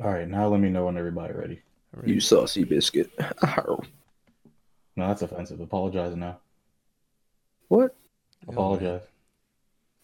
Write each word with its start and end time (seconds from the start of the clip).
All 0.00 0.10
right, 0.12 0.28
now 0.28 0.46
let 0.48 0.60
me 0.60 0.68
know 0.68 0.86
when 0.86 0.96
everybody 0.96 1.32
ready. 1.32 1.62
You 2.04 2.20
saucy 2.20 2.64
biscuit. 2.64 3.10
No, 4.96 5.06
that's 5.06 5.22
offensive. 5.22 5.60
Apologize 5.60 6.16
now. 6.16 6.38
What? 7.68 7.94
Yo, 8.48 8.52
Apologize. 8.52 9.02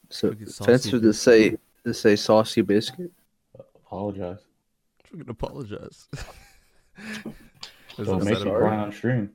So 0.09 0.31
Freaking 0.31 0.49
saucy 0.49 0.71
offensive 0.71 1.03
to 1.03 1.13
say 1.13 1.57
to 1.85 1.93
say 1.93 2.15
saucy 2.15 2.61
biscuit. 2.61 3.11
Apologize. 3.75 4.39
Freaking 5.05 5.29
apologize. 5.29 6.07
Is 7.99 8.07
So 8.07 8.19
that 8.19 8.25
make 8.25 8.39
set 8.39 8.47
you 8.47 8.53
cry 8.53 8.77
on 8.77 8.93
stream. 8.93 9.31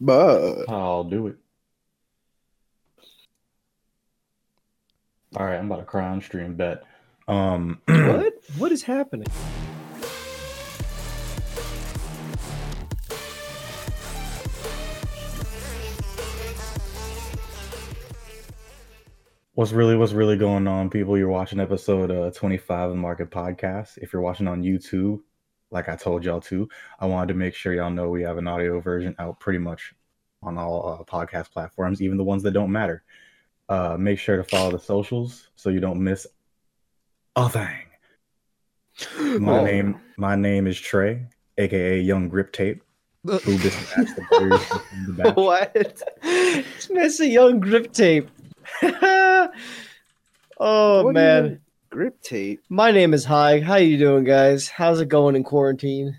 But 0.00 0.70
I'll 0.70 1.04
do 1.04 1.26
it. 1.26 1.36
All 5.36 5.44
right, 5.44 5.56
I'm 5.58 5.66
about 5.66 5.80
to 5.80 5.84
cry 5.84 6.08
on 6.08 6.22
stream. 6.22 6.54
Bet. 6.54 6.82
Um, 7.30 7.80
What? 7.86 8.32
What 8.58 8.72
is 8.72 8.82
happening? 8.82 9.28
What's 19.54 19.70
really 19.70 19.96
what's 19.96 20.12
really 20.12 20.36
going 20.36 20.66
on, 20.66 20.90
people? 20.90 21.16
You're 21.16 21.28
watching 21.28 21.60
episode 21.60 22.10
uh, 22.10 22.32
25 22.32 22.90
of 22.90 22.96
Market 22.96 23.30
Podcast. 23.30 23.98
If 23.98 24.12
you're 24.12 24.22
watching 24.22 24.48
on 24.48 24.64
YouTube, 24.64 25.20
like 25.70 25.88
I 25.88 25.94
told 25.94 26.24
y'all 26.24 26.40
to, 26.40 26.68
I 26.98 27.06
wanted 27.06 27.28
to 27.28 27.38
make 27.38 27.54
sure 27.54 27.72
y'all 27.72 27.90
know 27.90 28.08
we 28.08 28.22
have 28.22 28.38
an 28.38 28.48
audio 28.48 28.80
version 28.80 29.14
out 29.20 29.38
pretty 29.38 29.60
much 29.60 29.94
on 30.42 30.58
all 30.58 30.98
uh, 31.00 31.04
podcast 31.04 31.52
platforms, 31.52 32.02
even 32.02 32.16
the 32.16 32.24
ones 32.24 32.42
that 32.42 32.50
don't 32.50 32.72
matter. 32.72 33.04
Uh, 33.68 33.96
make 33.96 34.18
sure 34.18 34.36
to 34.36 34.42
follow 34.42 34.72
the 34.72 34.80
socials 34.80 35.48
so 35.54 35.70
you 35.70 35.78
don't 35.78 36.02
miss 36.02 36.26
a 37.36 37.48
thing. 37.48 37.78
My 39.40 39.58
Oh. 39.60 39.64
name, 39.64 40.00
my 40.16 40.34
name 40.36 40.66
is 40.66 40.78
Trey, 40.78 41.26
aka 41.58 41.98
Young 42.00 42.28
Grip 42.28 42.52
Tape. 42.52 42.82
Who 43.24 43.38
dispatched 43.58 44.16
the 44.16 44.82
the 45.16 45.32
what? 45.36 45.74
This 46.22 46.90
man's 46.90 47.20
a 47.20 47.26
young 47.28 47.60
grip 47.60 47.92
tape. 47.92 48.28
oh 48.82 49.48
What 51.04 51.12
man. 51.14 51.60
Grip 51.90 52.20
tape. 52.22 52.60
my 52.68 52.90
name 52.92 53.12
is 53.12 53.24
High. 53.24 53.60
How 53.60 53.76
you 53.76 53.98
doing, 53.98 54.22
guys? 54.24 54.68
How's 54.68 55.00
it 55.00 55.08
going 55.08 55.34
in 55.36 55.42
quarantine? 55.44 56.16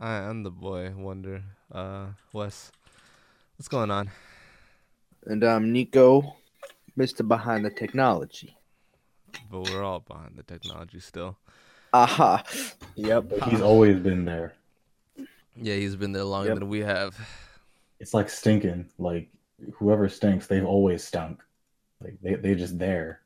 I 0.00 0.14
am 0.16 0.42
the 0.42 0.50
boy 0.50 0.92
wonder. 0.96 1.42
Uh, 1.70 2.06
Wes, 2.32 2.72
what's 3.56 3.68
going 3.68 3.90
on? 3.92 4.10
And 5.26 5.44
I'm 5.44 5.72
Nico, 5.72 6.36
Mr. 6.98 7.26
Behind 7.26 7.64
the 7.64 7.70
Technology. 7.70 8.56
But 9.50 9.60
we're 9.70 9.82
all 9.82 10.00
behind 10.00 10.36
the 10.36 10.42
technology 10.42 11.00
still. 11.00 11.36
Aha. 11.92 12.42
Yep. 12.94 13.24
But 13.30 13.42
he's 13.48 13.60
always 13.60 13.98
been 13.98 14.24
there. 14.24 14.54
Yeah, 15.56 15.74
he's 15.74 15.96
been 15.96 16.12
there 16.12 16.24
longer 16.24 16.50
Yep. 16.50 16.58
than 16.60 16.68
we 16.68 16.80
have. 16.80 17.18
It's 17.98 18.14
like 18.14 18.30
stinking. 18.30 18.86
Like 18.98 19.28
whoever 19.74 20.08
stinks, 20.08 20.46
they've 20.46 20.64
always 20.64 21.02
stunk. 21.04 21.40
Like 22.02 22.16
they 22.22 22.34
they 22.36 22.54
just 22.54 22.78
there. 22.78 23.20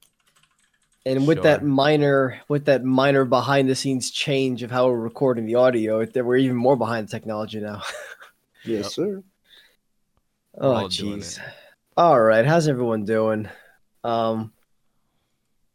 And 1.06 1.26
with 1.26 1.42
that 1.42 1.62
minor, 1.62 2.40
with 2.48 2.64
that 2.64 2.82
minor 2.82 3.26
behind 3.26 3.68
the 3.68 3.74
scenes 3.74 4.10
change 4.10 4.62
of 4.62 4.70
how 4.70 4.88
we're 4.88 4.98
recording 4.98 5.44
the 5.44 5.56
audio, 5.56 6.00
it- 6.00 6.14
we're 6.24 6.38
even 6.38 6.56
more 6.56 6.76
behind 6.76 7.06
the 7.06 7.10
technology 7.10 7.60
now. 7.60 7.82
Yes, 8.66 8.84
Yep. 8.84 8.92
sir. 8.92 9.22
oh 10.56 10.86
jeez. 10.88 11.36
it. 11.38 11.44
All 11.98 12.18
right, 12.18 12.46
how's 12.46 12.66
everyone 12.66 13.04
doing? 13.04 13.46
Um, 14.02 14.53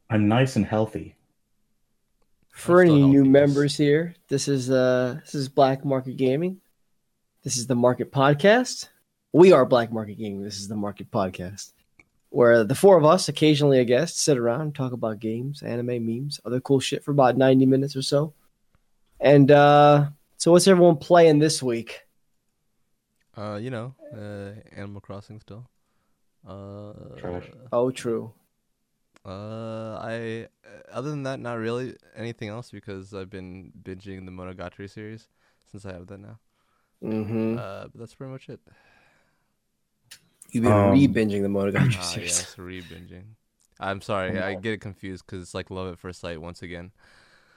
I'm 0.10 0.28
nice 0.28 0.56
and 0.56 0.66
healthy. 0.66 1.16
for 2.50 2.82
any 2.82 3.04
new 3.04 3.20
healthy, 3.20 3.30
members 3.30 3.78
here, 3.78 4.16
this 4.28 4.48
is 4.48 4.70
uh 4.72 5.20
this 5.24 5.36
is 5.36 5.50
Black 5.50 5.86
Market 5.86 6.18
Gaming. 6.18 6.62
This 7.44 7.58
is 7.58 7.68
the 7.68 7.76
Market 7.76 8.12
Podcast. 8.12 8.90
We 9.32 9.52
are 9.52 9.66
Black 9.66 9.92
Market 9.92 10.18
Gaming. 10.18 10.42
This 10.44 10.58
is 10.58 10.68
the 10.68 10.76
Market 10.76 11.12
Podcast, 11.12 11.74
where 12.30 12.64
the 12.64 12.74
four 12.75 12.98
of 12.98 13.06
us, 13.06 13.30
occasionally 13.30 13.80
a 13.80 13.86
guest, 13.86 14.19
sit 14.19 14.38
around 14.38 14.74
talk 14.74 14.94
about 14.94 15.19
games, 15.19 15.62
anime, 15.62 16.06
memes, 16.06 16.40
other 16.44 16.59
cool 16.59 16.80
shit 16.80 17.03
for 17.03 17.12
about 17.12 17.38
ninety 17.38 17.68
minutes 17.68 17.96
or 17.96 18.02
so. 18.02 18.34
And 19.19 19.52
uh 19.52 20.09
so, 20.38 20.52
what's 20.52 20.68
everyone 20.68 20.98
playing 20.98 21.40
this 21.40 21.62
week? 21.62 22.02
Uh, 23.38 23.59
you 23.62 23.69
know, 23.69 23.94
uh, 24.16 24.52
Animal 24.75 25.02
Crossing 25.02 25.40
still. 25.40 25.69
Uh, 26.48 26.94
Trash. 27.18 27.52
Oh, 27.72 27.92
true. 27.92 28.34
Uh, 29.29 30.00
I 30.01 30.47
other 30.91 31.09
than 31.12 31.23
that, 31.23 31.40
not 31.40 31.53
really 31.59 31.95
anything 32.16 32.50
else 32.50 32.72
because 32.72 33.13
I've 33.13 33.29
been 33.29 33.72
binging 33.84 34.25
the 34.25 34.31
Monogatari 34.31 34.90
series 34.90 35.28
since 35.72 35.85
I 35.85 35.94
have 35.94 36.07
that 36.07 36.19
now. 36.19 36.40
Mm-hmm. 37.03 37.57
Uh, 37.57 37.84
but 37.84 37.94
that's 38.00 38.16
pretty 38.16 38.31
much 38.31 38.50
it. 38.50 38.59
You've 40.51 40.63
been 40.63 40.73
Um, 40.73 40.91
re-binging 40.94 41.44
the 41.44 41.47
Monogatari 41.47 41.95
Ah, 41.97 42.01
series. 42.01 42.38
yes, 42.38 42.56
re-binging. 42.57 43.35
I'm 43.79 44.01
sorry, 44.01 44.39
I 44.39 44.51
Yeah. 44.51 44.56
get 44.56 44.73
it 44.73 44.81
confused 44.81 45.25
because 45.25 45.44
it's 45.44 45.53
like 45.53 45.69
Love 45.69 45.94
at 45.94 46.00
First 46.00 46.19
Sight 46.22 46.41
once 46.41 46.62
again. 46.63 46.91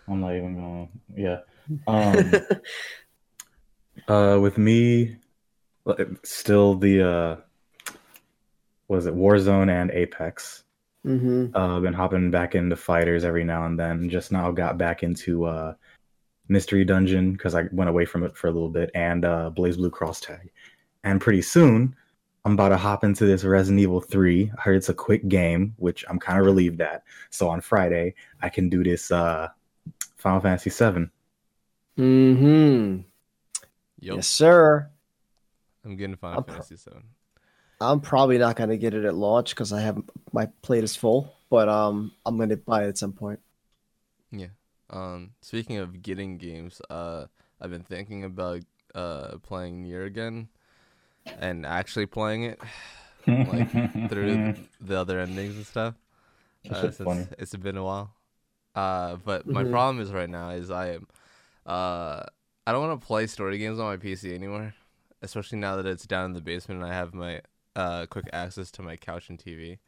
I'm 0.08 0.20
not 0.20 0.34
even 0.34 0.54
going. 0.56 0.88
Yeah. 1.16 1.40
Um. 1.86 2.32
uh, 4.08 4.38
with 4.40 4.58
me, 4.58 5.16
still 6.24 6.74
the 6.74 7.02
uh, 7.02 7.36
was 8.88 9.06
it 9.06 9.14
Warzone 9.14 9.70
and 9.70 9.90
Apex. 9.90 10.61
Mm-hmm. 11.06 11.56
Uh, 11.56 11.80
been 11.80 11.94
hopping 11.94 12.30
back 12.30 12.54
into 12.54 12.76
fighters 12.76 13.24
every 13.24 13.44
now 13.44 13.66
and 13.66 13.78
then. 13.78 14.08
Just 14.08 14.30
now 14.30 14.50
got 14.52 14.78
back 14.78 15.02
into 15.02 15.44
uh, 15.44 15.74
Mystery 16.48 16.84
Dungeon 16.84 17.32
because 17.32 17.54
I 17.54 17.64
went 17.72 17.90
away 17.90 18.04
from 18.04 18.22
it 18.22 18.36
for 18.36 18.48
a 18.48 18.52
little 18.52 18.68
bit, 18.68 18.90
and 18.94 19.24
uh, 19.24 19.50
BlazBlue 19.54 19.92
Cross 19.92 20.20
Tag. 20.20 20.50
And 21.04 21.20
pretty 21.20 21.42
soon, 21.42 21.96
I'm 22.44 22.52
about 22.52 22.68
to 22.70 22.76
hop 22.76 23.02
into 23.04 23.24
this 23.24 23.44
Resident 23.44 23.80
Evil 23.80 24.00
3. 24.00 24.52
I 24.56 24.60
heard 24.60 24.76
it's 24.76 24.88
a 24.88 24.94
quick 24.94 25.28
game, 25.28 25.74
which 25.78 26.04
I'm 26.08 26.18
kind 26.18 26.38
of 26.38 26.46
relieved 26.46 26.80
at. 26.80 27.02
So 27.30 27.48
on 27.48 27.60
Friday, 27.60 28.14
I 28.40 28.48
can 28.48 28.68
do 28.68 28.84
this 28.84 29.10
uh, 29.10 29.48
Final 30.16 30.40
Fantasy 30.40 30.70
7. 30.70 31.10
Mm-hmm. 31.98 33.00
Yo, 34.00 34.16
Yes, 34.16 34.26
sir. 34.26 34.88
I'm 35.84 35.96
getting 35.96 36.16
Final 36.16 36.38
I'm 36.38 36.44
pro- 36.44 36.54
Fantasy 36.54 36.76
Seven. 36.76 37.04
I'm 37.82 38.00
probably 38.00 38.38
not 38.38 38.56
gonna 38.56 38.76
get 38.76 38.94
it 38.94 39.04
at 39.04 39.14
launch 39.14 39.50
because 39.50 39.72
I 39.72 39.80
have 39.82 40.02
my 40.32 40.46
plate 40.62 40.84
is 40.84 40.96
full, 40.96 41.34
but 41.50 41.68
um, 41.68 42.12
I'm 42.26 42.38
gonna 42.38 42.56
buy 42.56 42.84
it 42.84 42.88
at 42.88 42.98
some 42.98 43.12
point. 43.12 43.40
Yeah. 44.30 44.48
Um, 44.90 45.32
speaking 45.40 45.76
of 45.78 46.02
getting 46.02 46.38
games, 46.38 46.80
uh, 46.90 47.26
I've 47.60 47.70
been 47.70 47.82
thinking 47.84 48.24
about 48.24 48.62
uh 48.94 49.38
playing 49.42 49.82
Nier 49.82 50.04
again, 50.04 50.48
and 51.38 51.66
actually 51.66 52.06
playing 52.06 52.44
it 52.44 52.60
Like, 53.44 53.68
through 54.08 54.42
the 54.80 54.96
other 54.98 55.20
endings 55.20 55.56
and 55.56 55.66
stuff. 55.66 55.94
Uh, 56.70 56.90
since 56.90 57.16
funny. 57.16 57.28
it's 57.38 57.54
been 57.56 57.76
a 57.78 57.84
while. 57.84 58.14
Uh, 58.74 59.16
but 59.16 59.46
my 59.48 59.64
Mhm. 59.64 59.64
problem 59.64 60.00
is 60.00 60.12
right 60.12 60.30
now 60.30 60.50
is 60.50 60.70
I 60.70 60.94
am, 60.94 61.08
uh, 61.66 62.22
I 62.66 62.72
don't 62.72 62.86
want 62.88 63.00
to 63.00 63.06
play 63.06 63.26
story 63.28 63.58
games 63.58 63.78
on 63.80 63.86
my 63.86 63.96
PC 63.98 64.34
anymore, 64.34 64.74
especially 65.22 65.58
now 65.58 65.76
that 65.76 65.86
it's 65.86 66.06
down 66.06 66.26
in 66.26 66.32
the 66.34 66.40
basement 66.42 66.82
and 66.82 66.90
I 66.90 66.94
have 66.94 67.14
my 67.14 67.42
uh 67.76 68.06
quick 68.06 68.28
access 68.32 68.70
to 68.72 68.82
my 68.82 68.96
couch 68.96 69.28
and 69.30 69.38
TV, 69.38 69.78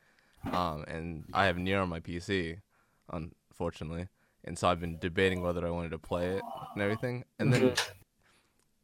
um, 0.53 0.85
and 0.89 1.25
I 1.33 1.47
have 1.47 1.59
Nier 1.59 1.81
on 1.81 1.89
my 1.89 2.01
PC, 2.01 2.59
unfortunately, 3.11 4.09
and 4.45 4.59
so 4.59 4.69
I've 4.69 4.81
been 4.81 4.99
debating 4.99 5.43
whether 5.43 5.67
I 5.67 5.71
wanted 5.71 5.91
to 5.91 5.99
play 5.99 6.29
it 6.37 6.43
and 6.75 6.83
everything, 6.83 7.25
and 7.39 7.53
then. 7.53 7.75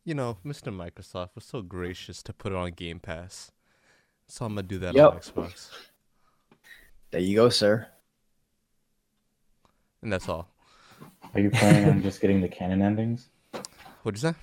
You 0.03 0.15
know, 0.15 0.39
Mr. 0.45 0.75
Microsoft 0.75 1.35
was 1.35 1.45
so 1.45 1.61
gracious 1.61 2.23
to 2.23 2.33
put 2.33 2.53
it 2.53 2.57
on 2.57 2.71
Game 2.73 3.01
Pass. 3.01 3.53
So 4.29 4.47
I'm 4.47 4.55
gonna 4.55 4.67
do 4.67 4.79
that 4.79 4.97
on 4.97 5.13
Yep. 5.13 5.23
Xbox. 5.23 5.69
There 7.11 7.21
you 7.21 7.37
go, 7.37 7.51
sir. 7.51 7.87
And 10.03 10.11
that's 10.13 10.29
all. 10.29 10.49
Are 11.35 11.41
you 11.41 11.51
planning 11.51 11.85
on 11.89 12.03
just 12.03 12.21
getting 12.21 12.41
the 12.41 12.49
canon 12.49 12.81
endings? 12.81 13.29
What'd 14.03 14.23
you 14.23 14.31
say? 14.31 14.37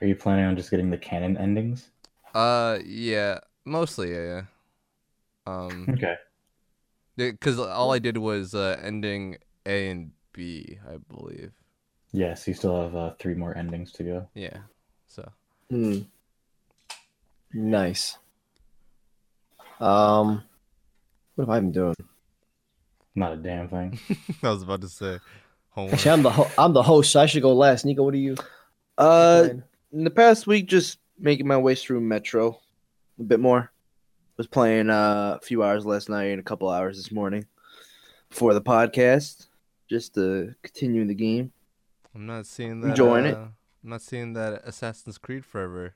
Are 0.00 0.06
you 0.06 0.14
planning 0.14 0.44
on 0.44 0.56
just 0.56 0.70
getting 0.70 0.88
the 0.88 0.98
canon 0.98 1.36
endings? 1.36 1.90
Uh, 2.32 2.78
yeah, 2.84 3.40
mostly, 3.70 4.12
yeah. 4.12 4.24
yeah. 4.26 4.42
Um, 5.46 5.86
Okay. 5.90 6.14
because 7.16 7.58
all 7.58 7.92
I 7.92 7.98
did 7.98 8.18
was 8.18 8.54
uh, 8.54 8.78
ending 8.82 9.36
A 9.66 9.88
and 9.88 10.10
B, 10.32 10.78
I 10.88 10.96
believe. 11.12 11.52
Yes, 12.12 12.46
you 12.48 12.54
still 12.54 12.80
have 12.82 12.94
uh, 12.96 13.14
three 13.18 13.34
more 13.34 13.56
endings 13.56 13.92
to 13.92 14.02
go. 14.02 14.28
Yeah. 14.34 14.58
So 15.06 15.30
Hmm. 15.70 16.00
Nice. 17.52 18.16
Um, 19.80 20.42
what 21.34 21.44
have 21.44 21.50
I 21.50 21.60
been 21.60 21.72
doing? 21.72 21.94
Not 23.14 23.32
a 23.32 23.36
damn 23.36 23.68
thing. 23.68 23.98
I 24.42 24.50
was 24.50 24.62
about 24.62 24.82
to 24.82 24.88
say 24.88 25.18
homework. 25.70 25.94
Actually, 25.94 26.10
I'm 26.12 26.22
the 26.22 26.30
ho- 26.30 26.50
I'm 26.58 26.72
the 26.72 26.82
host, 26.82 27.12
so 27.12 27.20
I 27.20 27.26
should 27.26 27.42
go 27.42 27.52
last. 27.54 27.84
Nico, 27.84 28.02
what 28.04 28.14
are 28.14 28.18
you? 28.18 28.36
Uh, 28.98 29.48
in 29.92 30.04
the 30.04 30.10
past 30.10 30.46
week, 30.46 30.66
just 30.66 30.98
making 31.18 31.46
my 31.46 31.56
way 31.56 31.74
through 31.74 32.00
Metro 32.00 32.60
a 33.20 33.24
bit 33.24 33.40
more. 33.40 33.70
Was 34.36 34.46
playing 34.46 34.88
uh, 34.88 35.38
a 35.40 35.44
few 35.44 35.62
hours 35.62 35.84
last 35.84 36.08
night 36.08 36.30
and 36.30 36.40
a 36.40 36.42
couple 36.42 36.70
hours 36.70 36.96
this 36.96 37.12
morning 37.12 37.44
before 38.30 38.54
the 38.54 38.62
podcast, 38.62 39.48
just 39.88 40.14
to 40.14 40.54
continue 40.62 41.04
the 41.04 41.14
game. 41.14 41.52
I'm 42.14 42.24
not 42.24 42.46
seeing 42.46 42.80
that. 42.80 42.88
Enjoying 42.88 43.26
uh, 43.26 43.28
it? 43.28 43.34
I'm 43.36 43.90
not 43.90 44.00
seeing 44.00 44.32
that 44.32 44.62
Assassin's 44.64 45.18
Creed 45.18 45.44
forever. 45.44 45.94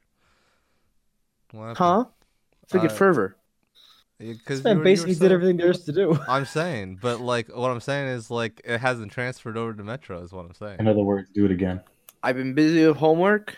What 1.53 1.61
happened? 1.69 1.79
Huh? 1.79 2.05
Figured 2.69 2.93
Uh, 2.93 2.94
fervor. 2.94 3.37
Because 4.19 4.62
This 4.62 4.73
you 4.73 4.79
you 4.79 4.85
basically 4.85 5.15
did 5.15 5.29
so- 5.29 5.35
everything 5.35 5.56
there 5.56 5.71
is 5.71 5.85
to 5.85 5.93
do. 5.93 6.19
I'm 6.29 6.44
saying, 6.44 6.99
but 7.00 7.21
like 7.21 7.49
what 7.49 7.71
I'm 7.71 7.81
saying 7.81 8.09
is 8.09 8.31
like 8.31 8.61
it 8.65 8.79
hasn't 8.79 9.11
transferred 9.11 9.56
over 9.56 9.73
to 9.73 9.82
Metro. 9.82 10.21
Is 10.23 10.32
what 10.32 10.44
I'm 10.44 10.55
saying. 10.55 10.76
In 10.81 10.87
other 10.88 11.03
words, 11.03 11.31
do 11.35 11.47
it 11.47 11.50
again. 11.50 11.81
I've 12.23 12.37
been 12.37 12.53
busy 12.55 12.87
with 12.87 12.97
homework 12.99 13.56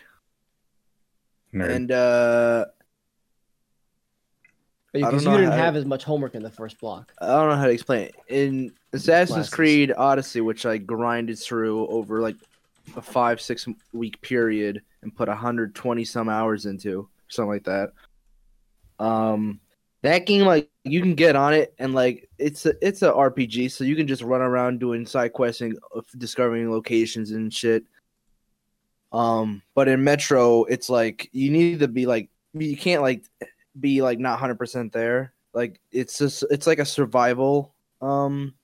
Nerd. 1.53 1.71
and 1.75 1.93
uh 1.93 2.65
I 2.67 2.76
Because 5.05 5.25
you 5.25 5.31
didn't 5.31 5.53
have 5.53 5.77
as 5.77 5.85
much 5.85 6.05
homework 6.05 6.35
in 6.35 6.43
the 6.43 6.51
first 6.51 6.79
block. 6.81 7.13
I 7.21 7.27
don't 7.27 7.51
know 7.51 7.57
how 7.57 7.67
to 7.67 7.73
explain 7.73 8.03
it. 8.03 8.15
In 8.29 8.73
Assassin's 8.93 9.35
Classes. 9.35 9.55
Creed 9.55 9.93
Odyssey, 9.97 10.41
which 10.41 10.67
I 10.67 10.79
grinded 10.79 11.39
through 11.39 11.87
over 11.89 12.21
like 12.21 12.37
a 12.97 13.03
five, 13.03 13.41
six 13.41 13.67
week 13.93 14.21
period 14.23 14.83
and 15.03 15.15
put 15.15 15.29
120 15.29 16.05
some 16.05 16.29
hours 16.29 16.67
into, 16.67 17.09
something 17.29 17.51
like 17.51 17.65
that. 17.65 17.93
Um, 18.99 19.61
that 20.03 20.27
game, 20.27 20.47
like, 20.47 20.71
you 20.85 21.01
can 21.01 21.15
get 21.15 21.37
on 21.37 21.53
it 21.53 21.75
and, 21.79 21.95
like, 21.95 22.29
it's 22.39 22.65
a, 22.67 22.75
it's 22.87 23.03
a 23.03 23.13
RPG, 23.13 23.71
so 23.73 23.85
you 23.85 23.97
can 23.97 24.07
just 24.07 24.23
run 24.23 24.41
around 24.41 24.79
doing 24.79 25.07
side 25.07 25.33
quests 25.33 25.63
and 25.63 25.79
discovering 26.17 26.71
locations 26.71 27.33
and 27.33 27.53
shit. 27.53 27.85
Um, 29.13 29.63
but 29.75 29.89
in 29.89 30.05
Metro, 30.05 30.65
it's 30.65 30.91
like 30.91 31.29
you 31.33 31.51
need 31.51 31.81
to 31.81 31.89
be 31.89 32.07
like, 32.07 32.29
you 32.53 32.77
can't, 32.77 33.03
like, 33.03 33.25
be 33.81 34.03
like 34.03 34.19
not 34.19 34.39
100% 34.39 34.93
there 34.93 35.33
like 35.53 35.81
it's 35.93 36.19
just 36.19 36.45
it's 36.51 36.67
like 36.67 36.79
a 36.79 36.85
survival 36.85 37.75
um 38.01 38.55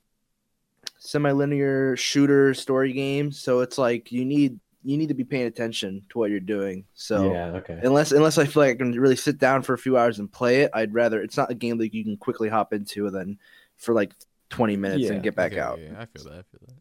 semi-linear 0.99 1.97
shooter 1.97 2.55
story 2.55 2.93
game 2.93 3.33
so 3.33 3.61
it's 3.61 3.79
like 3.79 4.13
you 4.13 4.25
need 4.25 4.59
you 4.85 4.97
need 4.97 5.09
to 5.09 5.15
be 5.15 5.25
paying 5.25 5.47
attention 5.47 6.03
to 6.09 6.19
what 6.19 6.31
you're 6.31 6.41
doing 6.41 6.85
so 6.95 7.33
yeah, 7.33 7.47
okay. 7.57 7.79
unless 7.83 8.13
unless 8.13 8.39
i 8.39 8.45
feel 8.45 8.63
like 8.63 8.75
i 8.75 8.77
can 8.77 8.93
really 8.93 9.17
sit 9.17 9.39
down 9.39 9.63
for 9.63 9.75
a 9.75 9.79
few 9.79 9.97
hours 9.97 10.19
and 10.19 10.31
play 10.31 10.61
it 10.63 10.71
i'd 10.75 10.93
rather 10.95 11.21
it's 11.23 11.37
not 11.37 11.51
a 11.51 11.55
game 11.55 11.79
that 11.79 11.95
you 11.95 12.05
can 12.05 12.17
quickly 12.17 12.49
hop 12.49 12.73
into 12.73 13.07
and 13.07 13.15
then 13.15 13.39
for 13.77 13.95
like 13.95 14.13
20 14.51 14.77
minutes 14.77 15.05
Yeah, 15.05 15.13
and 15.13 15.23
get 15.23 15.35
back 15.35 15.53
Okay, 15.53 15.61
out 15.61 15.79
Yeah, 15.81 15.95
I 15.99 16.07
feel 16.07 16.25
that. 16.25 16.33
I 16.33 16.43
feel 16.43 16.61
that. 16.67 16.75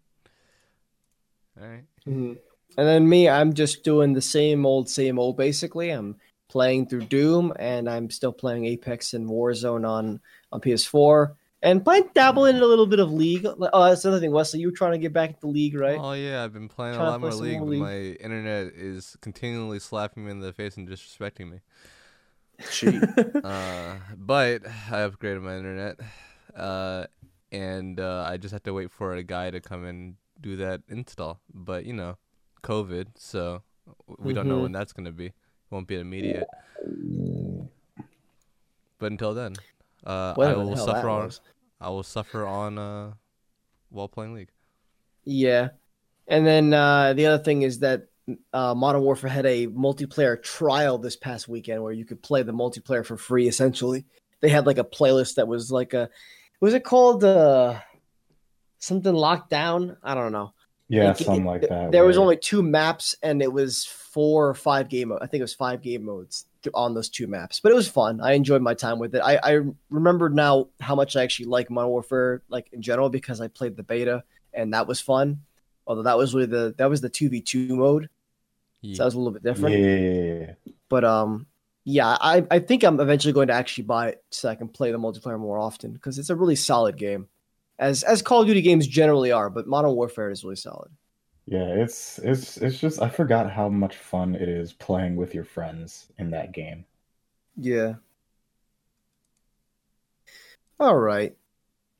All 1.62 1.68
right. 1.68 1.84
Mhm. 2.08 2.38
And 2.78 2.88
then 2.88 3.08
me, 3.08 3.28
I'm 3.28 3.54
just 3.54 3.84
doing 3.84 4.14
the 4.14 4.22
same 4.22 4.66
old, 4.66 4.90
same 4.90 5.20
old. 5.20 5.38
Basically, 5.38 5.90
I'm 5.90 6.16
playing 6.52 6.88
through 6.88 7.06
Doom, 7.06 7.54
and 7.58 7.90
I'm 7.90 8.10
still 8.10 8.34
playing 8.34 8.66
Apex 8.66 9.14
and 9.14 9.28
Warzone 9.30 9.88
on 9.88 10.20
on 10.52 10.60
PS4, 10.62 11.34
and 11.64 11.84
playing 11.84 12.10
dabbling 12.14 12.58
in 12.58 12.62
a 12.62 12.66
little 12.66 12.86
bit 12.86 13.00
of 13.00 13.12
League. 13.12 13.46
Oh, 13.48 13.84
that's 13.86 14.04
another 14.04 14.20
thing, 14.20 14.32
Wesley. 14.34 14.60
You 14.60 14.68
were 14.68 14.76
trying 14.76 14.92
to 14.92 14.98
get 14.98 15.14
back 15.14 15.30
into 15.32 15.48
League, 15.48 15.76
right? 15.76 15.98
Oh 16.00 16.12
yeah, 16.14 16.44
I've 16.44 16.54
been 16.54 16.68
playing 16.68 16.96
a 16.96 16.98
Trying 16.98 17.08
to 17.08 17.12
lot 17.12 17.22
play 17.22 17.30
more 17.30 17.40
League, 17.40 17.58
more 17.60 17.66
but 17.66 17.72
League. 17.72 17.82
my 17.82 18.24
internet 18.26 18.68
is 18.76 19.16
continually 19.22 19.80
slapping 19.80 20.26
me 20.26 20.32
in 20.32 20.40
the 20.42 20.52
face 20.54 20.76
and 20.78 20.88
disrespecting 20.88 21.50
me. 21.52 21.60
Cheat. 22.70 23.02
uh, 23.44 23.96
but 24.18 24.62
I 24.68 25.00
upgraded 25.08 25.42
my 25.42 25.56
internet, 25.58 26.00
uh, 26.56 27.06
and 27.52 28.00
uh, 28.00 28.26
I 28.28 28.38
just 28.38 28.52
have 28.52 28.64
to 28.64 28.74
wait 28.74 28.92
for 28.92 29.16
a 29.16 29.24
guy 29.24 29.50
to 29.52 29.60
come 29.62 29.86
and 29.86 30.16
do 30.40 30.58
that 30.58 30.82
install. 30.90 31.40
But 31.54 31.86
you 31.86 31.94
know, 31.94 32.18
COVID, 32.64 33.08
so 33.16 33.64
we 34.20 34.34
don't 34.34 34.48
know 34.48 34.60
Mhm. 34.60 34.64
when 34.64 34.72
that's 34.74 34.94
gonna 34.94 35.12
be. 35.12 35.32
Won't 35.72 35.88
be 35.88 35.96
immediate. 35.96 36.48
But 39.00 39.12
until 39.12 39.34
then, 39.34 39.56
uh, 40.06 40.36
I 40.38 40.54
will 40.54 40.78
suffer 40.78 41.10
on. 41.10 41.26
was. 41.26 41.42
I 41.80 41.90
will 41.90 42.04
suffer 42.04 42.46
on 42.46 42.78
uh, 42.78 43.14
while 43.90 44.08
playing 44.08 44.36
League. 44.36 44.52
Yeah. 45.24 45.70
And 46.28 46.46
then 46.46 46.74
uh, 46.74 47.14
the 47.14 47.26
other 47.26 47.44
thing 47.44 47.64
is 47.64 47.80
that 47.80 48.08
uh, 48.54 48.76
Modern 48.76 49.02
Warfare 49.02 49.30
had 49.30 49.46
a 49.46 49.68
multiplayer 49.68 50.42
trial 50.42 50.98
this 50.98 51.16
past 51.16 51.48
weekend 51.48 51.82
where 51.82 51.94
you 51.94 52.06
could 52.06 52.22
play 52.22 52.44
the 52.44 52.54
multiplayer 52.54 53.06
for 53.06 53.18
free. 53.18 53.48
Essentially, 53.48 54.06
they 54.42 54.50
had 54.50 54.66
like 54.66 54.78
a 54.78 54.84
playlist 54.84 55.36
that 55.36 55.48
was 55.48 55.72
like 55.72 55.94
a, 55.94 56.10
was 56.60 56.74
it 56.74 56.84
called 56.84 57.24
uh, 57.24 57.80
something 58.78 59.14
lockdown? 59.14 59.98
I 60.04 60.14
don't 60.14 60.32
know. 60.32 60.54
Yeah, 60.92 61.12
It- 61.12 61.18
something 61.18 61.46
like 61.46 61.62
that. 61.70 61.92
There 61.92 62.06
was 62.06 62.18
only 62.18 62.38
two 62.38 62.62
maps, 62.62 63.16
and 63.24 63.42
it 63.42 63.52
was 63.52 63.86
four 63.86 64.50
or 64.50 64.54
five 64.54 64.90
game. 64.90 65.12
I 65.14 65.26
think 65.28 65.40
it 65.40 65.44
was 65.44 65.54
five 65.54 65.82
game 65.82 66.04
modes 66.04 66.46
on 66.74 66.94
those 66.94 67.10
two 67.10 67.28
maps, 67.28 67.60
but 67.62 67.72
it 67.72 67.76
was 67.76 67.88
fun. 67.88 68.20
I 68.22 68.34
enjoyed 68.34 68.62
my 68.62 68.74
time 68.74 69.00
with 69.00 69.16
it. 69.16 69.20
I, 69.20 69.40
I 69.42 69.62
remembered 69.90 70.36
now 70.36 70.68
how 70.82 70.96
much 70.96 71.16
I 71.16 71.24
actually 71.24 71.46
like 71.48 71.70
Modern 71.72 71.90
Warfare, 71.92 72.42
like 72.50 72.68
in 72.74 72.82
general, 72.82 73.10
because 73.10 73.40
I 73.42 73.48
played 73.48 73.78
the 73.78 73.84
beta, 73.84 74.24
and 74.54 74.74
that 74.74 74.86
was 74.88 75.00
fun. 75.00 75.44
Although 75.88 76.04
that 76.04 76.18
was 76.18 76.36
really 76.36 76.48
the 76.48 76.76
that 76.78 76.90
was 76.90 77.02
the 77.02 77.10
two 77.10 77.30
v 77.30 77.42
two 77.42 77.76
mode, 77.76 78.10
so 78.84 78.90
that 78.98 79.06
was 79.06 79.14
a 79.14 79.18
little 79.18 79.32
bit 79.34 79.44
Yeah, 79.46 79.54
different. 79.54 79.76
yeah, 79.80 79.96
yeah, 79.96 80.40
yeah. 80.68 80.74
But 80.90 81.04
um, 81.06 81.48
yeah, 81.86 82.18
I 82.20 82.46
I 82.52 82.60
think 82.60 82.84
I'm 82.84 83.00
eventually 83.00 83.34
going 83.34 83.48
to 83.48 83.54
actually 83.54 83.86
buy 83.86 84.10
it 84.10 84.24
so 84.30 84.50
I 84.50 84.56
can 84.56 84.68
play 84.68 84.92
the 84.92 85.00
multiplayer 85.00 85.40
more 85.40 85.58
often 85.58 85.94
because 85.94 86.20
it's 86.20 86.30
a 86.30 86.36
really 86.36 86.56
solid 86.58 86.98
game, 86.98 87.28
as 87.82 88.04
as 88.04 88.22
Call 88.22 88.42
of 88.42 88.48
Duty 88.48 88.62
games 88.62 88.88
generally 88.88 89.34
are. 89.34 89.50
But 89.50 89.68
Modern 89.68 89.92
Warfare 89.92 90.30
is 90.30 90.44
really 90.44 90.56
solid. 90.56 90.92
Yeah, 91.46 91.66
it's 91.66 92.20
it's 92.20 92.56
it's 92.58 92.80
just 92.80 93.02
I 93.02 93.10
forgot 93.10 93.52
how 93.52 93.68
much 93.68 93.98
fun 93.98 94.36
it 94.36 94.48
is 94.48 94.72
playing 94.72 95.18
with 95.18 95.34
your 95.34 95.44
friends 95.44 96.08
in 96.18 96.32
that 96.32 96.54
game. 96.54 96.86
Yeah. 97.58 97.96
All 100.80 100.98
right. 100.98 101.36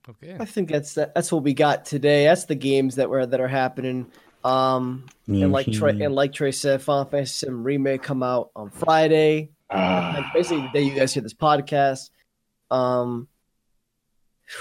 Okay. 0.10 0.38
I 0.40 0.46
think 0.46 0.70
that's 0.70 0.94
that, 0.94 1.14
that's 1.14 1.32
what 1.32 1.44
we 1.44 1.54
got 1.54 1.86
today. 1.86 2.26
That's 2.26 2.46
the 2.46 2.56
games 2.56 2.96
that 2.96 3.10
were 3.10 3.26
that 3.26 3.42
are 3.42 3.48
happening. 3.48 4.08
Um, 4.44 5.06
and 5.28 5.52
like 5.52 5.72
Trey 5.72 6.02
and 6.02 6.16
like 6.16 6.34
Trey 6.34 6.52
said, 6.52 6.82
Final 6.82 7.06
Fantasy 7.06 7.46
VII 7.46 7.54
remake 7.54 8.02
come 8.02 8.24
out 8.24 8.50
on 8.56 8.70
Friday. 8.72 9.52
Ah, 9.70 10.14
Like 10.18 10.34
basically 10.34 10.64
the 10.64 10.70
day 10.74 10.82
you 10.82 10.96
guys 10.96 11.14
hear 11.14 11.22
this 11.22 11.34
podcast. 11.34 12.10
Um, 12.72 13.28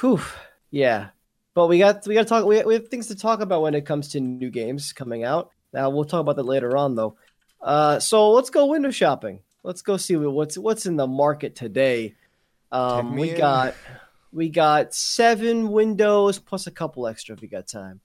whew, 0.00 0.20
yeah. 0.70 1.08
But 1.54 1.66
we 1.66 1.78
got 1.78 2.06
we 2.06 2.14
got 2.14 2.22
to 2.22 2.28
talk. 2.28 2.46
We, 2.46 2.62
we 2.62 2.74
have 2.74 2.88
things 2.88 3.08
to 3.08 3.16
talk 3.16 3.40
about 3.40 3.62
when 3.62 3.74
it 3.74 3.86
comes 3.86 4.08
to 4.08 4.20
new 4.20 4.50
games 4.50 4.92
coming 4.92 5.24
out. 5.24 5.50
Now 5.72 5.90
we'll 5.90 6.04
talk 6.04 6.20
about 6.20 6.36
that 6.36 6.44
later 6.44 6.76
on, 6.76 6.94
though. 6.94 7.16
Uh, 7.60 7.98
so 7.98 8.30
let's 8.30 8.50
go 8.50 8.66
window 8.66 8.90
shopping. 8.90 9.40
Let's 9.62 9.82
go 9.82 9.96
see 9.96 10.16
what's 10.16 10.56
what's 10.56 10.86
in 10.86 10.96
the 10.96 11.06
market 11.06 11.54
today. 11.54 12.14
Um, 12.72 13.16
we 13.16 13.30
in. 13.30 13.38
got 13.38 13.74
we 14.32 14.48
got 14.48 14.94
seven 14.94 15.70
windows 15.70 16.38
plus 16.38 16.66
a 16.66 16.70
couple 16.70 17.06
extra 17.06 17.34
if 17.34 17.42
you 17.42 17.48
got 17.48 17.66
time. 17.66 18.00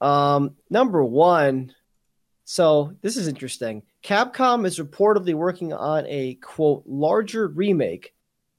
Um, 0.00 0.56
number 0.68 1.02
one. 1.04 1.72
So 2.46 2.94
this 3.00 3.16
is 3.16 3.26
interesting. 3.26 3.82
Capcom 4.02 4.66
is 4.66 4.78
reportedly 4.78 5.32
working 5.32 5.72
on 5.72 6.04
a 6.06 6.34
quote 6.34 6.82
larger 6.86 7.48
remake 7.48 8.12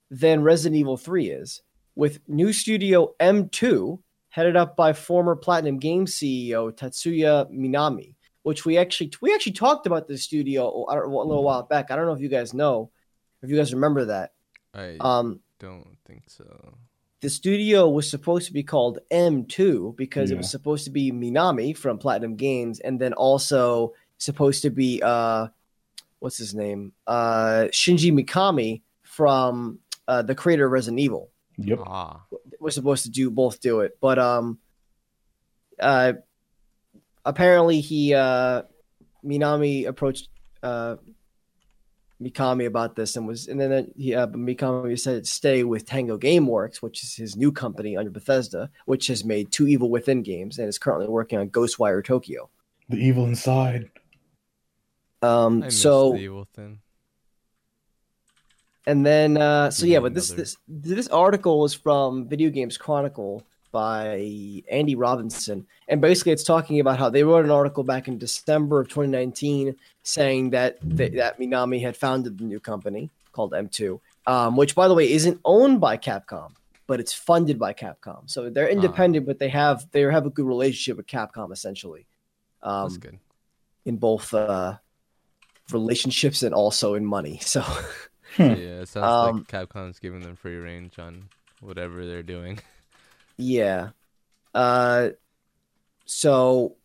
than 0.09 0.41
Resident 0.41 0.79
Evil 0.79 0.97
3 0.97 1.29
is, 1.29 1.61
with 1.95 2.19
new 2.27 2.51
studio 2.53 3.13
M2 3.19 3.99
headed 4.29 4.55
up 4.55 4.75
by 4.75 4.93
former 4.93 5.35
Platinum 5.35 5.79
Games 5.79 6.13
CEO 6.15 6.71
Tatsuya 6.71 7.49
Minami, 7.51 8.15
which 8.43 8.65
we 8.65 8.77
actually 8.77 9.11
we 9.21 9.33
actually 9.33 9.53
talked 9.53 9.85
about 9.87 10.07
this 10.07 10.23
studio 10.23 10.67
a 10.89 10.95
little 11.07 11.43
while 11.43 11.63
back. 11.63 11.91
I 11.91 11.95
don't 11.95 12.05
know 12.05 12.13
if 12.13 12.19
you 12.21 12.29
guys 12.29 12.53
know, 12.53 12.91
if 13.41 13.49
you 13.49 13.55
guys 13.57 13.73
remember 13.73 14.05
that. 14.05 14.33
I 14.73 14.97
Um, 14.99 15.39
don't 15.59 15.97
think 16.05 16.23
so. 16.27 16.75
the 17.21 17.29
studio 17.29 17.89
was 17.89 18.09
supposed 18.09 18.45
to 18.47 18.53
be 18.53 18.61
called 18.61 18.99
M2 19.09 19.95
because 19.95 20.31
it 20.31 20.37
was 20.37 20.51
supposed 20.51 20.83
to 20.85 20.91
be 20.91 21.11
Minami 21.11 21.75
from 21.75 21.97
Platinum 21.97 22.35
Games 22.35 22.79
and 22.81 22.99
then 22.99 23.13
also 23.13 23.93
supposed 24.17 24.61
to 24.63 24.69
be 24.69 25.01
uh 25.01 25.47
what's 26.19 26.37
his 26.37 26.53
name? 26.53 26.91
Uh 27.07 27.67
Shinji 27.71 28.11
Mikami 28.11 28.81
from 29.01 29.79
uh 30.09 30.21
the 30.23 30.35
creator 30.35 30.65
of 30.65 30.71
Resident 30.73 30.99
Evil. 30.99 31.31
Yep. 31.57 31.79
Ah. 31.85 32.21
Was 32.59 32.75
supposed 32.75 33.05
to 33.05 33.11
do 33.11 33.29
both 33.29 33.59
do 33.61 33.81
it. 33.81 33.97
But 33.99 34.19
um 34.19 34.59
uh 35.79 36.13
apparently 37.23 37.81
he 37.81 38.13
uh 38.13 38.63
Minami 39.23 39.87
approached 39.87 40.29
uh 40.63 40.97
Mikami 42.21 42.65
about 42.65 42.95
this 42.95 43.17
and 43.17 43.27
was 43.27 43.47
and 43.47 43.59
then 43.59 43.91
he 43.97 44.15
uh, 44.15 44.27
Mikami 44.27 44.97
said 44.99 45.27
stay 45.27 45.63
with 45.63 45.85
Tango 45.85 46.17
Gameworks, 46.17 46.77
which 46.77 47.03
is 47.03 47.13
his 47.15 47.35
new 47.35 47.51
company 47.51 47.97
under 47.97 48.09
Bethesda, 48.09 48.69
which 48.85 49.07
has 49.07 49.25
made 49.25 49.51
two 49.51 49.67
Evil 49.67 49.89
Within 49.89 50.23
games 50.23 50.57
and 50.57 50.69
is 50.69 50.77
currently 50.77 51.07
working 51.07 51.39
on 51.39 51.49
Ghostwire 51.49 52.03
Tokyo. 52.03 52.49
The 52.87 52.97
evil 52.97 53.25
inside. 53.25 53.89
Um, 55.21 55.63
I 55.63 55.65
missed 55.65 55.81
so 55.81 56.13
the 56.13 56.19
evil 56.19 56.47
thing. 56.53 56.79
And 58.87 59.05
then 59.05 59.37
uh, 59.37 59.69
so 59.71 59.85
yeah, 59.85 59.99
but 59.99 60.13
this 60.13 60.29
this 60.31 60.57
this 60.67 61.07
article 61.07 61.65
is 61.65 61.73
from 61.73 62.27
Video 62.27 62.49
Games 62.49 62.77
Chronicle 62.77 63.43
by 63.71 64.63
Andy 64.71 64.95
Robinson, 64.95 65.65
and 65.87 65.99
basically 65.99 66.31
it's 66.31 66.43
talking 66.43 66.79
about 66.79 66.97
how 66.97 67.09
they 67.09 67.23
wrote 67.23 67.45
an 67.45 67.51
article 67.51 67.83
back 67.83 68.07
in 68.07 68.17
December 68.17 68.79
of 68.79 68.87
2019 68.87 69.75
saying 70.03 70.51
that 70.51 70.77
th- 70.97 71.13
that 71.13 71.39
Minami 71.39 71.81
had 71.81 71.97
founded 71.97 72.37
the 72.37 72.45
new 72.45 72.59
company 72.59 73.09
called 73.33 73.51
M2, 73.51 73.99
um, 74.27 74.55
which 74.55 74.75
by 74.75 74.87
the 74.87 74.93
way 74.93 75.11
isn't 75.11 75.39
owned 75.43 75.81
by 75.81 75.97
Capcom, 75.97 76.51
but 76.87 76.99
it's 77.01 77.11
funded 77.11 77.59
by 77.59 77.73
Capcom. 77.73 78.21
So 78.27 78.49
they're 78.49 78.69
independent, 78.69 79.25
but 79.25 79.39
they 79.39 79.49
have 79.49 79.85
they 79.91 80.01
have 80.01 80.25
a 80.25 80.29
good 80.29 80.45
relationship 80.45 80.95
with 80.97 81.07
Capcom 81.07 81.51
essentially. 81.51 82.05
um, 82.63 82.83
That's 82.83 82.97
good. 82.97 83.19
in 83.83 83.97
both 83.97 84.33
uh, 84.33 84.77
relationships 85.71 86.43
and 86.43 86.53
also 86.53 86.93
in 86.93 87.05
money. 87.05 87.39
So 87.53 87.63
Hmm. 88.35 88.43
Yeah, 88.43 88.81
it 88.81 88.87
sounds 88.89 89.05
Um, 89.05 89.37
like 89.37 89.47
Capcom's 89.47 89.99
giving 89.99 90.21
them 90.21 90.35
free 90.35 90.55
range 90.55 90.99
on 90.99 91.29
whatever 91.61 92.05
they're 92.05 92.23
doing. 92.23 92.59
Yeah. 93.37 93.89
Uh, 94.53 95.09
so 96.05 96.77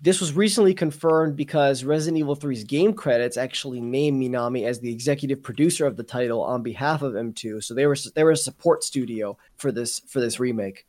this 0.00 0.20
was 0.20 0.32
recently 0.32 0.74
confirmed 0.74 1.36
because 1.36 1.84
Resident 1.84 2.18
Evil 2.18 2.34
3's 2.36 2.64
game 2.64 2.92
credits 2.94 3.36
actually 3.36 3.80
named 3.80 4.20
Minami 4.20 4.64
as 4.66 4.80
the 4.80 4.90
executive 4.92 5.40
producer 5.40 5.86
of 5.86 5.96
the 5.96 6.02
title 6.02 6.42
on 6.42 6.64
behalf 6.64 7.02
of 7.02 7.12
M2. 7.12 7.62
So 7.62 7.74
they 7.74 7.86
were 7.86 7.96
they 8.16 8.24
were 8.24 8.32
a 8.32 8.36
support 8.36 8.82
studio 8.82 9.38
for 9.56 9.70
this 9.70 10.00
for 10.00 10.20
this 10.20 10.40
remake. 10.40 10.84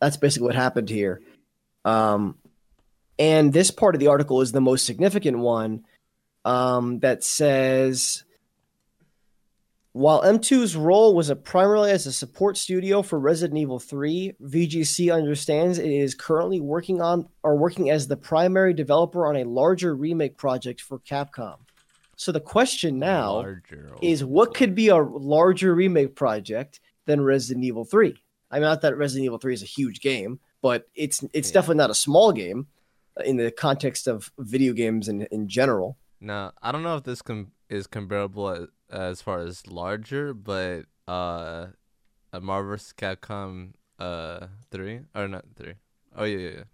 That's 0.00 0.16
basically 0.16 0.46
what 0.46 0.56
happened 0.56 0.88
here. 0.88 1.20
Um, 1.84 2.36
and 3.20 3.52
this 3.52 3.70
part 3.70 3.94
of 3.94 4.00
the 4.00 4.08
article 4.08 4.40
is 4.40 4.50
the 4.50 4.60
most 4.60 4.84
significant 4.86 5.38
one 5.38 5.84
um, 6.44 6.98
that 6.98 7.22
says 7.22 8.24
while 9.96 10.22
M2's 10.22 10.76
role 10.76 11.14
was 11.14 11.30
a 11.30 11.36
primarily 11.36 11.90
as 11.90 12.06
a 12.06 12.12
support 12.12 12.58
studio 12.58 13.00
for 13.00 13.18
Resident 13.18 13.58
Evil 13.58 13.78
3, 13.78 14.34
VGC 14.42 15.10
understands 15.12 15.78
it 15.78 15.90
is 15.90 16.14
currently 16.14 16.60
working 16.60 17.00
on 17.00 17.28
or 17.42 17.56
working 17.56 17.88
as 17.90 18.06
the 18.06 18.16
primary 18.16 18.74
developer 18.74 19.26
on 19.26 19.36
a 19.36 19.44
larger 19.44 19.94
remake 19.96 20.36
project 20.36 20.82
for 20.82 20.98
Capcom. 20.98 21.56
So 22.16 22.30
the 22.30 22.40
question 22.40 22.98
now 22.98 23.32
Larger. 23.36 23.90
Oh 23.94 23.98
is 24.02 24.22
what 24.22 24.54
could 24.54 24.74
be 24.74 24.88
a 24.88 24.96
larger 24.96 25.74
remake 25.74 26.14
project 26.14 26.80
than 27.06 27.22
Resident 27.22 27.64
Evil 27.64 27.84
3? 27.86 28.14
I 28.50 28.56
mean, 28.56 28.62
not 28.62 28.82
that 28.82 28.96
Resident 28.98 29.24
Evil 29.24 29.38
3 29.38 29.54
is 29.54 29.62
a 29.62 29.66
huge 29.66 30.00
game, 30.00 30.40
but 30.60 30.86
it's 30.94 31.22
it's 31.32 31.48
Yeah. 31.50 31.54
definitely 31.54 31.76
not 31.78 31.90
a 31.90 31.94
small 31.94 32.32
game 32.32 32.66
in 33.24 33.38
the 33.38 33.50
context 33.50 34.06
of 34.08 34.30
video 34.38 34.74
games 34.74 35.08
in, 35.08 35.22
in 35.30 35.48
general. 35.48 35.96
Now, 36.20 36.52
I 36.60 36.70
don't 36.70 36.82
know 36.82 36.96
if 36.96 37.04
this 37.04 37.22
com- 37.22 37.52
is 37.70 37.86
comparable 37.86 38.66
as, 38.90 38.98
as 39.00 39.22
far 39.22 39.40
as 39.40 39.66
larger, 39.66 40.34
but 40.34 40.86
uh, 41.08 41.66
a 42.32 42.40
Marvel 42.40 42.70
vs. 42.70 42.94
Capcom 42.96 43.72
uh 43.98 44.46
three 44.70 45.00
or 45.14 45.26
not 45.28 45.44
three. 45.56 45.74
Oh 46.14 46.24
yeah, 46.24 46.38
yeah, 46.38 46.50
yeah. 46.50 46.64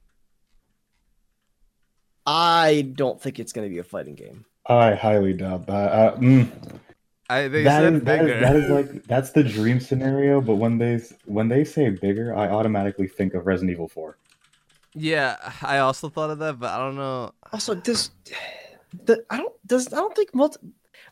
I 2.26 2.92
don't 2.94 3.20
think 3.20 3.38
it's 3.38 3.52
going 3.52 3.66
to 3.68 3.72
be 3.72 3.78
a 3.78 3.84
fighting 3.84 4.14
game. 4.14 4.44
I 4.66 4.94
highly 4.94 5.32
doubt 5.32 5.66
that. 5.66 5.92
Uh, 5.92 6.16
mm, 6.16 6.50
I 7.28 7.48
they 7.48 7.64
that, 7.64 7.80
said 7.80 7.94
is, 7.94 8.02
that, 8.04 8.20
bigger. 8.20 8.34
is, 8.34 8.40
that 8.40 8.56
is 8.56 8.70
like 8.70 9.04
that's 9.06 9.30
the 9.32 9.42
dream 9.44 9.80
scenario. 9.80 10.40
But 10.40 10.56
when 10.56 10.78
they 10.78 11.00
when 11.24 11.48
they 11.48 11.64
say 11.64 11.90
bigger, 11.90 12.34
I 12.36 12.48
automatically 12.48 13.08
think 13.08 13.34
of 13.34 13.46
Resident 13.46 13.72
Evil 13.72 13.88
Four. 13.88 14.18
yeah, 14.94 15.36
I 15.62 15.78
also 15.78 16.08
thought 16.08 16.30
of 16.30 16.38
that, 16.40 16.58
but 16.58 16.70
I 16.70 16.78
don't 16.78 16.96
know. 16.96 17.32
Also, 17.52 17.74
does 17.74 18.10
the 19.04 19.24
I 19.30 19.38
don't 19.38 19.54
does 19.66 19.92
I 19.92 19.96
don't 19.96 20.14
think 20.14 20.34
multi, 20.34 20.58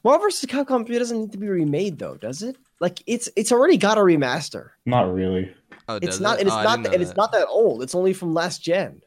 Marvel 0.03 0.27
vs. 0.27 0.49
Capcom 0.51 0.87
3 0.87 0.99
doesn't 0.99 1.19
need 1.21 1.33
to 1.33 1.39
be 1.39 1.49
remade 1.49 1.99
though, 1.99 2.17
does 2.17 2.43
it? 2.43 2.57
Like 2.81 3.03
it's 3.07 3.29
it's 3.37 3.53
already 3.53 3.77
got 3.77 3.99
a 3.99 4.01
remaster. 4.01 4.71
Not 4.87 5.13
really. 5.13 5.53
Oh, 5.89 5.97
It's 5.97 6.07
does 6.07 6.21
not 6.21 6.37
it? 6.37 6.41
and 6.41 6.49
it's 6.49 6.57
Oh, 6.57 6.63
not 6.63 6.77
didn't 6.83 6.95
and 6.95 7.03
it's 7.03 7.11
that. 7.11 7.17
not 7.17 7.33
that 7.33 7.47
old. 7.49 7.83
It's 7.83 7.95
only 7.95 8.13
from 8.13 8.33
last 8.33 8.63
gen. 8.63 9.03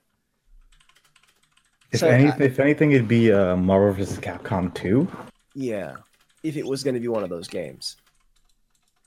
If 1.92 2.00
So, 2.00 2.08
any, 2.08 2.30
I- 2.30 2.38
if 2.38 2.60
anything, 2.60 2.92
it'd 2.92 3.08
be 3.08 3.32
uh, 3.32 3.56
Marvel 3.56 3.94
vs. 3.94 4.20
Capcom 4.20 4.74
Two. 4.74 5.08
Yeah, 5.56 5.96
if 6.44 6.58
it 6.58 6.66
was 6.66 6.84
going 6.84 6.96
to 6.96 7.00
be 7.00 7.08
one 7.08 7.24
of 7.24 7.30
those 7.30 7.48
games. 7.48 7.98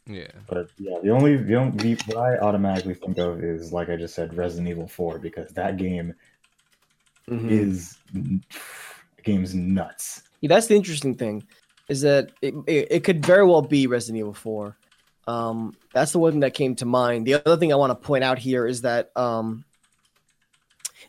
Yeah, 0.08 0.28
But 0.46 0.70
yeah, 0.78 0.98
the 1.02 1.10
only 1.10 1.36
the 1.36 1.56
only 1.56 1.94
the, 1.94 2.02
what 2.06 2.16
I 2.18 2.38
automatically 2.38 2.94
think 2.94 3.18
of 3.18 3.42
is 3.42 3.72
like 3.72 3.88
I 3.88 3.96
just 3.96 4.14
said, 4.14 4.36
Resident 4.36 4.68
Evil 4.68 4.86
Four, 4.86 5.18
because 5.18 5.50
that 5.52 5.76
game 5.76 6.14
Mm-hmm. 7.28 7.48
is 7.48 7.98
game's 9.24 9.52
nuts. 9.52 10.22
Yeah, 10.40 10.46
that's 10.50 10.68
the 10.68 10.76
interesting 10.76 11.16
thing, 11.16 11.42
is 11.88 12.02
that 12.02 12.32
it, 12.42 12.54
it, 12.66 12.88
it 12.90 13.04
could 13.04 13.24
very 13.24 13.44
well 13.46 13.62
be 13.62 13.86
Resident 13.86 14.18
Evil 14.18 14.34
4. 14.34 14.76
Um, 15.28 15.76
that's 15.92 16.12
the 16.12 16.18
one 16.18 16.32
thing 16.32 16.40
that 16.40 16.54
came 16.54 16.76
to 16.76 16.86
mind. 16.86 17.26
The 17.26 17.34
other 17.34 17.56
thing 17.56 17.72
I 17.72 17.76
want 17.76 17.90
to 17.90 18.06
point 18.06 18.24
out 18.24 18.38
here 18.38 18.66
is 18.66 18.82
that 18.82 19.10
um, 19.16 19.64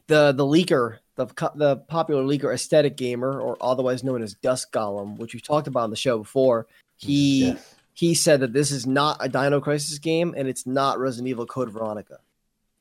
the 0.08 0.32
the 0.32 0.44
leaker, 0.46 0.98
the 1.16 1.28
the 1.56 1.78
popular 1.78 2.24
leaker 2.24 2.54
Aesthetic 2.54 2.98
Gamer, 2.98 3.40
or 3.40 3.58
otherwise 3.62 4.04
known 4.04 4.24
as 4.24 4.34
Dusk 4.34 4.72
Golem, 4.72 5.18
which 5.18 5.34
we've 5.34 5.44
talked 5.44 5.68
about 5.68 5.84
on 5.84 5.90
the 5.92 5.96
show 5.96 6.18
before, 6.18 6.68
he 6.96 7.50
Yes. 7.50 7.76
he 7.94 8.16
said 8.16 8.40
that 8.40 8.54
this 8.54 8.72
is 8.72 8.88
not 8.88 9.18
a 9.20 9.30
Dino 9.30 9.60
Crisis 9.62 10.00
game 10.00 10.34
and 10.36 10.48
it's 10.48 10.66
not 10.66 11.00
Resident 11.00 11.30
Evil 11.30 11.46
Code 11.46 11.70
Veronica. 11.70 12.20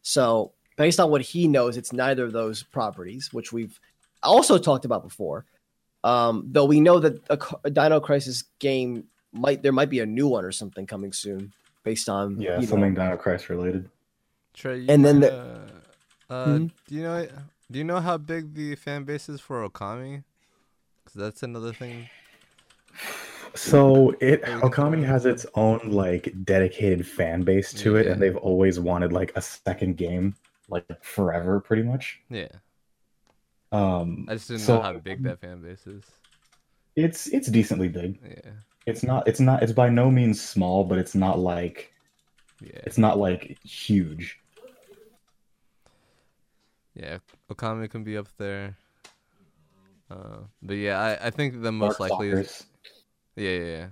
So, 0.02 0.52
based 0.76 1.00
on 1.00 1.10
what 1.10 1.20
he 1.20 1.48
knows, 1.48 1.76
it's 1.76 1.92
neither 1.92 2.24
of 2.24 2.32
those 2.32 2.62
properties, 2.62 3.32
which 3.32 3.52
we've 3.52 3.78
also 4.22 4.56
talked 4.56 4.84
about 4.84 5.02
before. 5.02 5.44
Um, 6.10 6.34
though 6.54 6.64
we 6.66 6.78
know 6.80 6.98
that 7.00 7.14
a, 7.28 7.38
a 7.64 7.70
Dino 7.70 7.98
Crisis 8.00 8.44
game 8.60 9.04
might 9.32 9.62
there 9.62 9.72
might 9.72 9.90
be 9.90 10.00
a 10.00 10.06
new 10.06 10.28
one 10.28 10.44
or 10.44 10.52
something 10.52 10.86
coming 10.86 11.12
soon, 11.12 11.52
based 11.84 12.08
on 12.08 12.40
Yeah, 12.40 12.56
you 12.56 12.60
know- 12.62 12.66
something 12.72 12.94
Dino 12.94 13.16
Crisis 13.16 13.50
related. 13.50 13.90
Trey. 14.54 14.78
You 14.80 14.86
And 14.88 15.04
then 15.04 15.20
the- 15.20 15.34
uh, 15.34 16.32
uh, 16.32 16.46
Mhm. 16.46 16.70
do 16.88 16.94
you 16.94 17.02
know 17.02 17.26
do 17.70 17.78
you 17.80 17.84
know 17.84 18.00
how 18.00 18.16
big 18.16 18.54
the 18.54 18.76
fan 18.76 19.02
base 19.04 19.28
is 19.28 19.40
for 19.40 19.68
Okami? 19.68 20.22
Because 21.04 21.18
that's 21.22 21.42
another 21.42 21.72
thing. 21.72 22.08
So 23.54 24.10
it 24.20 24.42
Or 24.48 24.54
we 24.54 24.60
can 24.60 24.70
Okami 24.70 25.04
has 25.04 25.26
its 25.26 25.44
own 25.54 25.80
like 25.90 26.32
dedicated 26.44 27.06
fan 27.06 27.42
base 27.42 27.72
to 27.82 27.96
it, 27.96 28.06
and 28.06 28.20
they've 28.22 28.36
always 28.36 28.78
wanted 28.78 29.12
like 29.12 29.32
a 29.34 29.40
second 29.42 29.96
game, 29.96 30.34
like 30.68 30.84
forever, 31.02 31.58
pretty 31.60 31.82
much. 31.82 32.20
Yeah, 32.30 32.48
Um, 33.76 34.26
I 34.28 34.34
just 34.34 34.48
didn't 34.48 34.62
so 34.62 34.76
know 34.76 34.82
how 34.82 34.92
big 34.94 35.22
that 35.24 35.40
fan 35.40 35.60
base 35.60 35.86
is. 35.86 36.04
it's 36.96 37.26
it's 37.28 37.48
decently 37.48 37.88
big. 37.88 38.18
Yeah, 38.24 38.52
It's 38.86 39.02
not 39.02 39.26
it's 39.28 39.40
not 39.40 39.62
it's 39.62 39.72
by 39.72 39.88
no 39.88 40.10
means 40.10 40.40
small, 40.40 40.84
but 40.84 40.98
it's 40.98 41.14
not 41.14 41.38
like 41.38 41.92
yeah, 42.60 42.80
it's 42.88 42.98
not 42.98 43.18
like 43.18 43.58
huge. 43.64 44.38
yeah. 46.94 47.18
Okami 47.52 47.90
can 47.90 48.04
be 48.04 48.16
up 48.16 48.28
there. 48.38 48.76
Uh, 50.10 50.38
but 50.62 50.74
yeah, 50.74 50.98
I, 50.98 51.26
I 51.26 51.30
think 51.30 51.60
the 51.62 51.72
most 51.72 51.98
Dark 51.98 52.10
likely 52.10 52.30
is 52.30 52.64
yeah, 53.36 53.50
yeah, 53.50 53.64
yeah. 53.76 53.86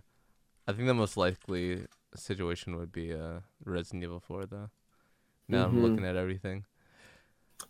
I 0.67 0.73
think 0.73 0.87
the 0.87 0.95
most 0.95 1.17
likely 1.17 1.87
situation 2.15 2.77
would 2.77 2.93
be 2.93 3.13
uh 3.13 3.41
Resident 3.65 4.05
Evil 4.05 4.21
4 4.21 4.47
though. 4.47 4.71
Now 5.49 5.65
Mhm. 5.67 5.69
I'm 5.69 5.83
looking 5.83 6.07
at 6.07 6.17
everything. 6.17 6.65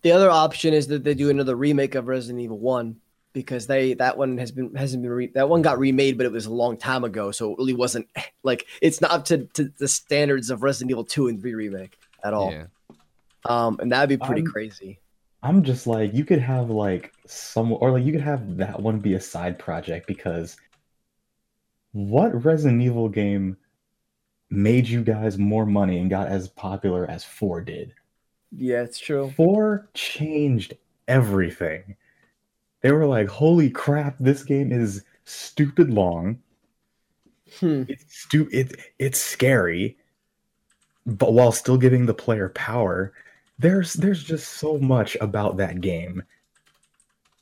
The 0.02 0.12
other 0.12 0.30
option 0.30 0.74
is 0.74 0.86
that 0.88 1.04
they 1.04 1.14
do 1.14 1.30
another 1.30 1.56
remake 1.56 1.94
of 1.94 2.08
Resident 2.08 2.40
Evil 2.40 2.58
One 2.58 2.96
because 3.32 3.66
they 3.66 3.94
that 3.94 4.16
one 4.16 4.38
has 4.38 4.52
been 4.52 4.74
hasn't 4.74 5.02
been 5.02 5.12
re, 5.12 5.26
that 5.34 5.48
one 5.48 5.62
got 5.62 5.78
remade, 5.78 6.16
but 6.16 6.26
it 6.26 6.32
was 6.32 6.46
a 6.46 6.52
long 6.52 6.76
time 6.76 7.04
ago, 7.04 7.30
so 7.30 7.52
it 7.52 7.58
really 7.58 7.74
wasn't 7.74 8.08
like 8.42 8.66
it's 8.80 9.00
not 9.00 9.10
up 9.10 9.24
to, 9.26 9.44
to 9.54 9.70
the 9.78 9.88
standards 9.88 10.50
of 10.50 10.62
Resident 10.62 10.90
Evil 10.90 11.04
Two 11.04 11.28
and 11.28 11.40
Three 11.40 11.54
remake 11.54 11.98
at 12.22 12.32
all. 12.32 12.52
Yeah, 12.52 12.66
Um, 13.44 13.78
and 13.80 13.92
that'd 13.92 14.08
be 14.08 14.24
pretty 14.24 14.42
Um, 14.42 14.46
crazy. 14.46 15.00
I'm 15.42 15.62
just 15.62 15.86
like 15.86 16.14
you 16.14 16.24
could 16.24 16.38
have 16.40 16.70
like 16.70 17.12
some 17.26 17.72
or 17.72 17.90
like 17.90 18.04
you 18.04 18.12
could 18.12 18.22
have 18.22 18.56
that 18.56 18.80
one 18.80 18.98
be 19.00 19.14
a 19.14 19.20
side 19.20 19.58
project 19.58 20.06
because 20.06 20.56
what 21.92 22.44
Resident 22.44 22.80
Evil 22.82 23.08
game 23.08 23.56
made 24.50 24.86
you 24.88 25.02
guys 25.02 25.38
more 25.38 25.66
money 25.66 25.98
and 25.98 26.08
got 26.08 26.28
as 26.28 26.48
popular 26.48 27.08
as 27.10 27.24
4 27.24 27.60
did? 27.60 27.94
Yeah, 28.56 28.82
it's 28.82 28.99
true. 28.99 29.30
4 29.37 29.88
changed 29.94 30.75
everything. 31.08 31.96
They 32.82 32.92
were 32.92 33.06
like, 33.06 33.28
"Holy 33.28 33.70
crap, 33.70 34.16
this 34.20 34.44
game 34.44 34.70
is 34.73 35.04
stupid 35.25 35.90
long. 35.90 36.40
Hmm. 37.61 37.84
It's 37.88 38.23
stu- 38.23 38.49
it, 38.52 38.76
it's 38.99 39.20
scary, 39.20 39.96
but 41.06 41.32
while 41.32 41.52
still 41.52 41.78
giving 41.78 42.06
the 42.06 42.14
player 42.14 42.49
power." 42.50 43.12
There's 43.58 43.92
there's 43.94 44.23
just 44.23 44.49
so 44.54 44.78
much 44.78 45.16
about 45.20 45.56
that 45.58 45.80
game. 45.80 46.23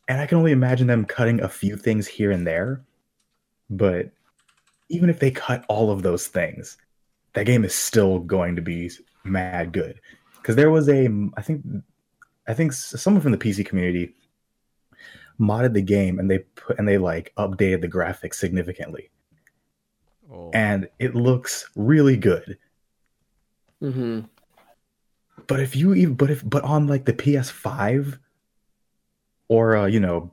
And 0.08 0.20
I 0.20 0.26
can 0.26 0.38
only 0.38 0.52
imagine 0.52 0.86
them 0.86 1.06
cutting 1.06 1.40
a 1.40 1.48
few 1.48 1.76
things 1.76 2.06
here 2.06 2.30
and 2.30 2.46
there. 2.46 2.82
But 3.70 4.10
even 4.90 5.08
if 5.08 5.18
they 5.18 5.30
cut 5.30 5.64
all 5.68 5.90
of 5.90 6.02
those 6.02 6.26
things, 6.26 6.76
that 7.32 7.46
game 7.46 7.64
is 7.64 7.74
still 7.74 8.18
going 8.18 8.56
to 8.56 8.62
be 8.62 8.90
mad 9.24 9.72
good. 9.72 10.00
Because 10.42 10.56
there 10.56 10.70
was 10.70 10.88
a, 10.88 11.08
I 11.36 11.42
think, 11.42 11.64
I 12.48 12.54
think 12.54 12.72
someone 12.72 13.22
from 13.22 13.30
the 13.30 13.38
PC 13.38 13.64
community 13.64 14.14
modded 15.40 15.72
the 15.72 15.82
game 15.82 16.18
and 16.18 16.30
they 16.30 16.40
put 16.40 16.78
and 16.78 16.86
they 16.86 16.98
like 16.98 17.32
updated 17.36 17.80
the 17.80 17.88
graphics 17.88 18.34
significantly, 18.34 19.10
oh, 20.32 20.50
and 20.52 20.88
it 20.98 21.14
looks 21.14 21.70
really 21.76 22.16
good. 22.16 22.58
hmm 23.80 24.20
But 25.46 25.60
if 25.60 25.76
you 25.76 25.94
even, 25.94 26.14
but 26.14 26.30
if, 26.30 26.42
but 26.48 26.64
on 26.64 26.88
like 26.88 27.04
the 27.04 27.12
PS5 27.12 28.18
or 29.48 29.76
uh, 29.76 29.86
you 29.86 30.00
know, 30.00 30.32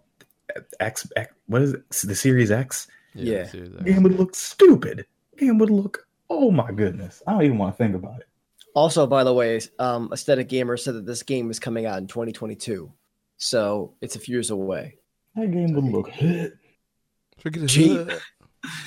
X, 0.80 1.08
X, 1.16 1.34
what 1.46 1.62
is 1.62 1.74
it, 1.74 1.90
the 2.04 2.16
Series 2.16 2.50
X, 2.50 2.88
yeah. 3.14 3.46
seriously. 3.46 3.78
the 3.78 3.92
game 3.92 4.04
would 4.04 4.18
look 4.18 4.36
stupid. 4.36 5.06
The 5.34 5.46
game 5.46 5.60
would 5.60 5.70
look, 5.70 6.08
oh 6.30 6.50
my 6.50 6.72
goodness, 6.72 7.22
I 7.28 7.34
don't 7.34 7.44
even 7.44 7.58
want 7.60 7.78
to 7.78 7.78
think 7.78 7.96
about 7.96 8.22
it. 8.22 8.28
Also, 8.80 9.06
by 9.06 9.26
the 9.26 9.34
way, 9.34 9.60
um, 9.78 10.10
Aesthetic 10.14 10.48
Gamer 10.48 10.78
said 10.78 10.94
that 10.96 11.06
this 11.06 11.22
game 11.22 11.52
is 11.52 11.60
coming 11.60 11.86
out 11.86 11.98
in 11.98 12.08
2022. 12.08 12.90
so 13.36 13.94
it's 14.00 14.16
a 14.16 14.20
few 14.20 14.36
years 14.36 14.52
away. 14.52 14.96
That 15.36 15.52
game 15.52 15.74
would 15.74 15.84
look 15.84 16.08
hit. 16.08 16.54
Forget 17.40 17.76
it. 17.76 18.22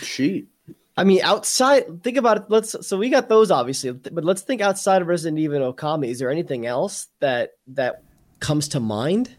Cheap. 0.00 0.50
I 0.96 1.04
mean, 1.04 1.20
outside, 1.22 2.02
think 2.02 2.16
about 2.16 2.38
it. 2.38 2.44
Let's 2.48 2.74
so 2.88 2.96
we 2.96 3.10
got 3.10 3.28
those 3.28 3.50
obviously, 3.50 3.92
but 3.92 4.24
let's 4.24 4.40
think 4.40 4.62
outside 4.62 5.02
of 5.02 5.08
Resident 5.08 5.38
Evil 5.38 5.62
and 5.62 5.76
Okami. 5.76 6.08
Is 6.08 6.18
there 6.20 6.30
anything 6.30 6.64
else 6.64 7.08
that 7.20 7.50
that 7.68 8.02
comes 8.40 8.68
to 8.68 8.80
mind? 8.80 9.36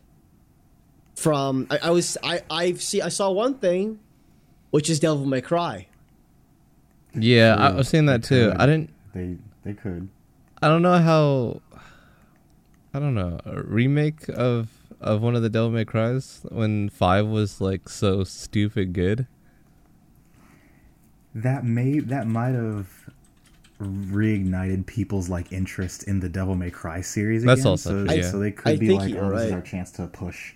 From 1.15 1.65
I, 1.71 1.79
I 1.85 1.89
was 1.89 2.15
I 2.23 2.41
I 2.51 2.73
see 2.73 3.01
I 3.01 3.09
saw 3.09 3.31
one 3.31 3.55
thing, 3.57 3.99
which 4.69 4.87
is 4.87 4.99
Devil 4.99 5.25
May 5.25 5.41
Cry. 5.41 5.87
Yeah, 7.15 7.55
I 7.55 7.71
was 7.71 7.89
seeing 7.89 8.05
that 8.05 8.23
too. 8.23 8.51
could. 8.51 8.57
I 8.57 8.65
didn't. 8.67 8.89
They 9.15 9.37
they 9.63 9.73
could. 9.73 10.09
I 10.63 10.69
don't 10.69 10.81
know 10.81 10.97
how. 10.97 11.61
I 12.93 12.99
don't 12.99 13.15
know 13.15 13.37
a 13.43 13.61
remake 13.63 14.29
of 14.29 14.69
of 15.01 15.21
one 15.21 15.35
of 15.35 15.41
the 15.41 15.49
Devil 15.49 15.71
May 15.71 15.83
Cries 15.83 16.39
when 16.49 16.87
five 16.87 17.27
was 17.27 17.59
like 17.59 17.89
so 17.89 18.23
stupid 18.23 18.93
good. 18.93 19.27
That 21.35 21.65
may 21.65 21.99
that 21.99 22.27
might 22.27 22.53
have 22.53 22.87
reignited 23.81 24.85
people's 24.85 25.27
like 25.27 25.51
interest 25.51 26.03
in 26.03 26.21
the 26.21 26.29
Devil 26.29 26.55
May 26.55 26.71
Cry 26.71 27.01
series 27.01 27.43
again. 27.43 27.55
That's 27.55 27.65
also 27.65 27.89
so, 27.89 28.05
true, 28.05 28.15
yeah. 28.15 28.31
so 28.31 28.39
they 28.39 28.51
could 28.51 28.73
I 28.73 28.77
be 28.77 28.91
like, 28.91 29.09
you're 29.09 29.25
oh, 29.25 29.35
this 29.35 29.47
is 29.47 29.51
our 29.51 29.61
chance 29.61 29.91
to 29.91 30.07
push 30.07 30.53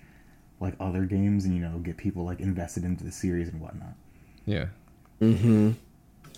like 0.61 0.75
other 0.79 1.03
games 1.03 1.43
and 1.43 1.53
you 1.53 1.59
know 1.59 1.79
get 1.79 1.97
people 1.97 2.23
like 2.23 2.39
invested 2.39 2.85
into 2.85 3.03
the 3.03 3.11
series 3.11 3.49
and 3.49 3.59
whatnot. 3.59 3.93
Yeah. 4.45 4.67
Mm-hmm. 5.21 5.71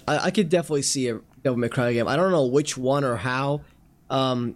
I, 0.08 0.18
I 0.26 0.32
could 0.32 0.50
definitely 0.50 0.82
see 0.82 1.10
a 1.10 1.20
Devil 1.44 1.58
May 1.58 1.70
Cry 1.70 1.94
game. 1.94 2.08
I 2.08 2.16
don't 2.16 2.32
know 2.32 2.46
which 2.46 2.78
one 2.78 3.04
or 3.04 3.16
how. 3.16 3.62
Um, 4.10 4.56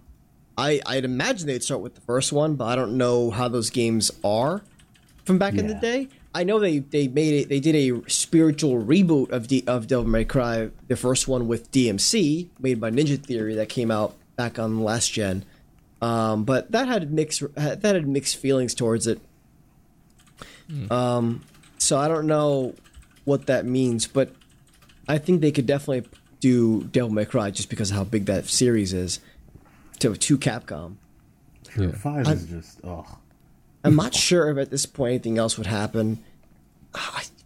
I 0.58 0.82
I'd 0.86 1.06
imagine 1.06 1.48
they'd 1.48 1.63
start 1.63 1.82
with 1.82 1.96
the 1.96 2.02
first 2.02 2.32
one, 2.32 2.56
but 2.56 2.66
I 2.66 2.75
don't 2.75 2.98
know 2.98 3.32
how 3.32 3.48
those 3.48 3.70
games 3.70 4.12
are 4.24 4.62
from 5.25 5.38
back 5.38 5.56
in 5.56 5.68
the 5.68 5.75
day. 5.75 6.10
I 6.36 6.44
know 6.44 6.60
they 6.60 6.80
they 6.80 7.08
made 7.08 7.34
it. 7.42 7.50
They 7.50 7.60
did 7.60 7.75
a 7.75 8.10
spiritual 8.10 8.84
reboot 8.84 9.32
of 9.32 9.48
D, 9.48 9.63
of 9.68 9.88
Devil 9.88 10.06
May 10.06 10.25
Cry, 10.25 10.70
the 10.88 10.96
first 10.96 11.28
one 11.28 11.48
with 11.48 11.72
DMC, 11.72 12.50
made 12.60 12.80
by 12.80 12.92
Ninja 12.92 13.24
Theory, 13.24 13.56
that 13.56 13.70
came 13.70 13.92
out 13.92 14.16
back 14.36 14.58
on 14.60 14.78
the 14.78 14.82
last 14.82 15.12
gen. 15.12 15.46
Um, 16.02 16.44
but 16.44 16.72
that 16.72 16.88
had 16.88 17.12
mixed 17.13 17.44
that 17.56 17.84
had 17.84 18.08
mixed 18.08 18.38
feelings 18.38 18.74
towards 18.74 19.08
it. 19.08 19.20
Um, 20.92 21.44
so 21.78 21.98
I 22.00 22.08
don't 22.08 22.25
know 22.25 22.74
what 23.25 23.46
that 23.46 23.66
means, 23.66 24.08
but 24.08 24.34
I 25.08 25.18
think 25.18 25.42
they 25.42 25.52
could 25.52 25.66
definitely 25.66 26.10
do 26.43 26.83
Devil 26.83 27.09
May 27.09 27.23
Cry 27.23 27.51
just 27.51 27.69
because 27.69 27.89
of 27.89 27.95
how 27.95 28.03
big 28.03 28.25
that 28.25 28.47
series 28.47 28.91
is 28.93 29.19
to 30.00 30.13
to 30.13 30.38
Capcom. 30.38 30.95
Yeah. 31.79 31.91
five 31.93 32.27
I- 32.27 32.33
is 32.33 32.45
just 32.45 32.79
ugh. 32.83 33.05
I'm 33.85 33.95
not 33.95 34.13
sure 34.13 34.50
if 34.51 34.57
at 34.57 34.69
this 34.69 34.85
point 34.85 35.12
anything 35.12 35.38
else 35.38 35.57
would 35.57 35.67
happen. 35.67 36.19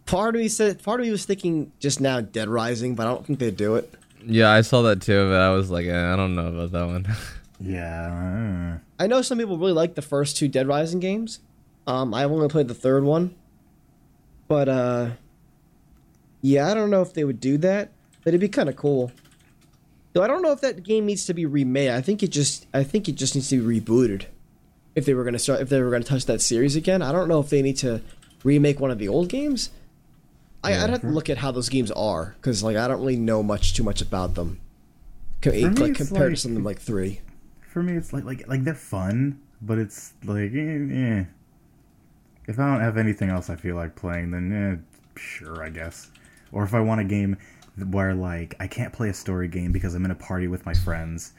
Part 0.06 0.34
of 0.34 0.40
me 0.40 0.48
said, 0.48 0.82
part 0.82 1.00
of 1.00 1.06
me 1.06 1.10
was 1.12 1.24
thinking 1.24 1.70
just 1.80 2.00
now 2.00 2.20
Dead 2.20 2.48
Rising, 2.48 2.94
but 2.94 3.06
I 3.06 3.10
don't 3.10 3.24
think 3.26 3.38
they'd 3.38 3.56
do 3.56 3.74
it. 3.76 3.92
Yeah, 4.24 4.50
I 4.50 4.60
saw 4.62 4.82
that 4.82 5.00
too, 5.02 5.28
but 5.28 5.40
I 5.40 5.50
was 5.50 5.70
like, 5.70 5.86
eh, 5.86 6.12
I 6.12 6.16
don't 6.16 6.34
know 6.34 6.46
about 6.48 6.72
that 6.72 6.86
one. 6.86 7.06
Yeah. 7.60 8.78
I 9.00 9.06
know 9.08 9.20
some 9.20 9.38
people 9.38 9.58
really 9.58 9.72
like 9.72 9.96
the 9.96 10.02
first 10.02 10.36
two 10.36 10.46
Dead 10.46 10.68
Rising 10.68 11.00
games. 11.00 11.40
Um, 11.88 12.14
I've 12.14 12.30
only 12.30 12.48
played 12.48 12.68
the 12.68 12.74
third 12.74 13.02
one, 13.02 13.34
but 14.46 14.68
uh, 14.68 15.10
yeah, 16.40 16.70
I 16.70 16.74
don't 16.74 16.88
know 16.90 17.02
if 17.02 17.14
they 17.14 17.24
would 17.24 17.40
do 17.40 17.58
that, 17.58 17.90
but 18.28 18.34
it'd 18.34 18.42
be 18.42 18.48
kind 18.50 18.68
of 18.68 18.76
cool. 18.76 19.10
Though 20.12 20.22
I 20.22 20.26
don't 20.26 20.42
know 20.42 20.52
if 20.52 20.60
that 20.60 20.82
game 20.82 21.06
needs 21.06 21.24
to 21.26 21.32
be 21.32 21.46
remade. 21.46 21.88
I 21.92 22.02
think 22.02 22.22
it 22.22 22.28
just, 22.28 22.66
I 22.74 22.82
think 22.84 23.08
it 23.08 23.12
just 23.14 23.34
needs 23.34 23.48
to 23.48 23.66
be 23.66 23.80
rebooted. 23.80 24.26
If 24.94 25.06
they 25.06 25.14
were 25.14 25.24
gonna 25.24 25.38
start, 25.38 25.62
if 25.62 25.70
they 25.70 25.80
were 25.80 25.90
gonna 25.90 26.04
touch 26.04 26.26
that 26.26 26.42
series 26.42 26.76
again, 26.76 27.00
I 27.00 27.10
don't 27.10 27.26
know 27.26 27.40
if 27.40 27.48
they 27.48 27.62
need 27.62 27.78
to 27.78 28.02
remake 28.44 28.80
one 28.80 28.90
of 28.90 28.98
the 28.98 29.08
old 29.08 29.30
games. 29.30 29.70
I, 30.62 30.72
Yeah. 30.72 30.84
I'd 30.84 30.90
have 30.90 31.00
to 31.00 31.06
look 31.08 31.30
at 31.30 31.38
how 31.38 31.52
those 31.52 31.70
games 31.70 31.90
are 31.92 32.34
because, 32.38 32.62
like, 32.62 32.76
I 32.76 32.86
don't 32.86 32.98
really 33.00 33.16
know 33.16 33.42
much 33.42 33.72
too 33.72 33.82
much 33.82 34.02
about 34.02 34.34
them. 34.34 34.60
Co- 35.40 35.52
me, 35.52 35.64
like 35.64 35.94
compared 35.94 36.10
like- 36.26 36.30
to 36.32 36.36
something 36.36 36.64
like 36.64 36.80
three. 36.80 37.22
For 37.72 37.82
me, 37.82 37.94
it's 37.94 38.12
like 38.12 38.24
like 38.24 38.46
like 38.46 38.62
they're 38.62 38.74
fun, 38.74 39.40
but 39.62 39.78
it's 39.78 40.12
like 40.22 40.52
eh, 40.52 40.58
eh. 40.92 41.24
If 42.46 42.58
I 42.58 42.70
don't 42.70 42.80
have 42.82 42.98
anything 42.98 43.30
else 43.30 43.48
I 43.48 43.56
feel 43.56 43.74
like 43.76 43.96
playing, 43.96 44.32
then 44.32 44.52
eh, 44.52 44.98
sure, 45.18 45.62
I 45.64 45.70
guess. 45.70 46.10
Or 46.52 46.64
if 46.64 46.74
I 46.74 46.80
want 46.80 47.00
a 47.00 47.04
game 47.04 47.38
where 47.84 48.14
like 48.14 48.54
I 48.60 48.66
can't 48.66 48.92
play 48.92 49.08
a 49.08 49.14
story 49.14 49.48
game 49.48 49.72
because 49.72 49.94
I'm 49.94 50.04
in 50.04 50.10
a 50.10 50.14
party 50.16 50.48
with 50.48 50.66
my 50.66 50.74
friends, 50.74 51.32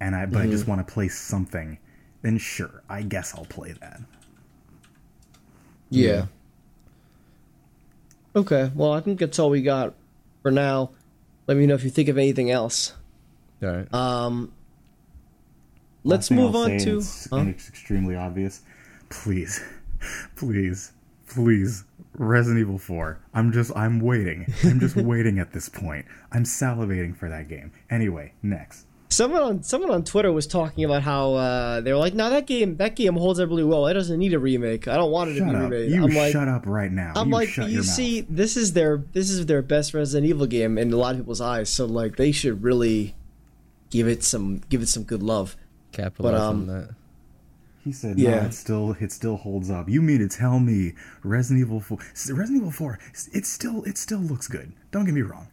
and 0.00 0.14
I 0.14 0.26
but 0.26 0.42
I 0.42 0.46
just 0.46 0.66
want 0.66 0.86
to 0.86 0.92
play 0.92 1.08
something, 1.08 1.78
then 2.22 2.38
sure, 2.38 2.82
I 2.88 3.02
guess 3.02 3.34
I'll 3.34 3.44
play 3.46 3.72
that. 3.80 4.00
Yeah. 5.90 6.26
Okay. 8.34 8.70
Well, 8.74 8.92
I 8.92 9.00
think 9.00 9.18
that's 9.18 9.38
all 9.38 9.50
we 9.50 9.62
got 9.62 9.94
for 10.42 10.50
now. 10.50 10.90
Let 11.46 11.56
me 11.56 11.66
know 11.66 11.74
if 11.74 11.82
you 11.82 11.90
think 11.90 12.08
of 12.08 12.16
anything 12.16 12.50
else. 12.50 12.94
All 13.62 13.68
right. 13.68 13.92
Um, 13.94 14.52
let's 16.04 16.30
move 16.30 16.54
I'll 16.54 16.62
on 16.62 16.78
to. 16.78 16.98
It's, 16.98 17.28
Huh? 17.28 17.36
and 17.38 17.48
it's 17.50 17.68
extremely 17.68 18.14
obvious. 18.16 18.62
Please, 19.08 19.60
please, 20.36 20.92
please, 21.30 21.84
Resident 22.14 22.60
Evil 22.60 22.78
4. 22.78 23.18
I'm 23.34 23.52
just, 23.52 23.74
I'm 23.76 24.00
waiting. 24.00 24.52
I'm 24.64 24.80
just 24.80 24.96
waiting 25.12 25.38
at 25.38 25.52
this 25.52 25.68
point. 25.68 26.06
I'm 26.32 26.44
salivating 26.44 27.16
for 27.16 27.28
that 27.28 27.48
game. 27.48 27.72
Anyway, 27.88 28.32
next. 28.42 28.86
Someone 29.12 29.42
on 29.42 29.62
someone 29.64 29.90
on 29.90 30.04
Twitter 30.04 30.30
was 30.30 30.46
talking 30.46 30.84
about 30.84 31.02
how 31.02 31.34
uh, 31.34 31.80
they 31.80 31.92
were 31.92 31.98
like, 31.98 32.14
"No, 32.14 32.30
that 32.30 32.46
game 32.46 32.76
that 32.76 32.94
game 32.94 33.14
holds 33.16 33.40
up 33.40 33.48
really 33.48 33.64
well. 33.64 33.88
It 33.88 33.94
doesn't 33.94 34.16
need 34.16 34.32
a 34.34 34.38
remake. 34.38 34.86
I 34.86 34.94
don't 34.94 35.10
want 35.10 35.30
it 35.30 35.32
to 35.32 35.38
Shut 35.40 35.48
be 35.48 35.56
up. 35.56 35.62
remade." 35.62 35.90
You 35.90 36.04
I'm 36.04 36.14
like, 36.14 36.30
shut 36.30 36.46
up 36.46 36.64
right 36.64 36.92
now. 36.92 37.14
I'm 37.16 37.26
you 37.26 37.34
like, 37.34 37.48
shut 37.48 37.70
you 37.70 37.82
see, 37.82 38.20
mouth. 38.20 38.30
this 38.30 38.56
is 38.56 38.72
their 38.72 39.02
this 39.12 39.28
is 39.28 39.46
their 39.46 39.62
best 39.62 39.94
Resident 39.94 40.30
Evil 40.30 40.46
game 40.46 40.78
in 40.78 40.92
a 40.92 40.96
lot 40.96 41.16
of 41.16 41.22
people's 41.22 41.40
eyes. 41.40 41.68
So 41.70 41.86
like, 41.86 42.18
they 42.18 42.30
should 42.30 42.62
really 42.62 43.16
give 43.90 44.06
it 44.06 44.22
some 44.22 44.58
give 44.68 44.80
it 44.80 44.88
some 44.88 45.02
good 45.02 45.24
love. 45.24 45.56
Capitalize 45.90 46.40
um, 46.40 46.56
on 46.56 46.66
that. 46.68 46.94
He 47.82 47.92
said, 47.92 48.18
Yeah. 48.18 48.44
It 48.44 48.52
still, 48.54 48.94
it 49.00 49.10
still 49.10 49.36
holds 49.36 49.70
up." 49.70 49.88
You 49.88 50.02
mean 50.02 50.18
to 50.18 50.28
tell 50.28 50.60
me 50.60 50.92
Resident 51.22 51.60
Evil 51.66 51.80
4? 51.80 51.98
Resident 52.30 52.56
Evil 52.58 52.70
4, 52.70 52.98
it 53.32 53.46
still, 53.46 53.82
it 53.84 53.96
still 53.96 54.18
looks 54.20 54.48
good. 54.48 54.72
Don't 54.90 55.04
get 55.06 55.14
me 55.14 55.22
wrong. 55.22 55.48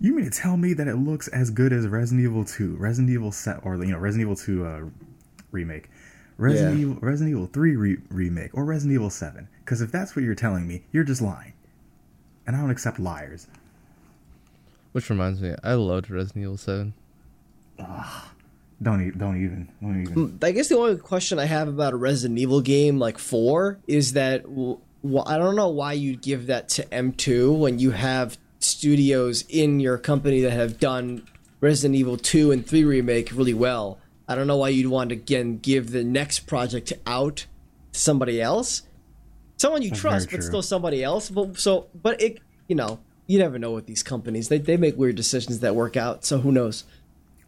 You 0.00 0.14
mean 0.14 0.24
to 0.24 0.30
tell 0.30 0.56
me 0.56 0.72
that 0.74 0.86
it 0.88 0.94
looks 0.96 1.28
as 1.28 1.50
good 1.50 1.72
as 1.72 1.86
Resident 1.86 2.24
Evil 2.24 2.44
2, 2.44 2.76
Resident 2.76 3.10
Evil 3.12 3.32
set, 3.32 3.58
or 3.64 3.76
you 3.76 3.90
know, 3.90 3.98
Resident 3.98 4.22
Evil 4.26 4.36
2 4.36 4.64
uh, 4.64 4.80
remake, 5.50 5.90
Resident 6.38 6.76
Yeah. 6.76 6.82
Evil, 6.82 6.96
Resident 7.00 7.36
Evil 7.36 7.46
3 7.48 7.76
re- 7.76 7.98
remake, 8.08 8.50
or 8.54 8.64
Resident 8.64 8.94
Evil 8.94 9.10
7? 9.10 9.48
Because 9.64 9.80
if 9.82 9.90
that's 9.92 10.14
what 10.16 10.24
you're 10.24 10.34
telling 10.34 10.66
me, 10.66 10.84
you're 10.92 11.04
just 11.04 11.20
lying, 11.20 11.52
and 12.46 12.56
I 12.56 12.60
don't 12.60 12.70
accept 12.70 12.98
liars. 12.98 13.46
Which 14.92 15.10
reminds 15.10 15.40
me, 15.42 15.54
I 15.62 15.74
loved 15.74 16.08
Resident 16.08 16.42
Evil 16.44 16.56
Seven. 16.56 16.94
Don't, 18.82 19.08
e- 19.08 19.10
don't 19.10 19.42
even, 19.42 19.68
don't 19.82 20.00
even. 20.02 20.14
Hmm, 20.14 20.36
I 20.44 20.52
guess 20.52 20.68
the 20.68 20.78
only 20.78 20.96
question 20.96 21.38
I 21.38 21.44
have 21.44 21.68
about 21.68 21.92
a 21.92 21.96
Resident 21.96 22.38
Evil 22.38 22.60
game 22.60 22.98
like 22.98 23.18
four 23.18 23.78
is 23.86 24.14
that 24.14 24.44
I 24.44 25.38
don't 25.38 25.56
know 25.56 25.68
why 25.68 25.92
you'd 25.92 26.22
give 26.22 26.46
that 26.46 26.68
to 26.70 26.84
M2 26.86 27.58
when 27.58 27.78
you 27.78 27.90
have 27.90 28.38
studios 28.58 29.44
in 29.48 29.80
your 29.80 29.98
company 29.98 30.40
that 30.42 30.52
have 30.52 30.78
done 30.78 31.26
Resident 31.60 31.94
Evil 31.98 32.16
2 32.16 32.52
and 32.52 32.66
3 32.66 32.84
remake 32.84 33.32
really 33.32 33.54
well. 33.54 33.98
I 34.26 34.34
don't 34.34 34.46
know 34.46 34.56
why 34.56 34.68
you'd 34.68 34.86
want 34.86 35.10
to 35.10 35.16
again 35.16 35.58
give 35.58 35.90
the 35.90 36.04
next 36.04 36.40
project 36.40 36.92
out 37.06 37.46
to 37.92 37.98
somebody 37.98 38.40
else. 38.40 38.82
Someone 39.56 39.82
you 39.82 39.90
That's 39.90 40.00
trust, 40.00 40.30
but 40.30 40.42
still 40.42 40.62
somebody 40.62 41.02
else. 41.04 41.28
But 41.28 41.58
so, 41.58 41.88
but 42.00 42.22
it, 42.22 42.38
you 42.66 42.76
know, 42.76 43.00
you 43.26 43.38
never 43.38 43.58
know 43.58 43.72
with 43.72 43.86
these 43.86 44.02
companies. 44.02 44.48
They 44.48 44.58
they 44.58 44.76
make 44.76 44.96
weird 44.96 45.16
decisions 45.16 45.60
that 45.60 45.74
work 45.74 45.96
out. 45.96 46.24
So 46.24 46.38
who 46.38 46.52
knows? 46.52 46.84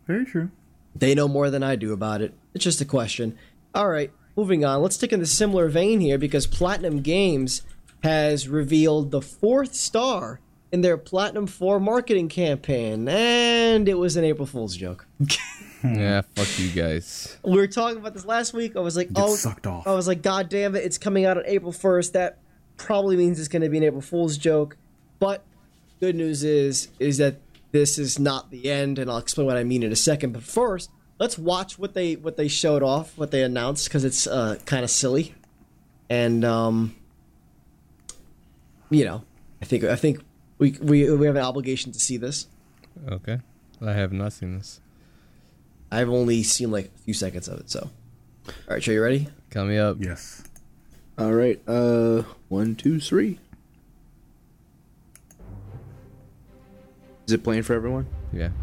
Very 0.06 0.26
true. 0.26 0.50
They 0.94 1.14
know 1.14 1.28
more 1.28 1.50
than 1.50 1.62
I 1.62 1.76
do 1.76 1.92
about 1.92 2.20
it. 2.20 2.34
It's 2.54 2.64
just 2.64 2.80
a 2.80 2.84
question. 2.84 3.36
All 3.74 3.88
right, 3.88 4.10
moving 4.36 4.64
on. 4.64 4.82
Let's 4.82 4.96
stick 4.96 5.12
in 5.12 5.20
the 5.20 5.26
similar 5.26 5.68
vein 5.68 6.00
here 6.00 6.18
because 6.18 6.46
Platinum 6.46 7.00
Games 7.00 7.62
has 8.02 8.48
revealed 8.48 9.10
the 9.10 9.22
fourth 9.22 9.74
star 9.74 10.40
in 10.72 10.80
their 10.80 10.96
Platinum 10.96 11.46
4 11.46 11.78
marketing 11.78 12.28
campaign, 12.28 13.06
and 13.08 13.88
it 13.88 13.94
was 13.94 14.16
an 14.16 14.24
April 14.24 14.46
Fool's 14.46 14.76
joke. 14.76 15.06
Yeah, 15.84 16.22
fuck 16.36 16.60
you 16.60 16.70
guys. 16.70 17.36
We 17.42 17.56
were 17.56 17.66
talking 17.66 17.98
about 17.98 18.14
this 18.14 18.24
last 18.24 18.54
week. 18.54 18.76
I 18.76 18.78
was 18.78 18.96
like, 18.96 19.12
Get 19.12 19.20
oh, 19.20 19.34
sucked 19.34 19.66
off. 19.66 19.84
I 19.84 19.94
was 19.94 20.06
like, 20.06 20.22
God 20.22 20.48
damn 20.48 20.76
it, 20.76 20.84
it's 20.84 20.96
coming 20.96 21.24
out 21.24 21.36
on 21.36 21.42
April 21.44 21.72
1st. 21.72 22.12
That 22.12 22.38
probably 22.76 23.16
means 23.16 23.40
it's 23.40 23.48
going 23.48 23.62
to 23.62 23.68
be 23.68 23.78
an 23.78 23.82
April 23.82 24.00
Fool's 24.00 24.38
joke. 24.38 24.76
But 25.18 25.42
good 25.98 26.14
news 26.14 26.44
is, 26.44 26.86
is 27.00 27.18
that 27.18 27.40
this 27.72 27.98
is 27.98 28.18
not 28.18 28.50
the 28.50 28.70
end, 28.70 28.98
and 28.98 29.10
I'll 29.10 29.18
explain 29.18 29.46
what 29.46 29.56
I 29.56 29.64
mean 29.64 29.82
in 29.82 29.90
a 29.92 29.96
second. 29.96 30.32
But 30.32 30.42
first, 30.42 30.90
let's 31.18 31.36
watch 31.36 31.78
what 31.78 31.94
they 31.94 32.16
what 32.16 32.36
they 32.36 32.48
showed 32.48 32.82
off, 32.82 33.16
what 33.18 33.30
they 33.30 33.42
announced, 33.42 33.88
because 33.88 34.04
it's 34.04 34.26
uh, 34.26 34.58
kind 34.66 34.84
of 34.84 34.90
silly, 34.90 35.34
and 36.08 36.44
um, 36.44 36.94
you 38.90 39.04
know, 39.04 39.24
I 39.60 39.64
think 39.64 39.84
I 39.84 39.96
think 39.96 40.20
we 40.58 40.72
we 40.80 41.10
we 41.10 41.26
have 41.26 41.36
an 41.36 41.42
obligation 41.42 41.92
to 41.92 41.98
see 41.98 42.16
this. 42.16 42.46
Okay. 43.08 43.40
I 43.84 43.92
have 43.94 44.12
not 44.12 44.32
seen 44.32 44.58
this. 44.58 44.80
I've 45.90 46.08
only 46.08 46.42
seen 46.42 46.70
like 46.70 46.86
a 46.86 46.98
few 47.04 47.14
seconds 47.14 47.48
of 47.48 47.58
it, 47.60 47.70
so 47.70 47.90
All 48.46 48.52
right, 48.68 48.82
Joe, 48.82 48.92
you 48.92 49.02
ready? 49.02 49.28
Count 49.50 49.68
me 49.68 49.78
up. 49.78 49.96
Yes. 49.98 50.44
All 51.18 51.32
right. 51.32 51.60
Uh, 51.66 52.22
one, 52.48 52.74
two, 52.74 53.00
three. 53.00 53.38
Is 57.26 57.32
it 57.34 57.44
playing 57.44 57.62
for 57.62 57.74
everyone? 57.74 58.06
Yeah. 58.32 58.50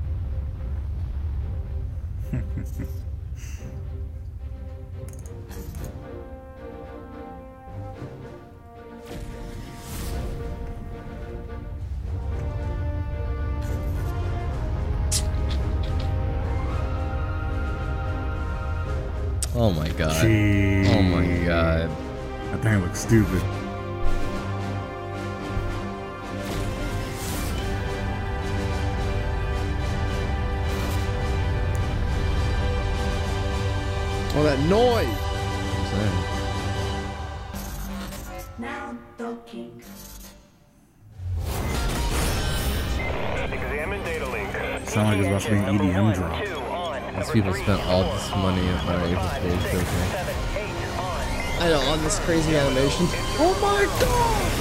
Oh 19.55 19.71
my 19.71 19.89
god. 19.89 20.25
Oh 20.25 21.01
my 21.01 21.25
god. 21.45 21.89
That 22.51 22.61
thing 22.61 22.81
looks 22.81 22.99
stupid. 22.99 23.41
Oh, 34.35 34.43
that 34.43 34.59
noise! 34.69 35.07
Now 38.59 38.97
docking. 39.17 39.81
Examine 43.51 44.03
data 44.03 44.29
link. 44.29 44.51
Sound 44.87 45.07
like 45.07 45.17
it's 45.17 45.27
about 45.27 45.41
to 45.41 45.49
be 45.49 45.55
an 45.55 45.79
EDM 45.79 46.13
drop. 46.13 47.15
These 47.15 47.31
people 47.31 47.53
spent 47.53 47.81
all 47.87 48.03
this 48.03 48.29
money 48.31 48.67
on 48.69 48.87
our 48.87 49.05
April 49.07 49.27
Fool's 49.27 49.63
joke. 49.63 49.83
man. 49.83 50.11
Seven, 50.11 50.35
eight, 50.57 50.99
on. 50.99 51.61
I 51.61 51.69
know 51.69 51.79
on 51.91 52.03
this 52.03 52.19
crazy 52.19 52.55
animation. 52.55 53.07
Oh 53.39 53.57
my 53.61 53.85
god! 53.99 54.58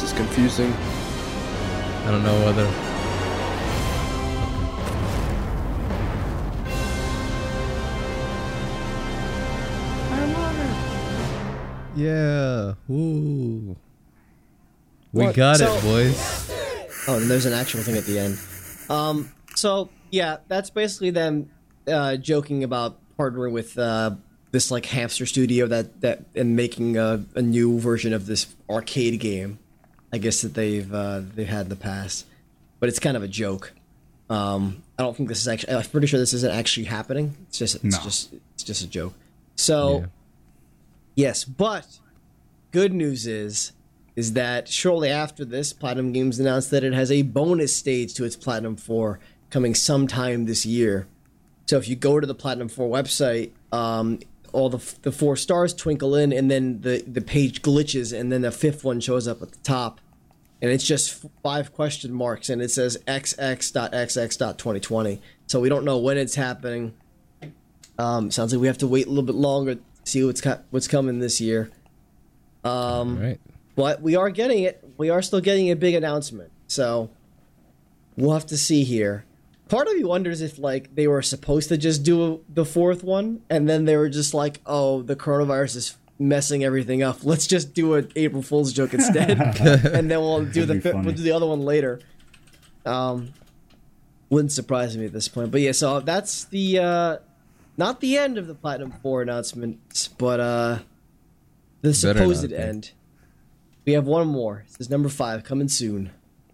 This 0.00 0.12
is 0.12 0.16
confusing. 0.16 0.72
I 0.72 2.10
don't 2.10 2.22
know 2.24 2.42
whether. 2.46 2.66
Yeah. 11.96 12.74
Woo. 12.88 13.76
We 15.12 15.24
What? 15.24 15.34
got 15.34 15.56
So- 15.58 15.74
it, 15.74 15.82
boys. 15.82 16.50
Oh, 17.08 17.16
and 17.16 17.28
there's 17.30 17.46
an 17.46 17.52
actual 17.52 17.82
thing 17.82 17.96
at 17.96 18.04
the 18.04 18.18
end. 18.18 18.38
Um, 18.88 19.32
so 19.56 19.90
yeah, 20.10 20.38
that's 20.48 20.70
basically 20.70 21.10
them 21.10 21.50
uh, 21.88 22.16
joking 22.16 22.62
about 22.62 22.98
partnering 23.18 23.52
with 23.52 23.76
uh, 23.78 24.12
this 24.52 24.70
like 24.70 24.86
hamster 24.86 25.26
studio 25.26 25.66
that 25.66 26.00
that 26.02 26.24
and 26.34 26.54
making 26.56 26.96
a, 26.96 27.24
a 27.34 27.42
new 27.42 27.78
version 27.80 28.12
of 28.12 28.26
this 28.26 28.54
arcade 28.68 29.18
game. 29.20 29.58
I 30.12 30.18
guess 30.18 30.42
that 30.42 30.54
they've 30.54 30.92
uh, 30.92 31.20
they've 31.34 31.46
had 31.48 31.62
in 31.66 31.68
the 31.68 31.76
past, 31.76 32.26
but 32.80 32.88
it's 32.88 32.98
kind 32.98 33.16
of 33.16 33.22
a 33.22 33.28
joke. 33.28 33.72
Um, 34.28 34.82
I 34.98 35.02
don't 35.02 35.16
think 35.16 35.28
this 35.28 35.40
is 35.40 35.48
actually. 35.48 35.74
I'm 35.74 35.82
pretty 35.84 36.06
sure 36.06 36.18
this 36.20 36.34
isn't 36.34 36.52
actually 36.52 36.84
happening. 36.86 37.36
It's 37.48 37.58
just 37.58 37.76
it's 37.76 37.84
No. 37.84 38.02
just 38.02 38.32
it's 38.54 38.62
just 38.62 38.82
a 38.82 38.86
joke. 38.86 39.14
So. 39.56 40.00
Yeah. 40.00 40.06
Yes, 41.16 41.44
but 41.44 41.98
good 42.70 42.92
news 42.94 43.26
is 43.26 43.72
is 44.16 44.32
that 44.34 44.68
shortly 44.68 45.10
after 45.10 45.44
this, 45.44 45.72
Platinum 45.72 46.12
Games 46.12 46.38
announced 46.38 46.70
that 46.70 46.82
it 46.84 46.92
has 46.94 47.10
a 47.10 47.22
bonus 47.22 47.76
stage 47.76 48.14
to 48.14 48.24
its 48.24 48.36
Platinum 48.36 48.76
4 48.76 49.18
coming 49.50 49.74
sometime 49.74 50.46
this 50.46 50.64
year. 50.64 51.06
So 51.66 51.76
if 51.78 51.88
you 51.88 51.96
go 51.96 52.20
to 52.20 52.26
the 52.26 52.34
Platinum 52.34 52.68
4 52.68 52.88
website, 52.88 53.50
um, 53.72 54.20
all 54.52 54.68
the, 54.68 54.94
the 55.02 55.12
four 55.12 55.36
stars 55.36 55.74
twinkle 55.74 56.14
in, 56.14 56.32
and 56.32 56.50
then 56.50 56.80
the, 56.82 57.02
the 57.06 57.20
page 57.20 57.62
glitches, 57.62 58.18
and 58.18 58.32
then 58.32 58.42
the 58.42 58.50
fifth 58.50 58.84
one 58.84 59.00
shows 59.00 59.28
up 59.28 59.42
at 59.42 59.52
the 59.52 59.58
top. 59.58 60.00
And 60.62 60.70
it's 60.70 60.84
just 60.84 61.24
five 61.42 61.72
question 61.72 62.12
marks, 62.12 62.50
and 62.50 62.60
it 62.60 62.70
says 62.70 62.98
xx.xx.2020. 63.06 65.20
So 65.46 65.60
we 65.60 65.68
don't 65.68 65.84
know 65.84 65.98
when 65.98 66.18
it's 66.18 66.34
happening. 66.34 66.94
Um, 67.98 68.30
sounds 68.30 68.52
like 68.52 68.60
we 68.60 68.66
have 68.66 68.78
to 68.78 68.86
wait 68.86 69.06
a 69.06 69.08
little 69.08 69.24
bit 69.24 69.34
longer 69.34 69.76
to 69.76 69.80
see 70.04 70.24
what's 70.24 70.40
co- 70.40 70.60
what's 70.70 70.88
coming 70.88 71.18
this 71.18 71.40
year. 71.40 71.70
Um, 72.62 73.18
right. 73.18 73.40
but 73.74 74.02
we 74.02 74.16
are 74.16 74.30
getting 74.30 74.64
it. 74.64 74.84
We 74.96 75.10
are 75.10 75.22
still 75.22 75.40
getting 75.40 75.70
a 75.70 75.76
big 75.76 75.94
announcement. 75.94 76.50
So 76.66 77.10
we'll 78.16 78.32
have 78.32 78.46
to 78.46 78.56
see 78.56 78.84
here. 78.84 79.24
Part 79.70 79.86
of 79.86 79.94
me 79.94 80.02
wonders 80.04 80.42
if 80.42 80.58
like 80.58 80.94
they 80.94 81.06
were 81.06 81.22
supposed 81.22 81.68
to 81.68 81.78
just 81.78 82.02
do 82.02 82.44
the 82.52 82.64
fourth 82.64 83.04
one, 83.04 83.42
and 83.48 83.68
then 83.68 83.84
they 83.84 83.96
were 83.96 84.08
just 84.08 84.34
like, 84.34 84.60
"Oh, 84.66 85.02
the 85.02 85.14
coronavirus 85.16 85.76
is 85.76 85.96
messing 86.18 86.64
everything 86.64 87.02
up. 87.02 87.24
Let's 87.24 87.46
just 87.46 87.72
do 87.72 87.94
an 87.94 88.10
April 88.16 88.42
Fool's 88.42 88.72
joke 88.72 88.92
instead, 88.94 89.40
and 89.60 90.10
then 90.10 90.20
we'll 90.20 90.44
do 90.44 90.66
the 90.66 90.74
That'd 90.74 90.82
be 90.82 90.90
fi- 90.90 91.00
we'll 91.00 91.14
do 91.14 91.22
the 91.22 91.32
other 91.32 91.46
one 91.46 91.60
later." 91.60 92.00
Um, 92.84 93.32
wouldn't 94.28 94.52
surprise 94.52 94.96
me 94.96 95.04
at 95.06 95.12
this 95.12 95.28
point. 95.28 95.50
But 95.50 95.60
yeah, 95.60 95.72
so 95.72 96.00
that's 96.00 96.44
the 96.44 96.78
uh, 96.78 97.16
not 97.76 98.00
the 98.00 98.16
end 98.16 98.38
of 98.38 98.46
the 98.46 98.54
Platinum 98.54 98.92
Four 99.02 99.22
announcements, 99.22 100.08
but 100.08 100.40
uh, 100.40 100.78
the 101.82 101.90
Better 101.90 102.08
not 102.14 102.16
supposed 102.16 102.48
be. 102.50 102.56
end. 102.56 102.90
We 103.84 103.92
have 103.92 104.06
one 104.06 104.26
more. 104.28 104.64
This 104.68 104.80
is 104.80 104.90
number 104.90 105.08
five 105.08 105.44
coming 105.44 105.68
soon. 105.68 106.10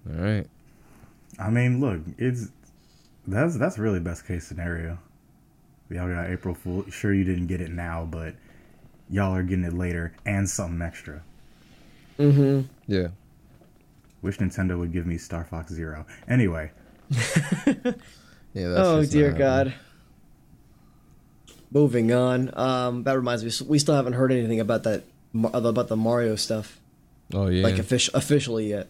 All 0.09 0.23
right. 0.23 0.47
I 1.39 1.51
mean, 1.51 1.81
look, 1.81 2.01
it's 2.19 2.51
that's 3.27 3.57
that's 3.57 3.79
really 3.79 4.01
best 4.01 4.27
case 4.27 4.47
scenario. 4.47 4.99
Y'all 5.91 6.09
got 6.13 6.31
April 6.31 6.55
Fool. 6.55 6.85
Sure, 6.91 7.15
you 7.15 7.25
didn't 7.25 7.47
get 7.47 7.61
it 7.61 7.71
now, 7.71 8.07
but 8.11 8.35
y'all 9.09 9.35
are 9.35 9.43
getting 9.43 9.65
it 9.65 9.73
later 9.73 10.13
and 10.25 10.49
something 10.49 10.83
extra. 10.83 11.23
Mm-hmm. 12.19 12.63
Yeah. 12.87 13.09
Wish 14.23 14.39
Nintendo 14.39 14.79
would 14.79 14.93
give 14.93 15.07
me 15.07 15.19
Star 15.19 15.45
Fox 15.45 15.73
Zero. 15.73 16.07
Anyway, 16.29 16.73
Yeah. 18.57 18.69
That's 18.69 18.89
Oh 18.89 19.05
dear 19.05 19.33
God. 19.33 19.75
Moving 21.71 22.13
on. 22.13 22.51
Um, 22.59 23.03
that 23.05 23.17
reminds 23.17 23.45
me, 23.45 23.67
we 23.69 23.79
still 23.79 23.95
haven't 23.95 24.15
heard 24.15 24.33
anything 24.33 24.61
about 24.61 24.85
that 24.85 25.05
about 25.35 25.89
the 25.89 25.97
Mario 25.97 26.37
stuff. 26.37 26.81
Oh 27.35 27.49
yeah. 27.49 27.63
like 27.63 27.75
offic- 27.75 28.15
officially 28.15 28.71
yet. 28.71 28.89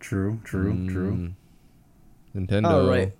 true, 0.00 0.40
true, 0.42 0.88
true. 0.88 1.12
Mm. 1.12 1.32
Nintendo. 2.34 2.70
Oh 2.72 2.88
right. 2.88 3.12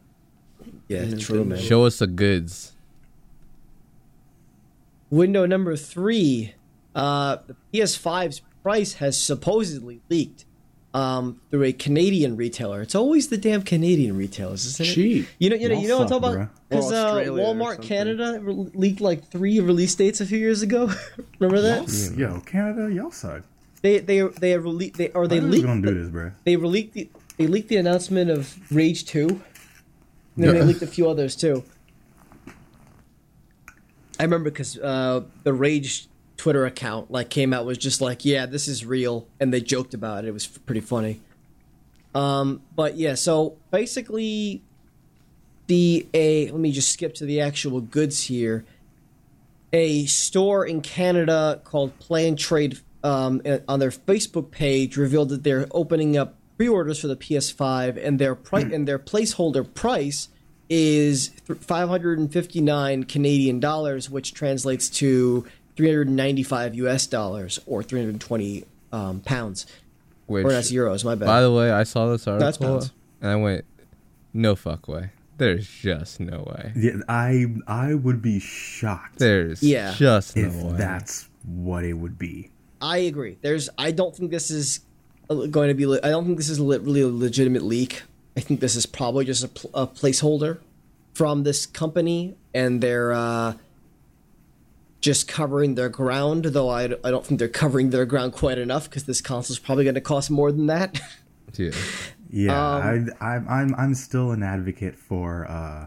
Yeah, 0.88 1.04
Nintendo. 1.04 1.20
true, 1.20 1.44
man. 1.44 1.58
Show 1.58 1.84
us 1.84 1.98
the 1.98 2.06
goods. 2.06 2.72
Window 5.10 5.46
number 5.46 5.76
three. 5.76 6.54
Uh, 6.94 7.36
the 7.46 7.54
PS5's 7.72 8.40
price 8.62 8.94
has 8.94 9.16
supposedly 9.16 10.00
leaked 10.08 10.44
um, 10.94 11.40
through 11.50 11.62
a 11.64 11.72
Canadian 11.72 12.36
retailer. 12.36 12.82
It's 12.82 12.94
always 12.94 13.28
the 13.28 13.36
damn 13.36 13.62
Canadian 13.62 14.16
retailers, 14.16 14.64
isn't 14.66 14.86
it? 14.86 14.92
Cheap. 14.94 15.28
You 15.38 15.50
know, 15.50 15.56
you 15.56 15.68
know, 15.68 15.74
Y'all 15.74 15.82
you 15.82 15.88
know 15.88 15.98
what 15.98 16.12
I'm 16.12 16.20
talking 16.20 16.36
about? 16.40 16.50
Because 16.68 16.92
uh, 16.92 17.14
Walmart. 17.30 17.82
Canada 17.82 18.38
re- 18.42 18.70
leaked 18.74 19.00
like 19.00 19.28
three 19.30 19.60
release 19.60 19.94
dates 19.94 20.20
a 20.20 20.26
few 20.26 20.38
years 20.38 20.62
ago. 20.62 20.90
Remember 21.38 21.60
that? 21.62 21.84
S- 21.84 22.12
Yo, 22.16 22.40
Canada, 22.40 22.92
y'all 22.92 23.10
suck. 23.12 23.42
They 23.80 23.98
they 24.00 24.22
they 24.22 24.50
have 24.50 24.64
rele- 24.64 24.92
they 24.96 25.10
or 25.10 25.28
they 25.28 25.38
Why 25.40 25.46
leaked 25.46 25.66
gonna 25.66 25.80
the- 25.82 25.88
do 25.92 26.02
this, 26.02 26.10
bro? 26.10 26.32
they 26.44 26.56
leaked 26.56 26.94
the 26.94 27.08
they 27.36 27.46
leaked 27.46 27.68
the 27.68 27.76
announcement 27.76 28.28
of 28.30 28.56
Rage 28.72 29.04
Two. 29.04 29.40
And 30.38 30.46
then 30.46 30.54
they 30.54 30.62
leaked 30.62 30.82
a 30.82 30.86
few 30.86 31.10
others 31.10 31.34
too. 31.34 31.64
I 34.20 34.22
remember 34.22 34.50
because 34.50 34.78
uh, 34.78 35.22
the 35.42 35.52
Rage 35.52 36.06
Twitter 36.36 36.64
account 36.64 37.10
like 37.10 37.28
came 37.28 37.52
out 37.52 37.66
was 37.66 37.76
just 37.76 38.00
like, 38.00 38.24
yeah, 38.24 38.46
this 38.46 38.68
is 38.68 38.84
real, 38.84 39.26
and 39.40 39.52
they 39.52 39.60
joked 39.60 39.94
about 39.94 40.24
it. 40.24 40.28
It 40.28 40.32
was 40.32 40.46
f- 40.46 40.64
pretty 40.64 40.80
funny. 40.80 41.20
Um, 42.14 42.62
but 42.74 42.96
yeah, 42.96 43.14
so 43.14 43.56
basically, 43.70 44.62
the 45.66 46.06
a 46.14 46.50
let 46.50 46.60
me 46.60 46.70
just 46.70 46.90
skip 46.92 47.14
to 47.14 47.24
the 47.24 47.40
actual 47.40 47.80
goods 47.80 48.22
here. 48.22 48.64
A 49.72 50.06
store 50.06 50.64
in 50.64 50.80
Canada 50.80 51.60
called 51.64 51.98
Play 51.98 52.28
and 52.28 52.38
Trade 52.38 52.78
um, 53.04 53.42
on 53.68 53.80
their 53.80 53.90
Facebook 53.90 54.50
page 54.50 54.96
revealed 54.96 55.28
that 55.28 55.42
they're 55.42 55.66
opening 55.72 56.16
up 56.16 56.37
pre-orders 56.58 57.00
for 57.00 57.06
the 57.06 57.16
PS5, 57.16 58.04
and 58.04 58.18
their 58.18 58.34
price 58.34 58.64
and 58.64 58.86
their 58.86 58.98
placeholder 58.98 59.72
price 59.74 60.28
is 60.68 61.28
559 61.60 63.04
Canadian 63.04 63.60
dollars, 63.60 64.10
which 64.10 64.34
translates 64.34 64.90
to 64.90 65.46
395 65.76 66.74
US 66.74 67.06
dollars 67.06 67.60
or 67.64 67.82
320 67.82 68.64
um, 68.92 69.20
pounds. 69.20 69.66
Which, 70.26 70.44
or 70.44 70.50
that's 70.52 70.70
euros. 70.70 71.04
My 71.04 71.14
bad. 71.14 71.26
by 71.26 71.40
the 71.40 71.52
way, 71.52 71.70
I 71.70 71.84
saw 71.84 72.10
this 72.10 72.26
article 72.26 72.78
That's 72.78 72.90
and 73.22 73.30
I 73.30 73.36
went, 73.36 73.64
no 74.34 74.54
fuck 74.56 74.88
way. 74.88 75.10
There's 75.38 75.66
just 75.66 76.18
no 76.18 76.38
way. 76.40 76.72
Yeah, 76.76 76.96
I 77.08 77.46
I 77.68 77.94
would 77.94 78.20
be 78.20 78.40
shocked 78.40 79.20
There's 79.20 79.62
Yeah. 79.62 79.94
just 79.96 80.36
no 80.36 80.42
if 80.42 80.54
way. 80.56 80.72
that's 80.76 81.28
what 81.46 81.84
it 81.84 81.94
would 81.94 82.18
be. 82.18 82.50
I 82.82 82.98
agree. 82.98 83.38
There's. 83.40 83.70
I 83.78 83.92
don't 83.92 84.14
think 84.14 84.32
this 84.32 84.50
is 84.50 84.80
going 85.28 85.68
to 85.68 85.74
be. 85.74 85.86
le- 85.86 86.00
I 86.02 86.08
don't 86.10 86.24
think 86.24 86.36
this 86.38 86.48
is 86.48 86.60
li- 86.60 86.78
really 86.78 87.02
a 87.02 87.08
legitimate 87.08 87.62
leak. 87.62 88.02
I 88.36 88.40
think 88.40 88.60
this 88.60 88.76
is 88.76 88.86
probably 88.86 89.24
just 89.24 89.44
a, 89.44 89.48
pl- 89.48 89.70
a 89.74 89.86
placeholder 89.86 90.58
from 91.14 91.42
this 91.42 91.66
company, 91.66 92.36
and 92.54 92.80
they're 92.80 93.12
uh, 93.12 93.54
just 95.00 95.28
covering 95.28 95.74
their 95.74 95.88
ground. 95.88 96.44
Though 96.46 96.68
I, 96.68 96.84
I 96.84 97.10
don't 97.10 97.26
think 97.26 97.38
they're 97.38 97.48
covering 97.48 97.90
their 97.90 98.06
ground 98.06 98.32
quite 98.32 98.58
enough 98.58 98.84
because 98.88 99.04
this 99.04 99.20
console 99.20 99.54
is 99.54 99.58
probably 99.58 99.84
going 99.84 99.94
to 99.94 100.00
cost 100.00 100.30
more 100.30 100.52
than 100.52 100.66
that. 100.66 101.00
Yeah. 101.56 101.70
Yeah, 102.30 102.76
Um, 102.76 103.10
I, 103.20 103.26
I'm 103.26 103.48
I'm 103.48 103.74
I'm 103.74 103.94
still 103.94 104.32
an 104.32 104.42
advocate 104.42 104.94
for 104.94 105.46
uh, 105.50 105.86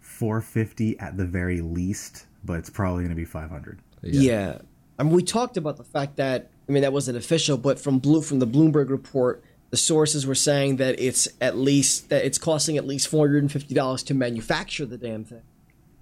450 0.00 0.98
at 0.98 1.16
the 1.16 1.24
very 1.24 1.60
least, 1.60 2.26
but 2.44 2.54
it's 2.58 2.68
probably 2.68 3.04
going 3.04 3.10
to 3.10 3.16
be 3.16 3.24
500. 3.24 3.78
Yeah. 4.02 4.58
I 4.98 5.04
mean, 5.04 5.12
we 5.12 5.22
talked 5.22 5.56
about 5.56 5.76
the 5.76 5.84
fact 5.84 6.16
that 6.16 6.50
I 6.68 6.72
mean 6.72 6.82
that 6.82 6.92
wasn't 6.92 7.18
official, 7.18 7.56
but 7.56 7.78
from 7.78 7.98
blue 7.98 8.22
from 8.22 8.38
the 8.38 8.46
Bloomberg 8.46 8.88
report, 8.88 9.42
the 9.70 9.76
sources 9.76 10.26
were 10.26 10.34
saying 10.34 10.76
that 10.76 11.00
it's 11.00 11.28
at 11.40 11.56
least 11.56 12.10
that 12.10 12.24
it's 12.24 12.38
costing 12.38 12.76
at 12.76 12.86
least 12.86 13.08
four 13.08 13.26
hundred 13.26 13.42
and 13.42 13.52
fifty 13.52 13.74
dollars 13.74 14.02
to 14.04 14.14
manufacture 14.14 14.86
the 14.86 14.98
damn 14.98 15.24
thing. 15.24 15.42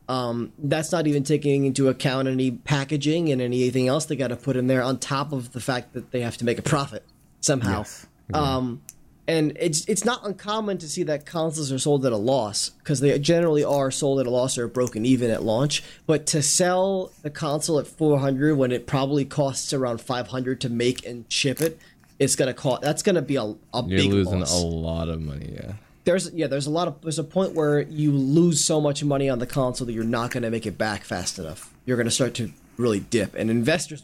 Um, 0.09 0.53
that's 0.59 0.90
not 0.90 1.07
even 1.07 1.23
taking 1.23 1.66
into 1.66 1.88
account 1.88 2.27
any 2.27 2.51
packaging 2.51 3.31
and 3.31 3.40
anything 3.40 3.87
else 3.87 4.07
they 4.07 4.16
got 4.16 4.29
to 4.29 4.37
put 4.37 4.57
in 4.57 4.66
there 4.66 4.83
on 4.83 4.99
top 4.99 5.33
of 5.33 5.53
the 5.53 5.61
fact 5.61 5.92
that 5.92 6.11
they 6.11 6.20
have 6.23 6.37
to 6.38 6.44
make 6.44 6.59
a 6.59 6.62
profit 6.62 7.05
somehow. 7.40 7.79
Yes. 7.79 8.07
Um, 8.35 8.83
and 9.30 9.56
it's 9.60 9.84
it's 9.86 10.04
not 10.04 10.26
uncommon 10.26 10.78
to 10.78 10.88
see 10.88 11.04
that 11.04 11.24
consoles 11.24 11.70
are 11.70 11.78
sold 11.78 12.04
at 12.04 12.12
a 12.12 12.16
loss 12.16 12.70
because 12.70 12.98
they 12.98 13.16
generally 13.20 13.62
are 13.62 13.92
sold 13.92 14.18
at 14.18 14.26
a 14.26 14.30
loss 14.30 14.58
or 14.58 14.66
broken 14.66 15.06
even 15.06 15.30
at 15.30 15.44
launch. 15.44 15.84
But 16.04 16.26
to 16.28 16.42
sell 16.42 17.12
a 17.22 17.30
console 17.30 17.78
at 17.78 17.86
400 17.86 18.56
when 18.56 18.72
it 18.72 18.88
probably 18.88 19.24
costs 19.24 19.72
around 19.72 20.00
500 20.00 20.60
to 20.62 20.68
make 20.68 21.06
and 21.06 21.26
ship 21.28 21.60
it, 21.60 21.78
it's 22.18 22.34
gonna 22.34 22.54
cost. 22.54 22.82
That's 22.82 23.04
gonna 23.04 23.22
be 23.22 23.36
a, 23.36 23.42
a 23.44 23.56
You're 23.86 24.00
big 24.00 24.10
losing 24.10 24.40
loss. 24.40 24.60
a 24.60 24.66
lot 24.66 25.08
of 25.08 25.20
money. 25.20 25.52
Yeah. 25.54 25.74
There's 26.04 26.32
yeah, 26.32 26.48
there's 26.48 26.66
a 26.66 26.70
lot 26.70 26.88
of 26.88 27.00
there's 27.02 27.20
a 27.20 27.24
point 27.24 27.54
where 27.54 27.82
you 27.82 28.10
lose 28.10 28.64
so 28.64 28.80
much 28.80 29.04
money 29.04 29.30
on 29.30 29.38
the 29.38 29.46
console 29.46 29.86
that 29.86 29.92
you're 29.92 30.02
not 30.02 30.32
gonna 30.32 30.50
make 30.50 30.66
it 30.66 30.76
back 30.76 31.04
fast 31.04 31.38
enough. 31.38 31.72
You're 31.86 31.96
gonna 31.96 32.10
start 32.10 32.34
to 32.34 32.50
really 32.76 32.98
dip, 32.98 33.36
and 33.36 33.48
investors, 33.48 34.02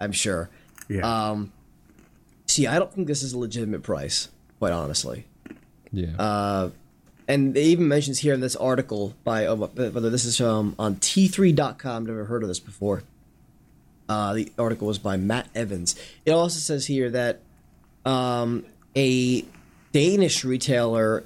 I'm 0.00 0.10
sure. 0.10 0.50
Yeah. 0.88 1.02
Um, 1.30 1.52
see, 2.56 2.66
I 2.66 2.78
don't 2.78 2.92
think 2.92 3.06
this 3.06 3.22
is 3.22 3.32
a 3.32 3.38
legitimate 3.38 3.82
price, 3.82 4.28
quite 4.58 4.72
honestly. 4.72 5.26
Yeah. 5.92 6.16
Uh, 6.18 6.70
and 7.28 7.56
it 7.56 7.60
even 7.60 7.88
mentions 7.88 8.20
here 8.20 8.34
in 8.34 8.40
this 8.40 8.56
article 8.56 9.14
by 9.24 9.46
uh, 9.46 9.54
whether 9.54 10.10
this 10.10 10.24
is 10.24 10.40
um, 10.40 10.74
on 10.78 10.96
T3.com. 10.96 12.06
Never 12.06 12.24
heard 12.24 12.42
of 12.42 12.48
this 12.48 12.60
before. 12.60 13.02
Uh, 14.08 14.34
the 14.34 14.52
article 14.58 14.86
was 14.86 14.98
by 14.98 15.16
Matt 15.16 15.48
Evans. 15.54 15.96
It 16.24 16.30
also 16.30 16.60
says 16.60 16.86
here 16.86 17.10
that 17.10 17.40
um, 18.04 18.64
a 18.94 19.44
Danish 19.92 20.44
retailer 20.44 21.24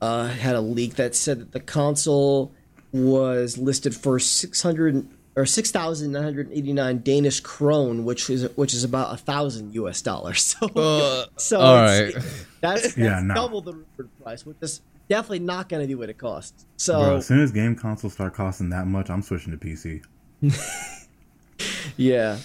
uh, 0.00 0.28
had 0.28 0.56
a 0.56 0.60
leak 0.60 0.96
that 0.96 1.14
said 1.14 1.38
that 1.40 1.52
the 1.52 1.60
console 1.60 2.52
was 2.92 3.58
listed 3.58 3.94
for 3.94 4.18
six 4.18 4.62
hundred 4.62 5.06
or 5.38 5.46
six 5.46 5.70
thousand 5.70 6.12
nine 6.12 6.22
hundred 6.24 6.50
eighty 6.52 6.72
nine 6.72 6.98
Danish 7.02 7.40
krone, 7.40 8.04
which 8.04 8.28
is 8.28 8.48
which 8.56 8.74
is 8.74 8.84
about 8.84 9.14
a 9.14 9.16
thousand 9.16 9.72
U.S. 9.74 10.02
dollars. 10.02 10.56
So, 10.60 10.66
Uh, 10.76 11.26
so 11.36 11.60
all 11.60 11.76
it's- 11.88 12.14
right. 12.14 12.24
that's, 12.60 12.82
that's 12.82 12.96
Yeah, 12.98 13.20
no. 13.20 13.34
double 13.34 13.60
the 13.62 13.72
rumored 13.72 14.10
price, 14.22 14.44
which 14.44 14.56
is 14.60 14.80
definitely 15.08 15.38
not 15.40 15.68
going 15.68 15.80
to 15.82 15.86
be 15.88 15.94
what 15.94 16.10
it 16.10 16.18
costs. 16.18 16.66
So 16.76 16.98
Bro, 17.02 17.16
as 17.16 17.26
soon 17.26 17.40
as 17.40 17.50
game 17.52 17.74
consoles 17.76 18.12
start 18.14 18.34
costing 18.34 18.68
that 18.70 18.86
much, 18.86 19.08
I'm 19.10 19.22
switching 19.22 19.56
to 19.56 19.58
PC. 19.58 20.02
yeah. 21.96 22.38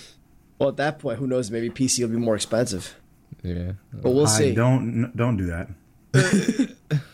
Well, 0.60 0.70
at 0.70 0.78
that 0.78 1.00
point, 1.00 1.20
who 1.20 1.28
knows? 1.28 1.52
Maybe 1.52 1.70
PC 1.70 2.02
will 2.02 2.10
be 2.10 2.18
more 2.18 2.36
expensive, 2.36 2.96
yeah. 3.44 3.74
but 3.92 4.12
we'll 4.12 4.28
I 4.28 4.38
see. 4.38 4.54
don't 4.56 5.12
don't 5.16 5.36
do 5.38 5.48
that. 5.48 5.68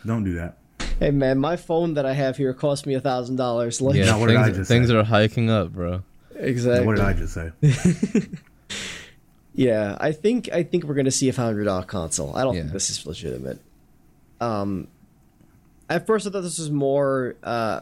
don't 0.05 0.23
do 0.23 0.33
that. 0.35 0.57
Hey 1.05 1.12
man, 1.12 1.39
my 1.39 1.55
phone 1.55 1.93
that 1.93 2.05
I 2.05 2.13
have 2.13 2.35
here 2.35 2.53
cost 2.53 2.85
me 2.85 2.93
a 2.93 2.99
thousand 2.99 3.38
dollars. 3.38 3.81
Like 3.81 3.95
Yeah. 3.95 4.05
Now, 4.05 4.19
what 4.19 4.27
did 4.27 4.35
I 4.38 4.51
things 4.51 4.67
things 4.67 4.91
are 4.91 5.03
hiking 5.03 5.49
up, 5.49 5.71
bro. 5.71 6.03
exactly. 6.35 6.85
What 6.85 6.97
did 6.97 7.05
I 7.05 7.13
just 7.13 7.33
say? 7.33 7.51
Yeah, 9.59 9.97
I 9.99 10.13
think 10.13 10.49
I 10.53 10.63
think 10.63 10.85
we're 10.85 10.93
gonna 10.93 11.12
see 11.12 11.27
a 11.27 11.33
hundred 11.33 11.65
dollar 11.65 11.83
console. 11.83 12.33
I 12.33 12.43
don't 12.43 12.55
think 12.55 12.71
this 12.71 12.89
is 12.89 13.05
legitimate. 13.05 13.59
Um, 14.39 14.88
at 15.89 16.07
first 16.07 16.25
I 16.25 16.29
thought 16.29 16.43
this 16.43 16.59
was 16.59 16.71
more 16.71 17.35
uh, 17.43 17.81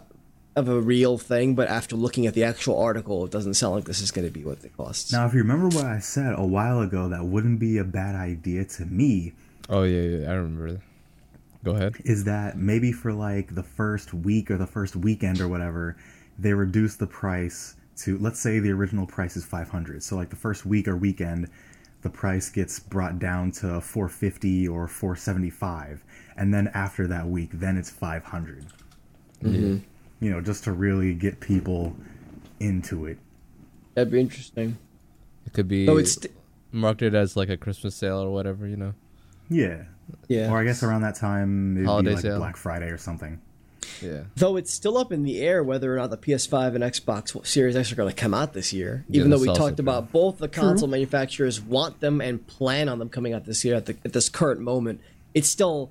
of 0.55 0.69
a 0.69 0.81
real 0.81 1.19
thing, 1.19 1.53
but 1.53 1.67
after 1.67 1.95
looking 1.95 2.25
at 2.25 2.33
the 2.33 2.45
actual 2.45 2.79
article, 2.79 3.25
it 3.25 3.31
doesn't 3.31 3.53
sound 3.53 3.75
like 3.75 3.83
this 3.83 4.01
is 4.01 4.09
gonna 4.09 4.31
be 4.31 4.43
what 4.43 4.63
it 4.63 4.75
costs. 4.75 5.11
Now, 5.11 5.27
if 5.27 5.33
you 5.33 5.39
remember 5.39 5.67
what 5.67 5.85
I 5.85 5.99
said 5.99 6.33
a 6.35 6.45
while 6.45 6.81
ago, 6.81 7.09
that 7.09 7.25
wouldn't 7.25 7.59
be 7.59 7.77
a 7.77 7.83
bad 7.83 8.15
idea 8.15 8.65
to 8.65 8.85
me. 8.85 9.33
Oh 9.69 9.83
yeah, 9.83 10.01
yeah. 10.01 10.31
I 10.31 10.33
remember. 10.33 10.81
Go 11.67 11.75
ahead. 11.75 11.97
Is 12.05 12.23
that 12.23 12.57
maybe 12.57 12.93
for 12.93 13.11
like 13.11 13.53
the 13.53 13.63
first 13.63 14.13
week 14.13 14.49
or 14.49 14.57
the 14.57 14.65
first 14.65 14.95
weekend 14.95 15.41
or 15.41 15.49
whatever, 15.49 15.97
they 16.39 16.53
reduce 16.53 16.95
the 16.95 17.07
price 17.07 17.75
to 17.97 18.17
let's 18.19 18.39
say 18.39 18.59
the 18.59 18.71
original 18.71 19.05
price 19.05 19.35
is 19.35 19.43
500. 19.43 20.01
So 20.01 20.15
like 20.15 20.29
the 20.29 20.37
first 20.37 20.65
week 20.65 20.87
or 20.87 20.95
weekend, 20.95 21.49
the 22.03 22.09
price 22.09 22.49
gets 22.49 22.79
brought 22.79 23.19
down 23.19 23.51
to 23.51 23.81
450 23.81 24.69
or 24.69 24.87
475, 24.87 26.05
and 26.37 26.53
then 26.53 26.69
after 26.73 27.05
that 27.07 27.27
week, 27.27 27.49
then 27.51 27.75
it's 27.75 27.89
500. 27.89 28.65
Mm-hmm. 29.43 29.77
You 30.21 30.31
know, 30.31 30.39
just 30.39 30.63
to 30.63 30.71
really 30.71 31.13
get 31.15 31.41
people 31.41 31.97
into 32.61 33.07
it. 33.07 33.17
That'd 33.93 34.13
be 34.13 34.21
interesting. 34.21 34.77
It 35.45 35.51
could 35.51 35.67
be 35.67 35.85
Though 35.85 35.97
it's 35.97 36.13
st- 36.13 36.31
marketed 36.71 37.13
as 37.13 37.35
like 37.35 37.49
a 37.49 37.57
Christmas 37.57 37.93
sale 37.93 38.19
or 38.19 38.31
whatever. 38.31 38.65
You 38.67 38.77
know. 38.77 38.93
Yeah. 39.49 39.83
Yeah. 40.27 40.51
Or 40.51 40.59
I 40.59 40.63
guess 40.63 40.83
around 40.83 41.01
that 41.01 41.15
time 41.15 41.77
it'd 41.77 41.87
Holiday 41.87 42.09
be 42.09 42.15
like 42.15 42.21
sale. 42.21 42.37
Black 42.37 42.57
Friday 42.57 42.87
or 42.87 42.97
something. 42.97 43.41
Yeah. 44.01 44.23
Though 44.35 44.57
it's 44.57 44.73
still 44.73 44.97
up 44.97 45.11
in 45.11 45.23
the 45.23 45.41
air 45.41 45.63
whether 45.63 45.93
or 45.93 45.97
not 45.97 46.09
the 46.09 46.17
PS5 46.17 46.75
and 46.75 46.83
Xbox 46.83 47.45
Series 47.45 47.75
X 47.75 47.91
are 47.91 47.95
going 47.95 48.09
to 48.09 48.15
come 48.15 48.33
out 48.33 48.53
this 48.53 48.73
year. 48.73 49.05
Yeah, 49.09 49.19
Even 49.19 49.29
though 49.31 49.37
that's 49.37 49.43
we 49.43 49.49
also 49.49 49.61
talked 49.61 49.77
true. 49.77 49.83
about 49.83 50.11
both 50.11 50.37
the 50.37 50.47
console 50.47 50.87
manufacturers 50.87 51.61
want 51.61 51.99
them 51.99 52.21
and 52.21 52.45
plan 52.45 52.89
on 52.89 52.99
them 52.99 53.09
coming 53.09 53.33
out 53.33 53.45
this 53.45 53.63
year 53.63 53.75
at, 53.75 53.85
the, 53.85 53.97
at 54.05 54.13
this 54.13 54.29
current 54.29 54.61
moment, 54.61 55.01
it's 55.33 55.49
still 55.49 55.89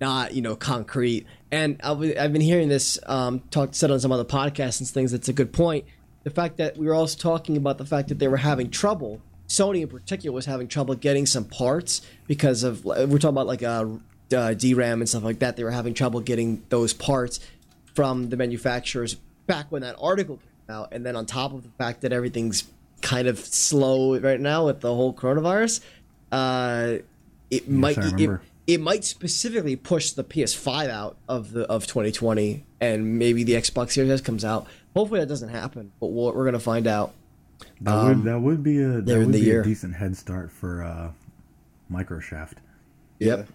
not 0.00 0.34
you 0.34 0.42
know 0.42 0.56
concrete. 0.56 1.26
And 1.50 1.80
I've 1.82 1.98
been 2.32 2.40
hearing 2.40 2.68
this 2.68 2.98
um, 3.06 3.40
talked 3.50 3.74
said 3.74 3.90
on 3.90 4.00
some 4.00 4.12
other 4.12 4.24
podcasts 4.24 4.80
and 4.80 4.88
things. 4.88 5.12
That's 5.12 5.28
a 5.28 5.34
good 5.34 5.52
point. 5.52 5.84
The 6.24 6.30
fact 6.30 6.56
that 6.58 6.76
we 6.76 6.86
were 6.86 6.94
also 6.94 7.18
talking 7.18 7.56
about 7.56 7.78
the 7.78 7.84
fact 7.84 8.08
that 8.08 8.18
they 8.18 8.28
were 8.28 8.36
having 8.38 8.70
trouble. 8.70 9.20
Sony 9.52 9.82
in 9.82 9.88
particular 9.88 10.34
was 10.34 10.46
having 10.46 10.66
trouble 10.66 10.94
getting 10.94 11.26
some 11.26 11.44
parts 11.44 12.00
because 12.26 12.62
of 12.62 12.86
we're 12.86 13.18
talking 13.18 13.28
about 13.28 13.46
like 13.46 13.60
a, 13.60 14.00
uh, 14.34 14.54
DRAM 14.54 15.02
and 15.02 15.08
stuff 15.08 15.24
like 15.24 15.40
that. 15.40 15.58
They 15.58 15.62
were 15.62 15.70
having 15.70 15.92
trouble 15.92 16.20
getting 16.20 16.62
those 16.70 16.94
parts 16.94 17.38
from 17.94 18.30
the 18.30 18.38
manufacturers 18.38 19.16
back 19.46 19.70
when 19.70 19.82
that 19.82 19.96
article 20.00 20.36
came 20.36 20.74
out, 20.74 20.88
and 20.92 21.04
then 21.04 21.16
on 21.16 21.26
top 21.26 21.52
of 21.52 21.64
the 21.64 21.68
fact 21.76 22.00
that 22.00 22.14
everything's 22.14 22.64
kind 23.02 23.28
of 23.28 23.38
slow 23.38 24.18
right 24.18 24.40
now 24.40 24.64
with 24.64 24.80
the 24.80 24.94
whole 24.94 25.12
coronavirus, 25.12 25.80
uh, 26.30 26.94
it 27.50 27.68
might 27.68 27.98
it, 27.98 28.40
it 28.66 28.80
might 28.80 29.04
specifically 29.04 29.76
push 29.76 30.12
the 30.12 30.24
PS5 30.24 30.88
out 30.88 31.18
of 31.28 31.52
the 31.52 31.64
of 31.64 31.86
2020, 31.86 32.64
and 32.80 33.18
maybe 33.18 33.44
the 33.44 33.52
Xbox 33.52 33.90
Series 33.90 34.10
S 34.10 34.22
comes 34.22 34.46
out. 34.46 34.66
Hopefully 34.96 35.20
that 35.20 35.26
doesn't 35.26 35.50
happen, 35.50 35.92
but 36.00 36.06
we'll, 36.06 36.32
we're 36.32 36.46
gonna 36.46 36.58
find 36.58 36.86
out. 36.86 37.12
That 37.82 37.94
Um, 37.94 38.08
would 38.08 38.24
that 38.24 38.40
would 38.40 38.62
be 38.62 38.82
a 38.82 39.00
that 39.00 39.18
would 39.18 39.32
be 39.32 39.40
year. 39.40 39.60
a 39.60 39.64
decent 39.64 39.94
head 39.94 40.16
start 40.16 40.50
for 40.50 40.82
uh, 40.82 41.10
Microshaft. 41.90 42.54
Yep. 43.18 43.48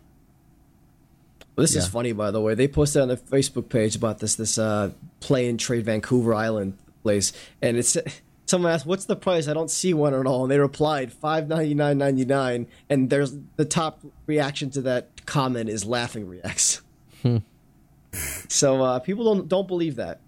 This 1.57 1.75
is 1.75 1.87
funny, 1.87 2.11
by 2.11 2.29
the 2.31 2.39
way. 2.39 2.53
They 2.53 2.67
posted 2.67 3.01
on 3.01 3.07
their 3.07 3.17
Facebook 3.17 3.67
page 3.69 3.95
about 3.95 4.19
this 4.19 4.35
this 4.35 4.57
uh, 4.59 4.91
play 5.21 5.49
and 5.49 5.59
trade 5.59 5.85
Vancouver 5.85 6.33
Island 6.35 6.77
place, 7.01 7.33
and 7.63 7.77
it's 7.77 7.97
someone 8.45 8.71
asked, 8.71 8.85
"What's 8.85 9.05
the 9.05 9.15
price?" 9.15 9.47
I 9.47 9.53
don't 9.53 9.71
see 9.71 9.91
one 9.93 10.13
at 10.13 10.27
all, 10.27 10.43
and 10.43 10.51
they 10.51 10.59
replied 10.59 11.11
five 11.11 11.47
ninety 11.47 11.73
nine 11.73 11.97
ninety 11.97 12.25
nine, 12.25 12.67
and 12.91 13.09
there's 13.09 13.35
the 13.55 13.65
top 13.65 14.01
reaction 14.27 14.69
to 14.71 14.81
that 14.81 15.25
comment 15.25 15.67
is 15.69 15.83
laughing 15.83 16.27
reacts. 16.27 16.81
so 18.47 18.83
uh, 18.83 18.99
people 18.99 19.23
don't 19.25 19.47
don't 19.47 19.67
believe 19.67 19.95
that, 19.95 20.19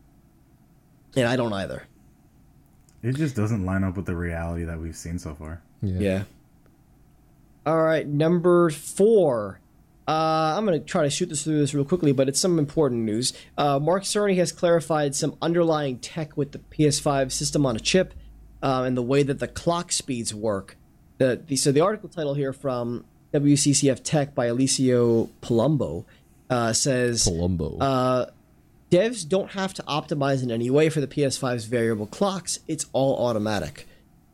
and 1.15 1.28
I 1.28 1.36
don't 1.36 1.54
either. 1.54 1.84
It 3.02 3.16
just 3.16 3.36
doesn't 3.36 3.66
line 3.66 3.84
up 3.84 3.96
with 3.96 4.06
the 4.06 4.16
reality 4.16 4.66
that 4.66 4.80
we've 4.80 4.96
seen 4.96 5.20
so 5.20 5.34
far. 5.34 5.62
Yeah. 5.82 6.00
Yeah. 6.00 6.24
All 7.66 7.82
right, 7.82 8.08
number 8.08 8.70
four. 8.70 9.60
Uh, 10.08 10.56
I'm 10.58 10.66
going 10.66 10.80
to 10.80 10.86
try 10.86 11.04
to 11.04 11.10
shoot 11.10 11.30
this 11.30 11.44
through 11.44 11.60
this 11.60 11.76
real 11.76 11.86
quickly, 11.86 12.12
but 12.14 12.28
it's 12.28 12.40
some 12.40 12.58
important 12.58 13.04
news. 13.04 13.32
Uh, 13.56 13.78
Mark 13.78 14.04
Cerny 14.04 14.38
has 14.38 14.52
clarified 14.52 15.14
some 15.14 15.38
underlying 15.40 16.00
tech 16.00 16.36
with 16.36 16.52
the 16.52 16.58
PS5 16.58 17.32
system 17.32 17.64
on 17.66 17.76
a 17.76 17.80
chip 17.80 18.16
uh, 18.64 18.84
and 18.88 18.98
the 18.98 19.04
way 19.04 19.22
that 19.22 19.38
the 19.38 19.48
clock 19.48 19.92
speeds 19.92 20.34
work. 20.34 20.78
The, 21.20 21.44
the, 21.46 21.56
so 21.56 21.72
the 21.72 21.82
article 21.82 22.10
title 22.10 22.34
here 22.34 22.54
from 22.54 23.06
WCCF 23.34 24.04
Tech 24.04 24.34
by 24.34 24.48
Alessio 24.48 25.30
Palumbo 25.42 26.06
uh, 26.50 26.74
says 26.74 27.26
Columbo. 27.26 27.78
Devs 28.89 29.28
don't 29.28 29.52
have 29.52 29.73
to 29.75 29.84
optimize 29.84 30.43
in 30.43 30.52
any 30.52 30.69
way 30.69 30.89
for 30.89 31.02
the 31.02 31.08
PS5's 31.08 31.65
variable 31.65 32.08
clocks. 32.08 32.60
It's 32.67 32.86
all 32.93 33.28
automatic. 33.28 33.88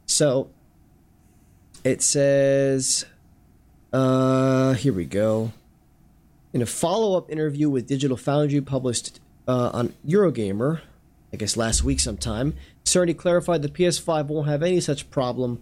So 0.05 0.49
it 1.83 2.01
says, 2.01 3.05
uh, 3.93 4.73
here 4.73 4.93
we 4.93 5.05
go. 5.05 5.51
In 6.53 6.61
a 6.61 6.65
follow 6.65 7.17
up 7.17 7.29
interview 7.29 7.69
with 7.69 7.87
Digital 7.87 8.17
Foundry 8.17 8.61
published 8.61 9.19
uh, 9.47 9.71
on 9.73 9.93
Eurogamer, 10.07 10.81
I 11.33 11.37
guess 11.37 11.57
last 11.57 11.83
week 11.83 11.99
sometime, 11.99 12.55
Cerny 12.85 13.17
clarified 13.17 13.61
the 13.61 13.69
PS5 13.69 14.27
won't 14.27 14.47
have 14.47 14.63
any 14.63 14.79
such 14.79 15.09
problem 15.09 15.61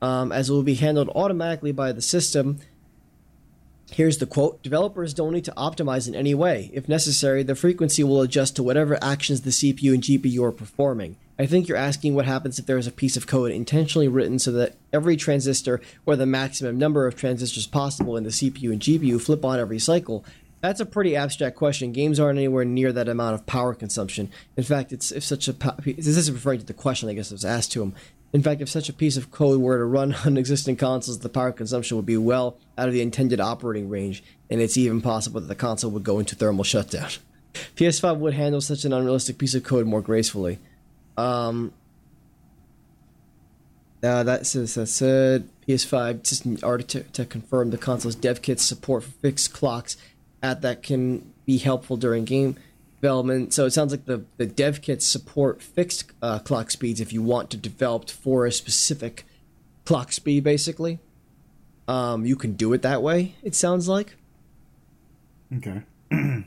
um, 0.00 0.32
as 0.32 0.48
it 0.48 0.52
will 0.52 0.62
be 0.62 0.74
handled 0.74 1.10
automatically 1.14 1.72
by 1.72 1.92
the 1.92 2.00
system. 2.00 2.58
Here's 3.92 4.18
the 4.18 4.26
quote 4.26 4.62
Developers 4.62 5.14
don't 5.14 5.32
need 5.32 5.44
to 5.46 5.54
optimize 5.56 6.06
in 6.06 6.14
any 6.14 6.34
way. 6.34 6.70
If 6.72 6.88
necessary, 6.88 7.42
the 7.42 7.54
frequency 7.54 8.04
will 8.04 8.22
adjust 8.22 8.56
to 8.56 8.62
whatever 8.62 8.98
actions 9.02 9.42
the 9.42 9.50
CPU 9.50 9.94
and 9.94 10.02
GPU 10.02 10.42
are 10.42 10.52
performing. 10.52 11.16
I 11.38 11.46
think 11.46 11.66
you're 11.66 11.76
asking 11.76 12.14
what 12.14 12.26
happens 12.26 12.58
if 12.58 12.66
there 12.66 12.76
is 12.76 12.86
a 12.86 12.92
piece 12.92 13.16
of 13.16 13.26
code 13.26 13.50
intentionally 13.50 14.08
written 14.08 14.38
so 14.38 14.52
that 14.52 14.76
every 14.92 15.16
transistor 15.16 15.80
or 16.04 16.14
the 16.14 16.26
maximum 16.26 16.78
number 16.78 17.06
of 17.06 17.16
transistors 17.16 17.66
possible 17.66 18.16
in 18.16 18.24
the 18.24 18.30
CPU 18.30 18.72
and 18.72 18.80
GPU 18.80 19.20
flip 19.20 19.44
on 19.44 19.58
every 19.58 19.78
cycle. 19.78 20.24
That's 20.60 20.80
a 20.80 20.86
pretty 20.86 21.16
abstract 21.16 21.56
question. 21.56 21.92
Games 21.92 22.20
aren't 22.20 22.38
anywhere 22.38 22.66
near 22.66 22.92
that 22.92 23.08
amount 23.08 23.34
of 23.34 23.46
power 23.46 23.74
consumption. 23.74 24.30
In 24.56 24.64
fact, 24.64 24.92
it's 24.92 25.10
if 25.10 25.24
such 25.24 25.48
a 25.48 25.54
po- 25.54 25.76
this 25.82 26.06
is 26.06 26.30
referring 26.30 26.60
to 26.60 26.66
the 26.66 26.74
question 26.74 27.08
I 27.08 27.14
guess 27.14 27.30
that 27.30 27.36
was 27.36 27.44
asked 27.46 27.72
to 27.72 27.82
him. 27.82 27.94
In 28.32 28.42
fact, 28.42 28.60
if 28.60 28.68
such 28.68 28.88
a 28.88 28.92
piece 28.92 29.16
of 29.16 29.30
code 29.30 29.60
were 29.60 29.78
to 29.78 29.84
run 29.84 30.14
on 30.24 30.36
existing 30.36 30.76
consoles, 30.76 31.18
the 31.18 31.28
power 31.28 31.52
consumption 31.52 31.96
would 31.96 32.06
be 32.06 32.16
well 32.16 32.56
out 32.78 32.88
of 32.88 32.94
the 32.94 33.02
intended 33.02 33.40
operating 33.40 33.88
range, 33.88 34.22
and 34.48 34.60
it's 34.60 34.76
even 34.76 35.00
possible 35.00 35.40
that 35.40 35.48
the 35.48 35.54
console 35.54 35.90
would 35.90 36.04
go 36.04 36.18
into 36.18 36.34
thermal 36.34 36.64
shutdown. 36.64 37.10
PS5 37.76 38.18
would 38.18 38.34
handle 38.34 38.60
such 38.60 38.84
an 38.84 38.92
unrealistic 38.92 39.38
piece 39.38 39.54
of 39.54 39.64
code 39.64 39.86
more 39.86 40.00
gracefully. 40.00 40.58
Um, 41.16 41.72
uh, 44.02 44.22
that 44.22 44.46
says 44.46 44.74
that 44.74 44.86
said 44.86 45.48
PS5 45.68 46.26
system 46.26 46.56
to, 46.56 47.02
to 47.02 47.24
confirm 47.26 47.70
the 47.70 47.76
console's 47.76 48.14
dev 48.14 48.40
kits 48.40 48.64
support 48.64 49.04
for 49.04 49.10
fixed 49.10 49.52
clocks 49.52 49.96
at 50.42 50.62
that 50.62 50.82
can 50.82 51.32
be 51.44 51.58
helpful 51.58 51.96
during 51.96 52.24
game 52.24 52.56
development. 53.00 53.52
So 53.54 53.64
it 53.64 53.70
sounds 53.70 53.92
like 53.92 54.04
the, 54.04 54.24
the 54.36 54.46
dev 54.46 54.82
kits 54.82 55.06
support 55.06 55.62
fixed 55.62 56.12
uh, 56.22 56.38
clock 56.40 56.70
speeds 56.70 57.00
if 57.00 57.12
you 57.12 57.22
want 57.22 57.50
to 57.50 57.56
develop 57.56 58.10
for 58.10 58.46
a 58.46 58.52
specific 58.52 59.24
clock 59.84 60.12
speed, 60.12 60.44
basically. 60.44 60.98
Um, 61.88 62.24
you 62.24 62.36
can 62.36 62.52
do 62.52 62.72
it 62.72 62.82
that 62.82 63.02
way, 63.02 63.34
it 63.42 63.54
sounds 63.54 63.88
like. 63.88 64.14
Okay. 65.56 65.82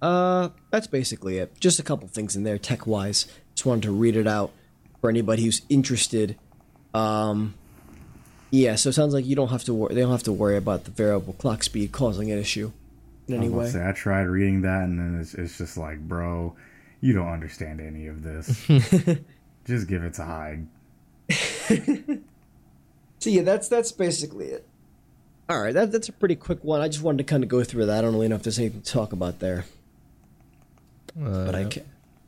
Uh, 0.00 0.50
that's 0.70 0.86
basically 0.86 1.38
it. 1.38 1.58
Just 1.58 1.80
a 1.80 1.82
couple 1.82 2.06
things 2.06 2.36
in 2.36 2.44
there, 2.44 2.56
tech 2.56 2.86
wise. 2.86 3.26
Just 3.56 3.66
wanted 3.66 3.82
to 3.82 3.90
read 3.90 4.14
it 4.14 4.28
out 4.28 4.52
for 5.00 5.10
anybody 5.10 5.42
who's 5.42 5.62
interested. 5.68 6.36
Um, 6.94 7.54
yeah, 8.52 8.76
so 8.76 8.90
it 8.90 8.92
sounds 8.92 9.12
like 9.12 9.26
you 9.26 9.34
don't 9.34 9.48
have 9.48 9.64
to 9.64 9.74
worry. 9.74 9.96
They 9.96 10.02
don't 10.02 10.12
have 10.12 10.22
to 10.22 10.32
worry 10.32 10.56
about 10.56 10.84
the 10.84 10.92
variable 10.92 11.32
clock 11.32 11.64
speed 11.64 11.90
causing 11.90 12.30
an 12.30 12.38
issue 12.38 12.70
in 13.28 13.34
I, 13.34 13.38
any 13.38 13.48
was 13.48 13.74
about 13.74 13.80
way. 13.80 13.84
say, 13.84 13.88
I 13.88 13.92
tried 13.92 14.22
reading 14.22 14.62
that, 14.62 14.84
and 14.84 14.98
then 14.98 15.20
it's, 15.20 15.34
it's 15.34 15.58
just 15.58 15.76
like, 15.76 15.98
bro, 16.00 16.56
you 17.00 17.12
don't 17.12 17.28
understand 17.28 17.80
any 17.80 18.06
of 18.06 18.22
this. 18.22 18.66
just 19.64 19.86
give 19.86 20.02
it 20.04 20.14
to 20.14 20.24
Hyde. 20.24 20.66
So 23.20 23.30
yeah, 23.30 23.42
that's 23.42 23.68
that's 23.68 23.90
basically 23.90 24.46
it. 24.46 24.64
All 25.48 25.60
right, 25.60 25.74
that, 25.74 25.90
that's 25.90 26.08
a 26.08 26.12
pretty 26.12 26.36
quick 26.36 26.62
one. 26.62 26.80
I 26.80 26.88
just 26.88 27.02
wanted 27.02 27.18
to 27.18 27.24
kind 27.24 27.42
of 27.42 27.48
go 27.48 27.64
through 27.64 27.86
that. 27.86 27.98
I 27.98 28.00
don't 28.02 28.12
really 28.12 28.28
know 28.28 28.36
if 28.36 28.42
there's 28.42 28.58
anything 28.58 28.82
to 28.82 28.92
talk 28.92 29.12
about 29.12 29.40
there, 29.40 29.64
Uh, 31.20 31.44
but 31.46 31.54
I 31.54 31.64
can. 31.64 31.84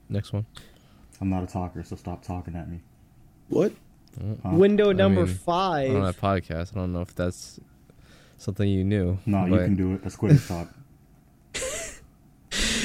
Next 0.08 0.32
one. 0.32 0.46
I'm 1.20 1.28
not 1.30 1.44
a 1.44 1.46
talker, 1.46 1.84
so 1.84 1.96
stop 1.96 2.24
talking 2.24 2.56
at 2.56 2.68
me. 2.68 2.80
What? 3.48 3.72
Huh? 4.42 4.50
Window 4.50 4.90
I 4.90 4.94
number 4.94 5.26
mean, 5.26 5.34
five. 5.34 5.94
On 5.94 6.02
that 6.02 6.20
podcast, 6.20 6.72
I 6.74 6.80
don't 6.80 6.92
know 6.92 7.02
if 7.02 7.14
that's 7.14 7.60
something 8.38 8.68
you 8.68 8.82
knew. 8.82 9.18
No, 9.26 9.44
you 9.46 9.58
can 9.58 9.76
do 9.76 9.94
it. 9.94 10.02
That's 10.02 10.16
quick 10.16 10.38
talk. 10.48 10.68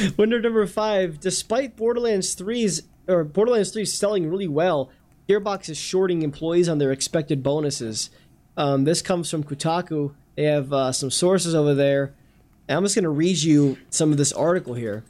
Window 0.17 0.39
number 0.39 0.65
five. 0.67 1.19
Despite 1.19 1.75
Borderlands 1.75 2.35
3's 2.35 2.83
or 3.07 3.23
Borderlands 3.23 3.71
3 3.71 3.85
selling 3.85 4.29
really 4.29 4.47
well, 4.47 4.89
Gearbox 5.29 5.69
is 5.69 5.77
shorting 5.77 6.21
employees 6.21 6.69
on 6.69 6.77
their 6.77 6.91
expected 6.91 7.43
bonuses. 7.43 8.09
Um, 8.57 8.83
this 8.83 9.01
comes 9.01 9.29
from 9.29 9.43
Kotaku. 9.43 10.13
They 10.35 10.43
have 10.43 10.71
uh, 10.71 10.91
some 10.91 11.11
sources 11.11 11.55
over 11.55 11.73
there. 11.73 12.13
And 12.67 12.77
I'm 12.77 12.83
just 12.83 12.95
going 12.95 13.03
to 13.03 13.09
read 13.09 13.37
you 13.37 13.77
some 13.89 14.11
of 14.11 14.17
this 14.17 14.33
article 14.33 14.73
here 14.73 15.03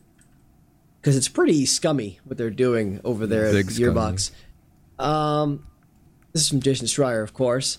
because 1.02 1.16
it's 1.16 1.28
pretty 1.30 1.66
scummy 1.66 2.20
what 2.26 2.38
they're 2.38 2.50
doing 2.50 3.00
over 3.04 3.28
there 3.28 3.52
Big 3.52 3.68
at 3.68 3.74
Gearbox. 3.74 4.32
Um, 5.00 5.66
this 6.34 6.44
is 6.44 6.50
from 6.50 6.62
Jason 6.62 6.88
Schreier, 6.88 7.24
of 7.24 7.34
course. 7.34 7.78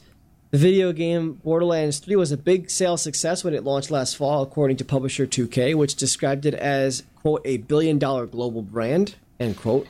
The 0.56 0.62
video 0.62 0.90
game 0.90 1.34
Borderlands 1.44 1.98
3 1.98 2.16
was 2.16 2.32
a 2.32 2.36
big 2.38 2.70
sales 2.70 3.02
success 3.02 3.44
when 3.44 3.52
it 3.52 3.62
launched 3.62 3.90
last 3.90 4.16
fall, 4.16 4.42
according 4.42 4.78
to 4.78 4.86
publisher 4.86 5.26
2K, 5.26 5.74
which 5.74 5.96
described 5.96 6.46
it 6.46 6.54
as, 6.54 7.02
quote, 7.16 7.42
a 7.44 7.58
billion 7.58 7.98
dollar 7.98 8.24
global 8.24 8.62
brand, 8.62 9.16
end 9.38 9.58
quote. 9.58 9.86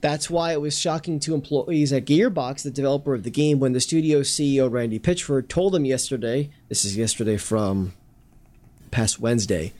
That's 0.00 0.30
why 0.30 0.52
it 0.52 0.62
was 0.62 0.78
shocking 0.78 1.20
to 1.20 1.34
employees 1.34 1.92
at 1.92 2.06
Gearbox, 2.06 2.62
the 2.62 2.70
developer 2.70 3.12
of 3.12 3.24
the 3.24 3.30
game, 3.30 3.60
when 3.60 3.74
the 3.74 3.78
studio's 3.78 4.30
CEO 4.30 4.72
Randy 4.72 4.98
Pitchford 4.98 5.48
told 5.48 5.74
them 5.74 5.84
yesterday, 5.84 6.48
this 6.70 6.86
is 6.86 6.96
yesterday 6.96 7.36
from 7.36 7.92
past 8.90 9.20
Wednesday, 9.20 9.74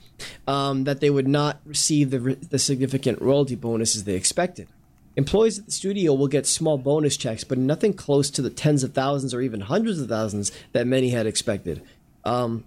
um, 0.47 0.83
that 0.83 0.99
they 0.99 1.09
would 1.09 1.27
not 1.27 1.61
receive 1.65 2.11
the, 2.11 2.19
the 2.19 2.59
significant 2.59 3.19
royalty 3.23 3.55
bonuses 3.55 4.03
they 4.03 4.13
expected. 4.13 4.67
Employees 5.17 5.57
at 5.57 5.65
the 5.65 5.71
studio 5.71 6.13
will 6.13 6.27
get 6.27 6.45
small 6.45 6.77
bonus 6.77 7.17
checks, 7.17 7.43
but 7.43 7.57
nothing 7.57 7.91
close 7.91 8.29
to 8.29 8.41
the 8.43 8.51
tens 8.51 8.83
of 8.83 8.93
thousands 8.93 9.33
or 9.33 9.41
even 9.41 9.61
hundreds 9.61 9.99
of 9.99 10.07
thousands 10.07 10.51
that 10.73 10.85
many 10.85 11.09
had 11.09 11.25
expected. 11.25 11.81
Um, 12.23 12.63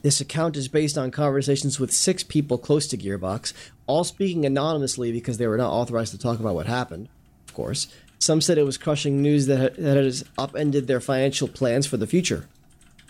this 0.00 0.18
account 0.18 0.56
is 0.56 0.68
based 0.68 0.96
on 0.96 1.10
conversations 1.10 1.78
with 1.78 1.92
six 1.92 2.22
people 2.22 2.56
close 2.56 2.86
to 2.88 2.96
Gearbox, 2.96 3.52
all 3.86 4.04
speaking 4.04 4.46
anonymously 4.46 5.12
because 5.12 5.36
they 5.36 5.46
were 5.46 5.58
not 5.58 5.70
authorized 5.70 6.12
to 6.12 6.18
talk 6.18 6.40
about 6.40 6.54
what 6.54 6.66
happened, 6.66 7.10
of 7.46 7.52
course. 7.52 7.88
Some 8.18 8.40
said 8.40 8.56
it 8.56 8.64
was 8.64 8.78
crushing 8.78 9.20
news 9.20 9.44
that, 9.46 9.76
that 9.76 9.98
has 9.98 10.24
upended 10.38 10.86
their 10.86 11.00
financial 11.00 11.46
plans 11.46 11.86
for 11.86 11.98
the 11.98 12.06
future. 12.06 12.48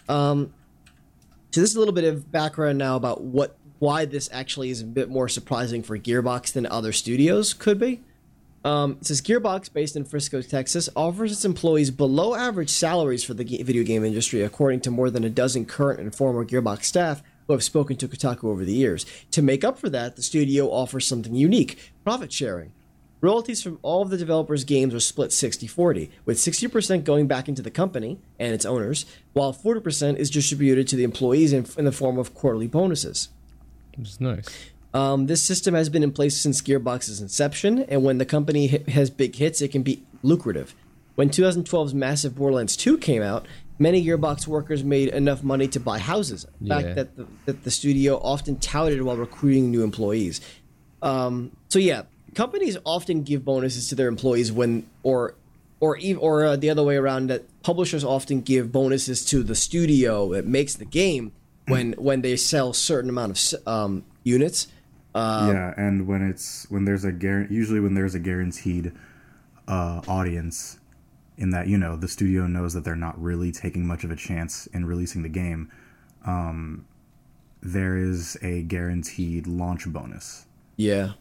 Um, 0.08 0.52
so 1.52 1.60
this 1.60 1.70
is 1.70 1.76
a 1.76 1.78
little 1.78 1.94
bit 1.94 2.04
of 2.04 2.32
background 2.32 2.78
now 2.78 2.96
about 2.96 3.22
what 3.22 3.56
why 3.78 4.06
this 4.06 4.28
actually 4.32 4.70
is 4.70 4.80
a 4.80 4.84
bit 4.84 5.08
more 5.08 5.28
surprising 5.28 5.82
for 5.82 5.96
Gearbox 5.98 6.52
than 6.52 6.66
other 6.66 6.92
studios 6.92 7.52
could 7.52 7.78
be. 7.78 8.00
Um, 8.66 8.98
it 9.00 9.06
says 9.06 9.22
Gearbox, 9.22 9.72
based 9.72 9.94
in 9.94 10.04
Frisco, 10.04 10.42
Texas, 10.42 10.88
offers 10.96 11.30
its 11.30 11.44
employees 11.44 11.92
below 11.92 12.34
average 12.34 12.70
salaries 12.70 13.22
for 13.22 13.32
the 13.32 13.44
video 13.62 13.84
game 13.84 14.04
industry, 14.04 14.42
according 14.42 14.80
to 14.80 14.90
more 14.90 15.08
than 15.08 15.22
a 15.22 15.30
dozen 15.30 15.64
current 15.64 16.00
and 16.00 16.12
former 16.12 16.44
Gearbox 16.44 16.82
staff 16.82 17.22
who 17.46 17.52
have 17.52 17.62
spoken 17.62 17.94
to 17.96 18.08
Kotaku 18.08 18.42
over 18.46 18.64
the 18.64 18.72
years. 18.72 19.06
To 19.30 19.40
make 19.40 19.62
up 19.62 19.78
for 19.78 19.88
that, 19.90 20.16
the 20.16 20.22
studio 20.22 20.66
offers 20.66 21.06
something 21.06 21.32
unique 21.32 21.92
profit 22.02 22.32
sharing. 22.32 22.72
Royalties 23.20 23.62
from 23.62 23.78
all 23.82 24.02
of 24.02 24.10
the 24.10 24.18
developers' 24.18 24.64
games 24.64 24.92
are 24.92 24.98
split 25.00 25.32
60 25.32 25.68
40, 25.68 26.10
with 26.24 26.36
60% 26.36 27.04
going 27.04 27.28
back 27.28 27.48
into 27.48 27.62
the 27.62 27.70
company 27.70 28.18
and 28.40 28.52
its 28.52 28.66
owners, 28.66 29.06
while 29.32 29.54
40% 29.54 30.16
is 30.16 30.28
distributed 30.28 30.88
to 30.88 30.96
the 30.96 31.04
employees 31.04 31.52
in, 31.52 31.66
in 31.78 31.84
the 31.84 31.92
form 31.92 32.18
of 32.18 32.34
quarterly 32.34 32.66
bonuses. 32.66 33.28
It's 33.96 34.20
nice. 34.20 34.48
Um, 34.96 35.26
this 35.26 35.42
system 35.42 35.74
has 35.74 35.88
been 35.88 36.02
in 36.02 36.12
place 36.12 36.36
since 36.36 36.62
Gearbox's 36.62 37.20
inception, 37.20 37.80
and 37.88 38.02
when 38.02 38.18
the 38.18 38.24
company 38.24 38.68
hi- 38.68 38.90
has 38.90 39.10
big 39.10 39.34
hits, 39.36 39.60
it 39.60 39.68
can 39.68 39.82
be 39.82 40.02
lucrative. 40.22 40.74
When 41.16 41.28
2012's 41.30 41.94
massive 41.94 42.34
Borderlands 42.36 42.76
2 42.76 42.98
came 42.98 43.22
out, 43.22 43.46
many 43.78 44.04
Gearbox 44.04 44.46
workers 44.46 44.82
made 44.84 45.08
enough 45.08 45.42
money 45.42 45.68
to 45.68 45.80
buy 45.80 45.98
houses. 45.98 46.44
A 46.44 46.48
Yeah. 46.60 46.74
fact 46.80 46.94
that 46.96 47.16
the, 47.16 47.26
that 47.46 47.64
the 47.64 47.70
studio 47.70 48.18
often 48.22 48.56
touted 48.56 49.02
while 49.02 49.16
recruiting 49.16 49.70
new 49.70 49.82
employees. 49.82 50.40
Um, 51.02 51.52
so 51.68 51.78
yeah, 51.78 52.02
companies 52.34 52.76
often 52.84 53.22
give 53.22 53.44
bonuses 53.44 53.88
to 53.88 53.94
their 53.94 54.08
employees 54.08 54.50
when, 54.52 54.86
or, 55.02 55.34
or 55.80 55.96
even, 55.98 56.20
or 56.22 56.44
uh, 56.44 56.56
the 56.56 56.70
other 56.70 56.82
way 56.82 56.96
around. 56.96 57.28
That 57.28 57.42
publishers 57.62 58.02
often 58.04 58.40
give 58.40 58.72
bonuses 58.72 59.24
to 59.26 59.42
the 59.42 59.54
studio 59.54 60.32
that 60.32 60.46
makes 60.46 60.74
the 60.74 60.86
game 60.86 61.32
when 61.68 61.92
when 61.94 62.22
they 62.22 62.36
sell 62.36 62.72
certain 62.72 63.10
amount 63.10 63.32
of 63.54 63.68
um, 63.68 64.04
units. 64.24 64.68
Uh, 65.16 65.50
yeah, 65.50 65.74
and 65.78 66.06
when 66.06 66.20
it's 66.20 66.66
when 66.68 66.84
there's 66.84 67.04
a 67.04 67.10
guar- 67.10 67.50
usually 67.50 67.80
when 67.80 67.94
there's 67.94 68.14
a 68.14 68.18
guaranteed 68.18 68.92
uh, 69.66 70.02
audience, 70.06 70.78
in 71.38 71.50
that 71.50 71.68
you 71.68 71.78
know 71.78 71.96
the 71.96 72.06
studio 72.06 72.46
knows 72.46 72.74
that 72.74 72.84
they're 72.84 72.94
not 72.94 73.20
really 73.20 73.50
taking 73.50 73.86
much 73.86 74.04
of 74.04 74.10
a 74.10 74.16
chance 74.16 74.66
in 74.68 74.84
releasing 74.84 75.22
the 75.22 75.30
game, 75.30 75.72
um, 76.26 76.84
there 77.62 77.96
is 77.96 78.36
a 78.42 78.62
guaranteed 78.62 79.46
launch 79.46 79.86
bonus. 79.86 80.44
Yeah. 80.76 81.12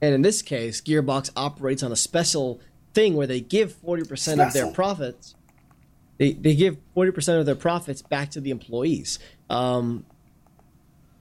And 0.00 0.14
in 0.14 0.22
this 0.22 0.40
case, 0.40 0.80
Gearbox 0.80 1.30
operates 1.36 1.82
on 1.82 1.92
a 1.92 1.96
special 1.96 2.58
thing 2.94 3.14
where 3.14 3.26
they 3.26 3.40
give 3.40 3.74
40% 3.82 4.46
of 4.46 4.52
their 4.52 4.70
profits. 4.72 5.34
They, 6.18 6.32
they 6.32 6.54
give 6.54 6.78
40% 6.96 7.40
of 7.40 7.46
their 7.46 7.54
profits 7.54 8.02
back 8.02 8.30
to 8.30 8.40
the 8.40 8.50
employees. 8.50 9.18
Um, 9.50 10.04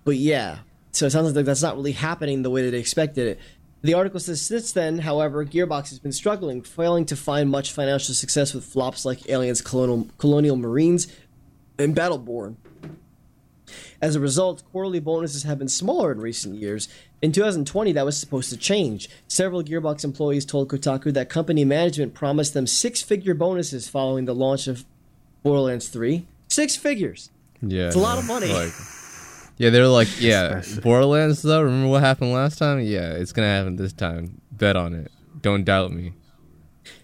but 0.04 0.16
yeah, 0.16 0.60
so 0.94 1.06
it 1.08 1.10
sounds 1.10 1.36
like 1.36 1.46
that's 1.46 1.62
not 1.62 1.76
really 1.76 1.92
happening 1.92 2.44
the 2.44 2.50
way 2.50 2.64
that 2.64 2.72
they 2.72 2.80
expected 2.80 3.28
it. 3.28 3.40
The 3.82 3.96
article 3.96 4.22
says 4.22 4.42
since 4.42 4.72
then, 4.72 5.00
however, 5.00 5.44
Gearbox 5.44 5.90
has 5.90 6.00
been 6.00 6.14
struggling, 6.14 6.62
failing 6.62 7.06
to 7.08 7.18
find 7.18 7.50
much 7.50 7.74
financial 7.74 8.14
success 8.14 8.54
with 8.54 8.64
flops 8.64 9.04
like 9.04 9.30
Aliens 9.30 9.62
Colonial, 9.62 10.08
Colonial 10.18 10.56
Marines 10.56 11.14
and 11.78 11.94
Battleborn. 11.94 12.56
As 14.02 14.16
a 14.16 14.20
result, 14.20 14.64
quarterly 14.72 15.00
bonuses 15.00 15.44
have 15.44 15.58
been 15.58 15.68
smaller 15.68 16.12
in 16.12 16.20
recent 16.20 16.56
years. 16.56 16.88
In 17.22 17.32
2020, 17.32 17.92
that 17.94 18.06
was 18.06 18.18
supposed 18.18 18.50
to 18.52 18.58
change. 18.58 19.10
Several 19.28 19.64
Gearbox 19.64 20.04
employees 20.04 20.46
told 20.46 20.70
Kotaku 20.70 21.14
that 21.14 21.30
company 21.30 21.66
management 21.66 22.14
promised 22.14 22.54
them 22.54 22.68
six 22.68 23.02
figure 23.02 23.34
bonuses 23.34 23.88
following 23.90 24.26
the 24.26 24.36
launch 24.36 24.68
of 24.68 24.86
Borderlands 25.42 25.88
3. 25.88 26.26
Six 26.50 26.76
figures! 26.76 27.30
Yeah, 27.62 27.88
It's 27.88 27.96
a 27.96 28.00
lot 28.00 28.18
of 28.18 28.28
money. 28.28 28.52
Like, 28.52 28.72
yeah, 29.58 29.70
they're 29.70 29.88
like, 29.88 30.08
yeah, 30.20 30.58
Especially- 30.58 30.82
Borderlands 30.82 31.42
though. 31.42 31.62
Remember 31.62 31.90
what 31.90 32.02
happened 32.02 32.32
last 32.34 32.58
time? 32.58 32.80
Yeah, 32.82 33.12
it's 33.14 33.32
gonna 33.32 33.48
happen 33.48 33.76
this 33.76 33.94
time. 33.94 34.42
Bet 34.52 34.76
on 34.76 34.94
it. 34.94 35.12
Don't 35.42 35.64
doubt 35.64 35.92
me. 35.92 36.14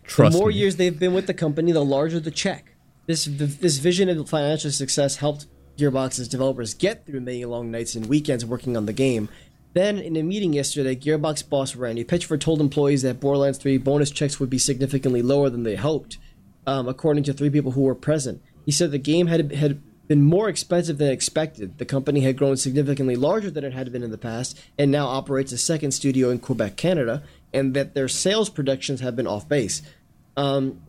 Trust 0.04 0.34
the 0.34 0.40
more 0.40 0.50
me. 0.50 0.56
years 0.56 0.76
they've 0.78 0.98
been 0.98 1.14
with 1.14 1.28
the 1.28 1.34
company, 1.34 1.72
the 1.72 1.84
larger 1.84 2.20
the 2.20 2.32
check. 2.32 2.76
This 3.06 3.26
this 3.26 3.78
vision 3.78 4.10
of 4.10 4.30
financial 4.30 4.72
success 4.72 5.18
helped 5.18 5.48
Gearbox's 5.78 6.28
developers 6.28 6.74
get 6.74 7.06
through 7.06 7.22
many 7.22 7.46
long 7.46 7.72
nights 7.72 7.96
and 7.96 8.06
weekends 8.08 8.46
working 8.46 8.76
on 8.78 8.86
the 8.86 8.94
game. 8.94 9.30
Then, 9.74 10.00
in 10.00 10.18
a 10.18 10.24
meeting 10.24 10.52
yesterday, 10.54 10.96
Gearbox 10.96 11.48
boss 11.48 11.76
Randy 11.76 12.04
Pitchford 12.04 12.40
told 12.42 12.60
employees 12.60 13.04
that 13.04 13.20
Borderlands 13.20 13.60
3 13.60 13.78
bonus 13.78 14.10
checks 14.10 14.40
would 14.40 14.50
be 14.50 14.58
significantly 14.58 15.22
lower 15.22 15.48
than 15.50 15.62
they 15.62 15.76
hoped, 15.76 16.18
um, 16.66 16.88
according 16.88 17.24
to 17.26 17.34
three 17.34 17.52
people 17.52 17.74
who 17.74 17.82
were 17.82 17.94
present. 17.94 18.42
He 18.66 18.72
said 18.72 18.90
the 18.92 18.98
game 18.98 19.28
had 19.28 19.52
had 19.54 19.80
been 20.10 20.24
more 20.24 20.50
expensive 20.50 20.98
than 20.98 21.12
expected. 21.12 21.78
The 21.78 21.86
company 21.86 22.22
had 22.22 22.36
grown 22.36 22.58
significantly 22.58 23.16
larger 23.16 23.52
than 23.52 23.64
it 23.64 23.74
had 23.74 23.92
been 23.92 24.04
in 24.04 24.10
the 24.10 24.18
past, 24.18 24.60
and 24.78 24.92
now 24.92 25.06
operates 25.06 25.52
a 25.52 25.58
second 25.58 25.92
studio 25.92 26.32
in 26.32 26.40
Quebec, 26.40 26.76
Canada, 26.76 27.22
and 27.54 27.76
that 27.76 27.94
their 27.94 28.08
sales 28.08 28.50
predictions 28.50 29.02
have 29.02 29.16
been 29.16 29.28
off 29.28 29.48
base. 29.48 29.84
Um, 30.36 30.82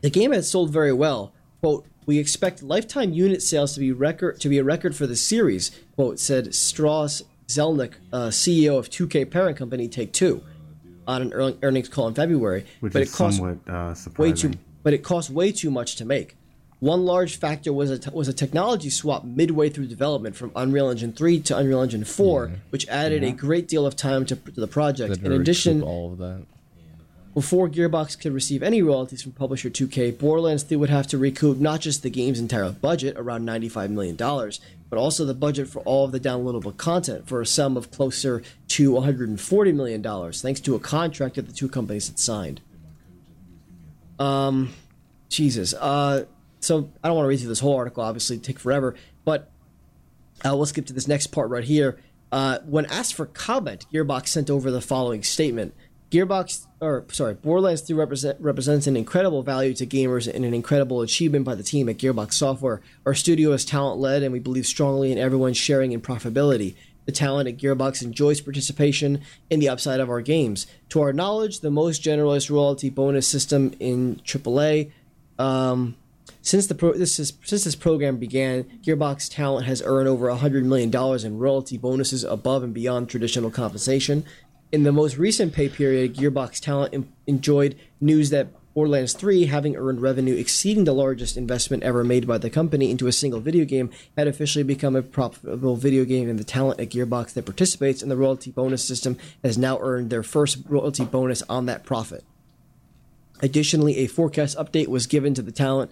the 0.00 0.08
game 0.08 0.32
has 0.32 0.50
sold 0.50 0.72
very 0.72 0.92
well. 0.92 1.34
Quote, 1.60 1.84
we 2.06 2.18
expect 2.18 2.62
lifetime 2.62 3.12
unit 3.12 3.42
sales 3.42 3.74
to 3.74 3.80
be 3.80 3.92
record 3.92 4.40
to 4.40 4.48
be 4.48 4.56
a 4.56 4.64
record 4.64 4.96
for 4.96 5.06
the 5.06 5.16
series, 5.16 5.70
quote, 5.94 6.18
said 6.18 6.54
Strauss 6.54 7.22
Zelnick, 7.46 7.92
uh, 8.10 8.28
CEO 8.28 8.78
of 8.78 8.88
2K 8.88 9.30
parent 9.30 9.58
company 9.58 9.86
Take 9.86 10.14
Two, 10.14 10.42
on 11.06 11.30
an 11.30 11.58
earnings 11.62 11.90
call 11.90 12.08
in 12.08 12.14
February. 12.14 12.64
which 12.80 12.94
but 12.94 13.02
is 13.02 13.12
it 13.12 13.16
cost 13.16 13.36
somewhat 13.36 13.58
uh, 13.68 13.94
way 14.16 14.32
too 14.32 14.52
but 14.82 14.94
it 14.94 15.02
cost 15.02 15.28
way 15.28 15.52
too 15.52 15.70
much 15.70 15.96
to 15.96 16.06
make. 16.06 16.38
One 16.80 17.04
large 17.04 17.36
factor 17.36 17.74
was 17.74 17.90
a 17.90 17.98
t- 17.98 18.10
was 18.10 18.26
a 18.26 18.32
technology 18.32 18.88
swap 18.88 19.22
midway 19.22 19.68
through 19.68 19.86
development 19.86 20.34
from 20.34 20.50
Unreal 20.56 20.88
Engine 20.88 21.12
3 21.12 21.40
to 21.40 21.56
Unreal 21.58 21.82
Engine 21.82 22.04
4, 22.04 22.50
which 22.70 22.88
added 22.88 23.22
a 23.22 23.32
great 23.32 23.68
deal 23.68 23.84
of 23.86 23.96
time 23.96 24.24
to, 24.26 24.36
to 24.36 24.60
the 24.60 24.66
project. 24.66 25.20
That 25.22 25.32
In 25.32 25.38
addition, 25.40 25.82
all 25.82 26.12
of 26.12 26.18
that. 26.18 26.46
before 27.34 27.68
Gearbox 27.68 28.18
could 28.18 28.32
receive 28.32 28.62
any 28.62 28.80
royalties 28.80 29.20
from 29.20 29.32
publisher 29.32 29.68
2K, 29.68 30.18
Borderlands 30.18 30.62
3 30.62 30.78
would 30.78 30.88
have 30.88 31.06
to 31.08 31.18
recoup 31.18 31.58
not 31.58 31.82
just 31.82 32.02
the 32.02 32.08
game's 32.08 32.40
entire 32.40 32.70
budget, 32.70 33.14
around 33.18 33.46
$95 33.46 33.90
million, 33.90 34.16
but 34.16 34.98
also 34.98 35.26
the 35.26 35.34
budget 35.34 35.68
for 35.68 35.80
all 35.80 36.06
of 36.06 36.12
the 36.12 36.20
downloadable 36.20 36.74
content 36.74 37.28
for 37.28 37.42
a 37.42 37.46
sum 37.46 37.76
of 37.76 37.90
closer 37.90 38.42
to 38.68 38.92
$140 38.92 39.74
million, 39.74 40.32
thanks 40.32 40.60
to 40.60 40.74
a 40.74 40.80
contract 40.80 41.34
that 41.34 41.46
the 41.46 41.52
two 41.52 41.68
companies 41.68 42.08
had 42.08 42.18
signed. 42.18 42.62
Um, 44.18 44.72
Jesus. 45.28 45.74
Uh, 45.74 46.24
so 46.60 46.90
I 47.02 47.08
don't 47.08 47.16
want 47.16 47.24
to 47.24 47.28
read 47.28 47.40
through 47.40 47.48
this 47.48 47.60
whole 47.60 47.76
article, 47.76 48.02
obviously, 48.02 48.38
take 48.38 48.58
forever, 48.58 48.94
but 49.24 49.50
uh, 50.44 50.54
we'll 50.56 50.66
skip 50.66 50.86
to 50.86 50.92
this 50.92 51.08
next 51.08 51.28
part 51.28 51.50
right 51.50 51.64
here. 51.64 51.98
Uh, 52.32 52.58
when 52.60 52.86
asked 52.86 53.14
for 53.14 53.26
comment, 53.26 53.86
Gearbox 53.92 54.28
sent 54.28 54.50
over 54.50 54.70
the 54.70 54.80
following 54.80 55.22
statement. 55.22 55.74
Gearbox, 56.10 56.66
or 56.80 57.04
sorry, 57.12 57.34
Borderlands 57.34 57.82
3 57.82 57.96
represent, 57.96 58.40
represents 58.40 58.86
an 58.86 58.96
incredible 58.96 59.42
value 59.42 59.74
to 59.74 59.86
gamers 59.86 60.32
and 60.32 60.44
an 60.44 60.54
incredible 60.54 61.02
achievement 61.02 61.44
by 61.44 61.54
the 61.54 61.62
team 61.62 61.88
at 61.88 61.98
Gearbox 61.98 62.34
Software. 62.34 62.80
Our 63.06 63.14
studio 63.14 63.52
is 63.52 63.64
talent 63.64 64.00
led, 64.00 64.22
and 64.22 64.32
we 64.32 64.40
believe 64.40 64.66
strongly 64.66 65.12
in 65.12 65.18
everyone 65.18 65.52
sharing 65.52 65.92
in 65.92 66.00
profitability. 66.00 66.74
The 67.06 67.12
talent 67.12 67.48
at 67.48 67.56
Gearbox 67.56 68.02
enjoys 68.02 68.40
participation 68.40 69.22
in 69.48 69.60
the 69.60 69.68
upside 69.68 70.00
of 70.00 70.10
our 70.10 70.20
games. 70.20 70.66
To 70.90 71.00
our 71.00 71.12
knowledge, 71.12 71.60
the 71.60 71.70
most 71.70 72.02
generous 72.02 72.50
royalty 72.50 72.90
bonus 72.90 73.26
system 73.26 73.72
in 73.78 74.16
AAA. 74.24 74.90
Um, 75.38 75.96
since 76.42 76.66
the 76.66 76.74
pro- 76.74 76.94
this 76.94 77.18
is 77.18 77.32
since 77.44 77.64
this 77.64 77.76
program 77.76 78.16
began, 78.16 78.64
Gearbox 78.82 79.32
Talent 79.32 79.66
has 79.66 79.82
earned 79.84 80.08
over 80.08 80.30
hundred 80.30 80.64
million 80.64 80.90
dollars 80.90 81.24
in 81.24 81.38
royalty 81.38 81.76
bonuses 81.76 82.24
above 82.24 82.62
and 82.62 82.72
beyond 82.72 83.08
traditional 83.08 83.50
compensation. 83.50 84.24
In 84.72 84.84
the 84.84 84.92
most 84.92 85.18
recent 85.18 85.52
pay 85.52 85.68
period, 85.68 86.14
Gearbox 86.14 86.60
Talent 86.60 86.94
en- 86.94 87.12
enjoyed 87.26 87.76
news 88.00 88.30
that 88.30 88.48
Borderlands 88.72 89.14
3, 89.14 89.46
having 89.46 89.74
earned 89.74 90.00
revenue 90.00 90.36
exceeding 90.36 90.84
the 90.84 90.94
largest 90.94 91.36
investment 91.36 91.82
ever 91.82 92.04
made 92.04 92.26
by 92.26 92.38
the 92.38 92.48
company 92.48 92.88
into 92.90 93.08
a 93.08 93.12
single 93.12 93.40
video 93.40 93.64
game, 93.64 93.90
had 94.16 94.28
officially 94.28 94.62
become 94.62 94.94
a 94.94 95.02
profitable 95.02 95.74
video 95.74 96.04
game, 96.04 96.30
and 96.30 96.38
the 96.38 96.44
talent 96.44 96.78
at 96.78 96.90
Gearbox 96.90 97.32
that 97.34 97.46
participates 97.46 98.00
in 98.00 98.08
the 98.08 98.16
royalty 98.16 98.52
bonus 98.52 98.84
system 98.84 99.18
has 99.42 99.58
now 99.58 99.78
earned 99.80 100.08
their 100.08 100.22
first 100.22 100.58
royalty 100.68 101.04
bonus 101.04 101.42
on 101.48 101.66
that 101.66 101.82
profit. 101.82 102.24
Additionally, 103.42 103.96
a 103.98 104.06
forecast 104.06 104.56
update 104.56 104.88
was 104.88 105.06
given 105.06 105.34
to 105.34 105.42
the 105.42 105.52
talent 105.52 105.90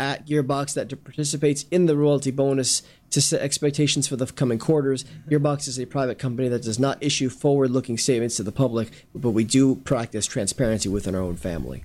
at 0.00 0.26
Gearbox 0.26 0.72
that 0.74 1.04
participates 1.04 1.66
in 1.70 1.84
the 1.86 1.94
royalty 1.96 2.30
bonus 2.30 2.82
to 3.10 3.20
set 3.20 3.40
expectations 3.42 4.08
for 4.08 4.16
the 4.16 4.26
coming 4.26 4.58
quarters. 4.58 5.04
Mm-hmm. 5.04 5.30
Gearbox 5.30 5.68
is 5.68 5.78
a 5.78 5.84
private 5.86 6.18
company 6.18 6.48
that 6.48 6.62
does 6.62 6.78
not 6.78 6.96
issue 7.02 7.28
forward 7.28 7.70
looking 7.70 7.98
statements 7.98 8.36
to 8.36 8.42
the 8.42 8.50
public, 8.52 8.90
but 9.14 9.30
we 9.30 9.44
do 9.44 9.76
practice 9.76 10.26
transparency 10.26 10.88
within 10.88 11.14
our 11.14 11.20
own 11.20 11.36
family. 11.36 11.84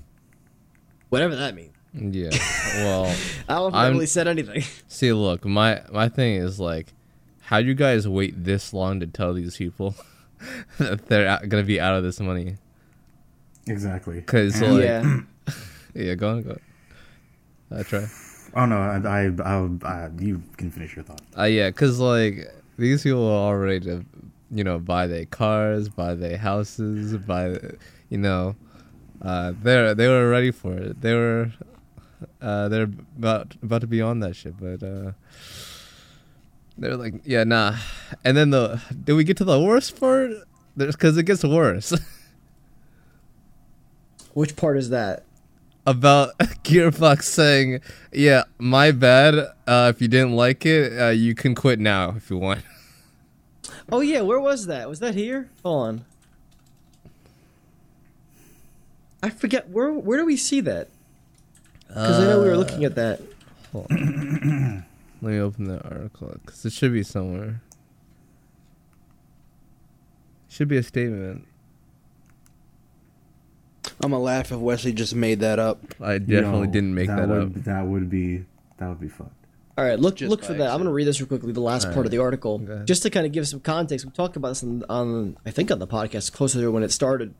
Whatever 1.09 1.35
that 1.35 1.53
means. 1.55 1.71
Yeah. 1.93 2.29
Well, 2.77 3.05
I 3.47 3.53
don't 3.55 3.61
know 3.61 3.67
if 3.69 3.73
I 3.73 3.83
I'm- 3.85 3.93
really 3.93 4.05
said 4.05 4.27
anything. 4.27 4.63
see, 4.89 5.13
look, 5.13 5.45
my 5.45 5.81
my 5.91 6.09
thing 6.09 6.35
is 6.35 6.59
like, 6.59 6.87
how 7.41 7.61
do 7.61 7.67
you 7.67 7.73
guys 7.73 8.05
wait 8.07 8.43
this 8.43 8.73
long 8.73 8.99
to 8.99 9.07
tell 9.07 9.33
these 9.33 9.55
people 9.55 9.95
that 10.77 11.07
they're 11.07 11.39
gonna 11.47 11.63
be 11.63 11.79
out 11.79 11.95
of 11.95 12.03
this 12.03 12.19
money? 12.19 12.57
Exactly. 13.67 14.15
Because 14.17 14.61
And- 14.61 14.75
like, 14.75 14.83
yeah. 14.83 15.19
yeah, 15.95 16.15
go 16.15 16.29
on, 16.31 16.43
go. 16.43 16.57
I 17.71 17.83
try. 17.83 18.07
Oh 18.55 18.65
no, 18.65 18.77
I, 18.77 18.97
I, 18.97 19.31
I, 19.43 19.69
I, 19.83 20.09
you 20.19 20.41
can 20.57 20.71
finish 20.71 20.95
your 20.95 21.03
thought. 21.03 21.21
Uh, 21.37 21.43
yeah, 21.43 21.69
cause 21.71 21.99
like 21.99 22.47
these 22.77 23.03
people 23.03 23.27
are 23.27 23.47
all 23.47 23.55
ready 23.55 23.79
to, 23.81 24.05
you 24.51 24.63
know, 24.63 24.79
buy 24.79 25.07
their 25.07 25.25
cars, 25.25 25.89
buy 25.89 26.13
their 26.13 26.37
houses, 26.37 27.17
buy, 27.17 27.59
you 28.09 28.17
know, 28.17 28.55
uh, 29.21 29.53
they're 29.61 29.93
they 29.93 30.07
were 30.07 30.29
ready 30.29 30.51
for 30.51 30.73
it. 30.73 31.01
They 31.01 31.13
were, 31.13 31.51
uh, 32.41 32.69
they're 32.69 32.89
about 33.17 33.55
about 33.61 33.81
to 33.81 33.87
be 33.87 34.01
on 34.01 34.19
that 34.21 34.35
shit, 34.35 34.55
but 34.59 34.83
uh, 34.83 35.11
they're 36.77 36.95
like, 36.95 37.15
yeah, 37.25 37.43
nah. 37.43 37.75
And 38.23 38.37
then 38.37 38.51
the 38.51 38.81
did 39.03 39.13
we 39.13 39.23
get 39.23 39.37
to 39.37 39.45
the 39.45 39.59
worst 39.59 39.99
part? 39.99 40.31
There's 40.77 40.95
because 40.95 41.17
it 41.17 41.23
gets 41.23 41.43
worse 41.43 41.93
Which 44.33 44.57
part 44.57 44.77
is 44.77 44.89
that? 44.89 45.23
About 45.85 46.37
Gearbox 46.63 47.23
saying, 47.23 47.81
yeah, 48.11 48.43
my 48.57 48.91
bad. 48.91 49.35
Uh, 49.67 49.91
if 49.93 50.01
you 50.01 50.07
didn't 50.07 50.35
like 50.35 50.65
it, 50.65 50.99
uh, 50.99 51.09
you 51.09 51.35
can 51.35 51.55
quit 51.55 51.79
now 51.79 52.15
if 52.15 52.29
you 52.29 52.37
want. 52.37 52.61
Oh 53.91 54.01
yeah, 54.01 54.21
where 54.21 54.39
was 54.39 54.65
that? 54.65 54.89
Was 54.89 54.99
that 55.01 55.13
here? 55.13 55.47
Hold 55.63 55.87
on. 55.87 56.05
I 59.21 59.29
forget 59.29 59.69
where 59.69 59.91
where 59.91 60.17
do 60.17 60.25
we 60.25 60.37
see 60.37 60.59
that? 60.61 60.89
Because 61.87 62.19
I 62.19 62.23
know 62.23 62.41
we 62.41 62.47
were 62.47 62.57
looking 62.57 62.83
at 62.83 62.95
that. 62.95 63.21
Hold 63.71 63.87
on. 63.91 64.85
Let 65.21 65.31
me 65.31 65.39
open 65.39 65.65
the 65.65 65.83
article 65.83 66.35
because 66.43 66.65
it 66.65 66.73
should 66.73 66.93
be 66.93 67.03
somewhere. 67.03 67.61
Should 70.49 70.67
be 70.67 70.77
a 70.77 70.83
statement. 70.83 71.47
I'm 74.01 74.11
gonna 74.11 74.23
laugh 74.23 74.51
if 74.51 74.59
Wesley 74.59 74.93
just 74.93 75.15
made 75.15 75.39
that 75.39 75.59
up. 75.59 75.79
I 76.01 76.17
definitely 76.17 76.67
Yo, 76.67 76.73
didn't 76.73 76.93
make 76.93 77.07
that, 77.07 77.15
that 77.17 77.27
would, 77.27 77.41
up. 77.41 77.53
That 77.63 77.85
would 77.85 78.09
be 78.09 78.45
that 78.77 78.89
would 78.89 78.99
be 78.99 79.07
fucked. 79.07 79.31
All 79.77 79.83
right, 79.83 79.99
look 79.99 80.15
Just 80.15 80.29
look 80.29 80.41
by 80.41 80.47
for 80.47 80.53
that. 80.53 80.69
I'm 80.69 80.77
going 80.77 80.85
to 80.85 80.93
read 80.93 81.05
this 81.05 81.19
real 81.19 81.27
quickly. 81.27 81.51
The 81.51 81.59
last 81.59 81.91
part 81.91 82.05
of 82.05 82.11
the 82.11 82.19
article, 82.19 82.59
just 82.85 83.03
to 83.03 83.09
kind 83.09 83.25
of 83.25 83.33
give 83.33 83.45
some 83.45 83.59
context. 83.59 84.05
We 84.05 84.11
talked 84.11 84.37
about 84.37 84.49
this 84.49 84.63
on, 84.63 84.85
on 84.87 85.37
I 85.45 85.51
think 85.51 85.69
on 85.69 85.79
the 85.79 85.87
podcast 85.87 86.31
closer 86.31 86.61
to 86.61 86.71
when 86.71 86.81
it 86.81 86.93
started. 86.93 87.33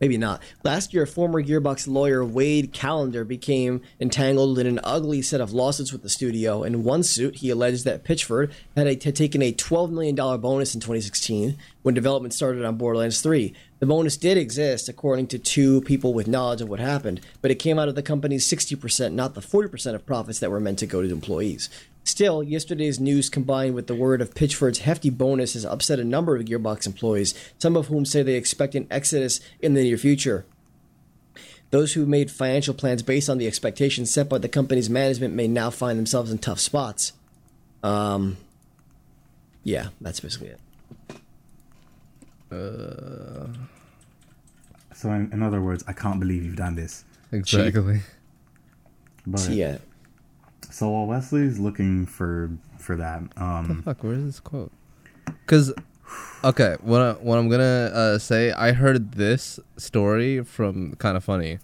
Maybe 0.00 0.18
not. 0.18 0.42
Last 0.62 0.92
year, 0.92 1.06
former 1.06 1.42
Gearbox 1.42 1.88
lawyer 1.88 2.22
Wade 2.22 2.74
Callender 2.74 3.24
became 3.24 3.80
entangled 3.98 4.58
in 4.58 4.66
an 4.66 4.78
ugly 4.84 5.22
set 5.22 5.40
of 5.40 5.54
lawsuits 5.54 5.90
with 5.90 6.02
the 6.02 6.10
studio. 6.10 6.62
In 6.62 6.84
one 6.84 7.02
suit, 7.02 7.36
he 7.36 7.48
alleged 7.48 7.86
that 7.86 8.04
Pitchford 8.04 8.52
had, 8.76 8.86
a, 8.86 8.90
had 8.90 9.16
taken 9.16 9.40
a 9.40 9.52
$12 9.52 9.90
million 9.90 10.14
bonus 10.14 10.74
in 10.74 10.80
2016 10.82 11.56
when 11.82 11.94
development 11.94 12.34
started 12.34 12.62
on 12.62 12.76
Borderlands 12.76 13.22
3. 13.22 13.54
The 13.78 13.86
bonus 13.86 14.18
did 14.18 14.36
exist, 14.36 14.88
according 14.88 15.28
to 15.28 15.38
two 15.38 15.80
people 15.82 16.12
with 16.12 16.28
knowledge 16.28 16.60
of 16.60 16.68
what 16.68 16.80
happened, 16.80 17.22
but 17.40 17.50
it 17.50 17.54
came 17.54 17.78
out 17.78 17.88
of 17.88 17.94
the 17.94 18.02
company's 18.02 18.46
60%, 18.46 19.12
not 19.12 19.34
the 19.34 19.40
40% 19.40 19.94
of 19.94 20.04
profits 20.04 20.40
that 20.40 20.50
were 20.50 20.60
meant 20.60 20.78
to 20.80 20.86
go 20.86 21.00
to 21.00 21.10
employees. 21.10 21.70
Still, 22.06 22.40
yesterday's 22.40 23.00
news 23.00 23.28
combined 23.28 23.74
with 23.74 23.88
the 23.88 23.94
word 23.96 24.20
of 24.20 24.32
Pitchford's 24.32 24.78
hefty 24.78 25.10
bonus 25.10 25.54
has 25.54 25.64
upset 25.64 25.98
a 25.98 26.04
number 26.04 26.36
of 26.36 26.44
Gearbox 26.44 26.86
employees, 26.86 27.34
some 27.58 27.76
of 27.76 27.88
whom 27.88 28.04
say 28.04 28.22
they 28.22 28.36
expect 28.36 28.76
an 28.76 28.86
exodus 28.92 29.40
in 29.60 29.74
the 29.74 29.82
near 29.82 29.98
future. 29.98 30.46
Those 31.72 31.94
who 31.94 32.06
made 32.06 32.30
financial 32.30 32.74
plans 32.74 33.02
based 33.02 33.28
on 33.28 33.38
the 33.38 33.48
expectations 33.48 34.12
set 34.12 34.28
by 34.28 34.38
the 34.38 34.48
company's 34.48 34.88
management 34.88 35.34
may 35.34 35.48
now 35.48 35.68
find 35.70 35.98
themselves 35.98 36.30
in 36.30 36.38
tough 36.38 36.60
spots. 36.60 37.12
Um, 37.82 38.36
yeah, 39.64 39.88
that's 40.00 40.20
basically 40.20 40.50
it. 40.54 40.60
Uh, 42.52 43.48
So 44.94 45.10
in, 45.10 45.32
in 45.32 45.42
other 45.42 45.60
words, 45.60 45.82
I 45.88 45.92
can't 45.92 46.20
believe 46.20 46.44
you've 46.44 46.54
done 46.54 46.76
this. 46.76 47.04
Exactly. 47.32 47.98
But 49.26 49.40
So, 49.40 49.50
yeah, 49.50 49.78
so 50.76 50.90
while 50.90 51.06
Wesley's 51.06 51.58
looking 51.58 52.04
for 52.04 52.50
for 52.76 52.96
that, 52.96 53.22
um, 53.38 53.80
Fuck, 53.82 54.04
where's 54.04 54.22
this 54.24 54.40
quote? 54.40 54.70
Because, 55.24 55.72
okay, 56.44 56.76
what 56.82 57.00
I, 57.00 57.12
what 57.12 57.38
I'm 57.38 57.48
gonna 57.48 57.90
uh, 57.94 58.18
say, 58.18 58.52
I 58.52 58.72
heard 58.72 59.12
this 59.12 59.58
story 59.78 60.44
from 60.44 60.94
kind 60.96 61.16
of 61.16 61.24
funny, 61.24 61.60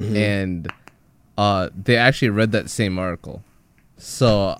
and 0.00 0.68
uh, 1.38 1.70
they 1.80 1.96
actually 1.96 2.30
read 2.30 2.50
that 2.50 2.70
same 2.70 2.98
article, 2.98 3.44
so 3.98 4.58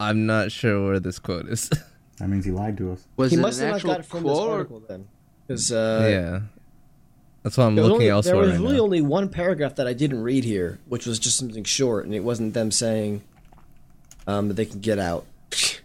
I'm 0.00 0.26
not 0.26 0.50
sure 0.50 0.84
where 0.84 0.98
this 0.98 1.20
quote 1.20 1.46
is. 1.48 1.68
that 2.18 2.28
means 2.28 2.44
he 2.44 2.50
lied 2.50 2.76
to 2.78 2.94
us. 2.94 3.06
Was 3.16 3.30
he 3.30 3.36
it 3.38 3.40
must 3.40 3.60
an 3.60 3.66
have 3.66 3.70
not 3.70 3.76
actual 3.76 3.90
got 3.90 4.00
it 4.00 4.06
from 4.06 4.22
this 4.24 4.32
quote? 4.32 4.48
or- 4.48 4.52
article 4.52 4.82
then, 4.88 5.08
because 5.46 5.70
uh, 5.70 6.08
yeah, 6.10 6.40
that's 7.44 7.56
why 7.56 7.66
I'm 7.66 7.76
There 7.76 7.84
was, 7.84 7.92
looking 7.92 8.10
only, 8.10 8.22
there 8.22 8.36
was 8.36 8.50
right 8.50 8.58
really 8.60 8.76
now. 8.78 8.82
only 8.82 9.00
one 9.02 9.28
paragraph 9.28 9.76
that 9.76 9.86
I 9.86 9.92
didn't 9.92 10.22
read 10.22 10.42
here, 10.44 10.80
which 10.88 11.06
was 11.06 11.20
just 11.20 11.36
something 11.38 11.62
short, 11.62 12.04
and 12.06 12.12
it 12.14 12.24
wasn't 12.24 12.54
them 12.54 12.72
saying 12.72 13.22
um, 14.26 14.48
that 14.48 14.54
they 14.54 14.66
can 14.66 14.80
get 14.80 14.98
out. 14.98 15.26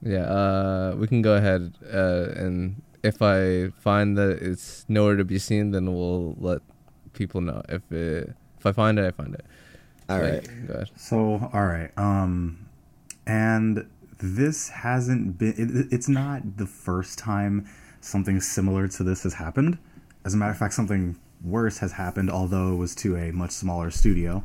Yeah, 0.00 0.20
uh, 0.22 0.94
we 0.96 1.08
can 1.08 1.22
go 1.22 1.34
ahead, 1.34 1.74
uh, 1.92 2.28
and 2.36 2.82
if 3.02 3.20
I 3.20 3.70
find 3.80 4.16
that 4.16 4.38
it's 4.40 4.84
nowhere 4.88 5.16
to 5.16 5.24
be 5.24 5.40
seen, 5.40 5.72
then 5.72 5.92
we'll 5.92 6.36
let 6.38 6.60
people 7.14 7.40
know. 7.40 7.62
If 7.68 7.90
it, 7.90 8.32
if 8.58 8.64
I 8.66 8.70
find 8.70 8.96
it, 9.00 9.04
I 9.06 9.10
find 9.10 9.34
it. 9.34 9.44
All 10.08 10.20
Like, 10.20 10.30
right. 10.32 10.66
go 10.68 10.74
ahead. 10.74 10.90
So 10.94 11.50
all 11.52 11.66
right, 11.66 11.90
um, 11.98 12.68
and 13.26 13.88
this 14.20 14.68
hasn't 14.68 15.36
been. 15.36 15.54
It, 15.56 15.92
it's 15.92 16.08
not 16.08 16.58
the 16.58 16.66
first 16.66 17.18
time 17.18 17.66
something 18.08 18.40
similar 18.40 18.88
to 18.88 19.04
this 19.04 19.22
has 19.22 19.34
happened. 19.34 19.78
As 20.24 20.34
a 20.34 20.36
matter 20.36 20.52
of 20.52 20.58
fact, 20.58 20.74
something 20.74 21.16
worse 21.44 21.78
has 21.78 21.92
happened, 21.92 22.30
although 22.30 22.72
it 22.72 22.76
was 22.76 22.94
to 22.96 23.16
a 23.16 23.32
much 23.32 23.50
smaller 23.50 23.90
studio. 23.90 24.42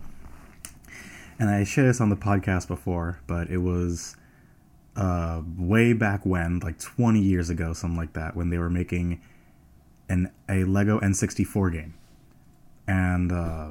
And 1.40 1.50
I 1.50 1.64
shared 1.64 1.90
this 1.90 2.00
on 2.00 2.10
the 2.10 2.16
podcast 2.16 2.68
before, 2.68 3.20
but 3.26 3.50
it 3.50 3.58
was 3.58 4.16
uh, 4.96 5.42
way 5.58 5.94
back 5.94 6.26
when, 6.26 6.60
like 6.60 6.80
20 6.80 7.20
years 7.20 7.50
ago, 7.50 7.74
something 7.74 7.98
like 7.98 8.14
that, 8.14 8.36
when 8.36 8.50
they 8.50 8.58
were 8.58 8.70
making 8.70 9.22
an 10.10 10.32
a 10.48 10.64
Lego 10.66 11.00
N64 11.00 11.72
game, 11.72 11.94
and 12.88 13.32
uh, 13.32 13.70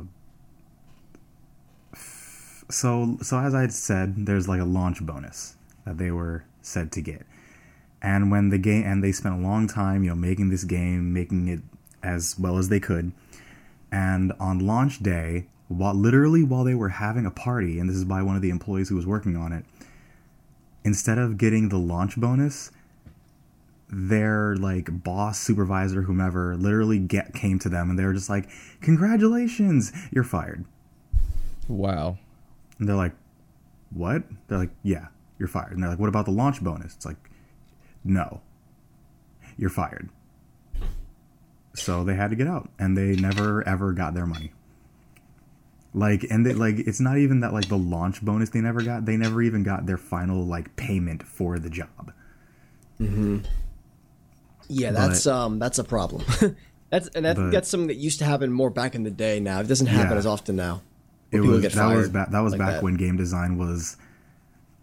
so 2.70 3.18
so 3.22 3.38
as 3.38 3.54
I 3.54 3.60
had 3.60 3.72
said, 3.72 4.26
there's 4.26 4.48
like 4.48 4.60
a 4.60 4.64
launch 4.64 5.04
bonus 5.04 5.56
that 5.84 5.98
they 5.98 6.10
were 6.10 6.44
said 6.62 6.90
to 6.92 7.00
get. 7.00 7.26
And 8.02 8.32
when 8.32 8.48
the 8.48 8.58
game 8.58 8.84
and 8.84 9.02
they 9.02 9.12
spent 9.12 9.36
a 9.36 9.38
long 9.38 9.68
time, 9.68 10.02
you 10.02 10.10
know, 10.10 10.16
making 10.16 10.50
this 10.50 10.64
game, 10.64 11.12
making 11.12 11.46
it 11.46 11.60
as 12.02 12.36
well 12.38 12.58
as 12.58 12.68
they 12.68 12.80
could. 12.80 13.12
And 13.92 14.32
on 14.40 14.58
launch 14.58 15.02
day, 15.02 15.46
while 15.68 15.94
literally 15.94 16.42
while 16.42 16.64
they 16.64 16.74
were 16.74 16.88
having 16.88 17.24
a 17.24 17.30
party, 17.30 17.78
and 17.78 17.88
this 17.88 17.96
is 17.96 18.04
by 18.04 18.22
one 18.22 18.34
of 18.34 18.42
the 18.42 18.50
employees 18.50 18.88
who 18.88 18.96
was 18.96 19.06
working 19.06 19.36
on 19.36 19.52
it, 19.52 19.64
instead 20.84 21.16
of 21.16 21.38
getting 21.38 21.68
the 21.68 21.78
launch 21.78 22.16
bonus, 22.16 22.72
their 23.88 24.56
like 24.56 25.04
boss, 25.04 25.38
supervisor, 25.38 26.02
whomever, 26.02 26.56
literally 26.56 26.98
get 26.98 27.34
came 27.34 27.58
to 27.60 27.68
them 27.68 27.88
and 27.88 27.98
they 27.98 28.04
were 28.04 28.14
just 28.14 28.30
like, 28.30 28.48
"Congratulations, 28.80 29.92
you're 30.10 30.24
fired." 30.24 30.64
Wow. 31.68 32.18
And 32.78 32.88
they're 32.88 32.96
like, 32.96 33.12
"What?" 33.90 34.24
They're 34.48 34.58
like, 34.58 34.74
"Yeah, 34.82 35.08
you're 35.38 35.48
fired." 35.48 35.72
And 35.72 35.82
they're 35.82 35.90
like, 35.90 35.98
"What 35.98 36.08
about 36.08 36.24
the 36.24 36.32
launch 36.32 36.64
bonus?" 36.64 36.94
It's 36.94 37.06
like, 37.06 37.16
"No, 38.04 38.40
you're 39.56 39.70
fired." 39.70 40.08
So 41.74 42.04
they 42.04 42.14
had 42.14 42.30
to 42.30 42.36
get 42.36 42.46
out, 42.46 42.70
and 42.78 42.96
they 42.96 43.16
never 43.16 43.66
ever 43.66 43.92
got 43.92 44.14
their 44.14 44.26
money. 44.26 44.52
Like, 45.94 46.24
and 46.30 46.44
they, 46.46 46.54
like, 46.54 46.78
it's 46.78 47.00
not 47.00 47.18
even 47.18 47.40
that 47.40 47.52
like 47.52 47.68
the 47.68 47.76
launch 47.78 48.22
bonus 48.22 48.50
they 48.50 48.60
never 48.60 48.82
got. 48.82 49.04
They 49.04 49.16
never 49.16 49.42
even 49.42 49.62
got 49.62 49.84
their 49.86 49.98
final 49.98 50.44
like 50.44 50.74
payment 50.76 51.22
for 51.22 51.58
the 51.58 51.68
job. 51.70 52.12
Mm-hmm. 53.00 53.38
Yeah, 54.68 54.92
that's 54.92 55.26
um 55.26 55.58
that's 55.58 55.78
a 55.78 55.84
problem. 55.84 56.24
that's 56.90 57.08
and 57.08 57.24
think 57.26 57.36
But- 57.36 57.50
that's 57.52 57.68
something 57.68 57.88
that 57.88 57.96
used 57.96 58.18
to 58.20 58.24
happen 58.24 58.52
more 58.52 58.70
back 58.70 58.94
in 58.94 59.02
the 59.02 59.10
day. 59.10 59.40
Now 59.40 59.60
it 59.60 59.68
doesn't 59.68 59.86
happen 59.88 60.12
Yeah. 60.12 60.18
as 60.18 60.26
often 60.26 60.56
now. 60.56 60.82
It 61.30 61.40
was 61.40 61.60
get 61.62 61.72
that 61.72 61.86
was 61.86 61.94
fired 62.06 62.12
back 62.12 62.30
that 62.30 62.40
was 62.40 62.52
like 62.52 62.58
back 62.58 62.72
that. 62.74 62.82
when 62.82 62.94
game 62.96 63.16
design 63.16 63.56
was. 63.58 63.96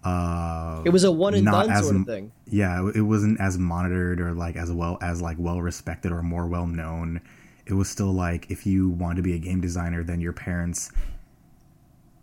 Uh, 0.03 0.81
It 0.85 0.89
was 0.91 1.03
a 1.03 1.11
one 1.11 1.33
and 1.33 1.45
done 1.45 1.69
as 1.69 1.83
sort 1.85 1.95
of 1.97 2.05
thing. 2.05 2.31
yeah 2.45 2.89
it 2.95 3.01
wasn't 3.01 3.39
as 3.41 3.57
monitored 3.57 4.21
or 4.21 4.33
like 4.33 4.55
as 4.55 4.71
well 4.71 4.97
as 5.01 5.21
like 5.21 5.37
well 5.39 5.61
respected 5.61 6.11
or 6.11 6.23
more 6.23 6.47
well 6.47 6.65
known 6.67 7.19
it 7.65 7.73
was 7.73 7.89
still 7.89 8.11
like 8.13 8.49
if 8.49 8.65
you 8.65 8.89
wanted 8.89 9.17
to 9.17 9.21
be 9.23 9.33
a 9.33 9.37
game 9.39 9.59
designer 9.59 10.03
then 10.03 10.21
your 10.21 10.31
parents 10.33 10.89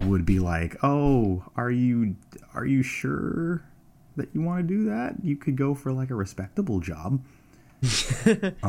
would 0.01 0.25
be 0.25 0.39
like 0.39 0.77
oh 0.83 1.45
are 1.55 1.71
you 1.71 2.17
are 2.55 2.65
you 2.67 2.83
sure 2.83 3.63
that 4.17 4.29
you 4.33 4.41
want 4.41 4.67
to 4.67 4.75
do 4.75 4.87
that? 4.87 5.17
You 5.23 5.37
could 5.37 5.57
go 5.57 5.75
for 5.75 5.93
like 5.93 6.09
a 6.09 6.15
respectable 6.15 6.81
job 6.81 7.21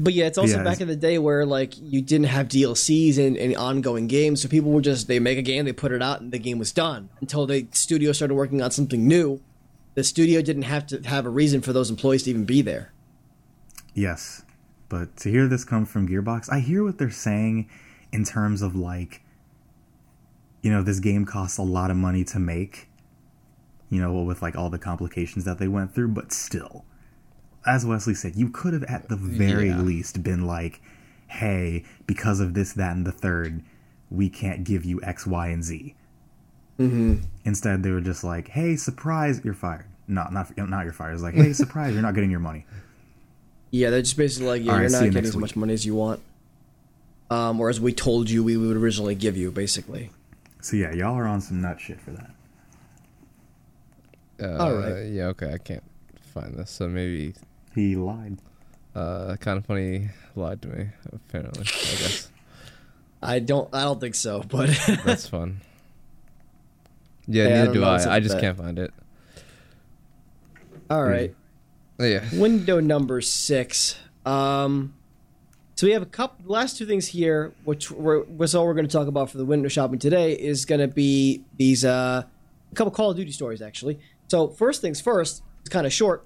But 0.00 0.14
yeah, 0.14 0.26
it's 0.26 0.38
also 0.38 0.58
Yeah, 0.58 0.62
back 0.62 0.74
it's- 0.74 0.80
in 0.82 0.88
the 0.88 0.96
day 0.96 1.18
where 1.18 1.44
like 1.44 1.74
you 1.80 2.00
didn't 2.00 2.28
have 2.28 2.46
DLCs 2.48 3.18
and, 3.18 3.36
and 3.36 3.56
ongoing 3.56 4.06
games, 4.06 4.40
so 4.42 4.48
people 4.48 4.70
were 4.70 4.80
just 4.80 5.08
they 5.08 5.18
make 5.18 5.38
a 5.38 5.42
game, 5.42 5.64
they 5.64 5.72
put 5.72 5.90
it 5.90 6.00
out, 6.02 6.20
and 6.20 6.30
the 6.32 6.38
game 6.38 6.58
was 6.58 6.70
done. 6.72 7.08
Until 7.20 7.46
the 7.46 7.66
studio 7.72 8.12
started 8.12 8.34
working 8.34 8.62
on 8.62 8.70
something 8.70 9.08
new, 9.08 9.40
the 9.94 10.04
studio 10.04 10.40
didn't 10.40 10.62
have 10.62 10.86
to 10.88 11.00
have 11.02 11.26
a 11.26 11.30
reason 11.30 11.60
for 11.62 11.72
those 11.72 11.90
employees 11.90 12.22
to 12.22 12.30
even 12.30 12.44
be 12.44 12.62
there. 12.62 12.92
Yes. 13.94 14.44
But 14.88 15.16
to 15.18 15.30
hear 15.30 15.48
this 15.48 15.64
come 15.64 15.84
from 15.84 16.08
Gearbox, 16.08 16.48
I 16.50 16.60
hear 16.60 16.84
what 16.84 16.98
they're 16.98 17.10
saying 17.10 17.68
in 18.12 18.24
terms 18.24 18.62
of 18.62 18.76
like, 18.76 19.22
you 20.62 20.70
know, 20.70 20.82
this 20.82 21.00
game 21.00 21.24
costs 21.26 21.58
a 21.58 21.62
lot 21.62 21.90
of 21.90 21.96
money 21.96 22.24
to 22.24 22.38
make, 22.38 22.88
you 23.90 24.00
know, 24.00 24.12
with 24.22 24.40
like 24.42 24.56
all 24.56 24.70
the 24.70 24.78
complications 24.78 25.44
that 25.44 25.58
they 25.58 25.68
went 25.68 25.94
through, 25.94 26.08
but 26.08 26.32
still, 26.32 26.84
as 27.68 27.84
Wesley 27.86 28.14
said, 28.14 28.34
you 28.36 28.48
could 28.48 28.72
have 28.72 28.84
at 28.84 29.08
the 29.08 29.16
very 29.16 29.68
Yeah. 29.68 29.80
least 29.80 30.22
been 30.22 30.46
like, 30.46 30.80
hey, 31.28 31.84
because 32.06 32.40
of 32.40 32.54
this, 32.54 32.72
that, 32.72 32.96
and 32.96 33.06
the 33.06 33.12
third, 33.12 33.62
we 34.10 34.28
can't 34.28 34.64
give 34.64 34.84
you 34.84 35.00
X, 35.02 35.26
Y, 35.26 35.48
and 35.48 35.62
Z. 35.62 35.94
Mm-hmm. 36.78 37.16
Instead, 37.44 37.82
they 37.82 37.90
were 37.90 38.00
just 38.00 38.24
like, 38.24 38.48
hey, 38.48 38.76
surprise, 38.76 39.40
you're 39.44 39.52
fired. 39.54 39.84
No, 40.06 40.26
not, 40.30 40.56
not 40.56 40.84
you're 40.84 40.92
fired. 40.94 41.12
It's 41.14 41.22
like, 41.22 41.34
hey, 41.42 41.52
surprise, 41.52 41.92
you're 41.92 42.02
not 42.02 42.14
getting 42.14 42.30
your 42.30 42.40
money. 42.40 42.64
Yeah, 43.70 43.90
they're 43.90 44.00
just 44.00 44.16
basically 44.16 44.48
like, 44.48 44.62
yeah, 44.64 44.70
All 44.72 44.76
right, 44.78 44.82
you're 44.82 44.88
see 44.90 44.96
not 44.96 45.04
you 45.04 45.10
getting 45.10 45.28
as 45.28 45.36
week. 45.36 45.40
much 45.42 45.56
money 45.56 45.74
as 45.74 45.84
you 45.84 45.94
want. 45.94 46.20
Um, 47.30 47.60
or 47.60 47.68
as 47.68 47.78
we 47.78 47.92
told 47.92 48.30
you 48.30 48.42
we 48.42 48.56
would 48.56 48.76
originally 48.78 49.14
give 49.14 49.36
you, 49.36 49.50
basically. 49.50 50.10
So 50.62 50.76
yeah, 50.76 50.92
y'all 50.94 51.14
are 51.18 51.26
on 51.26 51.42
some 51.42 51.60
nut 51.60 51.78
shit 51.78 52.00
for 52.00 52.12
that. 52.12 52.30
Uh, 54.40 54.56
All 54.64 54.74
right. 54.74 55.06
Yeah. 55.06 55.26
Okay. 55.26 55.52
I 55.52 55.58
can't 55.58 55.82
find 56.32 56.54
this, 56.56 56.70
so 56.70 56.88
maybe 56.88 57.34
He 57.78 57.94
lied. 57.96 58.38
uh, 58.96 59.36
kind 59.36 59.56
of 59.58 59.64
funny 59.66 60.08
lied 60.34 60.60
to 60.62 60.68
me. 60.68 60.88
Apparently, 61.12 61.60
I 61.60 61.62
guess 61.64 62.30
I 63.22 63.38
don't, 63.38 63.72
I 63.74 63.82
don't 63.82 64.00
think 64.00 64.14
so, 64.16 64.42
but 64.48 64.68
that's 65.04 65.28
fun. 65.28 65.60
Yeah, 67.28 67.44
Hey, 67.44 67.50
neither 67.50 67.64
don't 67.66 67.74
do 67.74 67.80
know 67.80 67.92
what's 67.92 68.06
up 68.06 68.12
I. 68.12 68.16
I 68.16 68.20
just 68.20 68.34
that. 68.34 68.40
can't 68.40 68.56
find 68.58 68.78
it. 68.78 68.92
all 70.90 71.04
right. 71.04 71.34
Yeah. 72.00 72.24
window 72.34 72.80
number 72.80 73.20
six. 73.20 73.96
Um, 74.24 74.94
so 75.74 75.86
we 75.86 75.92
have 75.92 76.02
a 76.02 76.06
couple. 76.06 76.50
Last 76.52 76.78
two 76.78 76.86
things 76.86 77.06
here, 77.08 77.52
which 77.64 77.90
we're, 77.90 78.22
was 78.24 78.54
all 78.54 78.64
we're 78.66 78.74
going 78.74 78.86
to 78.86 78.92
talk 78.92 79.06
about 79.08 79.30
for 79.30 79.38
the 79.38 79.44
window 79.44 79.68
shopping 79.68 79.98
today, 79.98 80.32
is 80.32 80.64
going 80.64 80.80
to 80.80 80.88
be 80.88 81.44
these 81.56 81.84
uh, 81.84 82.22
a 82.70 82.74
couple 82.74 82.90
Call 82.90 83.10
of 83.10 83.16
Duty 83.16 83.30
stories 83.32 83.62
actually. 83.62 83.98
So 84.28 84.48
first 84.48 84.80
things 84.80 85.00
first, 85.00 85.42
it's 85.60 85.68
kind 85.68 85.86
of 85.86 85.92
short. 85.92 86.24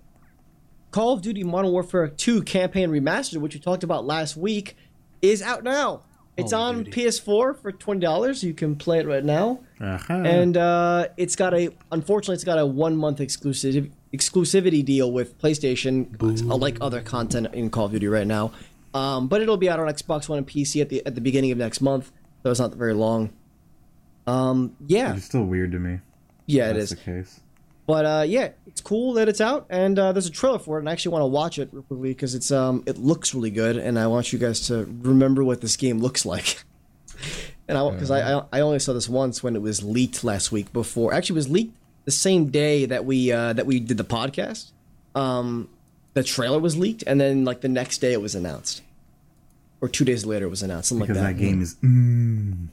Call 0.92 1.14
of 1.14 1.22
Duty 1.22 1.42
Modern 1.42 1.72
Warfare 1.72 2.06
2 2.06 2.42
campaign 2.42 2.90
remastered, 2.90 3.38
which 3.38 3.54
we 3.54 3.60
talked 3.60 3.82
about 3.82 4.04
last 4.04 4.36
week, 4.36 4.76
is 5.20 5.42
out 5.42 5.64
now. 5.64 6.02
It's 6.36 6.52
on 6.54 6.84
Duty. 6.84 6.90
PS4 7.02 7.56
for 7.60 7.72
twenty 7.72 8.00
dollars. 8.00 8.42
You 8.42 8.54
can 8.54 8.74
play 8.76 9.00
it 9.00 9.06
right 9.06 9.22
now 9.24 9.60
Uh-huh. 9.78 10.14
and 10.14 10.56
uh, 10.56 11.08
it's 11.18 11.36
got 11.36 11.52
a 11.52 11.68
unfortunately 11.90 12.36
it's 12.36 12.44
got 12.44 12.58
a 12.58 12.64
one 12.64 12.96
month 12.96 13.20
exclusive 13.20 13.90
exclusivity 14.14 14.82
deal 14.82 15.12
with 15.12 15.38
PlayStation, 15.38 16.06
uh, 16.50 16.56
like 16.56 16.78
other 16.80 17.02
content 17.02 17.48
in 17.54 17.68
Call 17.68 17.84
of 17.86 17.92
Duty 17.92 18.08
right 18.08 18.26
now. 18.26 18.50
Um, 18.94 19.28
but 19.28 19.42
it'll 19.42 19.58
be 19.58 19.68
out 19.68 19.78
on 19.78 19.88
Xbox 19.88 20.26
One 20.28 20.38
and 20.38 20.46
PC 20.46 20.80
at 20.80 20.88
the 20.88 21.04
at 21.06 21.14
the 21.14 21.20
beginning 21.20 21.50
of 21.52 21.58
next 21.58 21.82
month, 21.82 22.10
so 22.42 22.50
it's 22.50 22.60
not 22.60 22.74
very 22.74 22.94
long. 22.94 23.30
Um, 24.26 24.74
yeah, 24.86 25.14
It's 25.16 25.26
still 25.26 25.44
weird 25.44 25.72
to 25.72 25.78
me. 25.78 25.98
yeah, 26.46 26.70
it 26.70 26.76
is. 26.78 26.90
That's 26.90 27.04
the 27.04 27.12
case. 27.12 27.40
But 27.92 28.04
uh, 28.06 28.24
yeah, 28.26 28.50
it's 28.66 28.80
cool 28.80 29.12
that 29.14 29.28
it's 29.28 29.40
out, 29.42 29.66
and 29.68 29.98
uh, 29.98 30.12
there's 30.12 30.26
a 30.26 30.30
trailer 30.30 30.58
for 30.58 30.78
it, 30.78 30.80
and 30.80 30.88
I 30.88 30.92
actually 30.92 31.12
want 31.12 31.22
to 31.24 31.26
watch 31.26 31.58
it 31.58 31.68
real 31.72 31.82
quickly 31.82 32.08
because 32.10 32.34
it's 32.34 32.50
um 32.50 32.82
it 32.86 32.96
looks 32.96 33.34
really 33.34 33.50
good, 33.50 33.76
and 33.76 33.98
I 33.98 34.06
want 34.06 34.32
you 34.32 34.38
guys 34.38 34.66
to 34.68 34.86
remember 35.02 35.44
what 35.44 35.60
this 35.60 35.76
game 35.76 35.98
looks 35.98 36.24
like. 36.34 36.64
and 37.68 37.76
I 37.76 37.90
because 37.90 38.10
I, 38.10 38.38
I 38.38 38.44
I 38.50 38.60
only 38.60 38.78
saw 38.78 38.94
this 38.94 39.10
once 39.10 39.42
when 39.42 39.54
it 39.56 39.60
was 39.62 39.82
leaked 39.82 40.24
last 40.24 40.50
week 40.52 40.72
before 40.72 41.12
actually 41.12 41.34
it 41.34 41.42
was 41.44 41.50
leaked 41.50 41.76
the 42.06 42.10
same 42.12 42.46
day 42.46 42.86
that 42.86 43.04
we 43.04 43.30
uh, 43.30 43.52
that 43.52 43.66
we 43.66 43.78
did 43.78 43.98
the 43.98 44.04
podcast. 44.04 44.70
Um, 45.14 45.68
the 46.14 46.22
trailer 46.22 46.58
was 46.60 46.78
leaked, 46.78 47.04
and 47.06 47.20
then 47.20 47.44
like 47.44 47.60
the 47.60 47.68
next 47.68 47.98
day 47.98 48.12
it 48.14 48.22
was 48.22 48.34
announced, 48.34 48.80
or 49.82 49.88
two 49.88 50.06
days 50.06 50.24
later 50.24 50.46
it 50.46 50.50
was 50.50 50.62
announced, 50.62 50.88
something 50.88 51.06
Because 51.06 51.20
like 51.22 51.36
that 51.36 51.38
that. 51.38 51.44
game 51.50 51.60
is. 51.60 51.74
Mm, 51.84 52.68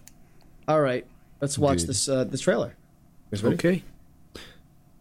All 0.70 0.80
right, 0.82 1.05
let's 1.41 1.57
watch 1.59 1.80
Dude. 1.80 1.89
this 1.89 2.07
uh, 2.07 2.24
this 2.24 2.39
trailer. 2.41 2.76
You 3.32 3.38
ready? 3.41 3.55
Okay. 3.55 3.84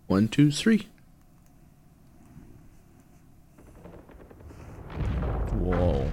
One, 0.09 0.27
two, 0.27 0.51
three. 0.51 0.89
Whoa. 5.53 6.11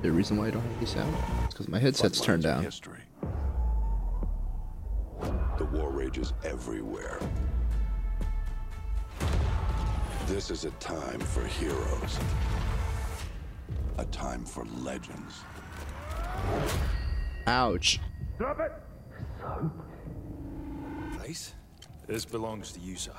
The 0.00 0.12
reason 0.12 0.36
why 0.36 0.46
I 0.46 0.50
don't 0.50 0.62
have 0.62 0.76
any 0.76 0.86
sound 0.86 1.12
is 1.12 1.48
because 1.48 1.68
my 1.68 1.80
headset's 1.80 2.20
turned 2.20 2.44
down. 2.44 2.62
History. 2.62 3.00
The 5.58 5.64
war 5.72 5.90
rages 5.90 6.34
everywhere. 6.44 7.18
This 10.28 10.52
is 10.52 10.64
a 10.64 10.70
time 10.72 11.18
for 11.18 11.44
heroes. 11.44 12.18
A 13.98 14.04
time 14.06 14.44
for 14.44 14.64
legends. 14.82 15.40
Ouch. 17.48 17.98
Drop 18.38 18.60
it! 18.60 18.72
So... 19.40 19.72
Place? 21.18 21.54
This 22.06 22.26
belongs 22.26 22.70
to 22.72 22.80
you, 22.80 22.96
sir. 22.96 23.12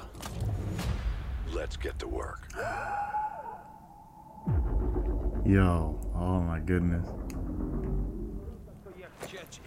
Let's 1.51 1.75
get 1.75 1.97
to 1.99 2.07
work. 2.07 2.47
yo. 5.43 5.99
Oh 6.13 6.39
my 6.41 6.59
goodness. 6.59 7.07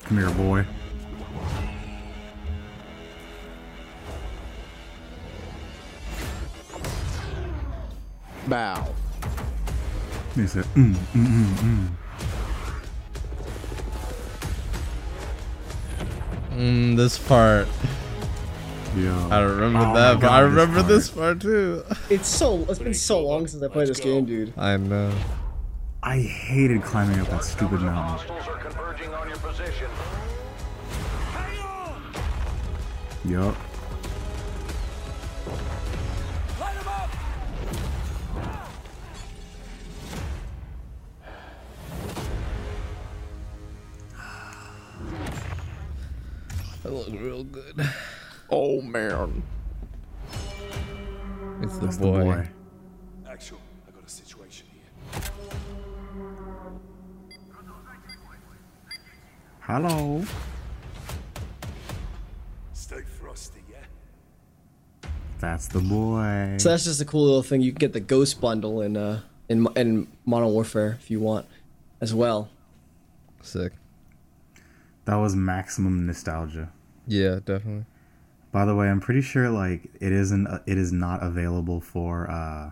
Come 0.04 0.18
here, 0.18 0.30
boy. 0.30 0.64
Bow. 8.46 8.94
He 10.36 10.46
said, 10.46 10.64
mm, 10.74 10.94
mm, 10.94 11.26
mm, 11.26 11.54
mm. 11.56 11.88
Mm, 16.52 16.96
this 16.96 17.18
part. 17.18 17.66
Yo. 18.98 19.28
I 19.30 19.40
remember 19.40 19.78
Oh 19.78 19.84
my 19.86 19.94
that, 19.94 20.14
but 20.14 20.20
God, 20.22 20.32
I 20.32 20.42
this 20.42 20.50
remember 20.50 20.74
part. 20.80 20.88
this 20.88 21.08
part 21.10 21.40
too. 21.40 21.84
It's 22.10 22.28
so 22.28 22.64
it's 22.68 22.78
been 22.78 22.94
so 22.94 23.20
long 23.20 23.46
since 23.46 23.62
I 23.62 23.68
played 23.68 23.88
this 23.88 24.00
game, 24.00 24.24
dude. 24.24 24.52
I 24.56 24.76
know. 24.76 25.12
I 26.02 26.20
hated 26.20 26.82
climbing 26.82 27.20
up 27.20 27.28
that 27.28 27.44
stupid 27.44 27.80
mountain. 27.80 28.28
Hostiles 28.28 28.48
are 28.48 28.58
converging 28.58 29.12
on 29.14 29.28
your 29.28 29.38
position. 29.38 29.88
Yup. 33.24 33.56
That 46.82 46.92
look 46.92 47.08
real 47.08 47.44
good. 47.44 47.74
Oh 48.50 48.80
man. 48.80 49.42
It's 51.62 51.76
the 51.78 51.86
That's 51.86 51.96
the 51.96 52.06
boy. 52.06 52.24
boy. 52.24 52.48
Actual, 53.28 53.58
I 53.86 53.90
got 53.90 54.04
a 54.06 54.08
situation 54.08 54.66
here. 54.72 55.22
Hello. 59.60 60.22
Stay 62.72 63.02
frosty, 63.20 63.60
yeah? 63.70 65.08
That's 65.40 65.66
the 65.68 65.80
boy. 65.80 66.56
So 66.58 66.70
that's 66.70 66.84
just 66.84 67.00
a 67.00 67.04
cool 67.04 67.24
little 67.24 67.42
thing. 67.42 67.60
You 67.60 67.72
can 67.72 67.78
get 67.78 67.92
the 67.92 68.00
Ghost 68.00 68.40
bundle 68.40 68.80
in 68.80 68.96
uh 68.96 69.20
in 69.48 69.66
in 69.76 70.08
Modern 70.24 70.48
Warfare 70.50 70.96
if 71.00 71.10
you 71.10 71.20
want, 71.20 71.46
as 72.00 72.14
well. 72.14 72.48
Sick. 73.42 73.72
That 75.04 75.16
was 75.16 75.34
maximum 75.34 76.06
nostalgia. 76.06 76.70
Yeah, 77.06 77.40
definitely. 77.44 77.86
By 78.50 78.64
the 78.64 78.74
way, 78.74 78.88
I'm 78.88 79.00
pretty 79.00 79.20
sure 79.20 79.50
like 79.50 79.90
it 80.00 80.12
isn't 80.12 80.46
uh, 80.46 80.60
it 80.66 80.78
is 80.78 80.92
not 80.92 81.22
available 81.22 81.80
for 81.80 82.30
uh 82.30 82.70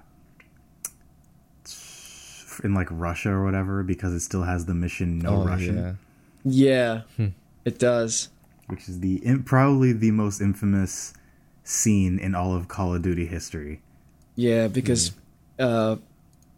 in 2.64 2.74
like 2.74 2.88
Russia 2.90 3.30
or 3.30 3.44
whatever 3.44 3.82
because 3.82 4.12
it 4.12 4.20
still 4.20 4.42
has 4.42 4.66
the 4.66 4.74
mission 4.74 5.18
no 5.18 5.42
oh, 5.42 5.44
Russian, 5.44 5.98
yeah. 6.44 7.02
Yeah, 7.18 7.26
it 7.64 7.78
does. 7.78 8.28
which 8.68 8.88
is 8.88 9.00
the 9.00 9.24
in, 9.24 9.42
probably 9.42 9.92
the 9.92 10.10
most 10.12 10.40
infamous 10.40 11.12
scene 11.64 12.18
in 12.18 12.34
all 12.34 12.54
of 12.54 12.68
Call 12.68 12.94
of 12.94 13.02
Duty 13.02 13.26
history. 13.26 13.80
Yeah, 14.36 14.68
because 14.68 15.12
uh, 15.58 15.96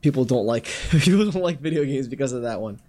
people 0.02 0.24
don't 0.24 0.46
like 0.46 0.64
people 0.90 1.30
don't 1.30 1.42
like 1.42 1.60
video 1.60 1.84
games 1.84 2.08
because 2.08 2.32
of 2.32 2.42
that 2.42 2.60
one. 2.60 2.80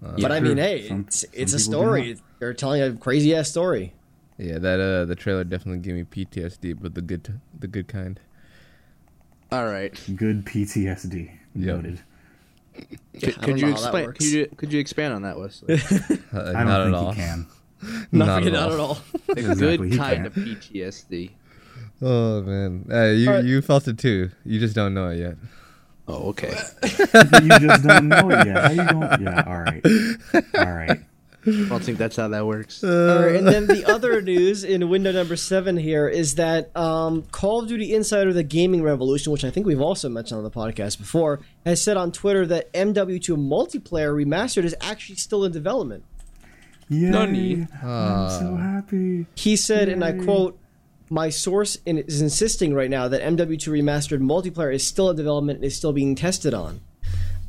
but 0.00 0.30
I 0.30 0.40
mean, 0.40 0.58
hey, 0.58 0.88
Some- 0.88 1.00
it's 1.00 1.20
some 1.20 1.30
it's 1.32 1.52
a 1.52 1.58
story. 1.58 2.16
They're 2.38 2.54
telling 2.54 2.82
a 2.82 2.92
crazy 2.92 3.34
ass 3.34 3.48
story. 3.48 3.94
Yeah, 4.38 4.58
that 4.58 4.80
uh, 4.80 5.04
the 5.06 5.14
trailer 5.16 5.44
definitely 5.44 5.78
gave 5.80 5.94
me 5.94 6.04
PTSD, 6.04 6.76
but 6.80 6.94
the 6.94 7.00
good, 7.02 7.40
the 7.58 7.66
good 7.66 7.88
kind. 7.88 8.20
All 9.50 9.64
right. 9.66 9.92
Good 10.14 10.44
PTSD. 10.44 11.30
Yep. 11.54 11.76
Noted. 11.76 12.00
Could, 13.18 13.40
could 13.40 13.60
you 13.60 13.68
know 13.68 13.72
how 13.74 13.80
that 13.80 13.94
explain? 13.94 14.12
Could 14.12 14.22
you 14.24 14.46
could 14.56 14.72
you 14.72 14.80
expand 14.80 15.14
on 15.14 15.22
that, 15.22 15.38
Wesley? 15.38 15.76
Uh, 16.34 16.52
I 16.54 16.64
not 16.64 16.78
don't 16.78 16.80
at 16.80 16.84
think 16.84 16.96
all. 16.96 17.08
you 17.10 17.14
can. 17.14 17.46
Not, 18.12 18.26
Not 18.26 18.46
at 18.46 18.52
not 18.52 18.62
all. 18.72 18.72
at 18.72 18.80
all. 18.80 18.98
The 19.28 19.32
Exactly, 19.38 19.76
good 19.78 19.92
he 19.92 19.96
kind 19.98 20.14
can't. 20.16 20.26
of 20.26 20.34
PTSD. 20.34 21.30
Oh 22.02 22.42
man, 22.42 22.86
uh, 22.90 23.04
you 23.04 23.28
Alright. 23.28 23.44
you 23.46 23.62
felt 23.62 23.88
it 23.88 23.98
too. 23.98 24.30
You 24.44 24.58
just 24.60 24.74
don't 24.74 24.92
know 24.92 25.08
it 25.08 25.16
yet. 25.18 25.36
Oh, 26.08 26.28
okay. 26.30 26.54
you 27.42 27.48
just 27.58 27.84
don't 27.84 28.08
know 28.08 28.30
it 28.30 28.46
yet. 28.46 28.56
How 28.64 28.70
you 28.70 28.92
going? 28.92 29.22
Yeah. 29.22 29.44
All 29.46 29.58
right. 29.60 29.84
All 30.58 30.72
right. 30.76 31.00
I 31.46 31.68
don't 31.68 31.82
think 31.82 31.98
that's 31.98 32.16
how 32.16 32.28
that 32.28 32.44
works. 32.44 32.82
All 32.82 32.90
right, 32.90 33.36
and 33.36 33.46
then 33.46 33.66
the 33.66 33.84
other 33.92 34.20
news 34.20 34.64
in 34.64 34.88
window 34.88 35.12
number 35.12 35.36
seven 35.36 35.76
here 35.76 36.08
is 36.08 36.34
that 36.34 36.76
um, 36.76 37.22
Call 37.30 37.62
of 37.62 37.68
Duty 37.68 37.94
Insider: 37.94 38.32
The 38.32 38.42
Gaming 38.42 38.82
Revolution, 38.82 39.32
which 39.32 39.44
I 39.44 39.50
think 39.50 39.66
we've 39.66 39.80
also 39.80 40.08
mentioned 40.08 40.38
on 40.38 40.44
the 40.44 40.50
podcast 40.50 40.98
before, 40.98 41.40
has 41.64 41.80
said 41.80 41.96
on 41.96 42.10
Twitter 42.10 42.46
that 42.46 42.72
MW2 42.72 43.36
multiplayer 43.36 44.12
remastered 44.12 44.64
is 44.64 44.74
actually 44.80 45.16
still 45.16 45.44
in 45.44 45.52
development. 45.52 46.04
Yay. 46.88 47.10
Nani? 47.10 47.66
I'm 47.82 48.30
so 48.30 48.56
happy. 48.56 49.26
He 49.34 49.56
said, 49.56 49.88
and 49.88 50.04
I 50.04 50.12
quote, 50.12 50.58
"My 51.10 51.28
source 51.30 51.78
is 51.86 52.20
insisting 52.20 52.74
right 52.74 52.90
now 52.90 53.06
that 53.08 53.22
MW2 53.22 53.68
remastered 53.68 54.20
multiplayer 54.20 54.74
is 54.74 54.86
still 54.86 55.10
in 55.10 55.16
development 55.16 55.58
and 55.58 55.64
is 55.64 55.76
still 55.76 55.92
being 55.92 56.16
tested 56.16 56.54
on." 56.54 56.80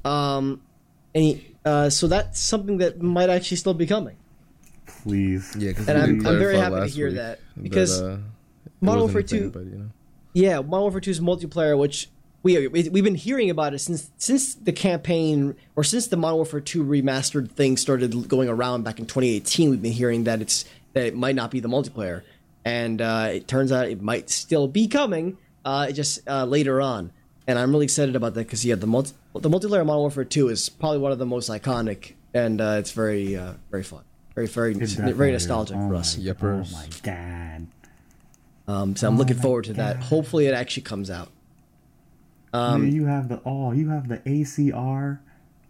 Um, 0.06 0.62
and 0.62 0.67
he, 1.24 1.48
uh, 1.66 1.90
so 1.90 2.08
that's 2.08 2.40
something 2.40 2.78
that 2.78 3.02
might 3.02 3.30
actually 3.30 3.58
still 3.58 3.74
be 3.74 3.86
coming. 3.86 4.16
Please. 5.04 5.56
Yeah, 5.58 5.72
And 5.88 5.98
I'm- 5.98 6.26
I'm 6.26 6.38
very 6.40 6.58
happy 6.58 6.76
to 6.76 6.88
hear 6.88 7.12
that, 7.14 7.40
because 7.62 8.02
uh, 8.02 8.18
Modern 8.82 9.02
Warfare 9.04 9.22
2 9.24 9.50
but, 9.52 9.66
you 9.66 9.72
know. 9.78 9.86
Yeah, 10.34 10.58
Modern 10.60 10.82
Warfare 10.82 11.02
2's 11.02 11.20
multiplayer, 11.20 11.78
which 11.78 12.10
we 12.44 12.68
we- 12.68 12.90
we've 12.90 13.04
been 13.04 13.16
hearing 13.16 13.50
about 13.50 13.74
it 13.74 13.80
since 13.80 14.12
since 14.18 14.54
the 14.56 14.72
campaign 14.72 15.56
or 15.76 15.84
since 15.84 16.08
the 16.08 16.18
Modern 16.18 16.38
Warfare 16.38 16.60
2 16.62 16.84
remastered 16.84 17.50
thing 17.52 17.76
started 17.78 18.28
going 18.28 18.48
around 18.50 18.84
back 18.84 19.00
in 19.00 19.06
2018. 19.06 19.70
We've 19.72 19.82
been 19.82 19.92
hearing 19.92 20.24
that 20.26 20.42
it's 20.42 20.66
that 20.94 21.06
it 21.06 21.16
might 21.16 21.36
not 21.36 21.52
be 21.52 21.60
the 21.60 21.68
multiplayer, 21.70 22.22
and 22.66 23.02
uh, 23.02 23.30
it 23.34 23.48
turns 23.48 23.72
out 23.72 23.88
it 23.90 24.02
might 24.02 24.30
still 24.30 24.68
be 24.68 24.88
coming. 24.88 25.38
Uh, 25.66 25.92
just 25.92 26.22
uh, 26.30 26.46
later 26.46 26.80
on, 26.80 27.12
and 27.46 27.60
I'm 27.60 27.72
really 27.72 27.84
excited 27.86 28.16
about 28.16 28.36
that 28.36 28.46
because 28.48 28.64
yeah, 28.64 28.76
the 28.76 28.88
multi 28.88 29.12
the 29.40 29.50
multiplayer 29.50 29.82
of 29.82 29.88
Modern 29.88 30.02
Warfare 30.02 30.24
2 30.26 30.50
is 30.50 30.70
probably 30.70 31.00
one 31.00 31.12
of 31.12 31.20
the 31.20 31.26
most 31.26 31.50
iconic, 31.50 32.14
and 32.34 32.60
uh, 32.62 32.76
it's 32.80 32.92
very 32.92 33.36
uh, 33.36 33.54
very 33.72 33.84
fun, 33.84 34.04
very 34.36 34.48
very 34.48 34.74
It 34.74 34.80
very 35.16 35.32
nostalgic. 35.32 35.76
Oh 35.78 35.88
for 35.88 35.94
my- 35.94 36.00
us. 36.00 36.16
Yuppers. 36.16 36.74
Oh 36.74 36.78
my 36.78 36.88
god. 37.04 37.68
Um, 38.68 38.96
so 38.96 39.08
I'm 39.08 39.18
looking 39.18 39.38
forward 39.38 39.66
to 39.66 39.74
that. 39.74 39.98
Hopefully, 39.98 40.48
it 40.48 40.54
actually 40.54 40.84
comes 40.84 41.10
out. 41.10 41.30
Um, 42.54 42.88
you 42.88 43.06
have 43.06 43.30
the 43.30 43.42
oh, 43.46 43.72
you 43.72 43.90
have 43.90 44.08
the 44.08 44.18
ACR 44.20 45.20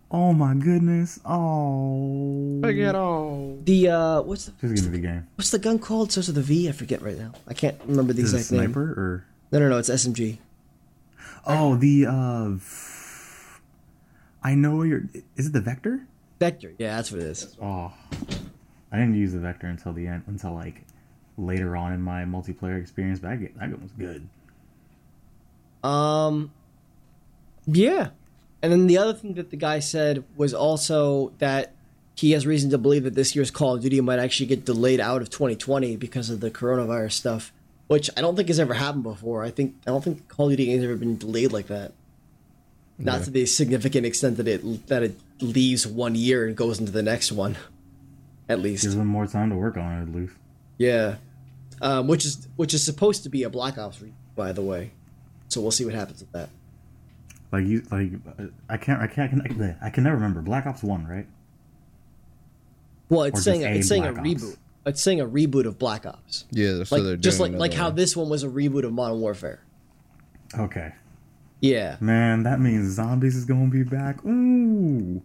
Oh 0.10 0.32
my 0.32 0.54
goodness. 0.54 1.20
Oh. 1.26 2.62
Get 2.62 2.96
all 2.96 3.58
the 3.64 3.90
uh, 3.90 4.22
what's 4.22 4.46
the 4.46 4.52
Just 4.70 4.84
give 4.86 4.94
me 4.94 5.00
the 5.00 5.08
game. 5.08 5.28
what's 5.36 5.52
the 5.52 5.60
gun 5.60 5.80
called? 5.80 6.12
Starts 6.12 6.28
with 6.30 6.38
a 6.38 6.42
V. 6.42 6.70
I 6.70 6.72
forget 6.72 7.02
right 7.02 7.18
now. 7.18 7.34
I 7.48 7.54
can't 7.54 7.78
remember 7.86 8.14
the 8.14 8.22
Is 8.22 8.34
it 8.34 8.38
exact 8.38 8.52
name. 8.54 8.62
sniper 8.72 8.82
or? 8.84 9.26
No, 9.52 9.60
no, 9.60 9.70
no. 9.70 9.78
It's 9.80 9.90
SMG. 9.90 10.38
Oh, 11.46 11.76
the 11.76 12.06
uh. 12.06 12.56
I 14.44 14.56
know 14.56 14.84
you're. 14.84 15.04
Is 15.36 15.48
it 15.48 15.54
the 15.54 15.62
vector? 15.62 16.08
Vector. 16.40 16.74
Yeah, 16.78 16.96
that's 16.96 17.12
what 17.12 17.22
it 17.22 17.28
is. 17.28 17.58
Oh, 17.62 17.92
I 18.92 18.98
didn't 18.98 19.16
use 19.16 19.34
the 19.34 19.40
vector 19.40 19.68
until 19.68 19.94
the 19.94 20.08
end, 20.08 20.24
until 20.28 20.54
like 20.54 20.84
later 21.38 21.76
on 21.76 21.94
in 21.94 22.02
my 22.02 22.24
multiplayer 22.24 22.80
experience. 22.80 23.20
But 23.20 23.32
I 23.32 23.36
get 23.38 23.60
that 23.60 23.82
was 23.82 23.92
good. 23.92 24.28
Um, 25.84 26.52
yeah. 27.66 28.10
And 28.62 28.72
then 28.72 28.88
the 28.88 28.98
other 28.98 29.14
thing 29.14 29.36
that 29.36 29.52
the 29.52 29.58
guy 29.58 29.80
said 29.80 30.24
was 30.36 30.54
also 30.54 31.34
that 31.38 31.74
he 32.16 32.32
has 32.32 32.48
reason 32.48 32.72
to 32.72 32.78
believe 32.78 33.04
that 33.04 33.14
this 33.14 33.36
year's 33.36 33.52
Call 33.52 33.76
of 33.76 33.82
Duty 33.82 34.02
might 34.02 34.20
actually 34.20 34.48
get 34.48 34.66
delayed 34.66 35.00
out 35.00 35.22
of 35.22 35.30
2020 35.30 35.96
because 35.98 36.30
of 36.32 36.40
the 36.40 36.50
coronavirus 36.50 37.12
stuff, 37.12 37.54
which 37.88 38.10
I 38.18 38.22
don't 38.22 38.36
think 38.36 38.48
has 38.48 38.60
ever 38.60 38.74
happened 38.74 39.04
before. 39.04 39.44
I 39.44 39.52
think 39.52 39.76
I 39.86 39.92
don't 39.92 40.04
think 40.04 40.28
Call 40.28 40.48
of 40.48 40.58
Duty 40.58 40.72
has 40.72 40.84
ever 40.84 40.96
been 40.96 41.18
delayed 41.18 41.54
like 41.54 41.68
that. 41.68 41.94
Not 43.00 43.20
Yeah. 43.20 43.24
to 43.26 43.32
the 43.32 43.46
significant 43.46 44.06
extent 44.06 44.38
that 44.38 44.48
it 44.48 44.88
that 44.88 45.04
it 45.04 45.20
leaves 45.40 45.86
one 45.86 46.16
year 46.16 46.48
and 46.48 46.56
goes 46.56 46.80
into 46.80 46.92
the 46.92 47.04
next 47.04 47.32
one, 47.32 47.56
at 48.50 48.60
least. 48.60 48.84
Gives 48.84 48.96
them 48.96 49.08
more 49.08 49.28
time 49.28 49.50
to 49.52 49.56
work 49.56 49.78
on 49.78 50.00
it 50.00 50.02
at 50.04 50.16
least. 50.16 50.34
Yeah, 50.80 51.16
um, 51.82 52.08
which 52.08 52.26
is 52.26 52.48
which 52.56 52.74
is 52.74 52.84
supposed 52.84 53.24
to 53.24 53.30
be 53.30 53.44
a 53.44 53.50
Black 53.50 53.78
Ops, 53.78 54.02
re- 54.02 54.14
by 54.36 54.52
the 54.52 54.62
way. 54.64 54.92
So 55.50 55.62
we'll 55.62 55.72
see 55.72 55.86
what 55.86 55.94
happens 55.94 56.22
with 56.22 56.32
that. 56.32 56.50
Like 57.52 57.66
you, 57.66 57.84
like 57.92 58.12
uh, 58.40 58.46
I 58.68 58.78
can't, 58.78 59.02
I 59.02 59.08
can't, 59.08 59.42
I 59.44 59.48
can, 59.48 59.78
I 59.82 59.90
can 59.92 60.04
never 60.04 60.16
remember. 60.16 60.42
Black 60.42 60.66
Ops 60.66 60.82
One, 60.84 61.06
right? 61.08 61.28
Well, 63.10 63.24
it's 63.24 63.36
just 63.36 63.46
saying 63.46 63.64
a 63.64 63.78
it's 63.78 63.88
saying 63.88 64.04
a 64.06 64.10
Ops? 64.10 64.20
reboot. 64.20 64.58
It's 64.86 65.02
saying 65.02 65.22
a 65.22 65.26
reboot 65.28 65.66
of 65.66 65.78
Black 65.78 66.06
Ops. 66.06 66.46
Yeah, 66.52 66.84
so 66.84 66.96
Like 66.96 67.04
they're 67.04 67.16
just 67.18 67.40
like 67.40 67.52
like 67.54 67.74
another 67.74 67.84
how 67.84 67.96
this 67.96 68.16
one 68.18 68.30
was 68.30 68.44
a 68.44 68.48
reboot 68.48 68.84
of 68.84 68.94
Modern 68.94 69.20
Warfare. 69.20 69.60
Okay, 70.58 70.94
Yeah, 71.60 71.98
man, 72.00 72.44
that 72.44 72.60
means 72.60 72.94
zombies 72.94 73.36
is 73.36 73.46
gonna 73.46 73.70
be 73.70 73.84
back. 73.84 74.24
Ooh, 74.26 75.22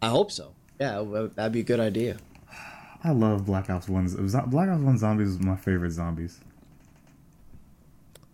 I 0.00 0.08
hope 0.08 0.30
so. 0.32 0.52
Yeah, 0.80 1.04
that'd 1.34 1.52
be 1.52 1.60
a 1.60 1.64
good 1.64 1.80
idea. 1.80 2.16
I 3.04 3.10
love 3.10 3.46
Black 3.46 3.70
Ops 3.70 3.88
One. 3.88 4.06
Black 4.48 4.68
Ops 4.68 4.80
One 4.82 4.98
zombies 4.98 5.28
is 5.28 5.40
my 5.40 5.56
favorite 5.56 5.92
zombies. 5.92 6.40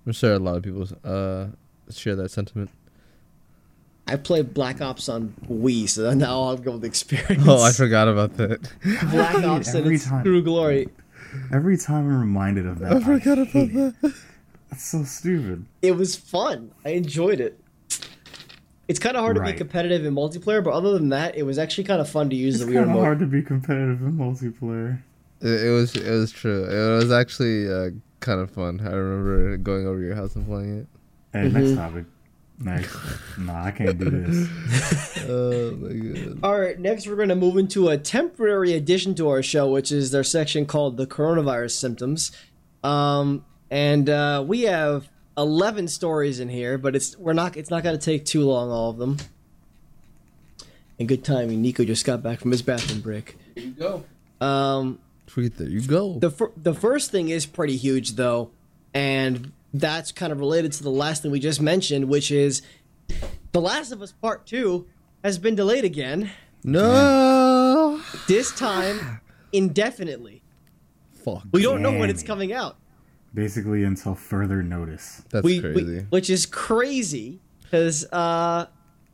I'm 0.07 0.13
sure 0.13 0.35
a 0.35 0.39
lot 0.39 0.57
of 0.57 0.63
people 0.63 0.89
uh 1.05 1.47
share 1.91 2.17
that 2.17 2.31
sentiment. 2.31 2.71
I 4.07 4.17
played 4.17 4.53
Black 4.53 4.81
Ops 4.81 5.09
on 5.09 5.35
Wii, 5.49 5.89
so 5.89 6.13
now 6.15 6.43
I'll 6.43 6.57
go 6.57 6.73
with 6.73 6.85
experience. 6.85 7.45
Oh, 7.47 7.63
I 7.63 7.73
forgot 7.73 8.09
about 8.09 8.37
that. 8.37 8.71
Black 9.11 9.35
Ops 9.45 9.75
and 9.75 9.93
its 9.93 10.07
time. 10.07 10.25
true 10.25 10.43
glory. 10.43 10.89
Every 11.53 11.79
time 11.79 12.07
I'm 12.07 12.21
reminded 12.21 12.67
of 12.67 12.79
that, 12.81 12.93
I 12.93 13.01
forgot 13.01 13.39
I 13.39 13.43
about 13.43 13.53
hate 13.53 13.71
it. 13.75 14.13
That. 14.73 14.77
That's 14.77 14.85
so 14.85 15.05
stupid. 15.05 15.67
It 15.83 15.93
was 15.93 16.17
fun. 16.17 16.73
I 16.85 16.91
enjoyed 16.91 17.41
it. 17.41 17.59
It's 18.89 18.99
kind 18.99 19.17
of 19.17 19.23
hard 19.23 19.37
to 19.37 19.43
be 19.43 19.53
competitive 19.53 20.05
in 20.05 20.15
multiplayer, 20.15 20.63
but 20.63 20.73
other 20.75 20.93
than 20.93 21.09
that, 21.11 21.37
it 21.37 21.45
was 21.45 21.59
actually 21.59 21.85
kind 21.85 22.01
of 22.01 22.09
fun 22.11 22.29
to 22.31 22.37
use 22.37 22.57
It's 22.57 22.65
the 22.65 22.71
Wii 22.71 22.75
kind 22.75 22.85
of 22.85 22.89
remote. 22.91 23.05
hard 23.05 23.19
to 23.21 23.27
be 23.27 23.41
competitive 23.43 24.03
in 24.03 24.13
multiplayer. 24.13 25.01
It, 25.41 25.65
it 25.67 25.71
was 25.71 25.95
it 25.97 26.11
was 26.11 26.31
true. 26.31 26.65
It 26.65 26.97
was 26.97 27.11
actually 27.11 27.73
uh, 27.73 27.91
kind 28.21 28.41
of 28.41 28.51
fun. 28.51 28.81
I 28.81 28.91
remember 28.93 29.57
going 29.57 29.87
over 29.87 30.01
your 30.01 30.15
house 30.15 30.35
and 30.37 30.47
playing 30.47 30.81
it. 30.81 30.87
Hey, 31.33 31.49
next 31.49 31.75
topic. 31.77 32.05
Next. 32.59 32.97
nah, 33.39 33.65
I 33.65 33.71
can't 33.71 33.99
do 33.99 34.11
this. 34.11 34.49
Oh 35.29 35.71
my 35.77 35.93
god. 35.95 36.39
All 36.43 36.59
right, 36.61 36.79
next 36.79 37.07
we're 37.07 37.17
going 37.17 37.29
to 37.29 37.37
move 37.37 37.57
into 37.57 37.89
a 37.89 37.97
temporary 37.97 38.73
addition 38.75 39.15
to 39.15 39.29
our 39.29 39.43
show, 39.43 39.71
which 39.71 39.93
is 39.93 40.11
their 40.11 40.25
section 40.25 40.67
called 40.67 40.97
the 40.97 41.07
coronavirus 41.07 41.73
symptoms. 41.73 42.33
Um, 42.83 43.45
and 43.73 44.09
uh, 44.09 44.45
we 44.47 44.63
have 44.63 45.09
eleven 45.37 45.89
stories 45.89 46.39
in 46.41 46.49
here, 46.51 46.77
but 46.79 46.95
it's 46.95 47.17
we're 47.19 47.33
not 47.33 47.57
it's 47.57 47.71
not 47.71 47.83
going 47.83 47.99
to 47.99 48.05
take 48.05 48.25
too 48.27 48.43
long, 48.45 48.71
all 48.71 48.91
of 48.91 48.99
them. 48.99 49.17
And 50.99 51.09
good 51.09 51.25
timing, 51.25 51.63
Nico 51.63 51.85
just 51.85 52.05
got 52.05 52.23
back 52.23 52.39
from 52.41 52.51
his 52.53 52.63
bathroom 52.63 53.01
break. 53.01 53.37
There 53.57 53.65
you 53.65 53.71
go. 53.73 54.05
Um, 54.47 54.99
Tweet 55.27 55.57
there 55.57 55.69
you 55.69 55.81
go. 55.81 56.19
the 56.19 56.31
fir- 56.31 56.53
the 56.57 56.75
first 56.75 57.11
thing 57.11 57.31
is 57.31 57.47
pretty 57.47 57.77
huge 57.77 58.13
though, 58.13 58.51
and 58.93 59.53
that's 59.73 60.13
kind 60.13 60.33
of 60.33 60.39
related 60.39 60.73
to 60.73 60.83
the 60.83 60.91
last 60.91 61.23
thing 61.23 61.31
we 61.31 61.41
just 61.41 61.61
mentioned, 61.63 62.05
which 62.11 62.31
is 62.31 62.61
The 63.53 63.61
Last 63.61 63.91
of 63.91 64.03
Us 64.03 64.13
Part 64.13 64.45
Two 64.47 64.87
has 65.25 65.39
been 65.39 65.55
delayed 65.55 65.85
again. 65.85 66.31
no. 66.63 68.01
This 68.29 68.53
time 68.55 69.21
indefinitely. 69.53 70.43
Fuck. 71.25 71.45
We 71.53 71.63
don't 71.63 71.81
know 71.83 71.97
when 71.99 72.11
it's 72.11 72.23
coming 72.23 72.53
out. 72.53 72.77
Basically, 73.35 73.85
until 73.85 74.15
further 74.15 74.63
notice. 74.63 75.23
That's 75.31 75.45
we, 75.45 75.61
crazy. 75.61 75.85
we- 75.85 76.01
which 76.11 76.29
is 76.29 76.47
crazy 76.47 77.41
because 77.73 78.05
uh 78.13 78.67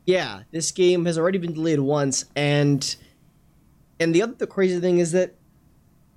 yeah 0.05 0.43
this 0.51 0.73
game 0.73 1.05
has 1.05 1.17
already 1.17 1.39
been 1.39 1.53
delayed 1.53 1.79
once 1.79 2.25
and 2.35 2.97
and 4.01 4.15
the 4.15 4.23
other 4.23 4.35
the 4.35 4.47
crazy 4.47 4.81
thing 4.81 4.99
is 4.99 5.13
that 5.13 5.35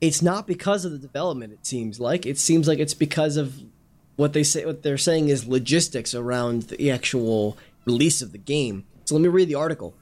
it's 0.01 0.21
not 0.21 0.47
because 0.47 0.83
of 0.83 0.91
the 0.91 0.97
development 0.97 1.53
it 1.53 1.65
seems 1.65 1.99
like 1.99 2.25
it 2.25 2.39
seems 2.39 2.67
like 2.67 2.79
it's 2.79 2.95
because 2.95 3.37
of 3.37 3.61
what 4.15 4.33
they 4.33 4.43
say 4.43 4.65
what 4.65 4.81
they're 4.81 4.97
saying 4.97 5.29
is 5.29 5.45
logistics 5.45 6.15
around 6.15 6.63
the 6.63 6.89
actual 6.89 7.57
release 7.85 8.21
of 8.21 8.31
the 8.31 8.37
game 8.37 8.85
so 9.05 9.13
let 9.13 9.21
me 9.21 9.27
read 9.27 9.47
the 9.47 9.55
article 9.55 9.93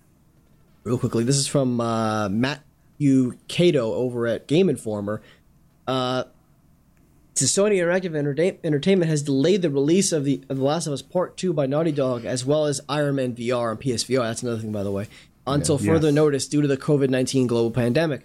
real 0.83 0.97
quickly 0.97 1.23
this 1.23 1.37
is 1.37 1.47
from 1.47 1.81
uh, 1.81 2.29
matthew 2.29 3.33
Kato 3.49 3.93
over 3.93 4.27
at 4.27 4.47
game 4.47 4.69
informer 4.69 5.21
uh, 5.87 6.23
so 7.39 7.45
Sony 7.45 7.75
Interactive 7.77 8.15
Entertain- 8.15 8.57
Entertainment 8.63 9.09
has 9.09 9.21
delayed 9.21 9.61
the 9.61 9.69
release 9.69 10.11
of 10.11 10.23
the 10.25 10.41
of 10.49 10.57
The 10.57 10.63
Last 10.63 10.87
of 10.87 10.93
Us 10.93 11.01
Part 11.01 11.37
2 11.37 11.53
by 11.53 11.65
Naughty 11.65 11.91
Dog 11.91 12.25
as 12.25 12.45
well 12.45 12.65
as 12.65 12.81
Iron 12.89 13.15
Man 13.15 13.33
VR 13.35 13.71
on 13.71 13.77
PSVR. 13.77 14.23
That's 14.23 14.43
another 14.43 14.59
thing, 14.59 14.71
by 14.71 14.83
the 14.83 14.91
way, 14.91 15.07
until 15.47 15.77
further 15.77 16.07
Yes. 16.07 16.15
notice 16.15 16.47
due 16.47 16.61
to 16.61 16.67
the 16.67 16.77
COVID 16.77 17.09
19 17.09 17.47
global 17.47 17.71
pandemic. 17.71 18.21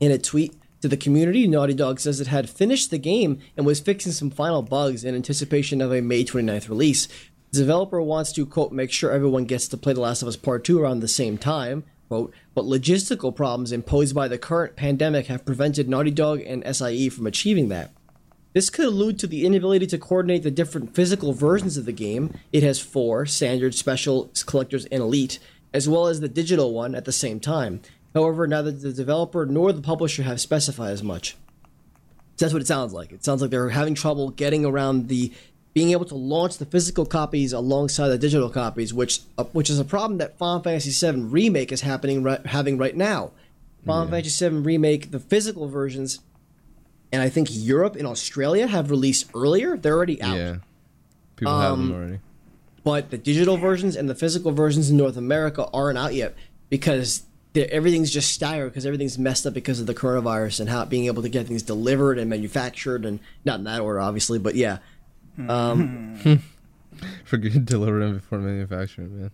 In 0.00 0.10
a 0.12 0.18
tweet 0.18 0.54
to 0.80 0.88
the 0.88 0.96
community, 0.96 1.46
Naughty 1.48 1.74
Dog 1.74 1.98
says 2.00 2.20
it 2.20 2.28
had 2.28 2.48
finished 2.48 2.90
the 2.90 2.98
game 2.98 3.38
and 3.56 3.66
was 3.66 3.80
fixing 3.80 4.12
some 4.12 4.30
final 4.30 4.62
bugs 4.62 5.02
in 5.04 5.14
anticipation 5.14 5.80
of 5.80 5.92
a 5.92 6.00
May 6.00 6.24
29th 6.24 6.68
release. 6.68 7.08
The 7.50 7.58
developer 7.60 8.00
wants 8.00 8.32
to, 8.32 8.46
quote, 8.46 8.72
make 8.72 8.92
sure 8.92 9.10
everyone 9.10 9.44
gets 9.44 9.66
to 9.68 9.76
play 9.76 9.92
The 9.92 10.00
Last 10.00 10.22
of 10.22 10.28
Us 10.28 10.36
Part 10.36 10.64
2 10.64 10.78
around 10.80 11.00
the 11.00 11.08
same 11.08 11.36
time, 11.38 11.82
quote, 12.08 12.32
but 12.54 12.64
logistical 12.66 13.34
problems 13.34 13.72
imposed 13.72 14.14
by 14.14 14.28
the 14.28 14.38
current 14.38 14.76
pandemic 14.76 15.26
have 15.26 15.44
prevented 15.44 15.88
Naughty 15.88 16.10
Dog 16.12 16.42
and 16.46 16.62
SIE 16.64 17.08
from 17.08 17.26
achieving 17.26 17.68
that. 17.70 17.90
This 18.54 18.70
could 18.70 18.86
allude 18.86 19.18
to 19.20 19.26
the 19.26 19.44
inability 19.44 19.86
to 19.88 19.98
coordinate 19.98 20.42
the 20.42 20.50
different 20.50 20.94
physical 20.94 21.32
versions 21.32 21.76
of 21.76 21.84
the 21.84 21.92
game. 21.92 22.34
It 22.52 22.62
has 22.62 22.80
four 22.80 23.26
standard, 23.26 23.74
special, 23.74 24.30
collectors, 24.46 24.86
and 24.86 25.02
elite, 25.02 25.38
as 25.74 25.88
well 25.88 26.06
as 26.06 26.20
the 26.20 26.28
digital 26.28 26.72
one 26.72 26.94
at 26.94 27.04
the 27.04 27.12
same 27.12 27.40
time. 27.40 27.82
However, 28.14 28.46
neither 28.46 28.70
the 28.70 28.92
developer 28.92 29.44
nor 29.44 29.72
the 29.72 29.82
publisher 29.82 30.22
have 30.22 30.40
specified 30.40 30.92
as 30.92 31.02
much. 31.02 31.36
So 32.36 32.44
that's 32.44 32.52
what 32.52 32.62
it 32.62 32.68
sounds 32.68 32.92
like. 32.92 33.12
It 33.12 33.24
sounds 33.24 33.42
like 33.42 33.50
they're 33.50 33.68
having 33.68 33.94
trouble 33.94 34.30
getting 34.30 34.64
around 34.64 35.08
the 35.08 35.32
being 35.74 35.90
able 35.90 36.06
to 36.06 36.14
launch 36.14 36.58
the 36.58 36.66
physical 36.66 37.04
copies 37.04 37.52
alongside 37.52 38.08
the 38.08 38.18
digital 38.18 38.48
copies, 38.48 38.94
which 38.94 39.20
uh, 39.36 39.44
which 39.44 39.68
is 39.68 39.78
a 39.78 39.84
problem 39.84 40.18
that 40.18 40.38
Final 40.38 40.62
Fantasy 40.62 40.90
VII 40.90 41.20
remake 41.22 41.70
is 41.70 41.82
happening 41.82 42.22
right, 42.22 42.44
having 42.46 42.78
right 42.78 42.96
now. 42.96 43.32
Final 43.84 44.08
Fantasy 44.08 44.48
VII 44.48 44.56
remake, 44.56 45.10
the 45.10 45.20
physical 45.20 45.68
versions, 45.68 46.20
and 47.12 47.22
I 47.22 47.28
think 47.28 47.48
Europe 47.50 47.96
and 47.96 48.06
Australia 48.06 48.66
have 48.66 48.90
released 48.90 49.30
earlier. 49.34 49.76
They're 49.76 49.94
already 49.96 50.20
out. 50.22 50.36
Yeah. 50.36 50.56
People 51.36 51.58
have 51.60 51.70
them 51.78 51.90
Um, 51.90 51.92
already. 51.92 52.18
But 52.84 53.10
the 53.10 53.18
digital 53.18 53.56
versions 53.56 53.96
and 53.96 54.08
the 54.08 54.14
physical 54.14 54.52
versions 54.52 54.90
in 54.90 54.96
North 54.96 55.16
America 55.16 55.68
aren't 55.74 55.98
out 55.98 56.14
yet 56.14 56.34
because 56.70 57.22
everything's 57.54 58.10
just 58.10 58.30
staggered 58.30 58.70
because 58.70 58.86
everything's 58.86 59.18
messed 59.18 59.44
up 59.46 59.52
because 59.52 59.80
of 59.80 59.86
the 59.86 59.94
coronavirus 59.94 60.60
and 60.60 60.68
how 60.68 60.84
being 60.84 61.06
able 61.06 61.22
to 61.22 61.28
get 61.28 61.46
things 61.46 61.62
delivered 61.62 62.18
and 62.18 62.30
manufactured 62.30 63.04
and 63.04 63.18
not 63.44 63.58
in 63.58 63.64
that 63.64 63.80
order, 63.80 64.00
obviously, 64.00 64.38
but 64.38 64.54
yeah. 64.54 64.78
Um, 65.48 66.40
Forget 67.24 67.64
delivering 67.64 68.14
before 68.14 68.38
manufacturing, 68.38 69.20
man. 69.20 69.30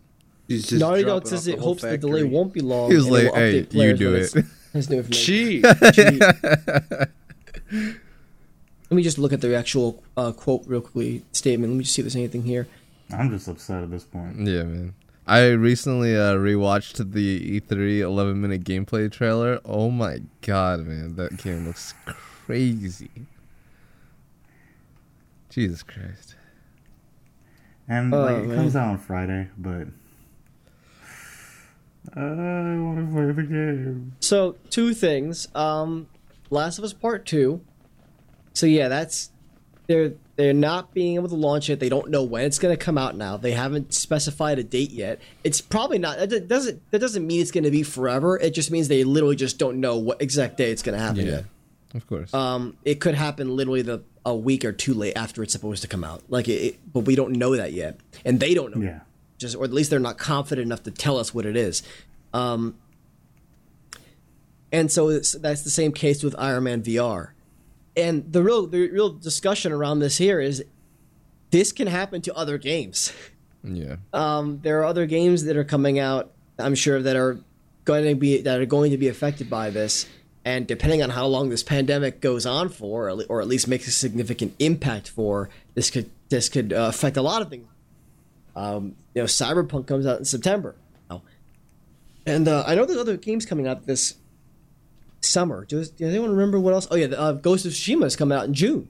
He's 0.48 0.66
just 0.66 0.80
Naughty 0.80 1.02
Dog 1.02 1.22
dropping 1.22 1.28
says 1.30 1.40
off 1.40 1.44
the 1.46 1.52
it 1.52 1.58
whole 1.58 1.68
hopes 1.68 1.82
the 1.82 1.98
delay 1.98 2.22
won't 2.24 2.52
be 2.52 2.60
long. 2.60 2.90
He 2.90 2.96
was 2.96 3.06
and 3.06 3.14
like, 3.14 3.34
"Hey, 3.34 3.66
you 3.70 3.96
do 3.96 4.14
it." 4.14 4.22
it's- 4.36 4.44
has 4.74 4.90
new 4.90 4.98
information. 4.98 5.62
Gee. 5.92 6.20
Let 7.74 8.96
me 8.96 9.02
just 9.02 9.18
look 9.18 9.32
at 9.32 9.40
the 9.40 9.54
actual 9.56 10.02
uh, 10.16 10.32
quote 10.32 10.62
real 10.66 10.80
quickly 10.80 11.24
statement. 11.32 11.72
Let 11.72 11.76
me 11.78 11.84
just 11.84 11.94
see 11.96 12.02
if 12.02 12.04
there's 12.04 12.16
anything 12.16 12.42
here. 12.44 12.66
I'm 13.10 13.30
just 13.30 13.48
upset 13.48 13.82
at 13.82 13.90
this 13.90 14.04
point. 14.04 14.38
Yeah, 14.46 14.62
man. 14.64 14.94
I 15.26 15.48
recently 15.48 16.14
uh, 16.16 16.34
rewatched 16.34 17.12
the 17.12 17.60
E3 17.60 18.00
11 18.00 18.40
minute 18.40 18.62
gameplay 18.64 19.10
trailer. 19.10 19.60
Oh 19.64 19.90
my 19.90 20.20
god, 20.42 20.80
man. 20.86 21.16
That 21.16 21.36
game 21.38 21.66
looks 21.66 21.94
crazy. 22.04 23.10
Jesus 25.48 25.82
Christ. 25.82 26.34
And 27.88 28.12
Oh, 28.14 28.22
like 28.24 28.36
it 28.36 28.46
man. 28.48 28.56
comes 28.56 28.76
out 28.76 28.88
on 28.88 28.98
Friday, 28.98 29.48
but 29.56 29.86
I 32.14 32.20
want 32.20 32.98
to 32.98 33.12
play 33.12 33.32
the 33.32 33.42
game. 33.42 34.16
So 34.20 34.56
two 34.70 34.92
things. 34.94 35.48
Um, 35.54 36.06
Last 36.54 36.78
of 36.78 36.84
Us 36.84 36.92
Part 36.92 37.26
Two. 37.26 37.60
So 38.54 38.66
yeah, 38.66 38.88
that's 38.88 39.30
they're 39.86 40.14
they're 40.36 40.52
not 40.54 40.94
being 40.94 41.16
able 41.16 41.28
to 41.28 41.34
launch 41.34 41.68
it. 41.70 41.78
They 41.80 41.88
don't 41.88 42.10
know 42.10 42.22
when 42.22 42.44
it's 42.44 42.58
going 42.58 42.76
to 42.76 42.82
come 42.82 42.96
out. 42.96 43.16
Now 43.16 43.36
they 43.36 43.52
haven't 43.52 43.92
specified 43.94 44.58
a 44.58 44.64
date 44.64 44.90
yet. 44.90 45.20
It's 45.44 45.60
probably 45.60 45.98
not. 45.98 46.18
That 46.18 46.48
doesn't 46.48 46.90
that 46.90 46.98
doesn't 47.00 47.26
mean 47.26 47.40
it's 47.42 47.50
going 47.50 47.64
to 47.64 47.70
be 47.70 47.82
forever. 47.82 48.38
It 48.38 48.54
just 48.54 48.70
means 48.70 48.88
they 48.88 49.04
literally 49.04 49.36
just 49.36 49.58
don't 49.58 49.80
know 49.80 49.96
what 49.98 50.22
exact 50.22 50.56
day 50.56 50.70
it's 50.70 50.82
going 50.82 50.96
to 50.98 51.04
happen 51.04 51.26
Yeah, 51.26 51.32
yet. 51.32 51.44
of 51.94 52.06
course. 52.06 52.32
Um, 52.32 52.76
it 52.84 53.00
could 53.00 53.14
happen 53.14 53.54
literally 53.54 53.82
the 53.82 54.02
a 54.26 54.34
week 54.34 54.64
or 54.64 54.72
two 54.72 54.94
late 54.94 55.12
after 55.16 55.42
it's 55.42 55.52
supposed 55.52 55.82
to 55.82 55.88
come 55.88 56.02
out. 56.02 56.22
Like 56.30 56.48
it, 56.48 56.52
it 56.52 56.92
but 56.92 57.00
we 57.00 57.14
don't 57.14 57.32
know 57.32 57.56
that 57.56 57.72
yet, 57.72 57.98
and 58.24 58.40
they 58.40 58.54
don't 58.54 58.74
know 58.74 58.82
Yeah. 58.82 59.00
just 59.38 59.54
or 59.56 59.64
at 59.64 59.72
least 59.72 59.90
they're 59.90 59.98
not 60.00 60.16
confident 60.16 60.64
enough 60.64 60.82
to 60.84 60.90
tell 60.90 61.18
us 61.18 61.34
what 61.34 61.44
it 61.44 61.56
is. 61.56 61.82
Um, 62.32 62.76
and 64.74 64.90
so 64.90 65.08
it's, 65.08 65.32
that's 65.32 65.62
the 65.62 65.70
same 65.70 65.92
case 65.92 66.24
with 66.24 66.34
Iron 66.36 66.64
Man 66.64 66.82
VR. 66.82 67.30
And 67.96 68.32
the 68.32 68.42
real 68.42 68.66
the 68.66 68.90
real 68.90 69.10
discussion 69.10 69.70
around 69.70 70.00
this 70.00 70.18
here 70.18 70.40
is 70.40 70.64
this 71.50 71.70
can 71.70 71.86
happen 71.86 72.20
to 72.22 72.34
other 72.34 72.58
games. 72.58 73.12
yeah. 73.62 73.96
Um, 74.12 74.58
there 74.62 74.80
are 74.80 74.84
other 74.84 75.06
games 75.06 75.44
that 75.44 75.56
are 75.56 75.62
coming 75.62 76.00
out. 76.00 76.32
I'm 76.58 76.74
sure 76.74 77.00
that 77.00 77.14
are 77.14 77.38
going 77.84 78.04
to 78.04 78.16
be 78.16 78.42
that 78.42 78.60
are 78.60 78.66
going 78.66 78.90
to 78.90 78.98
be 78.98 79.06
affected 79.06 79.48
by 79.48 79.70
this. 79.70 80.06
And 80.44 80.66
depending 80.66 81.04
on 81.04 81.10
how 81.10 81.26
long 81.26 81.50
this 81.50 81.62
pandemic 81.62 82.20
goes 82.20 82.44
on 82.44 82.68
for, 82.68 83.08
or, 83.30 83.40
at 83.40 83.46
least 83.46 83.66
makes 83.66 83.86
a 83.88 83.90
significant 83.90 84.54
impact 84.58 85.08
for, 85.08 85.48
this 85.74 85.88
could 85.88 86.10
this 86.30 86.48
could 86.48 86.72
uh, 86.72 86.90
affect 86.92 87.16
a 87.16 87.22
lot 87.22 87.42
of 87.42 87.48
things. 87.48 87.68
Um, 88.56 88.96
you 89.14 89.22
know, 89.22 89.26
Cyberpunk 89.26 89.86
comes 89.86 90.04
out 90.04 90.18
in 90.18 90.24
September, 90.24 90.74
and 92.26 92.48
uh, 92.48 92.64
I 92.66 92.74
know 92.74 92.84
there's 92.84 92.98
other 92.98 93.16
games 93.16 93.46
coming 93.46 93.66
out 93.66 93.86
this 93.86 94.16
summer. 95.24 95.64
Does, 95.64 95.90
does 95.90 96.08
anyone 96.10 96.30
remember 96.30 96.58
what 96.60 96.74
else? 96.74 96.86
Oh 96.90 96.96
yeah, 96.96 97.06
the, 97.08 97.20
uh, 97.20 97.32
Ghost 97.32 97.66
of 97.66 97.72
Tsushima 97.72 98.04
is 98.04 98.16
coming 98.16 98.36
out 98.36 98.44
in 98.46 98.54
June, 98.54 98.88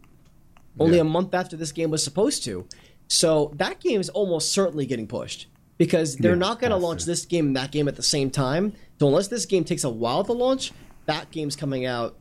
only 0.78 0.96
Yeah. 0.96 1.02
a 1.02 1.04
month 1.04 1.34
after 1.34 1.56
this 1.56 1.72
game 1.72 1.90
was 1.90 2.02
supposed 2.02 2.44
to. 2.44 2.66
So 3.08 3.52
that 3.56 3.80
game 3.80 4.00
is 4.00 4.08
almost 4.10 4.52
certainly 4.52 4.86
getting 4.86 5.06
pushed 5.06 5.46
because 5.78 6.16
they're 6.16 6.32
Yeah, 6.32 6.38
not 6.38 6.60
going 6.60 6.70
to 6.70 6.76
launch 6.76 7.00
to. 7.00 7.06
this 7.06 7.24
game 7.26 7.48
and 7.48 7.56
that 7.56 7.70
game 7.70 7.86
at 7.88 7.96
the 7.96 8.02
same 8.02 8.30
time. 8.30 8.72
So 8.98 9.06
unless 9.08 9.28
this 9.28 9.44
game 9.46 9.64
takes 9.64 9.84
a 9.84 9.90
while 9.90 10.24
to 10.24 10.32
launch, 10.32 10.72
that 11.06 11.30
game's 11.30 11.56
coming 11.56 11.84
out 11.84 12.16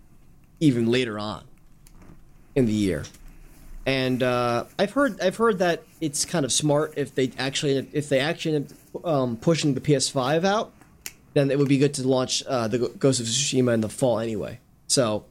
even 0.59 0.87
later 0.91 1.17
on 1.19 1.43
in 2.55 2.65
the 2.65 2.73
year. 2.73 3.03
And 3.85 4.23
uh, 4.23 4.65
I've 4.79 4.91
heard 4.91 5.19
I've 5.21 5.35
heard 5.35 5.59
that 5.59 5.83
it's 5.99 6.23
kind 6.25 6.45
of 6.45 6.51
smart 6.53 6.93
if 6.95 7.15
they 7.15 7.31
actually 7.37 7.87
if 7.91 8.07
they 8.09 8.19
actually 8.19 8.65
um, 9.03 9.35
pushing 9.37 9.73
the 9.73 9.81
PS5 9.81 10.45
out, 10.45 10.71
then 11.33 11.51
it 11.51 11.57
would 11.59 11.67
be 11.67 11.77
good 11.77 11.93
to 11.95 12.07
launch 12.07 12.43
uh, 12.47 12.67
the 12.67 12.79
Ghost 12.99 13.19
of 13.19 13.25
Tsushima 13.25 13.73
in 13.73 13.81
the 13.81 13.89
fall 13.89 14.19
anyway. 14.19 14.59
So, 14.87 15.25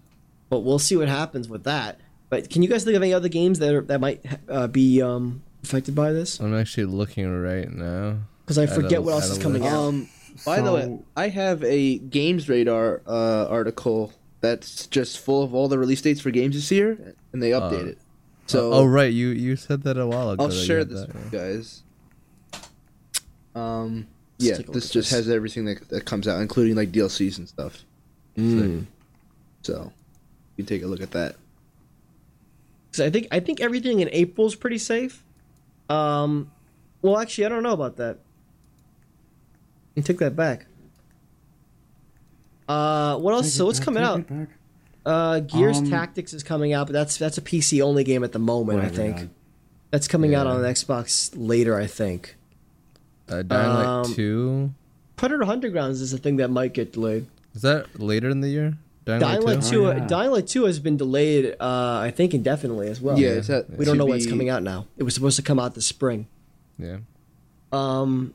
but 0.50 0.60
we'll 0.60 0.78
see 0.78 0.96
what 0.96 1.08
happens 1.08 1.48
with 1.48 1.64
that. 1.64 2.00
But 2.28 2.48
can 2.50 2.62
you 2.62 2.68
guys 2.68 2.84
think 2.84 2.96
of 2.96 3.02
any 3.02 3.12
other 3.12 3.28
games 3.28 3.58
that 3.58 3.74
are, 3.74 3.82
that 3.82 4.00
might 4.00 4.24
uh, 4.48 4.66
be 4.66 5.02
um, 5.02 5.42
affected 5.62 5.94
by 5.94 6.12
this? 6.12 6.40
I'm 6.40 6.54
actually 6.58 6.86
looking 6.86 7.30
right 7.42 7.70
now. 7.70 8.18
Because 8.44 8.58
I 8.58 8.66
forget 8.66 8.98
a- 8.98 9.02
what 9.02 9.12
else 9.12 9.28
is 9.28 9.38
coming 9.38 9.62
list. 9.62 9.74
out. 9.74 9.84
Um, 9.88 10.08
by 10.46 10.60
the 10.60 10.72
way, 10.72 10.98
I 11.16 11.28
have 11.28 11.62
a 11.62 11.98
Games 11.98 12.48
Radar 12.48 13.02
uh, 13.06 13.46
article 13.48 14.12
that's 14.40 14.86
just 14.86 15.18
full 15.18 15.42
of 15.42 15.54
all 15.54 15.68
the 15.68 15.78
release 15.78 16.00
dates 16.00 16.20
for 16.22 16.30
games 16.30 16.54
this 16.56 16.70
year, 16.70 17.14
and 17.32 17.42
they 17.42 17.50
update 17.50 17.84
Uh, 17.84 17.88
it. 17.90 17.98
So 18.46 18.72
oh 18.72 18.84
right, 18.84 19.12
you 19.12 19.28
you 19.28 19.54
said 19.56 19.82
that 19.84 19.96
a 19.96 20.06
while 20.06 20.30
ago. 20.30 20.44
I'll 20.44 20.50
share 20.50 20.84
this 20.84 21.02
that, 21.02 21.14
with 21.14 21.32
yeah. 21.32 21.38
guys. 21.38 21.82
Um, 23.54 23.94
Let's 23.94 24.08
yeah, 24.42 24.56
take 24.56 24.68
a 24.68 24.72
this 24.72 24.90
just 24.90 25.10
this. 25.10 25.18
has 25.26 25.28
everything 25.28 25.64
that, 25.66 25.88
that 25.90 26.04
comes 26.04 26.26
out, 26.28 26.40
including 26.40 26.74
like 26.76 26.92
DLCs 26.92 27.38
and 27.38 27.48
stuff. 27.48 27.84
Mm. 28.36 28.86
So 29.62 29.92
you 30.56 30.64
can 30.64 30.66
take 30.76 30.82
a 30.82 30.86
look 30.86 31.00
at 31.00 31.10
that. 31.12 31.36
'Cause 32.92 33.00
I 33.00 33.10
think 33.10 33.28
I 33.30 33.40
think 33.40 33.60
everything 33.60 34.00
in 34.00 34.08
April 34.12 34.46
is 34.46 34.54
pretty 34.54 34.78
safe. 34.78 35.24
Um, 35.88 36.50
well, 37.00 37.18
actually, 37.18 37.46
I 37.46 37.48
don't 37.48 37.62
know 37.62 37.72
about 37.72 37.96
that. 37.96 38.18
You 39.94 40.02
take 40.02 40.18
that 40.18 40.36
back. 40.36 40.66
Uh, 42.68 43.16
what 43.18 43.34
else? 43.34 43.46
Take 43.46 43.52
So 43.54 43.66
what's 43.66 43.78
back, 43.80 43.84
coming 43.86 44.02
out? 44.02 44.24
Uh, 45.04 45.40
Gears 45.40 45.78
Um, 45.78 45.90
Tactics 45.90 46.32
is 46.32 46.42
coming 46.42 46.72
out, 46.72 46.86
but 46.86 46.92
that's 46.92 47.16
that's 47.16 47.36
a 47.38 47.42
PC 47.42 47.82
only 47.82 48.04
game 48.04 48.22
at 48.24 48.32
the 48.32 48.38
moment. 48.38 48.80
I 48.80 48.88
think 48.88 49.16
yeah. 49.18 49.24
that's 49.90 50.06
coming 50.06 50.34
out 50.34 50.46
Yeah. 50.46 50.52
on 50.52 50.60
Xbox 50.62 51.32
later. 51.34 51.76
I 51.78 51.86
think. 51.86 52.36
Uh, 53.32 53.42
Dying 53.42 53.68
Light 53.74 53.86
Um, 53.86 54.14
Two. 54.14 54.74
Predator 55.16 55.44
Hunting 55.44 55.72
Grounds 55.72 56.00
is 56.00 56.12
a 56.12 56.18
thing 56.18 56.36
that 56.36 56.48
might 56.50 56.72
get 56.74 56.92
delayed. 56.92 57.26
Is 57.54 57.62
that 57.62 58.00
later 58.00 58.28
in 58.28 58.40
the 58.40 58.48
year? 58.48 58.76
Dying, 59.04 59.20
Dying 59.20 59.42
Light 59.42 59.62
2? 59.62 59.70
Two, 59.70 59.86
Oh, 59.86 59.90
uh, 59.90 59.94
yeah. 59.96 60.06
Dying 60.06 60.30
Light 60.30 60.46
Two 60.46 60.64
has 60.64 60.78
been 60.78 60.96
delayed. 60.96 61.54
Uh, 61.60 61.98
I 62.02 62.10
think 62.14 62.34
indefinitely 62.34 62.88
as 62.88 63.00
well. 63.00 63.18
yeah, 63.18 63.30
it's 63.30 63.50
at, 63.50 63.68
we 63.70 63.84
don't 63.84 63.98
know 63.98 64.06
when 64.06 64.16
it's 64.16 64.26
coming 64.26 64.48
out 64.48 64.62
now. 64.62 64.86
It 64.96 65.02
was 65.02 65.14
supposed 65.14 65.36
to 65.36 65.42
come 65.42 65.58
out 65.58 65.74
this 65.74 65.86
spring. 65.86 66.26
Yeah. 66.78 66.98
Um, 67.72 68.32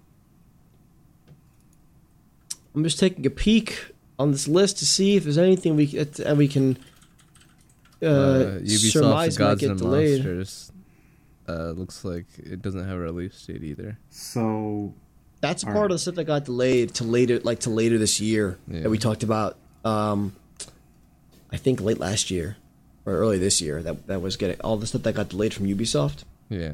I'm 2.76 2.84
just 2.84 3.00
taking 3.00 3.26
a 3.26 3.30
peek 3.30 3.92
on 4.20 4.32
this 4.32 4.48
list 4.48 4.78
to 4.80 4.86
see 4.86 5.16
if 5.16 5.24
there's 5.24 5.38
anything 5.38 5.76
we 5.76 5.86
that 5.86 6.36
we 6.38 6.48
can 6.48 6.78
uh, 8.02 8.06
Uh, 8.06 8.60
Ubisoft's 8.60 8.92
surmise 8.94 9.40
might 9.40 9.58
get 9.60 9.70
and 9.72 9.80
delayed. 9.80 10.24
Monsters. 10.26 10.72
Uh, 11.48 11.72
looks 11.72 12.04
like 12.04 12.26
it 12.38 12.62
doesn't 12.62 12.86
have 12.86 12.98
a 12.98 13.00
release 13.00 13.46
date 13.46 13.64
either. 13.64 13.98
So 14.10 14.94
That's 15.40 15.64
All 15.64 15.68
part 15.72 15.84
right. 15.84 15.86
of 15.86 15.96
the 15.96 16.00
stuff 16.00 16.16
that 16.16 16.26
got 16.26 16.46
delayed 16.46 16.94
to 16.96 17.04
later, 17.04 17.40
like 17.40 17.60
to 17.62 17.70
later 17.70 17.98
this 17.98 18.20
year 18.20 18.58
Yeah. 18.68 18.82
that 18.82 18.90
we 18.90 18.98
talked 18.98 19.24
about. 19.24 19.56
Um, 19.86 20.36
I 21.52 21.58
think 21.58 21.80
late 21.80 22.00
last 22.00 22.30
year 22.32 22.58
or 23.06 23.14
early 23.14 23.38
this 23.38 23.62
year 23.62 23.82
that 23.84 24.08
that 24.08 24.22
was 24.22 24.36
getting 24.36 24.60
all 24.62 24.76
the 24.78 24.88
stuff 24.88 25.04
that 25.04 25.14
got 25.14 25.30
delayed 25.30 25.54
from 25.54 25.66
Ubisoft. 25.68 26.24
Yeah. 26.50 26.74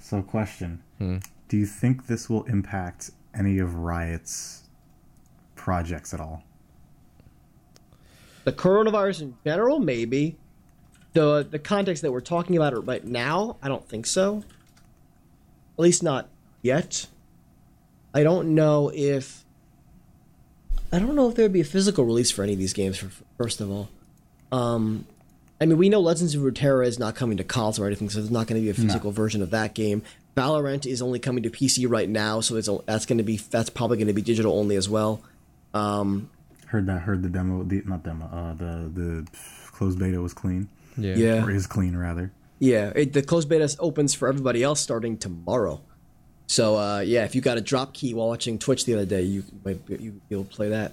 So, 0.00 0.22
question: 0.22 0.80
Hmm. 0.98 1.18
Do 1.48 1.56
you 1.58 1.66
think 1.66 2.06
this 2.06 2.30
will 2.30 2.44
impact 2.44 3.10
any 3.34 3.58
of 3.58 3.74
Riot's 3.74 4.62
projects 5.56 6.14
at 6.14 6.20
all? 6.20 6.44
The 8.44 8.52
coronavirus 8.52 9.22
in 9.22 9.34
general, 9.44 9.80
maybe. 9.80 10.36
The 11.16 11.46
the 11.50 11.58
context 11.58 12.02
that 12.02 12.12
we're 12.12 12.20
talking 12.20 12.56
about 12.56 12.74
it 12.74 12.80
right 12.80 13.02
now, 13.02 13.56
I 13.62 13.68
don't 13.68 13.88
think 13.88 14.04
so. 14.04 14.44
At 15.78 15.82
least 15.82 16.02
not 16.02 16.28
yet. 16.60 17.06
I 18.12 18.22
don't 18.22 18.54
know 18.54 18.90
if 18.94 19.42
I 20.92 20.98
don't 20.98 21.14
know 21.14 21.30
if 21.30 21.34
there'd 21.34 21.54
be 21.54 21.62
a 21.62 21.64
physical 21.64 22.04
release 22.04 22.30
for 22.30 22.42
any 22.42 22.52
of 22.52 22.58
these 22.58 22.74
games. 22.74 22.98
For, 22.98 23.10
first 23.38 23.62
of 23.62 23.70
all, 23.70 23.88
um, 24.52 25.06
I 25.58 25.64
mean, 25.64 25.78
we 25.78 25.88
know 25.88 26.00
Legends 26.00 26.34
of 26.34 26.42
Runeterra 26.42 26.86
is 26.86 26.98
not 26.98 27.14
coming 27.14 27.38
to 27.38 27.44
consoles 27.44 27.80
or 27.80 27.86
anything, 27.86 28.10
so 28.10 28.18
there's 28.18 28.30
not 28.30 28.46
going 28.46 28.60
to 28.60 28.64
be 28.64 28.70
a 28.70 28.74
physical 28.74 29.10
version 29.10 29.40
of 29.40 29.50
that 29.50 29.72
game. 29.74 30.02
Valorant 30.36 30.84
is 30.84 31.00
only 31.00 31.18
coming 31.18 31.42
to 31.44 31.50
PC 31.50 31.86
right 31.88 32.10
now, 32.10 32.40
so 32.40 32.56
it's 32.56 32.68
that's 32.84 33.06
going 33.06 33.18
to 33.18 33.24
be 33.24 33.38
that's 33.38 33.70
probably 33.70 33.96
going 33.96 34.06
to 34.06 34.12
be 34.12 34.20
digital 34.20 34.58
only 34.58 34.76
as 34.76 34.86
well. 34.86 35.22
Um, 35.72 36.28
Heard 36.66 36.86
that? 36.86 37.00
Heard 37.02 37.22
the 37.22 37.30
demo? 37.30 37.62
The 37.62 37.82
not 37.86 38.02
demo. 38.02 38.26
Uh, 38.26 38.52
the 38.52 38.90
the 38.92 39.26
closed 39.72 39.98
beta 39.98 40.20
was 40.20 40.34
clean, 40.34 40.68
Yeah. 40.96 41.14
yeah, 41.16 41.44
or 41.44 41.50
is 41.50 41.66
clean 41.66 41.96
rather. 41.96 42.32
Yeah, 42.58 42.92
it, 42.94 43.12
the 43.12 43.22
closed 43.22 43.48
beta 43.48 43.74
opens 43.78 44.14
for 44.14 44.28
everybody 44.28 44.62
else 44.62 44.80
starting 44.80 45.18
tomorrow. 45.18 45.80
So 46.46 46.76
uh, 46.76 47.00
yeah, 47.00 47.24
if 47.24 47.34
you 47.34 47.40
got 47.40 47.58
a 47.58 47.60
drop 47.60 47.92
key 47.92 48.14
while 48.14 48.28
watching 48.28 48.58
Twitch 48.58 48.84
the 48.84 48.94
other 48.94 49.04
day, 49.06 49.22
you 49.22 49.44
might 49.64 49.80
you, 49.88 50.20
you'll 50.28 50.44
play 50.44 50.70
that. 50.70 50.92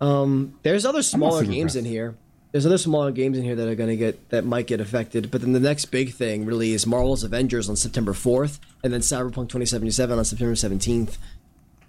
um, 0.00 0.58
there's 0.62 0.84
other 0.84 1.02
smaller 1.02 1.40
super 1.40 1.52
games 1.52 1.76
in 1.76 1.84
here. 1.84 2.14
There's 2.50 2.66
other 2.66 2.78
smaller 2.78 3.12
games 3.12 3.38
in 3.38 3.44
here 3.44 3.54
that 3.54 3.66
are 3.68 3.74
gonna 3.74 3.96
get 3.96 4.28
that 4.30 4.44
might 4.44 4.66
get 4.66 4.80
affected. 4.80 5.30
But 5.30 5.40
then 5.42 5.52
the 5.52 5.60
next 5.60 5.86
big 5.86 6.12
thing 6.12 6.44
really 6.44 6.72
is 6.72 6.86
Marvel's 6.86 7.22
Avengers 7.24 7.68
on 7.68 7.76
September 7.76 8.12
4th, 8.12 8.58
and 8.82 8.92
then 8.92 9.00
Cyberpunk 9.00 9.48
2077 9.48 10.18
on 10.18 10.24
September 10.24 10.54
17th. 10.54 11.16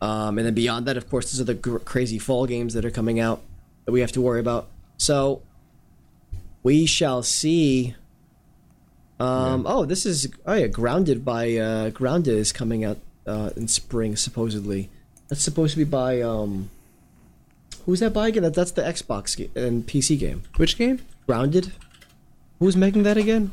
Um, 0.01 0.37
and 0.37 0.45
then 0.45 0.53
beyond 0.53 0.85
that, 0.85 0.97
of 0.97 1.09
course, 1.09 1.31
there's 1.31 1.41
other 1.41 1.53
gr- 1.53 1.77
crazy 1.77 2.19
fall 2.19 2.45
games 2.45 2.73
that 2.73 2.83
are 2.83 2.91
coming 2.91 3.19
out 3.19 3.41
that 3.85 3.91
we 3.93 4.01
have 4.01 4.11
to 4.13 4.21
worry 4.21 4.39
about. 4.41 4.67
So 4.97 5.41
we 6.63 6.85
shall 6.85 7.21
see. 7.23 7.95
Um, 9.19 9.65
Oh, 9.67 9.85
this 9.85 10.05
is 10.05 10.27
oh 10.45 10.53
yeah, 10.53 10.67
Grounded 10.67 11.23
by 11.23 11.55
uh, 11.55 11.89
Grounded 11.91 12.35
is 12.35 12.51
coming 12.51 12.83
out 12.83 12.97
uh, 13.27 13.51
in 13.55 13.67
spring 13.67 14.15
supposedly. 14.15 14.89
That's 15.29 15.41
supposed 15.43 15.73
to 15.73 15.77
be 15.77 15.83
by 15.83 16.21
um, 16.21 16.69
who's 17.85 17.99
that 18.01 18.13
by 18.13 18.27
again? 18.29 18.43
That, 18.43 18.53
that's 18.53 18.71
the 18.71 18.81
Xbox 18.81 19.37
and 19.55 19.85
PC 19.87 20.17
game. 20.19 20.43
Which 20.57 20.77
game? 20.77 20.99
Grounded. 21.27 21.71
Who's 22.59 22.75
making 22.75 23.03
that 23.03 23.17
again? 23.17 23.51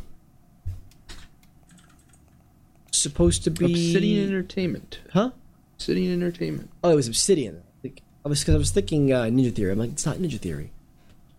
Supposed 2.93 3.45
to 3.45 3.51
be 3.51 3.67
Obsidian 3.67 4.27
Entertainment. 4.29 4.99
huh? 5.13 5.31
Obsidian 5.77 6.13
Entertainment. 6.13 6.71
Oh, 6.85 6.91
it 6.91 6.97
was 6.97 7.07
Obsidian. 7.09 7.63
I 7.85 7.93
I 8.25 8.29
was 8.29 8.41
because 8.41 8.55
I 8.55 8.59
was 8.59 8.71
thinking 8.73 9.13
uh, 9.13 9.23
Ninja 9.25 9.55
Theory. 9.55 9.73
I'm 9.73 9.79
like, 9.79 9.91
it's 9.91 10.05
not 10.05 10.17
Ninja 10.17 10.39
Theory. 10.39 10.71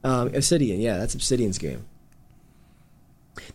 Um, 0.04 0.34
Obsidian, 0.34 0.80
yeah, 0.82 0.98
that's 0.98 1.14
Obsidian's 1.16 1.58
game. 1.58 1.86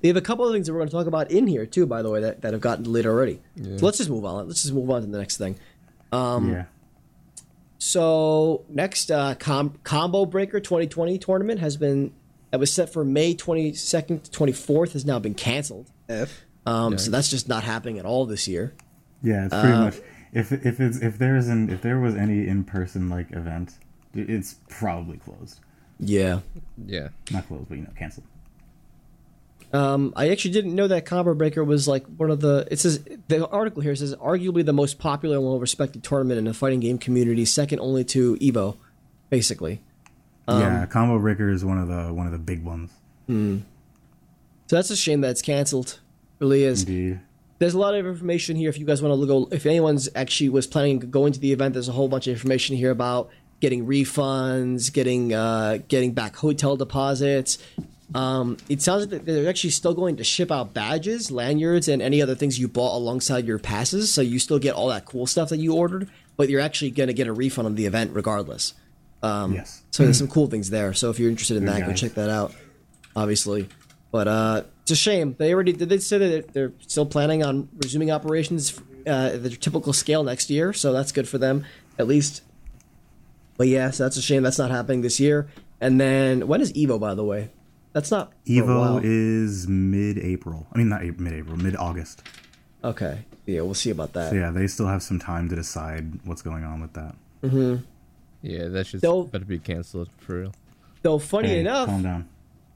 They 0.00 0.08
have 0.08 0.16
a 0.16 0.20
couple 0.22 0.46
of 0.46 0.52
things 0.54 0.66
that 0.66 0.72
we're 0.72 0.78
going 0.80 0.88
to 0.88 0.94
talk 0.94 1.06
about 1.06 1.30
in 1.30 1.46
here 1.46 1.66
too, 1.66 1.86
by 1.86 2.02
the 2.02 2.10
way, 2.10 2.20
that, 2.20 2.42
that 2.42 2.52
have 2.52 2.62
gotten 2.62 2.90
lit 2.90 3.04
already. 3.06 3.40
Yeah. 3.56 3.76
So 3.76 3.84
let's 3.86 3.98
just 3.98 4.08
move 4.10 4.24
on. 4.24 4.46
Let's 4.46 4.62
just 4.62 4.74
move 4.74 4.90
on 4.90 5.02
to 5.02 5.06
the 5.06 5.18
next 5.18 5.36
thing. 5.36 5.56
Um, 6.12 6.50
yeah. 6.52 6.64
So 7.78 8.64
next, 8.68 9.10
uh, 9.10 9.34
Com- 9.34 9.74
Combo 9.84 10.24
Breaker 10.24 10.60
2020 10.60 11.18
tournament 11.18 11.60
has 11.60 11.76
been 11.76 12.12
that 12.50 12.60
was 12.60 12.72
set 12.72 12.92
for 12.92 13.04
May 13.04 13.34
22nd 13.34 14.22
to 14.22 14.30
24th 14.30 14.92
has 14.92 15.04
now 15.04 15.18
been 15.18 15.34
canceled. 15.34 15.90
F. 16.08 16.42
Um, 16.64 16.96
So 16.98 17.10
that's 17.10 17.28
just 17.28 17.48
not 17.48 17.64
happening 17.64 17.98
at 17.98 18.06
all 18.06 18.24
this 18.24 18.48
year. 18.48 18.74
Yeah, 19.22 19.46
it's 19.46 19.54
pretty 19.54 19.68
Uh, 19.72 19.80
much 19.84 19.96
if 20.32 20.52
if 20.52 20.80
it's 20.80 20.98
if 20.98 21.18
there 21.18 21.36
isn't 21.36 21.70
if 21.70 21.82
there 21.82 21.98
was 21.98 22.14
any 22.14 22.46
in 22.46 22.64
person 22.64 23.08
like 23.10 23.30
event, 23.32 23.74
it's 24.14 24.56
probably 24.68 25.18
closed. 25.18 25.60
Yeah. 25.98 26.40
Yeah. 26.84 27.08
Not 27.30 27.46
closed, 27.48 27.68
but 27.68 27.78
you 27.78 27.84
know, 27.84 27.90
canceled. 27.98 28.26
Um, 29.72 30.12
I 30.16 30.30
actually 30.30 30.52
didn't 30.52 30.74
know 30.74 30.86
that 30.88 31.06
Combo 31.06 31.34
Breaker 31.34 31.64
was 31.64 31.88
like 31.88 32.06
one 32.06 32.30
of 32.30 32.40
the. 32.40 32.66
It 32.70 32.78
says 32.78 33.02
the 33.28 33.46
article 33.48 33.82
here 33.82 33.96
says 33.96 34.14
arguably 34.16 34.64
the 34.64 34.72
most 34.72 34.98
popular 34.98 35.36
and 35.36 35.44
well-respected 35.44 36.04
tournament 36.04 36.38
in 36.38 36.44
the 36.44 36.54
fighting 36.54 36.80
game 36.80 36.98
community, 36.98 37.44
second 37.44 37.80
only 37.80 38.04
to 38.04 38.36
Evo, 38.36 38.76
basically. 39.28 39.80
Um, 40.48 40.60
yeah, 40.60 40.86
Combo 40.86 41.18
Breaker 41.18 41.50
is 41.50 41.64
one 41.64 41.78
of 41.78 41.88
the 41.88 42.12
one 42.12 42.26
of 42.26 42.32
the 42.32 42.38
big 42.38 42.64
ones. 42.64 42.90
So 43.28 44.76
that's 44.76 44.90
a 44.90 44.96
shame 44.96 45.20
that 45.22 45.30
it's 45.30 45.42
canceled. 45.42 46.00
Really 46.38 46.62
is. 46.62 46.82
Indeed. 46.82 47.20
There's 47.58 47.74
a 47.74 47.78
lot 47.78 47.94
of 47.94 48.06
information 48.06 48.56
here. 48.56 48.68
If 48.68 48.78
you 48.78 48.84
guys 48.84 49.02
want 49.02 49.18
to 49.20 49.26
go, 49.26 49.48
if 49.50 49.64
anyone's 49.66 50.08
actually 50.14 50.50
was 50.50 50.66
planning 50.66 50.98
going 50.98 51.32
to 51.32 51.40
the 51.40 51.52
event, 51.52 51.72
there's 51.72 51.88
a 51.88 51.92
whole 51.92 52.08
bunch 52.08 52.26
of 52.26 52.32
information 52.34 52.76
here 52.76 52.90
about 52.90 53.30
getting 53.60 53.86
refunds, 53.86 54.92
getting 54.92 55.32
uh, 55.32 55.78
getting 55.88 56.12
back 56.12 56.36
hotel 56.36 56.76
deposits. 56.76 57.58
Um, 58.14 58.56
it 58.68 58.82
sounds 58.82 59.10
like 59.10 59.24
they're 59.24 59.48
actually 59.48 59.70
still 59.70 59.94
going 59.94 60.16
to 60.16 60.24
ship 60.24 60.52
out 60.52 60.72
badges, 60.72 61.30
lanyards, 61.30 61.88
and 61.88 62.00
any 62.00 62.22
other 62.22 62.36
things 62.36 62.58
you 62.58 62.68
bought 62.68 62.96
alongside 62.96 63.46
your 63.46 63.58
passes. 63.58 64.14
So 64.14 64.20
you 64.20 64.38
still 64.38 64.60
get 64.60 64.74
all 64.74 64.88
that 64.88 65.06
cool 65.06 65.26
stuff 65.26 65.48
that 65.48 65.56
you 65.56 65.74
ordered, 65.74 66.08
but 66.36 66.48
you're 66.48 66.60
actually 66.60 66.92
going 66.92 67.08
to 67.08 67.14
get 67.14 67.26
a 67.26 67.32
refund 67.32 67.66
on 67.66 67.74
the 67.74 67.86
event 67.86 68.12
regardless. 68.14 68.74
Um, 69.22 69.54
Yes. 69.54 69.82
So 69.90 70.04
there's 70.04 70.18
some 70.18 70.28
cool 70.28 70.46
things 70.46 70.70
there. 70.70 70.92
So 70.94 71.10
if 71.10 71.18
you're 71.18 71.30
interested 71.30 71.56
in 71.56 71.64
that, 71.64 71.84
go 71.86 71.92
check 71.94 72.14
that 72.14 72.30
out. 72.30 72.54
Obviously, 73.16 73.68
but 74.12 74.28
uh, 74.28 74.62
it's 74.82 74.90
a 74.90 74.96
shame 74.96 75.34
they 75.38 75.52
already 75.54 75.72
did. 75.72 75.88
They 75.88 75.98
say 75.98 76.18
that 76.18 76.52
they're 76.52 76.72
still 76.86 77.06
planning 77.06 77.42
on 77.42 77.68
resuming 77.78 78.10
operations 78.10 78.78
uh, 79.06 79.30
at 79.32 79.42
their 79.42 79.52
typical 79.52 79.92
scale 79.94 80.22
next 80.22 80.50
year. 80.50 80.72
So 80.74 80.92
that's 80.92 81.12
good 81.12 81.26
for 81.26 81.38
them, 81.38 81.64
at 81.98 82.06
least. 82.06 82.42
But 83.56 83.68
yeah, 83.68 83.90
so 83.90 84.04
that's 84.04 84.16
a 84.16 84.22
shame 84.22 84.42
that's 84.42 84.58
not 84.58 84.70
happening 84.70 85.00
this 85.02 85.18
year. 85.20 85.48
And 85.80 86.00
then 86.00 86.46
when 86.48 86.60
is 86.60 86.72
Evo? 86.74 86.98
By 87.00 87.14
the 87.14 87.24
way, 87.24 87.50
that's 87.92 88.10
not 88.10 88.32
for 88.46 88.52
a 88.52 88.78
while. 88.78 89.00
Evo 89.00 89.02
is 89.04 89.66
mid-April. 89.68 90.66
I 90.72 90.78
mean, 90.78 90.88
not 90.88 91.02
mid-April, 91.04 91.56
mid-August. 91.56 92.22
okay. 92.84 93.24
Yeah, 93.46 93.60
we'll 93.60 93.74
see 93.74 93.90
about 93.90 94.12
that. 94.14 94.30
So 94.30 94.36
yeah, 94.36 94.50
they 94.50 94.66
still 94.66 94.88
have 94.88 95.04
some 95.04 95.20
time 95.20 95.48
to 95.50 95.54
decide 95.54 96.18
what's 96.24 96.42
going 96.42 96.64
on 96.64 96.80
with 96.80 96.92
that. 96.94 97.14
Mm-hmm. 97.44 97.84
Yeah, 98.42 98.66
that 98.68 98.86
should 98.88 99.00
They'll- 99.00 99.24
better 99.24 99.44
be 99.44 99.58
canceled 99.60 100.08
for 100.18 100.40
real. 100.40 100.52
Though 101.02 101.18
funny 101.20 101.50
Hey, 101.50 101.60
enough, 101.60 101.86
calm 101.88 102.02
down. 102.02 102.28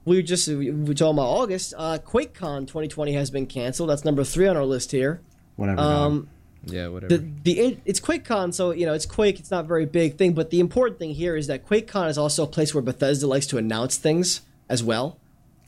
we 0.05 0.22
just 0.22 0.47
we 0.47 0.70
were 0.70 0.95
talking 0.95 1.16
about 1.18 1.26
August. 1.26 1.74
Uh, 1.76 1.99
QuakeCon 1.99 2.68
2020 2.68 3.12
has 3.14 3.31
been 3.33 3.47
canceled. 3.47 3.91
That's 3.91 4.05
number 4.05 4.22
three 4.22 4.47
on 4.47 4.57
our 4.57 4.64
list 4.64 4.93
here. 4.93 5.20
Whatever. 5.57 5.76
dog. 5.78 5.87
Um, 6.12 6.28
Yeah, 6.65 6.89
whatever. 6.89 7.17
the 7.17 7.27
the 7.43 7.79
it's 7.85 8.01
QuakeCon, 8.01 8.53
so 8.53 8.73
you 8.73 8.87
know 8.87 8.93
it's 8.93 9.07
Quake. 9.07 9.39
It's 9.39 9.51
not 9.51 9.65
a 9.65 9.69
very 9.69 9.87
big 9.87 10.17
thing, 10.17 10.35
but 10.35 10.51
the 10.51 10.61
important 10.61 10.99
thing 10.99 11.15
here 11.15 11.37
is 11.37 11.47
that 11.47 11.67
QuakeCon 11.67 12.11
is 12.11 12.19
also 12.19 12.45
a 12.45 12.47
place 12.47 12.75
where 12.75 12.83
Bethesda 12.83 13.27
likes 13.27 13.47
to 13.47 13.59
announce 13.59 13.97
things 13.97 14.43
as 14.69 14.85
well. 14.85 15.17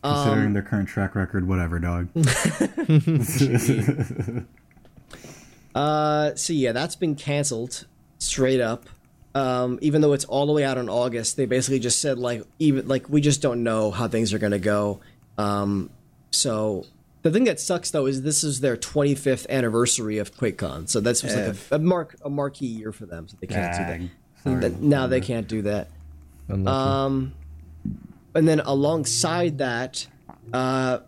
Considering 0.03 0.49
um, 0.49 0.53
their 0.53 0.63
current 0.63 0.89
track 0.89 1.15
record, 1.15 1.47
whatever, 1.47 1.79
dog. 1.79 2.09
Uh, 5.75 6.35
so 6.35 6.53
yeah, 6.53 6.73
that's 6.73 6.97
been 6.97 7.15
canceled 7.15 7.87
straight 8.19 8.61
up. 8.61 8.87
Um, 9.35 9.79
even 9.81 10.03
though 10.03 10.13
it's 10.13 10.27
all 10.27 10.47
the 10.47 10.53
way 10.53 10.65
out 10.65 10.77
in 10.77 10.91
August, 10.91 11.37
they 11.37 11.47
basically 11.47 11.79
just 11.79 12.01
said 12.01 12.19
like 12.19 12.45
even 12.59 12.87
like 12.87 13.09
we 13.09 13.21
just 13.21 13.41
don't 13.41 13.63
know 13.63 13.91
how 13.91 14.09
things 14.09 14.35
are 14.35 14.39
gonna 14.39 14.59
go. 14.59 15.01
Um, 15.39 15.91
so 16.31 16.85
the 17.23 17.31
thing 17.31 17.45
that 17.45 17.61
sucks 17.61 17.91
though 17.91 18.07
is 18.07 18.23
this 18.23 18.43
is 18.45 18.61
their 18.61 18.77
25th 18.77 19.49
anniversary 19.49 20.19
of 20.19 20.35
QuakeCon, 20.37 20.89
so 20.89 21.01
that's 21.01 21.21
just 21.23 21.37
like 21.37 21.57
a 21.71 21.79
mark 21.79 22.17
a 22.25 22.31
marquee 22.31 22.67
year 22.67 22.93
for 22.93 23.07
them. 23.07 23.29
So 23.29 23.37
they 23.41 23.47
can't 23.47 23.73
do 23.77 23.85
Dang. 23.85 24.01
that. 24.35 24.43
Sorry. 24.43 24.61
That- 24.61 24.81
Now 24.83 25.07
they 25.07 25.21
can't 25.21 25.49
do 25.49 25.63
that. 25.63 25.89
Unlucky. 26.49 26.77
Um, 26.77 27.33
and 28.35 28.49
then 28.49 28.61
alongside 28.61 29.59
that, 29.59 30.07
uh, 30.53 30.99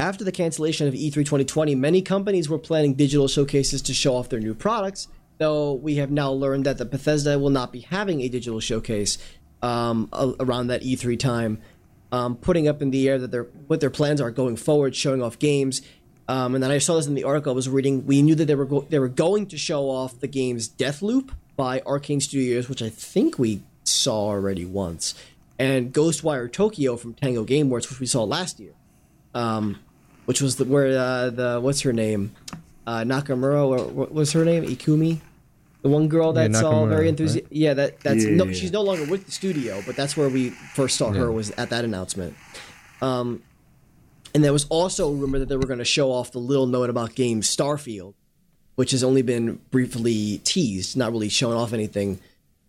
after 0.00 0.24
the 0.24 0.32
cancellation 0.32 0.88
of 0.88 0.94
E 0.94 1.10
E3 1.10 1.14
2020, 1.16 1.74
many 1.76 2.02
companies 2.02 2.48
were 2.48 2.58
planning 2.58 2.94
digital 2.94 3.28
showcases 3.28 3.82
to 3.82 3.94
show 3.94 4.16
off 4.16 4.28
their 4.28 4.40
new 4.40 4.54
products. 4.54 5.08
Though 5.38 5.74
we 5.74 5.96
have 5.96 6.10
now 6.10 6.30
learned 6.32 6.64
that 6.66 6.78
the 6.78 6.84
Bethesda 6.84 7.38
will 7.38 7.50
not 7.50 7.72
be 7.72 7.80
having 7.80 8.20
a 8.22 8.28
digital 8.28 8.60
showcase 8.60 9.18
um, 9.62 10.08
around 10.40 10.68
that 10.68 10.82
E3 10.82 11.18
time, 11.18 11.60
um, 12.12 12.36
putting 12.36 12.68
up 12.68 12.82
in 12.82 12.90
the 12.90 13.08
air 13.08 13.18
that 13.18 13.30
their 13.30 13.44
what 13.66 13.80
their 13.80 13.90
plans 13.90 14.20
are 14.20 14.30
going 14.30 14.56
forward, 14.56 14.94
showing 14.94 15.22
off 15.22 15.38
games. 15.38 15.82
Um, 16.28 16.54
and 16.54 16.62
then 16.62 16.70
I 16.70 16.78
saw 16.78 16.96
this 16.96 17.06
in 17.06 17.14
the 17.14 17.24
article 17.24 17.52
I 17.52 17.56
was 17.56 17.68
reading. 17.68 18.06
We 18.06 18.22
knew 18.22 18.34
that 18.36 18.44
they 18.44 18.54
were 18.54 18.66
go- 18.66 18.86
they 18.88 18.98
were 18.98 19.08
going 19.08 19.46
to 19.46 19.58
show 19.58 19.90
off 19.90 20.20
the 20.20 20.28
games 20.28 20.68
Deathloop 20.68 21.30
by 21.56 21.80
Arkane 21.80 22.22
Studios, 22.22 22.68
which 22.68 22.82
I 22.82 22.90
think 22.90 23.38
we 23.38 23.62
saw 23.84 24.28
already 24.28 24.64
once, 24.64 25.14
and 25.58 25.92
Ghostwire 25.92 26.52
Tokyo 26.52 26.96
from 26.96 27.14
Tango 27.14 27.44
Gameworks, 27.44 27.90
which 27.90 27.98
we 27.98 28.06
saw 28.06 28.22
last 28.22 28.60
year, 28.60 28.72
um, 29.34 29.80
which 30.26 30.40
was 30.40 30.56
the 30.56 30.64
where 30.64 30.96
uh, 30.96 31.30
the 31.30 31.60
what's 31.60 31.80
her 31.80 31.92
name, 31.92 32.32
uh, 32.86 33.00
Nakamura 33.00 33.66
or 33.66 33.86
what 33.86 34.12
was 34.12 34.32
her 34.32 34.44
name, 34.44 34.64
Ikumi, 34.64 35.20
the 35.82 35.88
one 35.88 36.08
girl 36.08 36.34
Yeah, 36.34 36.48
that's 36.48 36.62
all 36.62 36.86
very 36.86 37.06
Nakamura, 37.06 37.08
enthusiastic. 37.08 37.44
right? 37.44 37.52
Yeah, 37.52 37.74
that 37.74 38.00
that's 38.00 38.24
Yeah, 38.24 38.30
no, 38.36 38.44
yeah, 38.46 38.52
she's 38.52 38.72
no 38.72 38.82
longer 38.82 39.04
with 39.04 39.26
the 39.26 39.32
studio, 39.32 39.82
but 39.86 39.96
that's 39.96 40.16
where 40.16 40.28
we 40.28 40.50
first 40.50 40.96
saw 40.96 41.10
Yeah. 41.12 41.20
her 41.20 41.32
was 41.32 41.50
at 41.52 41.70
that 41.70 41.84
announcement. 41.84 42.34
Um, 43.00 43.42
and 44.34 44.42
there 44.44 44.52
was 44.52 44.64
also 44.70 45.08
a 45.10 45.14
rumor 45.14 45.38
that 45.40 45.48
they 45.48 45.56
were 45.56 45.66
going 45.66 45.78
to 45.80 45.84
show 45.84 46.10
off 46.12 46.32
the 46.32 46.38
little 46.38 46.66
note 46.66 46.88
about 46.88 47.14
game 47.14 47.40
Starfield, 47.42 48.14
which 48.76 48.92
has 48.92 49.02
only 49.04 49.22
been 49.22 49.60
briefly 49.70 50.40
teased, 50.44 50.96
not 50.96 51.12
really 51.12 51.28
showing 51.28 51.56
off 51.56 51.72
anything. 51.72 52.18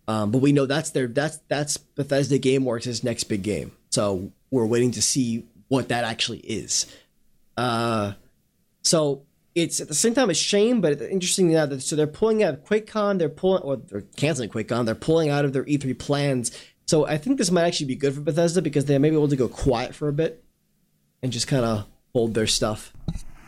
Um, 0.06 0.30
but 0.30 0.38
we 0.42 0.52
know 0.52 0.66
that's 0.66 0.90
their 0.90 1.06
that's 1.06 1.38
that's 1.48 1.76
Bethesda 1.78 2.38
GameWorks' 2.38 3.02
next 3.04 3.24
big 3.24 3.42
game. 3.42 3.72
So 3.90 4.32
we're 4.50 4.66
waiting 4.66 4.90
to 4.90 5.00
see 5.02 5.44
what 5.68 5.88
that 5.88 6.04
actually 6.04 6.40
is. 6.40 6.84
Uh, 7.56 8.12
so 8.82 9.22
it's 9.54 9.80
at 9.80 9.88
the 9.88 9.94
same 9.94 10.14
time 10.14 10.30
a 10.30 10.34
shame, 10.34 10.80
but 10.80 11.00
interesting 11.00 11.52
now 11.52 11.66
that 11.66 11.80
so 11.80 11.94
they're 11.96 12.06
pulling 12.06 12.42
out 12.42 12.54
of 12.54 12.64
QuakeCon, 12.64 13.18
they're 13.18 13.28
pulling 13.28 13.62
or 13.62 13.76
they're 13.76 14.02
canceling 14.16 14.50
QuakeCon, 14.50 14.86
they're 14.86 14.94
pulling 14.94 15.30
out 15.30 15.44
of 15.44 15.52
their 15.52 15.64
E3 15.64 15.98
plans. 15.98 16.50
So 16.86 17.06
I 17.06 17.18
think 17.18 17.38
this 17.38 17.50
might 17.50 17.64
actually 17.64 17.86
be 17.86 17.96
good 17.96 18.14
for 18.14 18.20
Bethesda 18.20 18.60
because 18.60 18.86
they 18.86 18.98
may 18.98 19.10
be 19.10 19.16
able 19.16 19.28
to 19.28 19.36
go 19.36 19.48
quiet 19.48 19.94
for 19.94 20.08
a 20.08 20.12
bit 20.12 20.44
and 21.22 21.32
just 21.32 21.46
kind 21.46 21.64
of 21.64 21.86
hold 22.12 22.34
their 22.34 22.46
stuff 22.46 22.92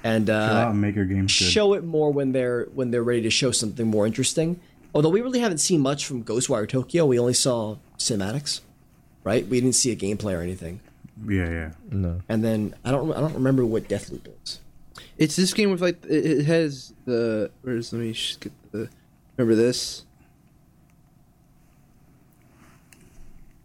and 0.04 0.30
uh, 0.30 0.68
and 0.70 0.80
make 0.80 0.94
your 0.94 1.04
games 1.04 1.36
good. 1.36 1.46
show 1.46 1.74
it 1.74 1.84
more 1.84 2.12
when 2.12 2.32
they're 2.32 2.64
when 2.74 2.90
they're 2.92 3.02
ready 3.02 3.22
to 3.22 3.30
show 3.30 3.50
something 3.50 3.86
more 3.86 4.06
interesting. 4.06 4.60
Although 4.94 5.10
we 5.10 5.20
really 5.20 5.40
haven't 5.40 5.58
seen 5.58 5.80
much 5.80 6.06
from 6.06 6.24
Ghostwire 6.24 6.68
Tokyo, 6.68 7.04
we 7.04 7.18
only 7.18 7.34
saw 7.34 7.76
cinematics, 7.98 8.60
right? 9.24 9.46
We 9.46 9.60
didn't 9.60 9.74
see 9.74 9.90
a 9.90 9.96
gameplay 9.96 10.38
or 10.38 10.40
anything. 10.40 10.80
Yeah, 11.28 11.50
yeah. 11.50 11.72
no. 11.90 12.20
And 12.28 12.44
then 12.44 12.74
I 12.84 12.92
don't 12.92 13.12
I 13.12 13.20
don't 13.20 13.34
remember 13.34 13.66
what 13.66 13.88
Deathloop 13.88 14.28
is. 14.44 14.60
It's 15.18 15.36
this 15.36 15.54
game 15.54 15.70
with 15.70 15.80
like 15.80 16.04
it, 16.06 16.44
has 16.44 16.92
the 17.04 17.50
where's 17.62 17.92
let 17.92 18.00
me 18.00 18.12
just 18.12 18.40
get 18.40 18.52
the 18.72 18.88
remember 19.36 19.54
this 19.54 20.04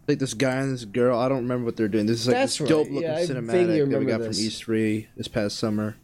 like 0.08 0.18
this 0.18 0.34
guy 0.34 0.56
and 0.56 0.72
this 0.72 0.84
girl. 0.84 1.18
I 1.18 1.28
don't 1.28 1.42
remember 1.42 1.64
what 1.66 1.76
they're 1.76 1.88
doing. 1.88 2.06
This 2.06 2.20
is 2.20 2.26
like 2.26 2.36
That's 2.36 2.58
this 2.58 2.68
dope 2.68 2.86
right. 2.86 2.94
looking 2.94 3.10
Yeah, 3.10 3.20
cinematic 3.20 3.90
that 3.90 3.98
we 3.98 4.06
got 4.06 4.20
this. 4.20 4.38
from 4.38 4.74
E3 4.74 5.06
this 5.16 5.28
past 5.28 5.58
summer. 5.58 5.96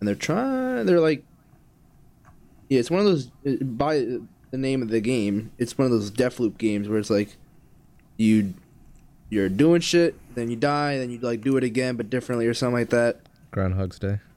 And 0.00 0.08
they're 0.08 0.14
trying. 0.14 0.86
They're 0.86 1.00
like, 1.00 1.24
yeah, 2.68 2.80
it's 2.80 2.90
one 2.90 3.00
of 3.00 3.06
those 3.06 3.26
by 3.62 3.98
the 4.50 4.58
name 4.58 4.82
of 4.82 4.88
the 4.88 5.00
game. 5.00 5.52
It's 5.58 5.78
one 5.78 5.86
of 5.86 5.92
those 5.92 6.10
Deathloop 6.10 6.58
games 6.58 6.88
where 6.88 6.98
it's 6.98 7.10
like 7.10 7.36
you 8.16 8.54
you're 9.28 9.48
doing 9.48 9.80
shit, 9.80 10.14
then 10.34 10.50
you 10.50 10.56
die, 10.56 10.98
then 10.98 11.10
you 11.10 11.18
like 11.18 11.40
do 11.40 11.56
it 11.56 11.64
again 11.64 11.96
but 11.96 12.10
differently 12.10 12.46
or 12.46 12.54
something 12.54 12.74
like 12.74 12.90
that. 12.90 13.20
Groundhog's 13.56 13.98
Day. 13.98 14.18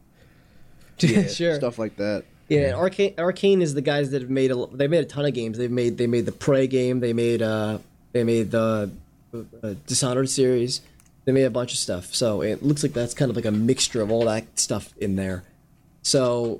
Yeah, 1.01 1.27
sure. 1.27 1.55
stuff 1.55 1.77
like 1.79 1.95
that. 1.95 2.25
Yeah, 2.49 2.71
Arkane 2.71 3.15
Arkane 3.15 3.61
is 3.61 3.73
the 3.73 3.81
guys 3.81 4.11
that 4.11 4.21
have 4.21 4.29
made 4.29 4.51
a 4.51 4.65
they 4.73 4.87
made 4.89 5.01
a 5.01 5.05
ton 5.05 5.25
of 5.25 5.33
games. 5.33 5.57
They've 5.57 5.71
made 5.71 5.97
they 5.97 6.07
made 6.07 6.25
the 6.25 6.33
Prey 6.33 6.67
game. 6.67 6.99
They 6.99 7.13
made 7.13 7.41
uh 7.41 7.77
they 8.11 8.25
made 8.25 8.51
the 8.51 8.91
uh, 9.33 9.73
Dishonored 9.87 10.29
series. 10.29 10.81
They 11.23 11.31
made 11.31 11.45
a 11.45 11.49
bunch 11.49 11.71
of 11.71 11.79
stuff. 11.79 12.13
So 12.13 12.41
it 12.41 12.63
looks 12.63 12.83
like 12.83 12.91
that's 12.91 13.13
kind 13.13 13.29
of 13.29 13.37
like 13.37 13.45
a 13.45 13.51
mixture 13.51 14.01
of 14.01 14.11
all 14.11 14.25
that 14.25 14.59
stuff 14.59 14.93
in 14.97 15.15
there. 15.15 15.43
So 16.01 16.59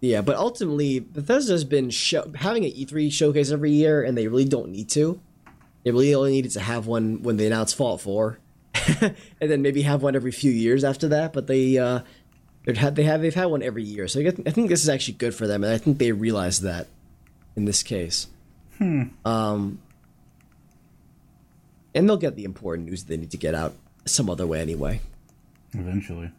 yeah, 0.00 0.20
but 0.20 0.34
ultimately 0.34 0.98
Bethesda's 0.98 1.64
been 1.64 1.90
show, 1.90 2.32
having 2.34 2.64
an 2.64 2.72
E3 2.72 3.12
showcase 3.12 3.52
every 3.52 3.70
year, 3.70 4.02
and 4.02 4.18
they 4.18 4.26
really 4.26 4.46
don't 4.46 4.70
need 4.70 4.88
to. 4.90 5.20
They 5.84 5.92
really 5.92 6.14
only 6.14 6.32
needed 6.32 6.52
to 6.52 6.60
have 6.60 6.86
one 6.88 7.22
when 7.22 7.36
they 7.36 7.46
announced 7.46 7.76
Fallout 7.76 8.00
4, 8.00 8.38
and 9.00 9.50
then 9.50 9.62
maybe 9.62 9.82
have 9.82 10.02
one 10.02 10.14
every 10.14 10.32
few 10.32 10.50
years 10.50 10.84
after 10.84 11.08
that. 11.08 11.32
But 11.32 11.46
they 11.46 11.78
uh, 11.78 12.00
They've 12.64 12.76
had 12.76 12.94
they 12.94 13.04
have 13.04 13.22
had 13.22 13.46
one 13.46 13.62
every 13.62 13.82
year, 13.82 14.06
so 14.06 14.20
I, 14.20 14.24
get, 14.24 14.40
I 14.46 14.50
think 14.50 14.68
this 14.68 14.82
is 14.82 14.88
actually 14.88 15.14
good 15.14 15.34
for 15.34 15.46
them, 15.46 15.64
and 15.64 15.72
I 15.72 15.78
think 15.78 15.98
they 15.98 16.12
realize 16.12 16.60
that 16.60 16.88
in 17.56 17.64
this 17.64 17.82
case. 17.82 18.26
Hmm. 18.78 19.04
Um, 19.24 19.80
and 21.94 22.08
they'll 22.08 22.18
get 22.18 22.36
the 22.36 22.44
important 22.44 22.88
news 22.88 23.04
they 23.04 23.16
need 23.16 23.30
to 23.30 23.36
get 23.36 23.54
out 23.54 23.74
some 24.04 24.28
other 24.28 24.46
way 24.46 24.60
anyway. 24.60 25.00
Eventually. 25.72 26.30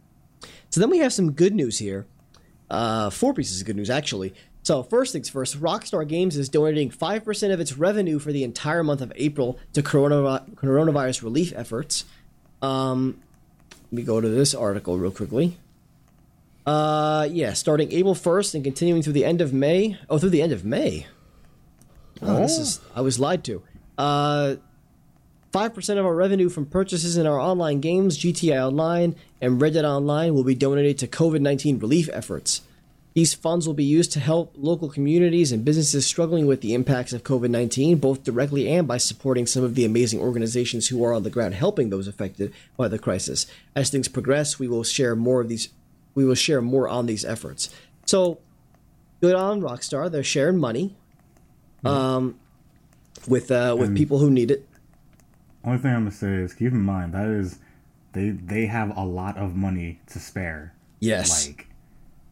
So 0.69 0.79
then 0.79 0.89
we 0.89 0.99
have 0.99 1.11
some 1.11 1.31
good 1.31 1.53
news 1.55 1.79
here. 1.79 2.05
Uh, 2.69 3.09
four 3.09 3.33
pieces 3.33 3.59
of 3.59 3.67
good 3.67 3.75
news, 3.75 3.89
actually. 3.89 4.33
So, 4.63 4.83
first 4.83 5.11
things 5.11 5.27
first, 5.27 5.59
Rockstar 5.59 6.07
Games 6.07 6.37
is 6.37 6.47
donating 6.47 6.91
5% 6.91 7.51
of 7.51 7.59
its 7.59 7.77
revenue 7.77 8.19
for 8.19 8.31
the 8.31 8.43
entire 8.43 8.83
month 8.83 9.01
of 9.01 9.11
April 9.15 9.59
to 9.73 9.81
corona- 9.81 10.45
coronavirus 10.55 11.23
relief 11.23 11.51
efforts. 11.55 12.05
Um, 12.61 13.19
let 13.91 13.93
me 13.93 14.03
go 14.03 14.21
to 14.21 14.29
this 14.29 14.53
article 14.53 14.97
real 14.97 15.11
quickly. 15.11 15.57
Uh, 16.65 17.27
yeah, 17.31 17.53
starting 17.53 17.91
April 17.91 18.13
1st 18.13 18.55
and 18.55 18.63
continuing 18.63 19.01
through 19.01 19.13
the 19.13 19.25
end 19.25 19.41
of 19.41 19.51
May. 19.51 19.97
Oh, 20.09 20.17
through 20.17 20.29
the 20.29 20.41
end 20.41 20.51
of 20.51 20.63
May. 20.63 21.07
Oh, 22.21 22.37
this 22.37 22.57
is. 22.57 22.79
I 22.95 23.01
was 23.01 23.19
lied 23.19 23.43
to. 23.45 23.63
Uh, 23.97 24.55
5% 25.51 25.97
of 25.97 26.05
our 26.05 26.15
revenue 26.15 26.49
from 26.49 26.65
purchases 26.65 27.17
in 27.17 27.27
our 27.27 27.39
online 27.39 27.81
games, 27.81 28.17
GTA 28.17 28.67
Online 28.67 29.15
and 29.41 29.59
Red 29.59 29.73
Dead 29.73 29.83
Online, 29.83 30.33
will 30.33 30.43
be 30.45 30.55
donated 30.55 30.97
to 30.99 31.07
COVID 31.07 31.41
19 31.41 31.79
relief 31.79 32.09
efforts. 32.13 32.61
These 33.13 33.33
funds 33.33 33.67
will 33.67 33.73
be 33.73 33.83
used 33.83 34.13
to 34.13 34.21
help 34.21 34.53
local 34.57 34.89
communities 34.89 35.51
and 35.51 35.65
businesses 35.65 36.05
struggling 36.05 36.45
with 36.47 36.61
the 36.61 36.73
impacts 36.73 37.11
of 37.11 37.23
COVID 37.23 37.49
19, 37.49 37.97
both 37.97 38.23
directly 38.23 38.69
and 38.69 38.87
by 38.87 38.97
supporting 38.97 39.45
some 39.45 39.63
of 39.63 39.75
the 39.75 39.83
amazing 39.83 40.21
organizations 40.21 40.87
who 40.87 41.03
are 41.03 41.13
on 41.13 41.23
the 41.23 41.29
ground 41.29 41.53
helping 41.55 41.89
those 41.89 42.07
affected 42.07 42.53
by 42.77 42.87
the 42.87 42.97
crisis. 42.97 43.47
As 43.75 43.89
things 43.89 44.07
progress, 44.07 44.59
we 44.59 44.67
will 44.69 44.83
share 44.83 45.15
more 45.15 45.41
of 45.41 45.49
these. 45.49 45.69
We 46.15 46.23
will 46.23 46.35
share 46.35 46.61
more 46.61 46.87
on 46.87 47.05
these 47.05 47.25
efforts. 47.25 47.69
So, 48.05 48.39
good 49.19 49.35
on 49.35 49.61
Rockstar. 49.61 50.09
They're 50.09 50.23
sharing 50.23 50.57
money 50.57 50.95
um, 51.83 52.39
with 53.27 53.51
uh, 53.51 53.75
with 53.77 53.89
And- 53.89 53.97
people 53.97 54.19
who 54.19 54.29
need 54.31 54.51
it. 54.51 54.67
Only 55.63 55.77
thing 55.79 55.91
I'm 55.91 56.03
gonna 56.05 56.11
say 56.11 56.33
is 56.35 56.53
keep 56.53 56.71
in 56.71 56.81
mind 56.81 57.13
that 57.13 57.27
is 57.27 57.59
they 58.13 58.29
they 58.29 58.65
have 58.67 58.95
a 58.97 59.03
lot 59.05 59.37
of 59.37 59.55
money 59.55 59.99
to 60.07 60.17
spare. 60.19 60.73
Yes. 60.99 61.47
Like 61.47 61.67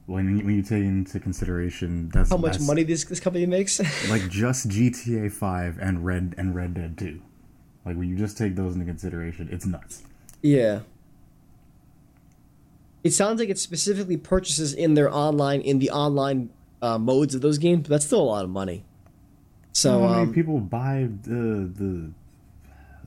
when 0.09 0.37
you, 0.39 0.45
when 0.45 0.55
you 0.55 0.61
take 0.63 0.83
into 0.83 1.19
consideration 1.19 2.09
that's 2.09 2.29
How 2.29 2.37
much 2.37 2.53
that's- 2.53 2.67
money 2.67 2.83
this 2.83 3.05
this 3.05 3.19
company 3.19 3.45
makes? 3.45 3.79
like 4.09 4.27
just 4.29 4.67
GTA 4.69 5.31
Five 5.31 5.77
and 5.79 6.03
Red 6.05 6.35
and 6.37 6.55
Red 6.55 6.73
Dead 6.73 6.97
Two. 6.97 7.21
Like 7.85 7.95
when 7.97 8.09
you 8.09 8.15
just 8.17 8.37
take 8.37 8.55
those 8.55 8.73
into 8.73 8.85
consideration, 8.85 9.49
it's 9.51 9.65
nuts. 9.65 10.03
yeah. 10.41 10.81
It 13.01 13.11
sounds 13.11 13.39
like 13.39 13.47
it 13.49 13.57
specifically 13.57 14.17
purchases 14.17 14.73
in 14.73 14.93
their 14.93 15.09
online 15.13 15.61
in 15.61 15.79
the 15.79 15.89
online 15.89 16.49
uh, 16.81 16.97
modes 16.97 17.33
of 17.33 17.41
those 17.41 17.57
games, 17.57 17.83
but 17.83 17.89
that's 17.91 18.05
still 18.05 18.21
a 18.21 18.23
lot 18.29 18.43
of 18.43 18.49
money. 18.49 18.83
So 19.71 19.93
You 19.95 20.01
know 20.03 20.09
many 20.09 20.21
um, 20.23 20.33
people 20.33 20.59
buy 20.59 21.07
the, 21.23 21.71
the 21.73 22.11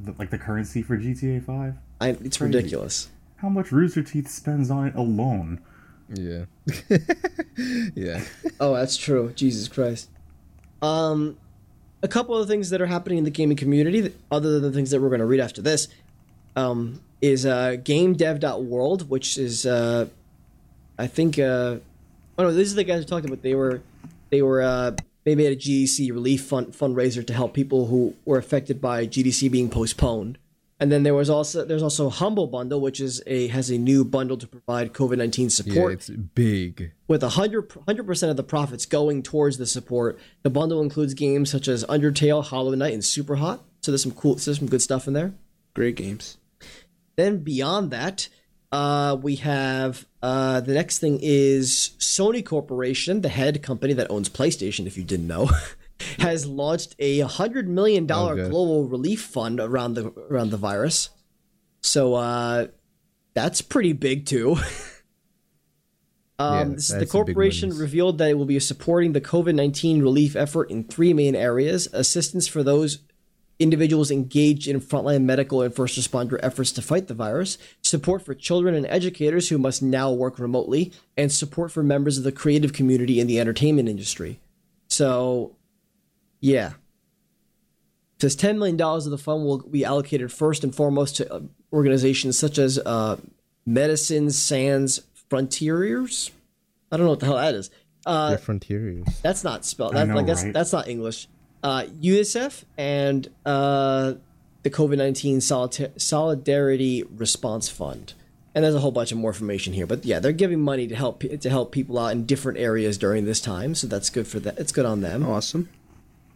the 0.02 0.14
like 0.18 0.30
the 0.30 0.38
currency 0.38 0.80
for 0.82 0.96
GTA 0.96 1.44
Five? 1.44 1.74
I, 2.00 2.08
it's 2.10 2.38
Crazy. 2.38 2.56
ridiculous. 2.56 3.10
How 3.36 3.48
much 3.50 3.70
Rooster 3.70 4.02
Teeth 4.02 4.28
spends 4.28 4.70
on 4.70 4.86
it 4.86 4.94
alone? 4.94 5.60
Yeah. 6.14 6.44
yeah. 7.94 8.22
Oh, 8.60 8.74
that's 8.74 8.96
true. 8.96 9.32
Jesus 9.34 9.68
Christ. 9.68 10.08
Um, 10.80 11.36
a 12.02 12.08
couple 12.08 12.36
of 12.36 12.48
things 12.48 12.70
that 12.70 12.80
are 12.80 12.86
happening 12.86 13.18
in 13.18 13.24
the 13.24 13.30
gaming 13.30 13.56
community, 13.56 14.00
that- 14.00 14.16
other 14.30 14.52
than 14.52 14.62
the 14.62 14.72
things 14.72 14.90
that 14.90 15.00
we're 15.00 15.08
going 15.08 15.20
to 15.20 15.26
read 15.26 15.40
after 15.40 15.62
this, 15.62 15.88
um, 16.56 17.00
is 17.20 17.46
uh, 17.46 17.76
GameDev.world, 17.78 19.08
which 19.08 19.38
is, 19.38 19.64
uh, 19.64 20.06
I 20.98 21.06
think, 21.06 21.38
uh, 21.38 21.76
oh 22.38 22.42
no, 22.42 22.52
these 22.52 22.72
are 22.72 22.76
the 22.76 22.84
guys 22.84 23.00
who 23.00 23.04
talked 23.08 23.24
about. 23.24 23.42
They 23.42 23.54
were, 23.54 23.80
they 24.30 24.42
were, 24.42 24.60
uh, 24.62 24.92
they 25.24 25.36
made 25.36 25.52
a 25.52 25.56
GDC 25.56 26.10
relief 26.10 26.42
fund 26.44 26.72
fundraiser 26.72 27.24
to 27.26 27.32
help 27.32 27.54
people 27.54 27.86
who 27.86 28.14
were 28.24 28.38
affected 28.38 28.80
by 28.80 29.06
GDC 29.06 29.50
being 29.52 29.70
postponed. 29.70 30.36
And 30.82 30.90
then 30.90 31.04
there 31.04 31.14
was 31.14 31.30
also 31.30 31.64
there's 31.64 31.84
also 31.84 32.10
Humble 32.10 32.48
Bundle, 32.48 32.80
which 32.80 32.98
is 32.98 33.22
a 33.28 33.46
has 33.46 33.70
a 33.70 33.78
new 33.78 34.04
bundle 34.04 34.36
to 34.36 34.48
provide 34.48 34.92
COVID 34.92 35.16
nineteen 35.16 35.48
support. 35.48 35.76
Yeah, 35.76 35.80
support 35.80 35.92
it's 35.92 36.10
big. 36.34 36.92
with 37.06 37.22
100 37.22 38.04
percent 38.04 38.30
of 38.30 38.36
the 38.36 38.42
profits 38.42 38.84
going 38.84 39.22
towards 39.22 39.58
the 39.58 39.66
support. 39.66 40.18
The 40.42 40.50
bundle 40.50 40.82
includes 40.82 41.14
games 41.14 41.52
such 41.52 41.68
as 41.68 41.84
Undertale, 41.84 42.42
Hollow 42.42 42.74
Knight, 42.74 42.94
and 42.94 43.04
Super 43.04 43.36
Hot. 43.36 43.62
So 43.82 43.92
there's 43.92 44.02
some 44.02 44.10
cool, 44.10 44.38
so 44.38 44.50
there's 44.50 44.58
some 44.58 44.66
good 44.66 44.82
stuff 44.82 45.06
in 45.06 45.14
there. 45.14 45.32
Great 45.72 45.94
games. 45.94 46.38
Then 47.14 47.44
beyond 47.44 47.92
that, 47.92 48.28
uh, 48.72 49.16
we 49.22 49.36
have 49.36 50.04
uh, 50.20 50.62
the 50.62 50.74
next 50.74 50.98
thing 50.98 51.20
is 51.22 51.90
Sony 52.00 52.44
Corporation, 52.44 53.20
the 53.20 53.28
head 53.28 53.62
company 53.62 53.92
that 53.92 54.10
owns 54.10 54.28
PlayStation. 54.28 54.88
If 54.88 54.98
you 54.98 55.04
didn't 55.04 55.28
know, 55.28 55.48
has 56.18 56.46
launched 56.46 56.94
a 56.98 57.20
hundred 57.20 57.68
million 57.68 58.06
dollar 58.06 58.34
Okay. 58.34 58.50
global 58.50 58.88
relief 58.88 59.22
fund 59.22 59.60
around 59.60 59.94
the 59.94 60.12
around 60.30 60.50
the 60.50 60.56
virus. 60.56 61.10
So 61.82 62.14
uh, 62.14 62.68
that's 63.34 63.60
pretty 63.62 63.92
big 63.92 64.26
too. 64.26 64.56
Um, 66.38 66.54
Yeah, 66.54 66.64
the 66.64 66.70
that's 66.70 66.90
a 66.90 66.98
big 67.00 67.08
corporation 67.10 67.70
revealed 67.76 68.18
that 68.18 68.30
it 68.30 68.34
will 68.38 68.46
be 68.46 68.58
supporting 68.58 69.12
the 69.12 69.20
COVID 69.20 69.54
19 69.54 70.02
relief 70.02 70.34
effort 70.34 70.70
in 70.70 70.84
three 70.84 71.12
main 71.12 71.36
areas 71.36 71.88
assistance 71.92 72.48
for 72.48 72.62
those 72.62 72.98
individuals 73.58 74.10
engaged 74.10 74.66
in 74.66 74.80
frontline 74.80 75.22
medical 75.22 75.62
and 75.62 75.72
first 75.72 75.96
responder 75.96 76.40
efforts 76.42 76.72
to 76.72 76.82
fight 76.82 77.06
the 77.06 77.14
virus, 77.14 77.58
support 77.82 78.22
for 78.22 78.34
children 78.34 78.74
and 78.74 78.86
educators 78.86 79.50
who 79.50 79.58
must 79.58 79.82
now 79.82 80.10
work 80.10 80.38
remotely, 80.38 80.90
and 81.16 81.30
support 81.30 81.70
for 81.70 81.82
members 81.82 82.18
of 82.18 82.24
the 82.24 82.32
creative 82.32 82.72
community 82.72 83.20
in 83.20 83.28
the 83.28 83.38
entertainment 83.38 83.88
industry. 83.88 84.40
So, 84.88 85.54
yeah. 86.42 86.72
It 88.16 88.20
says 88.20 88.36
$10 88.36 88.58
million 88.58 88.80
of 88.80 89.04
the 89.04 89.16
fund 89.18 89.44
will 89.44 89.58
be 89.58 89.84
allocated 89.84 90.30
first 90.30 90.62
and 90.62 90.72
foremost 90.74 91.16
to 91.16 91.32
uh, 91.32 91.40
organizations 91.72 92.38
such 92.38 92.58
as 92.58 92.78
uh, 92.78 93.16
Medicine 93.66 94.30
Sans 94.30 95.00
Frontiers. 95.30 96.30
I 96.92 96.98
don't 96.98 97.06
know 97.06 97.10
what 97.10 97.20
the 97.20 97.26
hell 97.26 97.36
that 97.36 97.54
is. 97.54 97.70
Uh, 98.04 98.36
frontiers. 98.36 99.06
that's 99.22 99.42
not 99.44 99.64
spelled. 99.64 99.92
I 99.94 99.98
That's 99.98 100.08
know, 100.08 100.14
like 100.16 100.26
that's 100.26 100.42
right? 100.44 100.52
that's 100.52 100.72
not 100.72 100.88
English. 100.88 101.28
Uh, 101.62 101.84
UNICEF 102.00 102.64
and 102.76 103.28
uh, 103.46 104.14
the 104.64 104.70
COVID 104.70 104.98
nineteen 104.98 105.40
Solidarity 105.40 107.04
Response 107.04 107.68
Fund, 107.68 108.14
and 108.56 108.64
there's 108.64 108.74
a 108.74 108.80
whole 108.80 108.90
bunch 108.90 109.12
of 109.12 109.18
more 109.18 109.30
information 109.30 109.72
here. 109.72 109.86
But 109.86 110.04
yeah, 110.04 110.18
they're 110.18 110.32
giving 110.32 110.60
money 110.60 110.88
to 110.88 110.96
help 110.96 111.20
to 111.22 111.48
help 111.48 111.70
people 111.70 111.96
out 111.98 112.08
in 112.12 112.26
different 112.26 112.58
areas 112.58 112.98
during 112.98 113.24
this 113.24 113.40
time, 113.40 113.76
so 113.76 113.86
that's 113.86 114.10
good 114.10 114.26
for 114.26 114.40
that. 114.40 114.58
It's 114.58 114.72
good 114.72 114.84
on 114.84 115.00
them. 115.00 115.24
Awesome. 115.24 115.68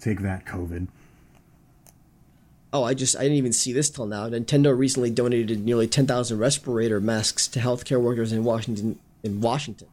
Take 0.01 0.21
that, 0.21 0.45
COVID. 0.45 0.89
Oh, 2.73 2.85
I 2.85 2.95
just 2.95 3.17
I 3.17 3.23
didn't 3.23 3.39
even 3.39 3.53
see 3.53 3.73
this 3.73 3.89
till 3.89 4.07
now. 4.07 4.29
Nintendo 4.29 4.77
recently 4.77 5.11
donated 5.11 5.65
nearly 5.65 5.87
ten 5.87 6.07
thousand 6.07 6.39
respirator 6.39 7.01
masks 7.01 7.49
to 7.49 7.61
healthcare 7.61 8.01
workers 8.01 8.33
in 8.33 8.45
Washington. 8.45 8.99
In 9.23 9.41
Washington. 9.41 9.89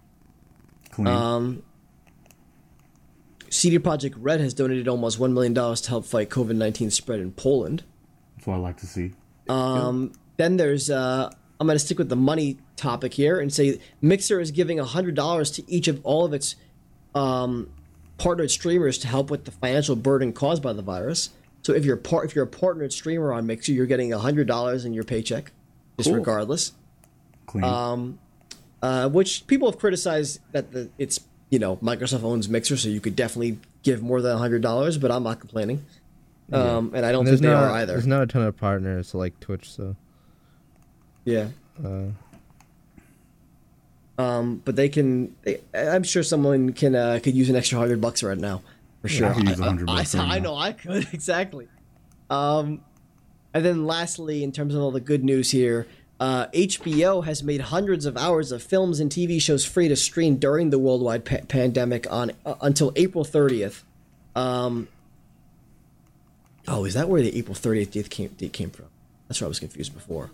Clean. 0.91 1.07
Um, 1.07 1.63
CD 3.53 3.77
Projekt 3.77 4.15
Red 4.17 4.41
has 4.41 4.53
donated 4.53 4.87
almost 4.87 5.19
$1 5.19 5.31
million 5.31 5.53
to 5.53 5.89
help 5.89 6.05
fight 6.05 6.29
COVID 6.29 6.55
19 6.55 6.89
spread 6.89 7.19
in 7.19 7.31
Poland. 7.31 7.83
That's 8.35 8.47
what 8.47 8.55
I 8.55 8.57
like 8.57 8.77
to 8.77 8.87
see. 8.87 9.11
Um, 9.47 10.13
then 10.37 10.57
there's, 10.57 10.89
uh, 10.89 11.31
I'm 11.59 11.67
going 11.67 11.75
to 11.77 11.83
stick 11.83 11.99
with 11.99 12.09
the 12.09 12.15
money 12.15 12.57
topic 12.75 13.13
here 13.13 13.39
and 13.39 13.53
say 13.53 13.79
Mixer 14.01 14.39
is 14.39 14.49
giving 14.49 14.79
$100 14.79 15.55
to 15.55 15.71
each 15.71 15.87
of 15.87 16.03
all 16.03 16.25
of 16.25 16.33
its 16.33 16.55
um, 17.13 17.69
partnered 18.17 18.51
streamers 18.51 18.97
to 18.99 19.07
help 19.07 19.29
with 19.31 19.45
the 19.45 19.51
financial 19.51 19.95
burden 19.95 20.33
caused 20.33 20.61
by 20.63 20.73
the 20.73 20.81
virus. 20.81 21.29
So 21.63 21.73
if 21.73 21.85
you're 21.85 21.97
part, 21.97 22.25
if 22.25 22.35
you're 22.35 22.43
a 22.45 22.47
partnered 22.47 22.91
streamer 22.93 23.31
on 23.33 23.45
Mixer, 23.47 23.71
you're 23.71 23.85
getting 23.85 24.09
$100 24.11 24.85
in 24.85 24.93
your 24.93 25.03
paycheck, 25.03 25.51
just 25.97 26.09
Cool. 26.09 26.17
regardless. 26.19 26.73
Clean. 27.45 27.63
Um, 27.63 28.19
uh, 28.81 29.09
which 29.09 29.47
people 29.47 29.69
have 29.71 29.79
criticized 29.79 30.39
that 30.51 30.71
the, 30.73 30.89
it's 30.97 31.21
you 31.49 31.59
know 31.59 31.77
Microsoft 31.77 32.23
owns 32.23 32.49
Mixer, 32.49 32.75
so 32.77 32.89
you 32.89 32.99
could 32.99 33.15
definitely 33.15 33.59
give 33.83 34.01
more 34.01 34.21
than 34.21 34.37
hundred 34.37 34.61
dollars, 34.61 34.97
but 34.97 35.09
I'm 35.11 35.23
not 35.23 35.39
complaining. 35.39 35.85
Um, 36.51 36.91
and 36.93 37.05
I 37.05 37.11
don't 37.13 37.21
And 37.27 37.29
think 37.29 37.41
they 37.41 37.47
not, 37.47 37.63
are 37.63 37.69
either. 37.77 37.93
There's 37.93 38.05
not 38.07 38.21
a 38.23 38.27
ton 38.27 38.41
of 38.43 38.57
partners 38.57 39.13
like 39.15 39.39
Twitch, 39.39 39.71
so 39.71 39.95
Yeah. 41.25 41.47
uh, 41.83 42.07
Um, 44.17 44.61
but 44.63 44.75
they 44.75 44.89
can. 44.89 45.35
They, 45.41 45.59
I'm 45.73 46.03
sure 46.03 46.21
someone 46.23 46.73
can 46.73 46.95
uh, 46.95 47.19
could 47.23 47.33
use 47.33 47.49
an 47.49 47.55
extra 47.55 47.79
hundred 47.79 47.99
bucks 48.01 48.21
right 48.21 48.37
now, 48.37 48.61
for 49.01 49.07
Yeah, 49.07 49.17
sure. 49.17 49.29
I 49.29 49.33
could 49.33 49.49
use 49.49 49.59
100 49.59 49.85
bucks 49.87 50.13
I, 50.15 50.19
right 50.19 50.31
I 50.33 50.37
now. 50.39 50.43
know 50.43 50.55
I 50.55 50.71
could 50.73 51.07
exactly. 51.13 51.67
Um, 52.29 52.81
and 53.53 53.65
then 53.65 53.85
lastly, 53.85 54.43
in 54.43 54.51
terms 54.51 54.75
of 54.75 54.81
all 54.81 54.91
the 54.91 54.99
good 55.01 55.23
news 55.23 55.49
here, 55.51 55.87
uh, 56.19 56.45
HBO 56.47 57.25
has 57.25 57.43
made 57.43 57.61
hundreds 57.61 58.05
of 58.05 58.15
hours 58.17 58.51
of 58.51 58.61
films 58.61 58.99
and 58.99 59.11
TV 59.11 59.41
shows 59.41 59.65
free 59.65 59.87
to 59.87 59.95
stream 59.95 60.37
during 60.37 60.69
the 60.69 60.77
worldwide 60.79 61.25
pa- 61.25 61.37
pandemic 61.47 62.05
on 62.11 62.31
uh, 62.45 62.53
until 62.61 62.91
April 62.95 63.25
30th. 63.25 63.81
Um, 64.35 64.87
oh, 66.67 66.85
is 66.85 66.93
that 66.93 67.09
where 67.09 67.21
the 67.21 67.35
April 67.37 67.55
30th 67.55 67.91
date 67.91 68.09
came, 68.09 68.29
date 68.29 68.53
came 68.53 68.69
from? 68.69 68.85
That's 69.27 69.41
where 69.41 69.47
I 69.47 69.49
was 69.49 69.59
confused 69.59 69.93
before. 69.93 70.29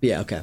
Yeah, 0.00 0.20
okay. 0.20 0.42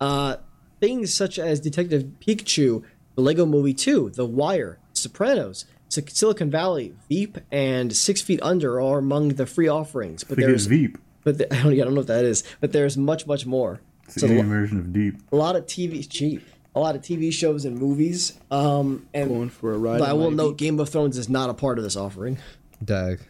Uh, 0.00 0.36
things 0.80 1.12
such 1.14 1.38
as 1.38 1.60
Detective 1.60 2.04
Pikachu, 2.20 2.82
the 3.14 3.20
Lego 3.22 3.44
Movie 3.46 3.74
2, 3.74 4.10
The 4.10 4.24
Wire, 4.26 4.78
Sopranos, 4.92 5.64
Silicon 5.88 6.50
Valley, 6.50 6.94
Veep, 7.08 7.38
and 7.52 7.94
Six 7.94 8.22
Feet 8.22 8.40
Under 8.42 8.80
are 8.80 8.98
among 8.98 9.30
the 9.30 9.46
free 9.46 9.68
offerings. 9.68 10.24
But 10.24 10.38
there's, 10.38 10.66
Veep. 10.66 10.96
but 11.24 11.38
the, 11.38 11.52
I 11.54 11.62
don't, 11.62 11.72
I 11.72 11.76
don't 11.76 11.94
know 11.94 12.00
what 12.00 12.06
that 12.08 12.24
is. 12.24 12.44
But 12.60 12.72
there's 12.72 12.96
much, 12.96 13.26
much 13.26 13.44
more. 13.46 13.80
It's 14.06 14.20
So 14.20 14.26
Indian 14.26 14.48
lo- 14.48 14.54
version 14.54 14.78
of 14.78 14.92
Deep. 14.92 15.16
a 15.32 15.36
lot 15.36 15.56
of 15.56 15.66
TV, 15.66 16.08
cheap, 16.08 16.42
a 16.74 16.80
lot 16.80 16.94
of 16.96 17.02
TV 17.02 17.32
shows 17.32 17.64
and 17.64 17.76
movies. 17.78 18.38
Um, 18.50 19.06
and 19.12 19.28
Going 19.28 19.50
for 19.50 19.72
a 19.74 19.78
ride. 19.78 19.98
but 19.98 20.08
I 20.08 20.12
will 20.12 20.30
note, 20.30 20.56
Game 20.58 20.78
of 20.80 20.88
Thrones 20.88 21.18
is 21.18 21.28
not 21.28 21.50
a 21.50 21.54
part 21.54 21.78
of 21.78 21.84
this 21.84 21.96
offering. 21.96 22.38
Dag. 22.84 23.20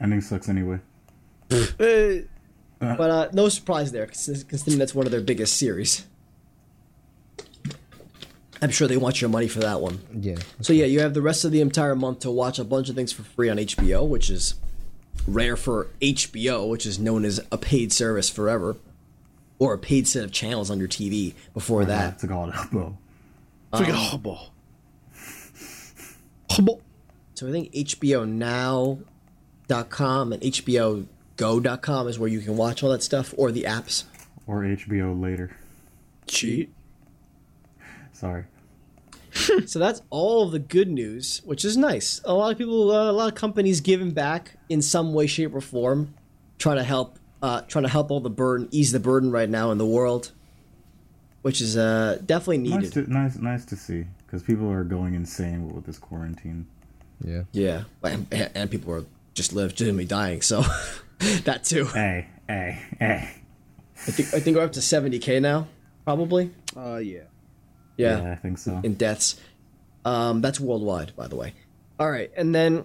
Ending 0.00 0.20
sucks 0.20 0.48
anyway. 0.48 0.80
Hey, 2.90 2.94
But 2.96 3.10
uh, 3.10 3.28
no 3.32 3.48
surprise 3.48 3.92
there, 3.92 4.06
cons- 4.06 4.44
considering 4.44 4.78
that's 4.78 4.94
one 4.94 5.06
of 5.06 5.12
their 5.12 5.20
biggest 5.20 5.56
series. 5.56 6.04
I'm 8.62 8.70
sure 8.70 8.88
they 8.88 8.96
want 8.96 9.20
your 9.20 9.28
money 9.28 9.48
for 9.48 9.58
that 9.60 9.80
one. 9.82 10.00
Yeah. 10.18 10.36
So 10.62 10.72
yeah, 10.72 10.86
you 10.86 11.00
have 11.00 11.12
the 11.12 11.20
rest 11.22 11.44
of 11.44 11.52
the 11.52 11.60
entire 11.60 11.94
month 11.94 12.20
to 12.20 12.30
watch 12.30 12.58
a 12.58 12.64
bunch 12.64 12.88
of 12.88 12.94
things 12.96 13.12
for 13.12 13.22
free 13.22 13.50
on 13.50 13.58
HBO, 13.58 14.08
which 14.08 14.30
is 14.30 14.54
rare 15.28 15.56
for 15.56 15.88
HBO, 16.00 16.66
which 16.68 16.86
is 16.86 16.98
known 16.98 17.24
as 17.26 17.38
a 17.52 17.58
paid 17.58 17.92
service 17.92 18.30
forever, 18.30 18.76
or 19.58 19.74
a 19.74 19.78
paid 19.78 20.08
set 20.08 20.24
of 20.24 20.32
channels 20.32 20.70
on 20.70 20.78
your 20.78 20.88
TV. 20.88 21.34
Before 21.52 21.84
that, 21.84 22.14
It's 22.14 22.24
a 22.24 22.28
god 22.28 22.54
elbow. 22.56 22.96
it's 23.72 23.80
like 23.80 23.88
a 23.90 23.92
hobble. 23.94 24.50
so 27.34 27.48
I 27.48 27.50
think 27.50 27.72
HBO 27.72 28.26
Now.com 28.26 29.02
and 30.32 30.42
HBO 30.42 31.06
Go.com 31.36 32.08
is 32.08 32.18
where 32.18 32.28
you 32.28 32.40
can 32.40 32.56
watch 32.56 32.82
all 32.82 32.90
that 32.90 33.02
stuff, 33.02 33.34
or 33.36 33.52
the 33.52 33.62
apps. 33.64 34.04
Or 34.46 34.62
HBO 34.62 35.20
later. 35.20 35.56
Cheat. 36.26 36.72
Sorry. 38.12 38.44
so 39.66 39.78
that's 39.78 40.00
all 40.08 40.44
of 40.44 40.52
the 40.52 40.58
good 40.58 40.88
news, 40.88 41.42
which 41.44 41.64
is 41.64 41.76
nice. 41.76 42.20
A 42.24 42.32
lot 42.32 42.52
of 42.52 42.58
people, 42.58 42.90
uh, 42.90 43.10
a 43.10 43.12
lot 43.12 43.28
of 43.28 43.34
companies 43.34 43.80
giving 43.82 44.12
back 44.12 44.56
in 44.68 44.80
some 44.80 45.12
way, 45.12 45.26
shape, 45.26 45.54
or 45.54 45.60
form, 45.60 46.14
trying 46.58 46.76
to 46.76 46.82
help, 46.84 47.18
uh, 47.42 47.60
trying 47.62 47.82
to 47.84 47.90
help 47.90 48.10
all 48.10 48.20
the 48.20 48.30
burden, 48.30 48.68
ease 48.70 48.92
the 48.92 49.00
burden 49.00 49.30
right 49.30 49.48
now 49.48 49.70
in 49.72 49.78
the 49.78 49.84
world, 49.86 50.32
which 51.42 51.60
is 51.60 51.76
uh, 51.76 52.18
definitely 52.24 52.58
Nice 52.58 52.82
needed. 52.84 52.92
to 53.06 53.12
nice 53.12 53.36
nice 53.36 53.64
to 53.66 53.76
see 53.76 54.06
because 54.24 54.42
people 54.42 54.70
are 54.70 54.84
going 54.84 55.14
insane 55.14 55.68
with 55.74 55.84
this 55.84 55.98
quarantine. 55.98 56.66
Yeah. 57.22 57.42
Yeah, 57.52 57.84
and, 58.02 58.26
and 58.54 58.70
people 58.70 58.92
are 58.94 59.04
just 59.34 59.52
legitimately 59.52 60.06
dying. 60.06 60.40
So 60.40 60.64
that 61.44 61.64
too. 61.64 61.86
Hey, 61.86 62.28
hey, 62.48 62.82
hey. 62.98 63.30
I 64.06 64.10
think 64.10 64.34
I 64.34 64.40
think 64.40 64.56
we're 64.56 64.64
up 64.64 64.72
to 64.72 64.82
seventy 64.82 65.18
k 65.18 65.40
now, 65.40 65.68
probably. 66.04 66.50
Uh, 66.76 66.96
yeah. 66.96 67.20
Yeah. 67.96 68.22
Yeah, 68.22 68.32
I 68.32 68.36
think 68.36 68.58
so. 68.58 68.80
in 68.82 68.94
deaths. 68.94 69.40
Um, 70.04 70.40
that's 70.40 70.60
worldwide, 70.60 71.16
by 71.16 71.28
the 71.28 71.36
way. 71.36 71.54
All 71.98 72.10
right, 72.10 72.30
and 72.36 72.54
then 72.54 72.84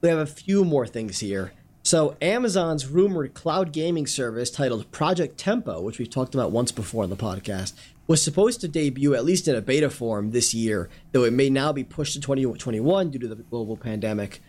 we 0.00 0.08
have 0.08 0.18
a 0.18 0.26
few 0.26 0.64
more 0.64 0.86
things 0.86 1.18
here. 1.20 1.52
So, 1.82 2.16
Amazon's 2.22 2.86
rumored 2.86 3.34
cloud 3.34 3.72
gaming 3.72 4.06
service 4.06 4.50
titled 4.50 4.90
Project 4.90 5.36
Tempo, 5.36 5.82
which 5.82 5.98
we've 5.98 6.08
talked 6.08 6.34
about 6.34 6.50
once 6.50 6.72
before 6.72 7.04
on 7.04 7.10
the 7.10 7.16
podcast, 7.16 7.74
was 8.06 8.22
supposed 8.22 8.60
to 8.62 8.68
debut 8.68 9.14
at 9.14 9.24
least 9.24 9.48
in 9.48 9.54
a 9.54 9.60
beta 9.60 9.90
form 9.90 10.30
this 10.30 10.54
year, 10.54 10.88
though 11.12 11.24
it 11.24 11.32
may 11.32 11.50
now 11.50 11.72
be 11.72 11.84
pushed 11.84 12.14
to 12.14 12.20
2021 12.20 13.10
due 13.10 13.18
to 13.18 13.28
the 13.28 13.34
global 13.34 13.76
pandemic. 13.76 14.40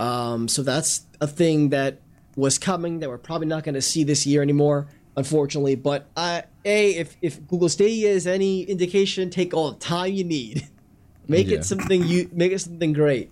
Um, 0.00 0.48
so 0.48 0.62
that's 0.62 1.02
a 1.20 1.26
thing 1.28 1.68
that 1.68 2.00
was 2.36 2.58
coming 2.58 3.00
that 3.00 3.08
we're 3.08 3.18
probably 3.18 3.46
not 3.46 3.64
going 3.64 3.74
to 3.74 3.82
see 3.82 4.04
this 4.04 4.26
year 4.26 4.42
anymore, 4.42 4.86
unfortunately. 5.16 5.74
But 5.74 6.06
uh, 6.16 6.42
a 6.64 6.90
if 6.92 7.16
if 7.22 7.46
Google 7.48 7.68
Stadia 7.68 8.10
is 8.10 8.26
any 8.26 8.62
indication, 8.62 9.30
take 9.30 9.52
all 9.54 9.72
the 9.72 9.78
time 9.78 10.12
you 10.12 10.24
need, 10.24 10.68
make 11.28 11.48
Yeah. 11.48 11.58
it 11.58 11.64
something 11.64 12.04
you 12.04 12.28
make 12.32 12.52
it 12.52 12.60
something 12.60 12.92
great 12.92 13.30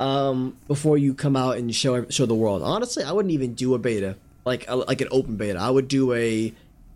um, 0.00 0.56
before 0.66 0.98
you 0.98 1.14
come 1.14 1.36
out 1.36 1.56
and 1.58 1.74
show 1.74 2.04
show 2.08 2.26
the 2.26 2.34
world. 2.34 2.62
Honestly, 2.62 3.04
I 3.04 3.12
wouldn't 3.12 3.32
even 3.32 3.54
do 3.54 3.74
a 3.74 3.78
beta 3.78 4.16
like 4.44 4.64
a, 4.68 4.76
like 4.76 5.00
an 5.00 5.08
open 5.12 5.36
beta. 5.36 5.58
I 5.58 5.70
would 5.70 5.88
do 5.88 6.12
a 6.12 6.52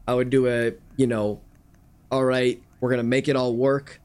I 0.08 0.14
would 0.14 0.30
do 0.30 0.46
a 0.48 0.72
you 0.96 1.06
know, 1.06 1.40
all 2.10 2.24
right, 2.24 2.60
we're 2.80 2.90
gonna 2.90 3.02
make 3.02 3.28
it 3.28 3.36
all 3.36 3.54
work, 3.54 4.00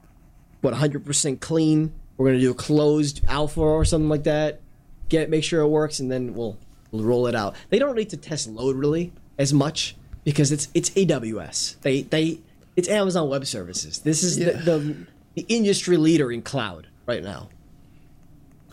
but 0.60 0.74
100% 0.74 1.40
clean. 1.40 1.92
We're 2.16 2.26
gonna 2.28 2.40
do 2.40 2.50
a 2.52 2.54
closed 2.54 3.22
alpha 3.26 3.60
or 3.60 3.84
something 3.84 4.08
like 4.08 4.24
that. 4.24 4.60
Get 5.08 5.28
make 5.30 5.42
sure 5.44 5.60
it 5.62 5.68
works, 5.68 5.98
and 6.00 6.10
then 6.10 6.34
we'll, 6.34 6.56
we'll 6.92 7.02
roll 7.04 7.26
it 7.26 7.34
out. 7.34 7.56
They 7.70 7.78
don't 7.80 7.96
need 7.96 8.10
to 8.10 8.16
test 8.16 8.48
load 8.48 8.76
really 8.76 9.12
as 9.38 9.52
much 9.52 9.96
because 10.24 10.52
it's 10.52 10.68
it's 10.74 10.90
AWS. 10.90 11.80
They 11.80 12.02
they 12.02 12.38
it's 12.76 12.88
Amazon 12.88 13.28
Web 13.28 13.44
Services. 13.46 13.98
This 13.98 14.22
is 14.22 14.36
the, 14.36 14.52
the 14.52 15.06
the 15.34 15.44
industry 15.48 15.96
leader 15.96 16.30
in 16.30 16.42
cloud 16.42 16.86
right 17.06 17.22
now. 17.24 17.48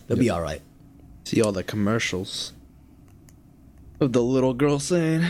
They'll 0.08 0.18
be 0.18 0.30
all 0.30 0.42
right. 0.42 0.62
See 1.26 1.42
all 1.42 1.52
the 1.52 1.64
commercials 1.64 2.54
of 4.00 4.14
the 4.14 4.22
little 4.22 4.54
girl 4.54 4.80
saying, 4.80 5.24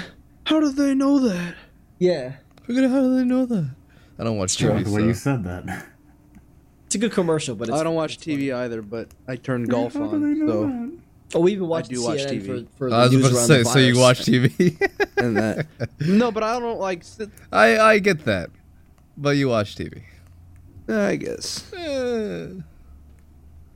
"How 0.45 0.60
do 0.60 0.72
they 0.72 0.94
know 0.94 1.20
that?" 1.20 1.56
Yeah, 1.98 2.34
Forget 2.64 2.90
how 2.90 3.02
do 3.02 3.16
they 3.18 3.24
know 3.26 3.45
that? 3.45 3.70
I 4.18 4.24
don't 4.24 4.38
watch 4.38 4.56
TV. 4.57 4.84
the 4.86 4.91
way 4.91 5.02
you 5.03 5.14
said 5.14 5.44
that. 5.44 5.86
it's 6.86 6.95
a 6.95 6.98
good 6.98 7.11
commercial, 7.11 7.56
but 7.56 7.68
it's, 7.70 7.78
I 7.78 7.84
don't 7.84 7.95
watch 7.95 8.18
TV 8.20 8.53
either, 8.53 8.82
but 8.82 9.10
I 9.28 9.36
turn 9.36 9.64
golf 9.66 9.94
How 9.95 10.07
do 10.07 10.20
they 10.20 10.26
on, 10.26 10.40
know 10.40 10.48
so 10.48 10.61
that? 10.68 10.98
Oh, 11.35 11.41
we 11.41 11.51
even 11.51 11.68
watch 11.68 11.88
do 11.88 11.97
CNN 11.97 12.03
watch 12.03 12.19
TV. 12.19 12.45
for, 12.68 12.77
for 12.77 12.89
the 12.89 12.95
I 12.95 13.03
was 13.03 13.11
news 13.11 13.26
about 13.30 13.39
to 13.39 13.45
say, 13.45 13.64
so 13.64 13.80
you 13.80 13.99
watch 13.99 14.22
TV? 14.22 14.80
and 15.18 15.38
that. 15.38 15.68
no, 15.99 16.31
but 16.31 16.43
I 16.43 16.60
don't 16.60 16.80
like. 16.80 17.03
Sit, 17.03 17.30
I 17.51 17.77
I 17.77 17.99
get 17.99 18.26
that, 18.26 18.49
but 19.18 19.31
you 19.31 19.49
watch 19.49 19.76
TV. 19.76 20.03
I 20.88 21.18
guess. 21.18 21.72
Eh. 21.73 22.47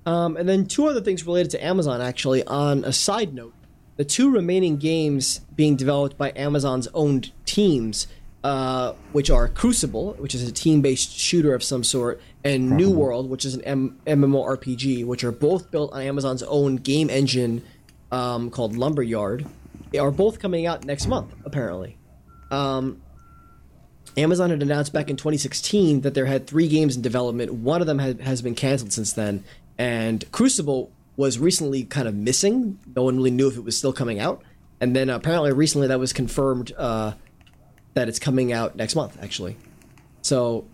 Um, 0.06 0.36
and 0.36 0.50
then 0.50 0.66
two 0.66 0.88
other 0.88 1.02
things 1.02 1.26
related 1.26 1.52
to 1.52 1.64
Amazon, 1.64 2.02
actually. 2.02 2.44
On 2.46 2.84
a 2.84 2.92
side 2.92 3.34
note, 3.34 3.54
the 3.96 4.04
two 4.04 4.32
remaining 4.32 4.78
games 4.78 5.40
being 5.56 5.76
developed 5.76 6.18
by 6.18 6.34
Amazon's 6.36 6.88
owned 6.94 7.32
teams, 7.46 8.08
uh, 8.44 8.94
which 9.12 9.30
are 9.30 9.48
Crucible, 9.48 10.14
which 10.18 10.36
is 10.36 10.48
a 10.48 10.52
team-based 10.52 11.16
shooter 11.18 11.54
of 11.54 11.64
some 11.64 11.84
sort, 11.84 12.20
and 12.44 12.72
New 12.72 12.92
World, 12.92 13.30
which 13.30 13.46
is 13.46 13.56
an 13.56 13.62
M- 13.62 14.00
MMORPG, 14.06 15.06
which 15.06 15.24
are 15.24 15.32
both 15.32 15.72
built 15.72 15.94
on 15.94 16.02
Amazon's 16.02 16.44
own 16.44 16.78
game 16.78 17.10
engine 17.10 17.64
um, 18.12 18.50
called 18.50 18.76
Lumberyard, 18.76 19.46
they 19.92 20.00
are 20.00 20.12
both 20.12 20.40
coming 20.40 20.66
out 20.66 20.86
next 20.86 21.08
month, 21.08 21.34
apparently. 21.46 21.98
Um, 22.52 23.02
Amazon 24.18 24.50
had 24.52 24.62
announced 24.62 24.94
back 24.94 25.10
in 25.10 25.18
2016 25.18 26.02
that 26.02 26.14
there 26.14 26.26
had 26.26 26.46
three 26.46 26.68
games 26.68 26.96
in 26.96 27.02
development. 27.02 27.54
One 27.54 27.82
of 27.82 27.88
them 27.88 28.00
had, 28.00 28.22
has 28.22 28.42
been 28.42 28.56
canceled 28.56 28.94
since 28.94 29.14
then, 29.14 29.44
and 29.78 30.30
Crucible 30.32 30.92
was 31.16 31.40
recently 31.40 31.84
kind 31.84 32.08
of 32.08 32.16
missing. 32.16 32.80
No 32.96 33.04
one 33.04 33.18
really 33.18 33.32
knew 33.32 33.48
if 33.48 33.58
it 33.58 33.64
was 33.64 33.78
still 33.78 33.94
coming 33.94 34.20
out, 34.20 34.44
and 34.82 34.96
then 34.96 35.10
apparently 35.10 35.52
recently 35.52 35.88
that 35.88 36.00
was 36.00 36.14
confirmed 36.14 36.72
uh, 36.78 37.14
that 37.94 38.08
it's 38.08 38.20
coming 38.20 38.52
out 38.52 38.76
next 38.76 38.96
month, 38.96 39.18
actually. 39.22 39.58
So 40.22 40.66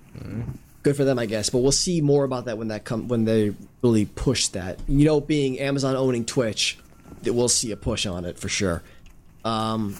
good 0.83 0.95
for 0.95 1.03
them, 1.03 1.19
I 1.19 1.25
guess. 1.25 1.49
But 1.49 1.59
we'll 1.59 1.71
see 1.71 2.01
more 2.01 2.23
about 2.23 2.45
that 2.45 2.57
when 2.57 2.69
that 2.69 2.83
come 2.83 3.07
when 3.07 3.25
they 3.25 3.53
really 3.81 4.05
push 4.05 4.47
that. 4.49 4.79
You 4.87 5.05
know, 5.05 5.21
being 5.21 5.59
Amazon 5.59 5.95
owning 5.95 6.25
Twitch, 6.25 6.77
that 7.23 7.33
we'll 7.33 7.49
see 7.49 7.71
a 7.71 7.77
push 7.77 8.05
on 8.05 8.25
it 8.25 8.37
for 8.37 8.49
sure. 8.49 8.83
Um, 9.43 9.97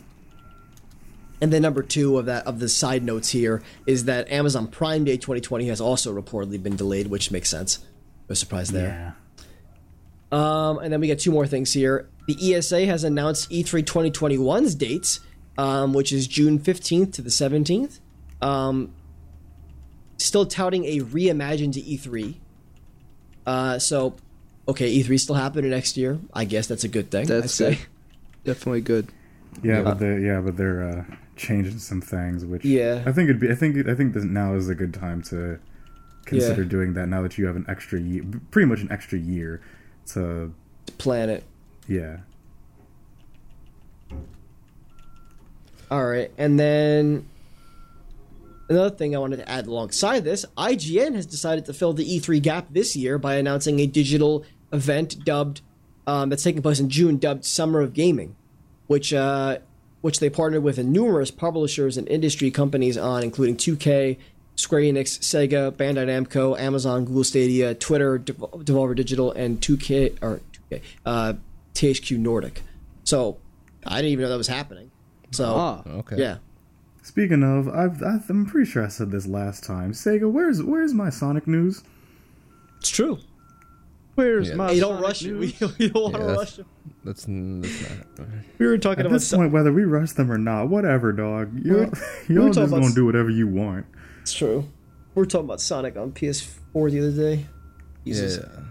and 1.41 1.53
then 1.53 1.61
number 1.61 1.84
two 1.84 2.18
of 2.18 2.26
that 2.26 2.45
of 2.45 2.60
the 2.60 2.68
side 2.68 3.03
notes 3.03 3.30
here 3.30 3.61
is 3.85 4.06
that 4.06 4.30
Amazon 4.30 4.68
Prime 4.68 5.06
Day 5.06 5.18
2020 5.18 5.68
has 5.68 5.80
also 5.80 6.14
reportedly 6.14 6.61
been 6.61 6.76
delayed, 6.76 7.07
which 7.07 7.31
makes 7.31 7.49
sense. 7.49 7.80
No 8.27 8.35
surprise 8.35 8.69
there. 8.69 9.14
Yeah. 9.14 9.47
Um, 10.31 10.77
and 10.80 10.93
then 10.93 10.99
we 10.99 11.07
got 11.07 11.19
two 11.19 11.31
more 11.31 11.47
things 11.47 11.73
here. 11.73 12.07
The 12.27 12.53
ESA 12.56 12.85
has 12.85 13.03
announced 13.03 13.51
E 13.51 13.64
E3 13.64 13.84
2021's 13.84 14.76
dates, 14.76 15.22
um, 15.57 15.93
which 15.93 16.11
is 16.11 16.27
June 16.27 16.60
15th 16.60 17.14
to 17.14 17.22
the 17.22 17.30
17th. 17.30 17.99
Um, 18.41 18.93
still 20.20 20.46
touting 20.46 20.86
a 20.86 21.00
reimagined 21.00 21.74
E3. 21.74 22.36
Uh, 23.46 23.80
so, 23.80 24.16
okay, 24.68 24.94
E3 25.02 25.20
still 25.20 25.36
happening 25.36 25.72
next 25.72 25.98
year. 25.98 26.20
I 26.34 26.46
guess 26.46 26.68
that's 26.68 26.84
a 26.84 26.88
good 26.88 27.10
thing. 27.10 27.24
I'd 27.24 27.44
That's 27.44 27.54
say. 27.54 27.76
good. 27.76 27.86
Definitely 28.46 28.82
good. 28.82 29.08
Yeah, 29.64 29.82
but 29.82 30.00
they 30.00 30.20
yeah, 30.20 30.40
but 30.41 30.56
they're 30.58 30.84
uh, 30.84 31.16
changing 31.36 31.80
some 31.80 32.02
things, 32.02 32.46
which 32.46 32.64
Yeah. 32.64 33.02
I 33.06 33.12
think 33.12 33.30
it'd 33.30 33.40
be. 33.41 33.50
I 33.50 33.56
think 33.56 33.88
I 33.88 33.96
think 33.96 34.14
this 34.14 34.24
now 34.24 34.54
is 34.56 34.70
a 34.70 34.76
good 34.76 34.94
time 34.94 35.22
to 35.24 35.60
consider 36.26 36.62
Yeah. 36.62 36.68
doing 36.70 36.94
that. 36.94 37.08
Now 37.10 37.22
that 37.24 37.38
you 37.38 37.48
have 37.48 37.56
an 37.56 37.66
extra 37.68 38.00
year, 38.00 38.24
pretty 38.52 38.68
much 38.68 38.82
an 38.82 38.91
extra 38.91 39.18
year 39.18 39.62
to 40.14 40.54
Plan 41.00 41.30
it. 41.30 41.44
yeah. 41.88 42.18
All 45.91 46.06
right, 46.06 46.32
and 46.38 46.60
then 46.60 47.28
another 48.70 48.90
thing 48.96 49.16
I 49.16 49.20
wanted 49.20 49.38
to 49.38 49.50
add 49.50 49.68
alongside 49.68 50.24
this, 50.24 50.46
IGN 50.58 51.16
has 51.16 51.26
decided 51.26 51.66
to 51.66 51.74
fill 51.74 51.94
the 51.94 52.06
E3 52.06 52.41
gap 52.41 52.68
this 52.72 52.96
year 52.96 53.18
by 53.18 53.36
announcing 53.36 53.80
a 53.80 53.88
digital 53.88 54.46
event 54.72 55.24
dubbed 55.26 55.62
um, 56.08 56.30
that's 56.30 56.44
taking 56.44 56.62
place 56.62 56.80
in 56.80 56.90
June, 56.90 57.18
dubbed 57.18 57.46
Summer 57.46 57.82
of 57.82 57.94
Gaming, 57.94 58.36
which 58.88 59.14
uh, 59.14 59.58
which 60.02 60.20
they 60.20 60.30
partnered 60.30 60.64
with 60.64 60.78
numerous 60.80 61.30
publishers 61.32 61.98
and 61.98 62.08
industry 62.08 62.50
companies 62.52 62.98
on, 62.98 63.22
including 63.24 63.58
2K, 63.58 64.18
Square 64.56 64.82
Enix, 64.82 65.20
Sega, 65.20 65.72
Bandai 65.72 66.06
Namco, 66.08 66.58
Amazon, 66.58 67.04
Google 67.06 67.24
Stadia, 67.26 67.76
Twitter, 67.76 68.18
Dev- 68.18 68.38
Devolver 68.38 68.96
Digital, 68.96 69.32
and 69.34 69.60
2K 69.60 70.18
or 70.22 70.40
2K, 70.72 70.82
uh, 71.06 71.34
THQ 71.74 72.18
Nordic. 72.18 72.62
So 73.04 73.38
I 73.86 73.98
didn't 73.98 74.12
even 74.14 74.24
know 74.24 74.30
that 74.30 74.38
was 74.38 74.48
happening. 74.48 74.90
So 75.32 75.54
Ah, 75.56 75.84
Okay. 75.88 76.18
yeah, 76.18 76.38
Speaking 77.10 77.41
of, 77.41 77.68
I've, 77.68 78.03
I've 78.03 78.30
I'm 78.30 78.45
pretty 78.45 78.69
sure 78.69 78.86
I 78.86 78.88
said 78.88 79.10
this 79.10 79.26
last 79.26 79.64
time. 79.64 79.94
Sega, 79.94 80.31
where's 80.31 80.61
where's 80.61 80.94
my 80.94 81.10
Sonic 81.10 81.48
news? 81.48 81.84
it's 82.77 82.90
true. 82.91 83.18
where's 84.14 84.49
Yeah. 84.49 84.56
my 84.56 84.68
Hey, 84.68 84.76
you 84.76 84.81
don't 84.81 85.02
Sonic 85.02 85.07
rush 85.07 85.23
it. 85.26 85.34
We, 85.40 85.56
we 85.80 85.90
don't 85.90 86.03
want 86.03 86.14
Yeah, 86.14 86.19
to 86.19 86.34
rush 86.36 86.60
it. 86.60 86.65
That's, 87.03 87.26
that's 87.26 87.27
not. 87.27 88.27
We 88.60 88.68
were 88.68 88.77
talking 88.77 88.99
At 88.99 89.06
about 89.07 89.15
this 89.15 89.27
Son- 89.27 89.40
point, 89.40 89.53
whether 89.53 89.73
we 89.73 89.86
rush 89.86 90.11
them 90.11 90.31
or 90.31 90.38
not, 90.38 90.69
whatever, 90.69 91.11
dog. 91.11 91.57
Y'all, 91.65 91.76
We're- 91.77 91.91
y'all 92.27 92.44
we're 92.45 92.53
just 92.53 92.72
gonna 92.72 92.94
do 92.94 93.06
whatever 93.07 93.31
you 93.31 93.48
want. 93.48 93.88
It's 94.22 94.34
true. 94.34 94.69
We 95.15 95.22
were 95.22 95.26
talking 95.26 95.45
about 95.45 95.61
Sonic 95.61 95.98
on 95.98 96.11
PS4 96.11 96.91
the 96.91 96.99
other 96.99 97.11
day. 97.11 97.45
Jesus. 98.06 98.38
Yeah. 98.38 98.61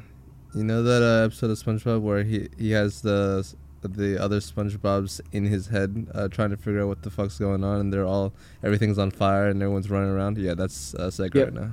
You 0.55 0.63
know 0.65 0.85
that 0.85 1.03
uh, 1.03 1.25
episode 1.27 1.51
of 1.51 1.59
SpongeBob 1.59 2.03
where 2.03 2.23
he 2.23 2.49
he 2.57 2.71
has 2.71 3.03
the 3.03 3.45
the 3.83 4.21
other 4.23 4.41
SpongeBob's 4.41 5.21
in 5.33 5.45
his 5.45 5.69
head 5.69 6.09
uh, 6.15 6.29
trying 6.29 6.51
to 6.51 6.57
figure 6.57 6.83
out 6.83 6.89
what 6.89 7.03
the 7.03 7.11
fuck's 7.11 7.39
going 7.39 7.63
on, 7.65 7.81
and 7.81 7.93
they're 7.93 8.05
all 8.07 8.33
everything's 8.63 8.99
on 8.99 9.11
fire 9.11 9.49
and 9.49 9.63
everyone's 9.63 9.91
running 9.91 10.11
around. 10.11 10.39
Yeah, 10.39 10.55
that's 10.55 10.95
uh, 10.95 11.09
Sega 11.09 11.35
Yep. 11.35 11.45
right 11.47 11.55
now. 11.55 11.71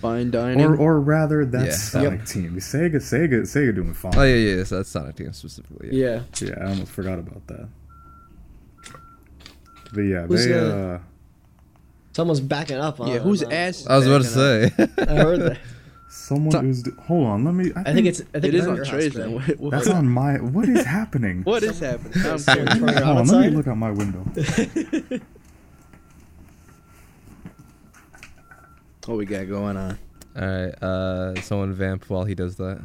Fine 0.00 0.30
dining. 0.30 0.64
Or 0.64 0.76
or 0.76 1.00
rather, 1.00 1.44
that's 1.44 1.66
Yeah. 1.94 2.00
Sonic 2.02 2.24
Team. 2.26 2.56
Sega, 2.56 2.96
Sega, 2.96 3.42
Sega 3.42 3.74
doing 3.74 3.92
fine. 3.94 4.12
Oh 4.16 4.22
yeah, 4.22 4.34
yeah, 4.34 4.56
yeah, 4.56 4.64
so 4.64 4.76
that's 4.76 4.88
Sonic 4.88 5.16
Team 5.16 5.32
specifically. 5.32 5.88
Yeah. 5.92 6.22
Yeah. 6.40 6.48
Yeah, 6.48 6.54
I 6.64 6.68
almost 6.70 6.92
forgot 6.92 7.18
about 7.18 7.46
that. 7.48 7.68
But 9.92 10.00
yeah, 10.02 10.26
Who's, 10.26 10.46
they 10.46 10.54
uh, 10.54 10.62
uh, 10.64 10.98
Someone's 12.12 12.40
backing 12.40 12.76
up. 12.76 13.00
On, 13.00 13.08
yeah, 13.08 13.18
whose 13.18 13.42
ass? 13.42 13.86
I 13.86 13.96
was 13.96 14.06
about 14.06 14.22
to 14.22 14.28
say. 14.28 14.70
I 14.78 15.14
heard 15.16 15.40
that. 15.40 15.58
someone 16.10 16.50
So- 16.50 16.60
who's 16.60 16.84
hold 17.06 17.26
on. 17.26 17.44
Let 17.44 17.54
me. 17.54 17.72
I, 17.74 17.80
I 17.90 17.92
think 17.94 18.06
it's. 18.06 18.20
I 18.34 18.40
think 18.40 18.52
it's 18.54 18.66
on 18.66 18.84
Trey's 18.84 19.14
Ben. 19.14 19.22
then. 19.22 19.34
What- 19.34 19.60
what- 19.60 19.70
that's 19.70 19.88
on 19.88 20.08
my. 20.08 20.34
What 20.40 20.68
is 20.68 20.84
happening? 20.84 21.42
What 21.44 21.62
is 21.62 21.78
happening? 21.78 22.12
I'm 22.26 22.38
Someone 22.38 22.66
curious. 22.66 22.78
turning 22.78 22.94
around 22.98 23.02
Hold 23.16 23.18
on, 23.18 23.26
let 23.42 23.50
me 23.50 23.56
look 23.56 23.66
out 23.68 23.76
my 23.78 23.90
window. 23.90 24.24
What 29.06 29.16
we 29.16 29.24
got 29.24 29.48
going 29.48 29.76
on? 29.76 29.98
All 30.36 30.46
right, 30.46 30.82
uh, 30.82 31.34
someone 31.40 31.72
vamp 31.72 32.08
while 32.08 32.24
he 32.24 32.34
does 32.34 32.56
that. 32.56 32.80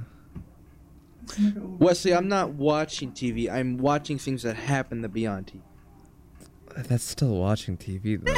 Wesley, 1.56 2.14
I'm 2.16 2.28
not 2.28 2.52
watching 2.54 3.12
TV. 3.12 3.52
I'm 3.52 3.78
watching 3.78 4.18
things 4.18 4.42
that 4.44 4.56
happen 4.56 5.02
to 5.04 5.10
be 5.10 5.28
on 5.28 5.44
TV. 5.44 5.60
That's 6.88 7.04
still 7.04 7.36
watching 7.36 7.78
TV 7.78 8.20
though. 8.24 8.34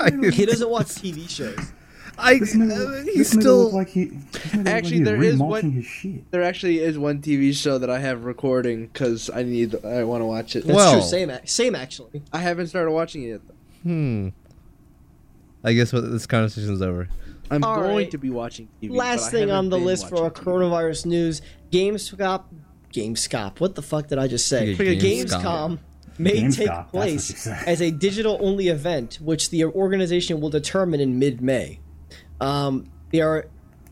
He 0.32 0.46
doesn't 0.46 0.68
watch 0.68 0.86
TV 1.02 1.28
shows. 1.28 1.72
I, 2.18 2.38
This 2.38 2.54
nigga, 2.56 2.72
uh, 2.72 2.90
this 3.04 3.14
he's 3.14 3.32
nigga 3.34 3.40
still. 3.40 3.64
look 3.64 3.72
like 3.74 3.88
he. 3.88 4.04
This 4.06 4.42
nigga 4.52 4.66
Actually, 4.68 4.96
like 5.00 5.04
there 5.04 5.16
he's 5.18 5.34
is 5.34 5.38
one- 5.40 5.70
his 5.72 5.84
shit. 5.84 6.30
There 6.30 6.42
actually 6.42 6.78
is 6.78 6.96
one 6.98 7.20
TV 7.20 7.54
show 7.54 7.76
that 7.78 7.90
I 7.90 7.98
have 7.98 8.24
recording 8.24 8.86
because 8.86 9.28
I 9.28 9.42
need. 9.42 9.84
I 9.84 10.02
want 10.04 10.22
to 10.22 10.26
watch 10.26 10.56
it. 10.56 10.64
That's 10.66 10.76
Well- 10.76 10.92
true. 10.94 11.02
Same. 11.02 11.30
Same 11.44 11.74
actually. 11.74 12.22
I 12.32 12.38
haven't 12.38 12.68
started 12.68 12.90
watching 12.92 13.24
it 13.24 13.28
yet. 13.28 13.40
Though. 13.46 13.54
Hmm. 13.90 14.28
I 15.62 15.72
guess 15.72 15.92
what 15.92 16.10
this 16.10 16.26
conversation's 16.26 16.80
over. 16.80 17.08
I'm 17.50 17.62
All 17.64 17.76
going 17.76 17.96
right. 17.96 18.10
to 18.10 18.18
be 18.18 18.30
watching 18.30 18.68
TV. 18.82 18.90
Last 18.92 19.30
thing 19.30 19.50
on 19.50 19.68
the 19.68 19.78
list 19.78 20.08
for 20.08 20.16
our 20.16 20.22
watching 20.24 20.44
TV. 20.44 20.46
coronavirus 20.46 21.06
news: 21.06 21.42
GameStop. 21.70 22.44
GameStop. 22.92 23.60
What 23.60 23.74
the 23.74 23.82
fuck 23.82 24.06
did 24.08 24.18
I 24.18 24.26
just 24.26 24.46
say? 24.46 24.70
Like 24.70 24.80
a 24.80 24.96
Gamescom. 24.96 25.78
May 26.18 26.42
GameStop, 26.42 26.56
take 26.56 26.90
place 26.90 27.46
as 27.46 27.80
a 27.80 27.90
digital-only 27.90 28.68
event, 28.68 29.18
which 29.20 29.50
the 29.50 29.64
organization 29.64 30.40
will 30.40 30.50
determine 30.50 31.00
in 31.00 31.18
mid-May. 31.18 31.80
Um, 32.40 32.90
they 33.10 33.20
are 33.20 33.46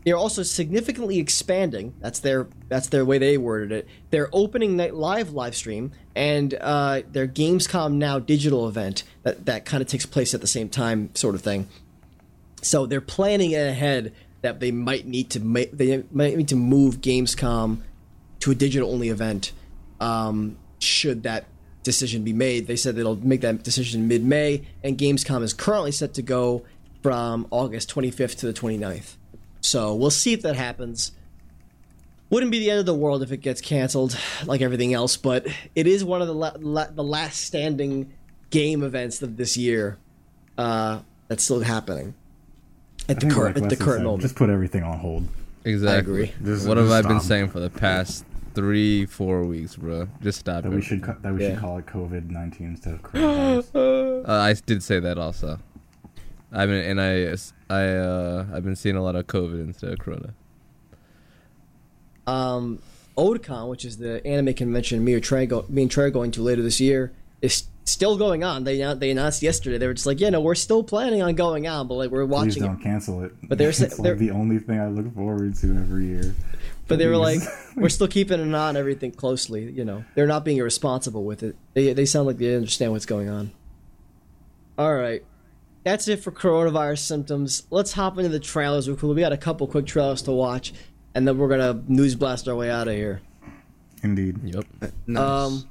they 0.05 0.11
are 0.11 0.17
also 0.17 0.43
significantly 0.43 1.17
expanding. 1.17 1.95
That's 1.99 2.19
their 2.19 2.47
that's 2.69 2.89
their 2.89 3.03
way 3.03 3.17
they 3.17 3.37
worded 3.37 3.71
it. 3.71 3.87
Their 4.11 4.29
opening 4.31 4.77
night 4.77 4.93
live 4.93 5.33
live 5.33 5.55
stream 5.55 5.91
and 6.15 6.53
uh, 6.61 7.01
their 7.11 7.27
Gamescom 7.27 7.93
Now 7.93 8.19
digital 8.19 8.67
event 8.67 9.03
that 9.23 9.45
that 9.47 9.65
kind 9.65 9.81
of 9.81 9.87
takes 9.87 10.05
place 10.05 10.35
at 10.35 10.41
the 10.41 10.47
same 10.47 10.69
time, 10.69 11.09
sort 11.15 11.33
of 11.33 11.41
thing. 11.41 11.67
So 12.61 12.85
they're 12.85 13.01
planning 13.01 13.55
ahead 13.55 14.13
that 14.41 14.59
they 14.59 14.69
might 14.69 15.07
need 15.07 15.31
to 15.31 15.39
ma- 15.39 15.71
they 15.73 16.03
might 16.11 16.37
need 16.37 16.49
to 16.49 16.55
move 16.55 17.01
Gamescom 17.01 17.79
to 18.41 18.51
a 18.51 18.55
digital 18.55 18.91
only 18.91 19.09
event. 19.09 19.53
Um, 19.99 20.57
should 20.77 21.23
that 21.23 21.45
decision 21.85 22.23
be 22.23 22.33
made, 22.33 22.67
they 22.67 22.75
said 22.75 22.97
they'll 22.97 23.15
make 23.15 23.39
that 23.41 23.63
decision 23.63 24.09
mid 24.09 24.25
May, 24.25 24.63
and 24.83 24.97
Gamescom 24.97 25.41
is 25.41 25.53
currently 25.53 25.93
set 25.93 26.13
to 26.15 26.21
go 26.21 26.63
from 27.01 27.47
August 27.51 27.89
25th 27.93 28.39
to 28.39 28.47
the 28.47 28.53
29th. 28.53 29.15
So 29.61 29.95
we'll 29.95 30.09
see 30.09 30.33
if 30.33 30.41
that 30.41 30.55
happens. 30.57 31.13
Wouldn't 32.29 32.51
be 32.51 32.59
the 32.59 32.71
end 32.71 32.79
of 32.79 32.85
the 32.85 32.93
world 32.95 33.23
if 33.23 33.31
it 33.31 33.37
gets 33.37 33.61
canceled, 33.61 34.17
like 34.45 34.61
everything 34.61 34.93
else, 34.93 35.15
but 35.15 35.47
it 35.75 35.87
is 35.87 36.03
one 36.03 36.21
of 36.21 36.27
the 36.27 36.33
la- 36.33 36.57
la- 36.59 36.89
the 36.89 37.03
last 37.03 37.41
standing 37.41 38.11
game 38.49 38.83
events 38.83 39.21
of 39.21 39.37
this 39.37 39.55
year 39.55 39.97
uh, 40.57 40.99
that's 41.27 41.43
still 41.43 41.61
happening 41.61 42.15
at 43.07 43.15
the 43.17 43.21
think 43.21 43.33
current 43.33 43.55
like 43.55 43.63
at 43.65 43.69
the 43.69 43.75
current 43.77 43.99
said, 43.99 44.03
moment. 44.05 44.21
Just 44.23 44.35
put 44.35 44.49
everything 44.49 44.83
on 44.83 44.97
hold. 44.97 45.27
Exactly. 45.63 45.99
agree. 45.99 46.33
Just- 46.43 46.67
what 46.67 46.77
have 46.77 46.87
just 46.87 47.05
I 47.05 47.07
been 47.07 47.21
saying 47.21 47.49
for 47.49 47.59
the 47.59 47.69
past 47.69 48.25
three, 48.55 49.05
four 49.05 49.43
weeks, 49.43 49.75
bro? 49.75 50.07
Just 50.21 50.39
stop 50.39 50.63
That 50.63 50.71
it. 50.71 50.75
we 50.75 50.81
should 50.81 51.03
ca- 51.03 51.17
that 51.21 51.33
we 51.33 51.41
Yeah. 51.43 51.51
should 51.51 51.59
call 51.59 51.77
it 51.77 51.85
COVID 51.85 52.29
nineteen 52.29 52.67
instead 52.67 52.93
of 52.95 53.01
coronavirus. 53.03 54.27
Uh, 54.27 54.31
I 54.31 54.53
did 54.65 54.81
say 54.81 54.99
that 54.99 55.17
also. 55.17 55.59
I 56.51 56.65
mean, 56.65 56.83
and 56.85 57.01
I, 57.01 57.35
I, 57.69 57.83
uh, 57.97 58.45
I've 58.53 58.63
been 58.63 58.75
seeing 58.77 58.95
a 58.95 59.03
lot 59.03 59.15
of 59.17 59.27
COVID 59.27 59.59
instead 59.59 59.91
of 59.91 59.99
Corona. 59.99 60.33
um, 62.27 62.79
Otakon, 63.17 63.69
which 63.69 63.85
is 63.85 63.97
the 63.97 64.25
anime 64.25 64.53
convention 64.53 65.03
me, 65.03 65.13
or 65.13 65.19
Trey 65.19 65.45
go, 65.45 65.65
me 65.69 65.83
and 65.83 65.91
Trey 65.91 66.05
are 66.05 66.09
going 66.09 66.31
to 66.31 66.41
later 66.41 66.61
this 66.61 66.79
year, 66.79 67.11
is 67.41 67.65
still 67.85 68.17
going 68.17 68.43
on. 68.43 68.63
They 68.63 68.77
they 68.95 69.11
announced 69.11 69.41
yesterday 69.41 69.77
they 69.77 69.87
were 69.87 69.93
just 69.93 70.05
like, 70.05 70.19
yeah, 70.19 70.29
no, 70.29 70.41
we're 70.41 70.55
still 70.55 70.83
planning 70.83 71.21
on 71.21 71.35
going 71.35 71.67
on, 71.67 71.87
but 71.87 71.95
like 71.95 72.09
we're 72.11 72.25
Please 72.25 72.31
watching 72.31 72.63
don't 72.63 72.79
it. 72.79 72.83
cancel 72.83 73.23
it. 73.23 73.33
But 73.43 73.57
they're 73.57 73.69
it's 73.77 73.79
they're- 73.97 74.11
like 74.13 74.19
the 74.19 74.31
only 74.31 74.59
thing 74.59 74.79
I 74.79 74.87
look 74.87 75.13
forward 75.13 75.55
to 75.57 75.67
every 75.77 76.05
year. 76.07 76.33
But 76.87 76.99
they 76.99 77.07
were 77.07 77.17
like, 77.17 77.39
we're 77.75 77.89
still 77.89 78.07
keeping 78.07 78.39
an 78.39 78.53
eye 78.53 78.69
on 78.69 78.77
everything 78.77 79.11
closely. 79.11 79.71
You 79.71 79.85
know, 79.85 80.05
they're 80.13 80.27
not 80.27 80.45
being 80.45 80.57
irresponsible 80.57 81.23
with 81.23 81.43
it. 81.43 81.55
They 81.73 81.93
they 81.93 82.05
sound 82.05 82.27
like 82.27 82.37
they 82.37 82.55
understand 82.55 82.91
what's 82.91 83.05
going 83.05 83.29
on. 83.29 83.51
All 84.77 84.93
right. 84.95 85.23
That's 85.83 86.07
it 86.07 86.17
for 86.17 86.31
coronavirus 86.31 86.99
symptoms. 86.99 87.63
Let's 87.69 87.93
hop 87.93 88.17
into 88.17 88.29
the 88.29 88.39
trailers. 88.39 88.87
real 88.87 88.97
quick. 88.97 89.15
We 89.15 89.21
got 89.21 89.33
a 89.33 89.37
couple 89.37 89.67
quick 89.67 89.85
trailers 89.85 90.21
to 90.23 90.31
watch, 90.31 90.73
and 91.13 91.27
then 91.27 91.37
we're 91.37 91.47
gonna 91.47 91.81
news 91.87 92.15
blast 92.15 92.47
our 92.47 92.55
way 92.55 92.69
out 92.69 92.87
of 92.87 92.95
here. 92.95 93.21
Indeed. 94.03 94.39
Yep. 94.43 94.65
Nice. 95.07 95.23
Um, 95.23 95.69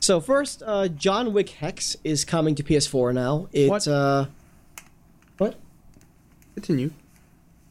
so 0.00 0.20
first, 0.20 0.62
uh, 0.66 0.88
John 0.88 1.32
Wick 1.32 1.50
Hex 1.50 1.96
is 2.04 2.24
coming 2.24 2.54
to 2.56 2.62
PS4 2.62 3.14
now. 3.14 3.48
It 3.52 3.68
What? 3.70 3.86
uh, 3.88 4.26
what? 5.38 5.56
Continue. 6.54 6.90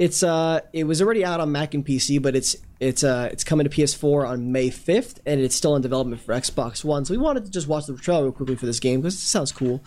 It's 0.02 0.24
uh, 0.24 0.62
it 0.74 0.86
was 0.86 1.00
already 1.00 1.24
out 1.24 1.40
on 1.40 1.52
Mac 1.52 1.76
and 1.76 1.86
PC, 1.86 2.20
but 2.20 2.36
it's 2.36 2.56
it's 2.80 3.04
uh, 3.04 3.30
it's 3.32 3.44
coming 3.44 3.70
to 3.70 3.70
PS4 3.70 4.28
on 4.28 4.52
May 4.52 4.72
5th, 4.72 5.18
and 5.28 5.40
it's 5.40 5.56
still 5.56 5.76
in 5.76 5.84
development 5.84 6.24
for 6.24 6.34
Xbox 6.34 6.84
One. 6.84 7.06
So 7.06 7.14
we 7.14 7.20
wanted 7.20 7.46
to 7.46 7.52
just 7.52 7.68
watch 7.68 7.86
the 7.86 7.96
trailer 7.96 8.24
real 8.24 8.32
quickly 8.32 8.56
for 8.56 8.66
this 8.66 8.80
game 8.80 9.02
because 9.02 9.14
it 9.14 9.20
sounds 9.20 9.52
cool. 9.52 9.84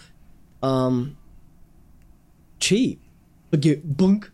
Um, 0.63 1.17
cheap, 2.61 3.03
Bug- 3.51 3.81
bunk. 3.83 4.31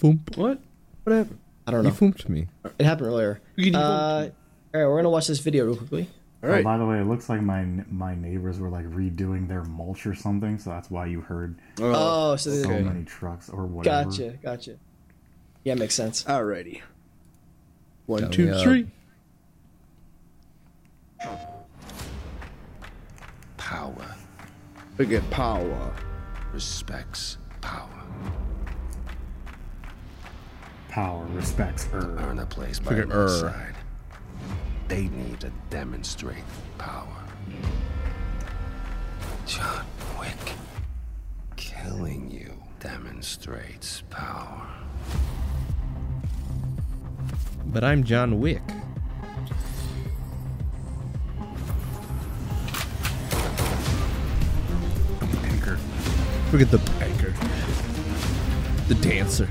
Foomp. 0.00 0.36
What? 0.36 0.60
What 1.02 1.16
happened? 1.16 1.40
I 1.66 1.72
don't 1.72 1.82
know. 1.82 1.88
You 1.88 1.92
know. 1.92 2.12
foomped 2.12 2.28
me. 2.28 2.46
It 2.78 2.84
happened 2.84 3.08
earlier. 3.08 3.40
You 3.56 3.76
Uh, 3.76 4.28
all 4.72 4.80
right, 4.80 4.86
we're 4.86 4.98
gonna 4.98 5.10
watch 5.10 5.26
this 5.26 5.40
video 5.40 5.64
real 5.64 5.78
quickly. 5.78 6.08
All 6.42 6.50
Oh, 6.50 6.62
by 6.62 6.78
the 6.78 6.86
way, 6.86 6.98
it 7.00 7.04
looks 7.06 7.28
like 7.28 7.42
my 7.42 7.64
my 7.90 8.14
neighbors 8.14 8.58
were 8.58 8.70
like 8.70 8.86
redoing 8.86 9.46
their 9.48 9.62
mulch 9.64 10.06
or 10.06 10.14
something, 10.14 10.58
so 10.58 10.70
that's 10.70 10.90
why 10.90 11.06
you 11.06 11.20
heard 11.20 11.58
Oh, 11.80 12.36
so 12.36 12.50
so 12.50 12.68
they- 12.68 12.82
many 12.82 13.04
trucks 13.04 13.48
or 13.50 13.66
whatever. 13.66 14.10
gotcha, 14.10 14.38
gotcha. 14.42 14.76
Yeah, 15.64 15.74
makes 15.74 15.94
sense. 15.94 16.24
Alrighty. 16.24 16.80
One, 18.06 18.22
Count 18.22 18.32
two, 18.34 18.54
three. 18.60 18.86
Power 23.56 24.14
Look 24.98 25.12
at 25.12 25.28
power. 25.30 25.94
respects 26.52 27.38
power. 27.60 27.88
Power 30.88 31.24
respects 31.34 31.84
her. 31.84 32.16
Earn 32.18 32.38
a 32.40 32.46
place 32.46 32.78
by 32.80 32.90
Figure 32.90 33.06
my 33.06 33.14
er. 33.14 33.28
side. 33.28 33.74
They 34.90 35.06
need 35.06 35.38
to 35.38 35.52
demonstrate 35.70 36.42
power. 36.76 37.06
John 39.46 39.86
Wick. 40.18 40.54
Killing 41.54 42.28
you 42.28 42.52
demonstrates 42.80 44.02
power. 44.10 44.66
But 47.66 47.84
I'm 47.84 48.02
John 48.02 48.40
Wick. 48.40 48.62
Anchor. 55.44 55.78
Look 56.50 56.62
at 56.62 56.72
the 56.72 56.80
anchor. 57.00 57.32
The 58.88 58.96
dancer. 58.96 59.48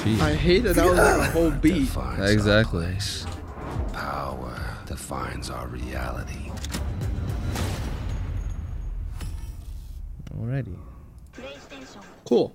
Jeez. 0.00 0.20
I 0.20 0.34
hate 0.34 0.60
that 0.60 0.76
that 0.76 0.86
was 0.86 0.96
like 0.96 1.28
a 1.28 1.30
whole 1.32 1.50
beat. 1.50 1.86
Defines 1.86 2.30
Exactly. 2.30 2.96
Power 3.92 4.58
defines 4.86 5.50
our 5.50 5.66
reality. 5.68 6.50
Alrighty. 10.38 10.76
Cool. 12.24 12.54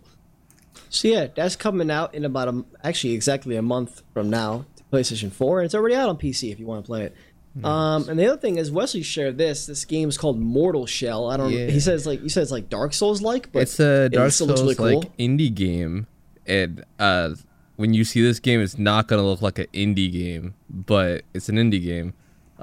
So 0.89 1.07
yeah, 1.07 1.27
that's 1.35 1.55
coming 1.55 1.91
out 1.91 2.15
in 2.15 2.25
about 2.25 2.47
a 2.47 2.65
actually 2.83 3.13
exactly 3.13 3.55
a 3.57 3.61
month 3.61 4.01
from 4.13 4.29
now 4.29 4.65
to 4.77 4.83
PlayStation 4.85 5.31
4, 5.31 5.59
and 5.59 5.65
it's 5.65 5.75
already 5.75 5.95
out 5.95 6.09
on 6.09 6.17
PC 6.17 6.51
if 6.51 6.59
you 6.59 6.65
want 6.65 6.83
to 6.83 6.87
play 6.87 7.03
it. 7.03 7.15
Um, 7.63 8.09
and 8.09 8.19
the 8.19 8.25
other 8.27 8.37
thing 8.37 8.57
is 8.57 8.69
Wesley 8.69 9.01
shared 9.01 9.37
this. 9.37 9.65
This 9.65 9.85
game 9.85 10.09
is 10.09 10.17
called 10.17 10.39
Mortal 10.39 10.85
Shell. 10.85 11.29
I 11.29 11.37
don't. 11.37 11.51
Yeah. 11.51 11.67
He 11.67 11.79
says 11.79 12.05
like 12.05 12.21
he 12.21 12.27
says 12.29 12.51
like 12.51 12.69
Dark 12.69 12.93
Souls 12.93 13.21
like, 13.21 13.51
but 13.53 13.61
it's 13.61 13.79
a 13.79 14.09
Dark 14.09 14.31
still 14.31 14.47
Souls 14.47 14.61
looks 14.61 14.79
really 14.79 14.95
like 14.95 15.03
cool. 15.03 15.13
indie 15.17 15.53
game, 15.53 16.07
and 16.47 16.83
uh, 16.99 17.35
when 17.75 17.93
you 17.93 18.03
see 18.03 18.21
this 18.21 18.39
game, 18.39 18.61
it's 18.61 18.77
not 18.77 19.07
gonna 19.07 19.23
look 19.23 19.41
like 19.41 19.59
an 19.59 19.67
indie 19.73 20.11
game, 20.11 20.53
but 20.69 21.23
it's 21.33 21.49
an 21.49 21.55
indie 21.55 21.83
game, 21.83 22.13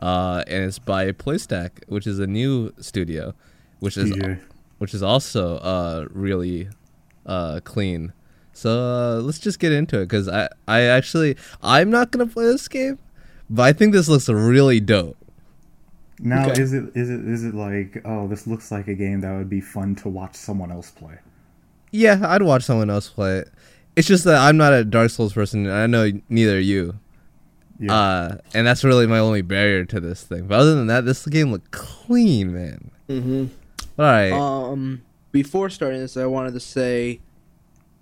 uh, 0.01 0.43
and 0.47 0.65
it's 0.65 0.79
by 0.79 1.13
PlayStack, 1.13 1.71
which 1.89 2.07
is 2.07 2.19
a 2.19 2.27
new 2.27 2.73
studio, 2.81 3.35
which 3.81 3.97
is 3.97 4.11
DJ. 4.13 4.41
which 4.79 4.95
is 4.95 5.03
also 5.03 5.57
uh 5.59 6.07
really 6.11 6.69
uh 7.27 7.61
clean. 7.65 8.13
So 8.55 8.71
uh, 8.71 9.21
let's 9.23 9.39
just 9.39 9.59
get 9.59 9.73
into 9.73 9.99
it 9.99 10.05
because 10.05 10.29
I 10.29 10.49
I 10.69 10.83
actually 10.83 11.37
I'm 11.63 11.91
not 11.91 12.11
gonna 12.11 12.27
play 12.27 12.45
this 12.47 12.69
game, 12.69 12.99
but 13.51 13.63
I 13.63 13.73
think 13.73 13.93
this 13.93 14.09
looks 14.09 14.29
really 14.29 14.81
dope. 14.81 15.17
Now, 16.25 16.49
Okay. 16.51 16.61
is 16.63 16.73
it 16.73 16.85
is 16.95 17.11
it 17.11 17.21
is 17.27 17.45
it 17.45 17.55
like 17.55 18.01
oh 18.05 18.29
this 18.29 18.47
looks 18.47 18.71
like 18.71 18.87
a 18.89 18.95
game 18.95 19.21
that 19.23 19.33
would 19.37 19.49
be 19.51 19.61
fun 19.61 19.95
to 19.97 20.09
watch 20.09 20.37
someone 20.37 20.71
else 20.71 20.91
play? 20.91 21.19
Yeah, 21.91 22.21
I'd 22.23 22.43
watch 22.43 22.63
someone 22.63 22.89
else 22.91 23.09
play 23.09 23.39
it. 23.39 23.51
It's 23.95 24.09
just 24.09 24.25
that 24.25 24.37
I'm 24.37 24.57
not 24.57 24.73
a 24.73 24.85
Dark 24.85 25.11
Souls 25.11 25.33
person, 25.33 25.67
and 25.67 25.75
I 25.75 25.87
know 25.87 26.11
neither 26.29 26.57
are 26.57 26.61
you. 26.61 26.99
Yeah. 27.79 27.95
Uh, 27.95 28.37
and 28.55 28.67
that's 28.67 28.85
really 28.85 29.07
my 29.07 29.19
only 29.19 29.43
barrier 29.43 29.85
to 29.87 30.01
this 30.01 30.23
thing. 30.23 30.47
But 30.47 30.59
other 30.61 30.75
than 30.75 30.87
that, 30.87 31.05
this 31.05 31.27
game 31.27 31.51
looked 31.51 31.73
clean, 31.73 32.55
man. 32.55 32.91
Mm-hmm. 33.09 33.47
All 33.99 34.05
right. 34.05 34.31
Um, 34.33 35.03
before 35.33 35.69
starting 35.69 36.01
this, 36.01 36.17
I 36.17 36.27
wanted 36.27 36.55
to 36.55 36.61
say, 36.61 37.21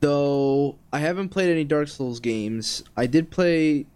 though 0.01 0.77
I 0.93 0.99
haven't 0.99 1.31
played 1.31 1.51
any 1.51 1.65
Dark 1.65 1.89
Souls 1.89 2.21
games, 2.21 2.85
I 2.97 3.07
did 3.07 3.31
play 3.31 3.87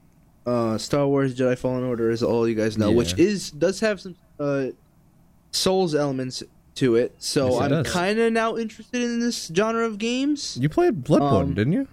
uh, 0.46 0.78
Star 0.78 1.06
Wars 1.06 1.34
Jedi 1.34 1.58
Fallen 1.58 1.84
Order, 1.84 2.10
as 2.10 2.22
all 2.22 2.48
you 2.48 2.54
guys 2.54 2.78
know, 2.78 2.90
which 2.90 3.18
is 3.18 3.50
does 3.50 3.80
have 3.80 4.00
some 4.00 4.16
uh, 4.40 4.66
Souls 5.50 5.94
elements 5.94 6.42
to 6.76 6.96
it. 6.96 7.14
So 7.18 7.50
Yes, 7.60 7.70
it 7.70 7.72
I'm 7.74 7.84
kind 7.84 8.18
of 8.18 8.32
now 8.32 8.56
interested 8.56 9.00
in 9.02 9.20
this 9.20 9.50
genre 9.54 9.84
of 9.86 9.98
games. 9.98 10.56
you 10.60 10.68
played 10.68 11.04
Bloodborne, 11.04 11.42
um, 11.42 11.54
didn't 11.54 11.72
you? 11.74 11.88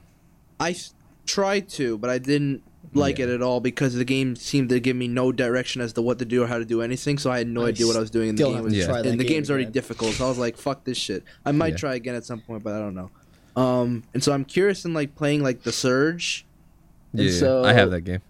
I 0.59 0.75
tried 1.25 1.69
to, 1.69 1.97
but 1.97 2.09
I 2.09 2.17
didn't 2.17 2.63
like 2.93 3.19
Yeah. 3.19 3.25
it 3.25 3.29
at 3.31 3.41
all 3.41 3.59
because 3.61 3.93
the 3.95 4.03
game 4.05 4.35
seemed 4.35 4.69
to 4.69 4.79
give 4.79 4.95
me 4.95 5.07
no 5.07 5.31
direction 5.31 5.81
as 5.81 5.93
to 5.93 6.01
what 6.01 6.19
to 6.19 6.25
do 6.25 6.43
or 6.43 6.47
how 6.47 6.57
to 6.57 6.65
do 6.65 6.81
anything. 6.81 7.17
So 7.17 7.31
I 7.31 7.37
had 7.37 7.47
no 7.47 7.65
I 7.65 7.69
idea 7.69 7.87
what 7.87 7.95
I 7.95 7.99
was 7.99 8.09
doing 8.11 8.29
in 8.29 8.35
the 8.35 8.43
game. 8.43 8.69
Yeah. 8.69 8.95
and 8.97 9.19
the 9.19 9.23
game 9.23 9.27
game's 9.37 9.49
already 9.49 9.65
yet. 9.65 9.73
difficult. 9.73 10.13
So 10.15 10.25
I 10.25 10.29
was 10.29 10.37
like, 10.37 10.57
"Fuck 10.57 10.83
this 10.83 10.97
shit." 10.97 11.23
I 11.45 11.51
might 11.51 11.73
Yeah. 11.73 11.77
try 11.77 11.95
again 11.95 12.15
at 12.15 12.25
some 12.25 12.41
point, 12.41 12.63
but 12.63 12.73
I 12.73 12.79
don't 12.79 12.95
know. 12.95 13.09
Um, 13.55 14.03
and 14.13 14.23
so 14.23 14.31
I'm 14.33 14.45
curious 14.45 14.83
in 14.85 14.93
like 14.93 15.15
playing 15.15 15.41
like 15.43 15.63
the 15.63 15.71
Surge. 15.71 16.45
and 17.13 17.21
Yeah, 17.23 17.31
so- 17.39 17.63
I 17.63 17.73
have 17.73 17.91
that 17.91 18.01
game. 18.01 18.21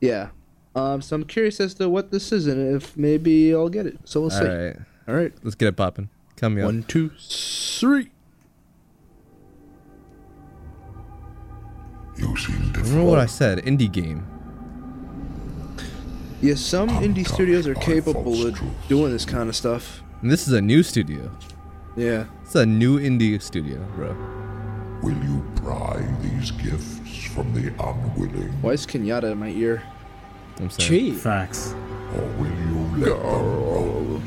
Yeah. 0.00 0.28
Um, 0.74 1.00
so 1.02 1.14
I'm 1.14 1.24
curious 1.24 1.60
as 1.60 1.74
to 1.74 1.88
what 1.88 2.10
this 2.10 2.32
is 2.32 2.46
and 2.46 2.74
if 2.76 2.96
maybe 2.96 3.54
I'll 3.54 3.68
get 3.68 3.86
it. 3.86 3.98
So 4.04 4.20
we'll 4.22 4.32
All 4.32 4.38
see. 4.40 4.44
right, 4.46 4.76
All 5.06 5.14
right. 5.14 5.32
let's 5.42 5.54
get 5.54 5.68
it 5.68 5.76
popping. 5.76 6.08
Come 6.36 6.56
here. 6.56 6.64
One, 6.64 6.82
two, 6.84 7.10
three. 7.18 8.10
You 12.16 12.36
seem 12.36 12.72
to 12.72 12.80
Remember 12.80 13.04
what 13.10 13.18
I 13.18 13.26
said? 13.26 13.58
Indie 13.64 13.90
game. 13.90 14.26
Yeah, 16.40 16.54
some 16.54 16.90
I'm 16.90 17.02
indie 17.14 17.26
studios 17.26 17.66
are 17.66 17.74
capable 17.74 18.46
of 18.46 18.54
truths. 18.56 18.74
doing 18.88 19.12
this 19.12 19.24
kind 19.24 19.48
of 19.48 19.56
stuff. 19.56 20.02
And 20.20 20.30
this 20.30 20.46
is 20.46 20.52
a 20.52 20.60
new 20.60 20.82
studio. 20.82 21.30
Yeah. 21.96 22.26
It's 22.42 22.54
a 22.54 22.66
new 22.66 22.98
indie 22.98 23.40
studio, 23.40 23.78
bro. 23.96 24.14
Will 25.02 25.16
you 25.24 25.44
pry 25.56 26.04
these 26.20 26.50
gifts 26.50 27.24
from 27.34 27.52
the 27.54 27.68
unwilling, 27.82 28.52
Why 28.62 28.72
is 28.72 28.86
Kenyatta 28.86 29.32
in 29.32 29.38
my 29.38 29.48
ear? 29.48 29.82
I'm 30.60 30.70
saying. 30.70 30.88
Gee. 30.90 31.12
Facts. 31.12 31.74
or 32.14 32.22
will 32.38 32.46
you 32.46 32.98
let 32.98 33.10
them 33.10 33.22
roll? 33.22 34.22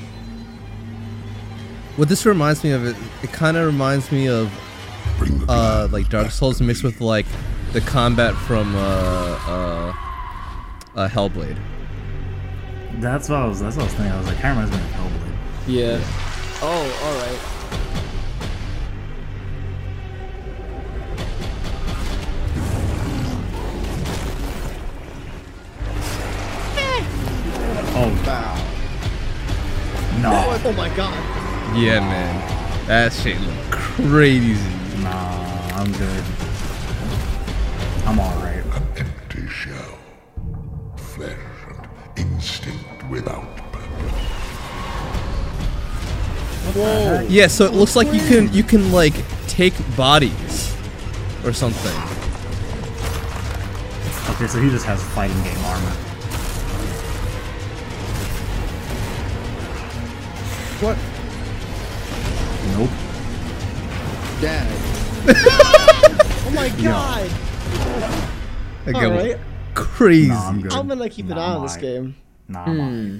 What 1.97 2.09
this 2.09 2.25
reminds 2.25 2.63
me 2.63 2.71
of, 2.71 2.85
it, 2.85 2.95
it 3.23 3.31
kind 3.33 3.57
of 3.57 3.65
reminds 3.65 4.11
me 4.11 4.27
of 4.29 4.51
uh, 5.49 5.87
like 5.91 6.09
Dark 6.09 6.29
Souls 6.29 6.61
mixed 6.61 6.83
with 6.83 7.01
like 7.01 7.25
the 7.73 7.81
combat 7.81 8.35
from 8.35 8.75
uh, 8.75 8.79
uh, 8.79 9.93
uh, 10.95 11.09
Hellblade. 11.09 11.57
That's 12.99 13.29
what 13.29 13.39
I 13.39 13.45
was. 13.47 13.59
That's 13.61 13.75
what 13.75 13.83
I 13.83 13.85
was 13.85 13.93
thinking. 13.95 14.11
I 14.13 14.17
was 14.19 14.27
like, 14.27 14.37
kind 14.39 14.59
of 14.59 14.65
reminds 14.71 14.85
me 14.85 14.91
of 14.91 15.11
Hellblade. 15.11 15.37
Yeah. 15.67 15.99
Oh, 16.61 17.01
all 17.03 17.15
right. 17.27 17.53
Oh 27.99 28.23
Wow. 28.27 28.55
no, 30.21 30.59
Oh 30.69 30.73
my 30.73 30.89
god. 30.95 31.36
Yeah, 31.75 31.99
man, 31.99 32.87
that 32.87 33.13
shit 33.13 33.39
look 33.39 33.71
crazy. 33.71 34.69
nah, 35.03 35.69
I'm 35.75 35.91
good. 35.91 36.23
I'm 38.05 38.19
all 38.19 38.35
right. 38.39 38.63
An 38.75 38.83
empty 38.97 39.47
shell. 39.47 39.97
Flesh 40.95 41.37
and 41.67 41.87
instinct 42.17 43.03
without 43.09 43.55
purpose. 43.57 44.23
Whoa. 46.73 47.25
Yeah, 47.29 47.47
so 47.47 47.65
it 47.65 47.73
looks 47.73 47.95
like 47.95 48.11
you 48.13 48.21
can 48.21 48.51
you 48.53 48.63
can 48.63 48.91
like 48.91 49.13
take 49.47 49.73
bodies 49.95 50.75
or 51.43 51.53
something. 51.53 51.95
Okay, 54.35 54.47
so 54.47 54.59
he 54.59 54.69
just 54.69 54.85
has 54.85 55.03
fighting 55.03 55.41
game 55.43 55.63
armor. 55.65 55.95
What? 60.79 61.16
Dad. 64.41 64.67
Oh 66.47 66.51
my 66.51 66.69
god. 66.81 67.29
Like, 68.85 68.95
All 68.95 69.11
right. 69.11 69.37
crazy. 69.73 70.29
Nah, 70.29 70.47
I'm. 70.47 70.71
I'm 70.71 70.87
gonna 70.87 71.09
keep 71.09 71.25
an 71.29 71.37
eye 71.37 71.55
on 71.55 71.63
this 71.63 71.75
game. 71.75 72.15
Nah, 72.47 72.63
Hmm. 72.63 73.17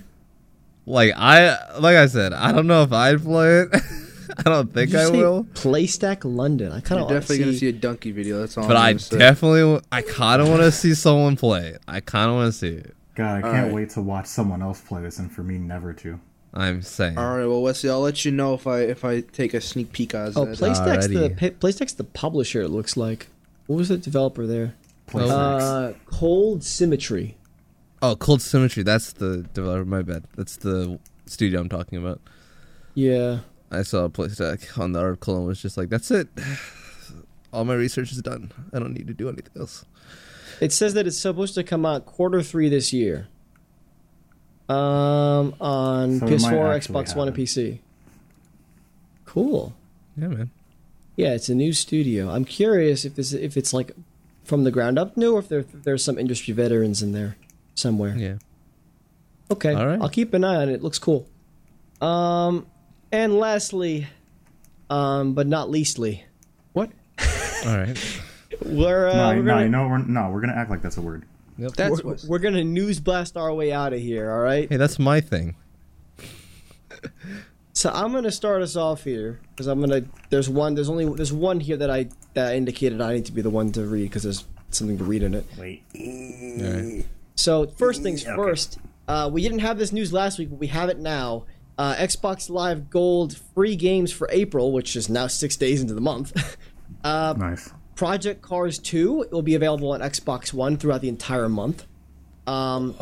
Like 0.85 1.11
I 1.17 1.57
like 1.77 1.97
I 1.97 2.05
said, 2.07 2.31
I 2.31 2.53
don't 2.53 2.67
know 2.67 2.83
if 2.83 2.93
I'd 2.93 3.21
play 3.21 3.59
it. 3.63 3.69
I 4.37 4.43
don't 4.43 4.73
think 4.73 4.91
Did 4.91 4.93
you 4.93 4.99
I 4.99 5.05
say 5.11 5.17
will. 5.17 5.43
PlayStack 5.53 6.19
London. 6.23 6.71
I 6.71 6.79
kind 6.79 7.01
of 7.01 7.09
definitely 7.09 7.39
gonna 7.39 7.53
see 7.57 7.67
a 7.67 7.73
donkey 7.73 8.11
video. 8.11 8.39
That's 8.39 8.57
all. 8.57 8.65
But 8.67 8.77
I'm 8.77 8.95
I 8.95 8.97
say. 8.97 9.17
definitely, 9.17 9.59
w- 9.61 9.81
I 9.91 10.01
kind 10.03 10.41
of 10.41 10.47
want 10.47 10.61
to 10.61 10.71
see 10.71 10.93
someone 10.93 11.35
play 11.35 11.67
it. 11.67 11.81
I 11.87 11.99
kind 11.99 12.29
of 12.29 12.35
want 12.37 12.53
to 12.53 12.57
see 12.57 12.69
it. 12.69 12.95
God, 13.15 13.39
I 13.39 13.41
can't 13.41 13.55
Alright. 13.55 13.73
wait 13.73 13.89
to 13.91 14.01
watch 14.01 14.27
someone 14.27 14.61
else 14.61 14.79
play 14.79 15.01
this, 15.01 15.19
and 15.19 15.29
for 15.29 15.43
me 15.43 15.57
never 15.57 15.91
to. 15.93 16.19
I'm 16.57 16.81
saying. 16.81 17.17
All 17.17 17.37
right. 17.37 17.45
Well, 17.45 17.61
Wesley, 17.61 17.89
I'll 17.89 18.01
let 18.01 18.25
you 18.25 18.31
know 18.31 18.53
if 18.55 18.65
I 18.65 18.79
if 18.81 19.05
I 19.05 19.21
take 19.21 19.53
a 19.53 19.61
sneak 19.61 19.91
peek 19.91 20.15
at 20.15 20.35
Oh, 20.35 20.45
that. 20.45 20.57
PlayStack's 20.57 21.07
the 21.07 21.29
Alrighty. 21.29 21.37
pa- 21.37 21.67
PlayStack's 21.67 21.93
the 21.93 22.03
publisher. 22.03 22.61
It 22.63 22.69
looks 22.69 22.97
like. 22.97 23.27
What 23.67 23.75
was 23.77 23.89
the 23.89 23.97
developer 23.97 24.47
there? 24.47 24.73
Play 25.05 25.29
Uh, 25.29 25.93
Cold 26.07 26.63
Symmetry. 26.63 27.37
Oh, 28.01 28.15
Cold 28.15 28.41
Symmetry. 28.41 28.81
That's 28.83 29.13
the 29.13 29.43
developer. 29.53 29.85
My 29.85 30.01
bad. 30.01 30.23
That's 30.35 30.57
the 30.57 30.99
studio 31.27 31.59
I'm 31.61 31.69
talking 31.69 31.97
about. 31.99 32.21
Yeah. 32.95 33.39
I 33.69 33.83
saw 33.83 34.05
a 34.05 34.09
PlayStack 34.09 34.79
on 34.79 34.93
the 34.93 34.99
article 34.99 35.37
and 35.37 35.45
was 35.45 35.61
just 35.61 35.77
like, 35.77 35.89
"That's 35.89 36.09
it. 36.09 36.27
All 37.53 37.65
my 37.65 37.73
research 37.75 38.11
is 38.11 38.21
done. 38.21 38.51
I 38.73 38.79
don't 38.79 38.93
need 38.93 39.07
to 39.07 39.13
do 39.13 39.27
anything 39.29 39.51
else." 39.59 39.85
It 40.59 40.71
says 40.73 40.93
that 40.95 41.05
it's 41.05 41.17
supposed 41.19 41.53
to 41.55 41.63
come 41.63 41.85
out 41.85 42.05
quarter 42.05 42.41
three 42.41 42.67
this 42.69 42.91
year. 42.91 43.27
Um, 44.69 45.55
on 45.61 46.19
So 46.19 46.25
PS4, 46.27 46.87
Xbox 46.87 47.15
One, 47.15 47.27
and. 47.29 47.37
PC. 47.37 47.79
Cool. 49.25 49.73
Yeah, 50.17 50.27
man. 50.27 50.49
Yeah, 51.15 51.33
it's 51.33 51.49
a 51.49 51.55
new 51.55 51.73
studio. 51.73 52.29
I'm 52.29 52.45
curious 52.45 53.05
if 53.05 53.15
this 53.15 53.33
if 53.33 53.57
it's 53.57 53.73
like 53.73 53.91
from 54.43 54.63
the 54.63 54.71
ground 54.71 54.99
up 54.99 55.17
new, 55.17 55.35
or 55.35 55.39
if 55.39 55.49
there 55.49 55.63
there's 55.63 56.03
some 56.03 56.17
industry 56.17 56.53
veterans 56.53 57.01
in 57.01 57.11
there 57.11 57.37
somewhere. 57.75 58.15
Yeah. 58.15 58.35
Okay, 59.49 59.73
All 59.73 59.87
right. 59.87 59.99
I'll 60.01 60.09
keep 60.09 60.33
an 60.33 60.43
eye 60.43 60.57
on 60.57 60.69
it. 60.69 60.73
It 60.73 60.83
looks 60.83 60.99
cool. 60.99 61.27
Um, 62.01 62.67
and 63.11 63.37
lastly, 63.39 64.07
um, 64.89 65.33
but 65.33 65.47
not 65.47 65.69
leastly, 65.69 66.25
What? 66.73 66.91
All 67.65 67.77
right. 67.77 67.97
we're 68.63 69.07
uh, 69.07 69.15
no, 69.15 69.27
we're 69.37 69.43
no, 69.43 69.53
gonna, 69.53 69.69
no, 69.69 69.87
we're, 69.87 69.97
no, 69.99 70.29
we're 70.29 70.41
gonna 70.41 70.53
act 70.53 70.69
like 70.69 70.81
that's 70.81 70.97
a 70.97 71.01
word. 71.01 71.23
Yep. 71.57 71.71
That's 71.73 72.03
we're, 72.03 72.17
we're 72.27 72.39
gonna 72.39 72.63
news 72.63 72.99
blast 72.99 73.35
our 73.37 73.53
way 73.53 73.71
out 73.73 73.93
of 73.93 73.99
here. 73.99 74.31
All 74.31 74.39
right. 74.39 74.69
Hey, 74.69 74.77
that's 74.77 74.99
my 74.99 75.21
thing. 75.21 75.55
So 77.73 77.91
I'm 77.91 78.11
gonna 78.11 78.31
start 78.31 78.63
us 78.63 78.75
off 78.75 79.03
here 79.03 79.39
because 79.51 79.67
I'm 79.67 79.79
gonna. 79.79 80.01
There's 80.31 80.49
one. 80.49 80.73
There's 80.73 80.89
only. 80.89 81.05
There's 81.13 81.31
one 81.31 81.59
here 81.59 81.77
that 81.77 81.91
I 81.91 82.09
that 82.33 82.55
indicated 82.55 83.01
I 83.01 83.13
need 83.13 83.25
to 83.27 83.31
be 83.31 83.43
the 83.43 83.51
one 83.51 83.71
to 83.73 83.85
read 83.85 84.05
because 84.05 84.23
there's 84.23 84.45
something 84.71 84.97
to 84.97 85.03
read 85.03 85.21
in 85.21 85.35
it. 85.35 85.45
Wait. 85.59 85.83
Alright. 85.95 87.05
So 87.35 87.67
first 87.67 88.01
things 88.01 88.25
Okay. 88.25 88.35
first. 88.35 88.79
Uh, 89.07 89.29
we 89.31 89.43
didn't 89.43 89.59
have 89.59 89.77
this 89.77 89.91
news 89.91 90.11
last 90.11 90.39
week, 90.39 90.49
but 90.49 90.57
we 90.57 90.65
have 90.67 90.89
it 90.89 90.97
now. 90.97 91.45
Uh, 91.77 91.93
Xbox 91.93 92.49
Live 92.49 92.89
Gold 92.89 93.37
free 93.53 93.75
games 93.75 94.11
for 94.11 94.27
April, 94.31 94.71
which 94.71 94.95
is 94.95 95.07
now 95.07 95.27
six 95.27 95.55
days 95.55 95.79
into 95.79 95.93
the 95.93 96.01
month. 96.01 96.57
uh, 97.03 97.35
Nice. 97.37 97.71
Project 97.97 98.43
Cars 98.43 98.77
2 98.77 99.29
will 99.31 99.41
be 99.41 99.55
available 99.55 99.91
on 99.91 100.01
Xbox 100.01 100.53
One 100.53 100.77
throughout 100.77 101.01
the 101.01 101.09
entire 101.09 101.49
month. 101.49 101.87
Um, 102.45 102.95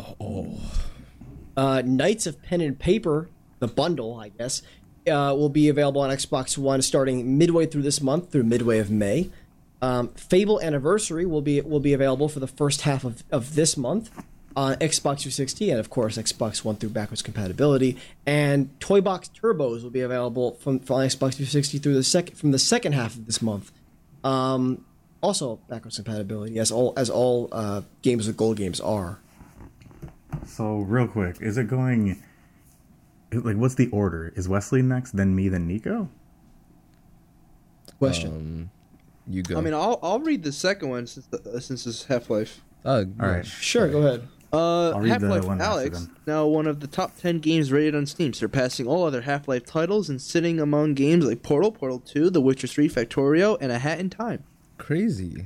uh, 1.54 1.82
Knights 1.84 2.26
of 2.26 2.42
Pen 2.42 2.62
and 2.62 2.78
Paper, 2.78 3.28
the 3.58 3.68
bundle, 3.68 4.18
I 4.18 4.30
guess, 4.30 4.62
uh, 5.06 5.34
will 5.36 5.50
be 5.50 5.68
available 5.68 6.00
on 6.00 6.08
Xbox 6.08 6.56
One 6.56 6.80
starting 6.80 7.36
midway 7.36 7.66
through 7.66 7.82
this 7.82 8.00
month 8.00 8.32
through 8.32 8.44
midway 8.44 8.78
of 8.78 8.90
May. 8.90 9.30
Um, 9.82 10.08
Fable 10.14 10.62
Anniversary 10.62 11.26
will 11.26 11.42
be 11.42 11.60
will 11.60 11.80
be 11.80 11.92
available 11.92 12.30
for 12.30 12.40
the 12.40 12.46
first 12.46 12.80
half 12.80 13.04
of, 13.04 13.22
of 13.30 13.54
this 13.54 13.76
month 13.76 14.10
on 14.56 14.76
Xbox 14.76 15.20
360 15.20 15.70
and 15.70 15.78
of 15.78 15.90
course 15.90 16.16
Xbox 16.16 16.64
One 16.64 16.76
through 16.76 16.88
backwards 16.88 17.20
compatibility. 17.20 17.98
And 18.24 18.70
Toybox 18.80 19.30
Turbos 19.38 19.82
will 19.82 19.90
be 19.90 20.00
available 20.00 20.52
from, 20.52 20.80
from 20.80 21.00
Xbox 21.00 21.34
360 21.34 21.78
through 21.78 21.94
the 21.94 22.02
second 22.02 22.36
from 22.36 22.52
the 22.52 22.58
second 22.58 22.94
half 22.94 23.14
of 23.14 23.26
this 23.26 23.42
month. 23.42 23.70
Um, 24.26 24.84
also 25.22 25.60
backwards 25.68 25.96
compatibility, 25.96 26.58
as 26.58 26.70
all 26.72 26.92
as 26.96 27.08
all 27.08 27.48
uh, 27.52 27.82
games 28.02 28.26
with 28.26 28.36
gold 28.36 28.56
games 28.56 28.80
are. 28.80 29.20
So 30.46 30.78
real 30.78 31.06
quick, 31.06 31.40
is 31.40 31.56
it 31.56 31.68
going? 31.68 32.22
Like, 33.32 33.56
what's 33.56 33.74
the 33.74 33.88
order? 33.88 34.32
Is 34.34 34.48
Wesley 34.48 34.82
next, 34.82 35.16
then 35.16 35.34
me, 35.34 35.48
then 35.48 35.66
Nico? 35.66 36.08
Question. 37.98 38.30
Um, 38.30 38.70
you 39.28 39.42
go. 39.42 39.58
I 39.58 39.60
mean, 39.60 39.74
I'll 39.74 39.98
I'll 40.02 40.20
read 40.20 40.42
the 40.42 40.52
second 40.52 40.88
one 40.90 41.06
since 41.06 41.26
the, 41.26 41.60
since 41.60 41.86
it's 41.86 42.04
Half 42.04 42.30
Life. 42.30 42.62
oh, 42.84 42.98
All 42.98 43.28
right. 43.28 43.46
sure, 43.46 43.88
go 43.88 43.98
ahead. 43.98 44.28
Uh, 44.52 44.98
Half 45.00 45.22
Life 45.22 45.44
Alyx, 45.44 46.08
now 46.26 46.46
one 46.46 46.66
of 46.66 46.80
the 46.80 46.86
top 46.86 47.16
10 47.18 47.40
games 47.40 47.72
rated 47.72 47.94
on 47.94 48.06
Steam, 48.06 48.32
surpassing 48.32 48.86
all 48.86 49.04
other 49.04 49.22
Half 49.22 49.48
Life 49.48 49.66
titles 49.66 50.08
and 50.08 50.22
sitting 50.22 50.60
among 50.60 50.94
games 50.94 51.24
like 51.24 51.42
Portal, 51.42 51.72
Portal 51.72 51.98
2, 52.00 52.30
The 52.30 52.40
Witcher 52.40 52.66
3, 52.66 52.88
Factorio, 52.88 53.58
and 53.60 53.72
A 53.72 53.78
Hat 53.78 53.98
in 53.98 54.08
Time. 54.08 54.44
Crazy. 54.78 55.44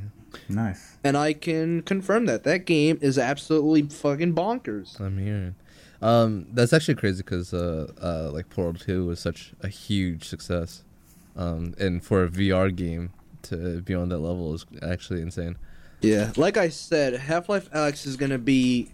Nice. 0.49 0.97
And 1.03 1.17
I 1.17 1.33
can 1.33 1.83
confirm 1.83 2.27
that. 2.27 2.45
That 2.45 2.67
game 2.67 2.99
is 3.01 3.19
absolutely 3.19 3.83
fucking 3.83 4.35
bonkers. 4.35 5.01
I'm 5.01 5.19
hearing. 5.19 5.55
Um, 6.03 6.47
that's 6.53 6.73
actually 6.73 6.95
crazy 6.95 7.23
because 7.23 7.53
uh, 7.53 7.91
uh, 8.03 8.31
like 8.33 8.49
Portal 8.49 8.75
Two 8.75 9.07
was 9.07 9.21
such 9.21 9.53
a 9.63 9.69
huge 9.69 10.25
success, 10.25 10.83
um, 11.37 11.75
and 11.79 12.03
for 12.03 12.25
a 12.25 12.29
VR 12.29 12.75
game 12.75 13.13
to 13.43 13.83
be 13.83 13.95
on 13.95 14.09
that 14.09 14.19
level 14.19 14.55
is 14.55 14.65
actually 14.83 15.21
insane. 15.21 15.57
Yeah, 16.01 16.33
like 16.37 16.57
I 16.57 16.69
said, 16.71 17.15
Half 17.15 17.49
Life 17.49 17.71
Alyx 17.73 18.07
is 18.07 18.17
going 18.17 18.31
to 18.31 18.39
be 18.39 18.89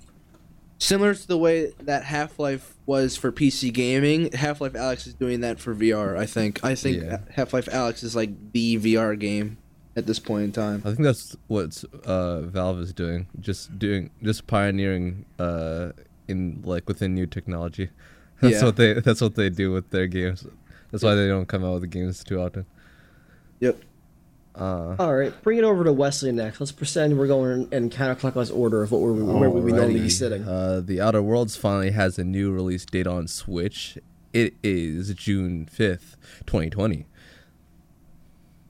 similar 0.79 1.15
to 1.15 1.27
the 1.29 1.39
way 1.39 1.73
that 1.83 2.05
Half 2.05 2.39
Life 2.39 2.75
was 2.85 3.17
for 3.17 3.31
PC 3.33 3.73
gaming. 3.73 4.33
Half 4.33 4.61
Life 4.61 4.73
Alyx 4.75 5.07
is 5.07 5.15
doing 5.15 5.41
that 5.41 5.59
for 5.61 5.75
VR, 5.75 6.17
I 6.19 6.27
think. 6.27 6.65
I 6.65 6.75
think 6.75 7.03
Yeah. 7.03 7.19
Half 7.31 7.53
Life 7.53 7.67
Alyx 7.67 8.03
is 8.03 8.15
like 8.17 8.31
the 8.53 8.77
VR 8.79 9.19
game 9.19 9.59
at 9.95 10.07
this 10.07 10.19
point 10.19 10.45
in 10.45 10.53
time. 10.53 10.83
I 10.85 10.89
think 10.91 11.03
that's 11.03 11.37
what 11.47 11.83
uh, 12.05 12.43
Valve 12.43 12.81
is 12.81 12.93
doing, 12.93 13.27
just 13.41 13.79
doing, 13.79 14.11
just 14.23 14.47
pioneering 14.47 15.25
uh, 15.39 15.93
in 16.29 16.61
like 16.65 16.89
within 16.89 17.15
new 17.15 17.27
technology. 17.27 17.91
That's 18.43 18.57
Yeah. 18.57 18.65
what 18.65 18.77
they. 18.77 18.93
That's 19.01 19.23
what 19.23 19.35
they 19.35 19.49
do 19.49 19.73
with 19.73 19.89
their 19.89 20.07
games. 20.07 20.47
That's 20.91 21.03
why 21.03 21.15
they 21.15 21.27
don't 21.27 21.47
come 21.47 21.65
out 21.65 21.73
with 21.75 21.83
the 21.83 21.87
games 21.89 22.23
too 22.23 22.39
often. 22.39 22.67
Yep. 23.61 23.81
Uh, 24.57 24.97
All 24.99 25.15
right, 25.15 25.33
bring 25.43 25.59
it 25.59 25.65
over 25.65 25.85
to 25.85 25.93
Wesley 25.93 26.33
next. 26.33 26.61
Let's 26.61 26.73
pretend 26.73 27.19
we're 27.19 27.27
going 27.27 27.69
in 27.73 27.91
counterclockwise 27.91 28.55
order 28.57 28.83
of 28.83 28.91
what 28.91 29.01
we're, 29.03 29.13
where 29.13 29.51
we 29.51 29.61
would 29.61 29.75
normally 29.75 30.01
be 30.01 30.09
sitting. 30.09 30.45
Uh, 30.49 30.81
the 30.83 31.01
Outer 31.01 31.21
Worlds 31.23 31.57
finally 31.57 31.91
has 31.91 32.19
a 32.19 32.25
new 32.25 32.51
release 32.53 32.85
date 32.87 33.07
on 33.07 33.29
Switch. 33.29 33.99
It 34.33 34.55
is 34.63 35.13
June 35.15 35.67
fifth, 35.67 36.17
twenty 36.47 36.71
twenty. 36.71 37.07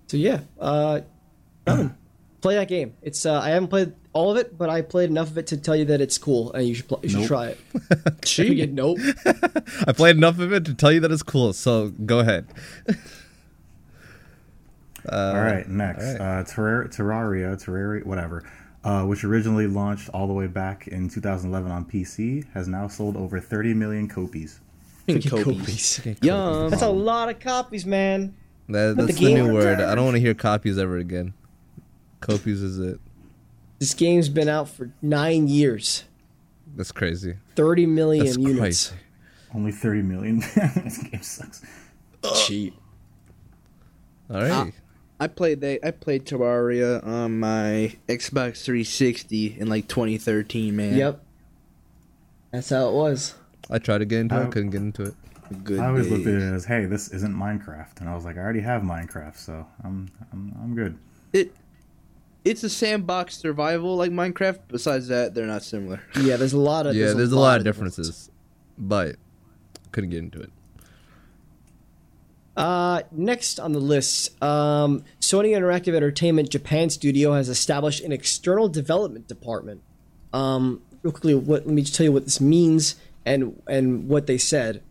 So 0.08 0.16
yeah, 0.16 0.40
uh, 0.60 1.00
play 1.66 2.54
that 2.56 2.68
game. 2.68 2.94
It's 3.02 3.24
uh, 3.26 3.40
I 3.40 3.50
haven't 3.50 3.68
played 3.68 3.92
all 4.12 4.30
of 4.32 4.36
it, 4.38 4.56
but 4.56 4.70
I 4.70 4.82
played 4.82 5.10
enough 5.10 5.30
of 5.30 5.38
it 5.38 5.46
to 5.48 5.56
tell 5.56 5.76
you 5.76 5.84
that 5.86 6.00
it's 6.00 6.18
cool 6.18 6.52
and 6.52 6.66
you 6.66 6.74
should 6.74 6.88
pl- 6.88 7.00
you 7.02 7.08
should 7.10 7.18
Nope. 7.20 7.28
try 7.28 7.46
it. 7.48 7.58
Yeah, 8.38 8.66
nope. 8.68 8.98
I 9.86 9.92
played 9.92 10.16
enough 10.16 10.38
of 10.40 10.52
it 10.52 10.64
to 10.66 10.74
tell 10.74 10.90
you 10.92 11.00
that 11.00 11.10
it's 11.12 11.22
cool. 11.22 11.52
So 11.52 11.88
go 11.90 12.18
ahead. 12.20 12.46
uh, 15.10 15.32
all 15.34 15.42
right, 15.42 15.68
next. 15.68 16.04
all 16.04 16.12
right. 16.12 16.40
Uh, 16.40 16.44
Terrar- 16.44 16.88
Terraria, 16.88 17.56
Terraria, 17.62 18.04
whatever, 18.04 18.44
uh, 18.84 19.04
which 19.04 19.24
originally 19.24 19.66
launched 19.66 20.08
all 20.10 20.26
the 20.26 20.32
way 20.32 20.46
back 20.46 20.88
in 20.88 21.08
2011 21.08 21.70
on 21.70 21.84
PC, 21.84 22.44
has 22.52 22.68
now 22.68 22.88
sold 22.88 23.16
over 23.16 23.40
30 23.40 23.74
million 23.74 24.08
copies. 24.08 24.60
Copies. 25.06 26.00
Yum. 26.20 26.70
That's 26.70 26.82
a 26.82 26.88
lot 26.88 27.28
of 27.28 27.38
copies, 27.38 27.86
man. 27.86 28.34
That, 28.68 28.96
that's 28.96 29.18
the 29.18 29.26
the, 29.26 29.34
new 29.34 29.54
word. 29.54 29.80
I 29.80 29.94
don't 29.94 30.04
want 30.04 30.16
to 30.16 30.20
hear 30.20 30.34
copies 30.34 30.78
ever 30.78 30.98
again. 30.98 31.32
Copies 32.20 32.60
is 32.60 32.80
it? 32.80 32.98
This 33.78 33.94
game's 33.94 34.28
been 34.28 34.48
out 34.48 34.68
for 34.68 34.90
nine 35.02 35.46
years. 35.46 36.04
That's 36.74 36.90
crazy. 36.90 37.36
Thirty 37.54 37.86
million 37.86 38.24
That's 38.24 38.36
units. 38.36 38.58
crazy. 38.58 38.96
Only 39.54 39.72
30 39.72 40.02
million. 40.02 40.40
this 40.56 40.98
game 40.98 41.22
sucks. 41.22 41.62
Cheap. 42.46 42.74
All 44.28 44.42
right. 44.42 44.72
I 45.18 45.28
played 45.28 45.60
they 45.60 45.78
I 45.82 45.90
played 45.92 46.26
Terraria 46.26 47.04
on 47.06 47.40
my 47.40 47.96
Xbox 48.08 48.62
360 48.64 49.56
in 49.58 49.68
like 49.68 49.88
2013, 49.88 50.76
man. 50.76 50.96
Yep. 50.96 51.22
That's 52.52 52.70
how 52.70 52.88
it 52.88 52.92
was. 52.94 53.34
I 53.70 53.78
tried 53.78 53.98
to 53.98 54.04
get 54.04 54.20
into 54.20 54.34
I- 54.34 54.44
it, 54.44 54.52
couldn't 54.52 54.70
get 54.70 54.80
into 54.82 55.04
it. 55.04 55.14
Good. 55.62 55.78
I 55.78 55.86
always 55.86 56.10
looked 56.10 56.26
at 56.26 56.34
it 56.34 56.42
as, 56.42 56.64
hey, 56.64 56.86
this 56.86 57.08
isn't 57.12 57.32
Minecraft, 57.32 58.00
and 58.00 58.08
I 58.08 58.16
was 58.16 58.24
like, 58.24 58.36
I 58.36 58.40
already 58.40 58.60
have 58.62 58.82
Minecraft, 58.82 59.36
so 59.36 59.64
I'm 59.84 60.08
I'm 60.32 60.56
I'm 60.60 60.74
good. 60.74 60.98
it. 61.32 61.54
It's 62.44 62.62
a 62.62 62.68
sandbox 62.68 63.38
survival 63.38 63.96
like 63.96 64.10
Minecraft. 64.10 64.60
Besides 64.68 65.08
that, 65.08 65.34
they're 65.34 65.46
not 65.46 65.62
similar. 65.62 66.00
Yeah, 66.20 66.36
there's 66.36 66.52
a 66.52 66.58
lot 66.60 66.86
of 66.86 66.94
yeah, 66.96 67.12
there's, 67.12 67.32
a 67.32 67.38
lot 67.38 67.58
of 67.58 67.64
differences, 67.64 68.30
but 68.76 69.16
couldn't 69.92 70.10
get 70.10 70.18
into 70.18 70.40
it. 70.40 70.50
Uh, 72.56 73.02
next 73.12 73.60
on 73.60 73.72
the 73.72 73.78
list, 73.78 74.42
um, 74.42 75.04
Sony 75.20 75.50
Interactive 75.50 75.94
Entertainment 75.94 76.48
Japan 76.48 76.88
Studio 76.88 77.34
has 77.34 77.48
established 77.48 78.02
an 78.02 78.12
external 78.12 78.68
development 78.68 79.28
department. 79.28 79.82
Um, 80.32 80.80
real 81.02 81.12
quickly, 81.12 81.34
what, 81.34 81.66
let 81.66 81.74
me 81.74 81.82
just 81.82 81.94
tell 81.94 82.04
you 82.04 82.12
what 82.12 82.24
this 82.24 82.40
means 82.40 82.96
and 83.26 83.60
and 83.66 84.08
what 84.08 84.26
they 84.26 84.38
said. 84.38 84.82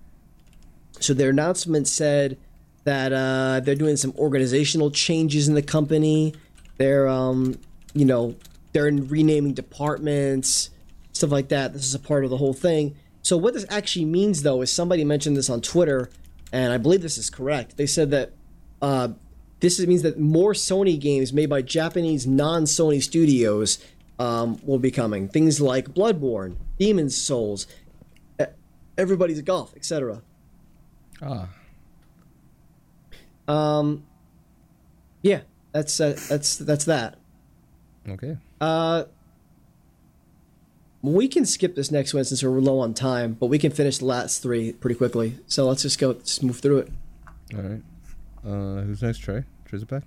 So 1.00 1.14
their 1.14 1.32
announcement 1.32 1.88
said 1.88 2.38
that 2.84 3.12
uh, 3.12 3.62
they're 3.62 3.76
doing 3.76 3.98
some 3.98 4.14
organizational 4.18 4.92
changes 4.92 5.48
in 5.48 5.56
the 5.56 5.64
company. 5.64 6.36
They're 6.78 7.08
um, 7.08 7.58
you 7.94 8.06
know 8.06 8.36
they're 8.74 8.92
renaming 8.92 9.54
departments, 9.54 10.70
stuff 11.14 11.32
like 11.32 11.48
that. 11.50 11.74
This 11.74 11.86
is 11.86 11.96
a 11.96 12.00
part 12.00 12.26
of 12.26 12.30
the 12.30 12.38
whole 12.38 12.54
thing. 12.54 12.96
So 13.24 13.38
what 13.38 13.56
this 13.56 13.66
actually 13.70 14.06
means, 14.06 14.44
though, 14.44 14.62
is 14.62 14.72
somebody 14.72 15.04
mentioned 15.04 15.36
this 15.36 15.50
on 15.50 15.62
Twitter, 15.62 16.12
and 16.56 16.72
I 16.72 16.78
believe 16.78 17.02
this 17.02 17.18
is 17.18 17.30
correct. 17.30 17.76
They 17.76 17.86
said 17.86 18.12
that 18.12 18.32
uh, 18.82 19.10
this 19.60 19.78
means 19.86 20.04
that 20.04 20.18
more 20.20 20.54
Sony 20.54 20.98
games 20.98 21.34
made 21.34 21.50
by 21.50 21.62
Japanese 21.62 22.26
non-Sony 22.26 23.04
studios 23.04 23.78
um, 24.20 24.60
will 24.64 24.80
be 24.80 24.90
coming. 24.92 25.28
Things 25.28 25.60
like 25.60 25.90
Bloodborne, 25.94 26.56
Demon's 26.80 27.18
Souls, 27.18 27.68
Everybody's 28.98 29.42
Golf, 29.42 29.76
etc. 29.76 30.22
Ah, 31.22 31.50
Um, 33.48 34.06
yeah, 35.22 35.42
that's 35.74 36.00
uh, 36.00 36.18
that's 36.30 36.58
that's 36.58 36.86
that. 36.86 37.18
okay. 38.08 38.38
Uh, 38.62 39.04
we 41.14 41.28
can 41.28 41.46
skip 41.46 41.76
this 41.76 41.92
next 41.92 42.14
one 42.14 42.24
since 42.26 42.42
we're 42.44 42.50
low 42.60 42.80
on 42.80 42.94
time, 42.94 43.34
but 43.40 43.48
we 43.48 43.60
can 43.60 43.72
finish 43.72 43.98
the 44.00 44.06
last 44.06 44.42
three 44.42 44.74
pretty 44.74 44.96
quickly. 44.96 45.38
So 45.48 45.68
let's 45.68 45.82
just 45.82 46.00
go, 46.00 46.14
just 46.14 46.42
move 46.44 46.60
through 46.60 46.80
it. 46.80 46.92
All 47.56 47.62
right. 47.62 47.82
Uh, 48.46 48.82
who's 48.84 49.02
next? 49.02 49.20
Trey. 49.20 49.44
Trey's 49.66 49.84
back. 49.84 50.04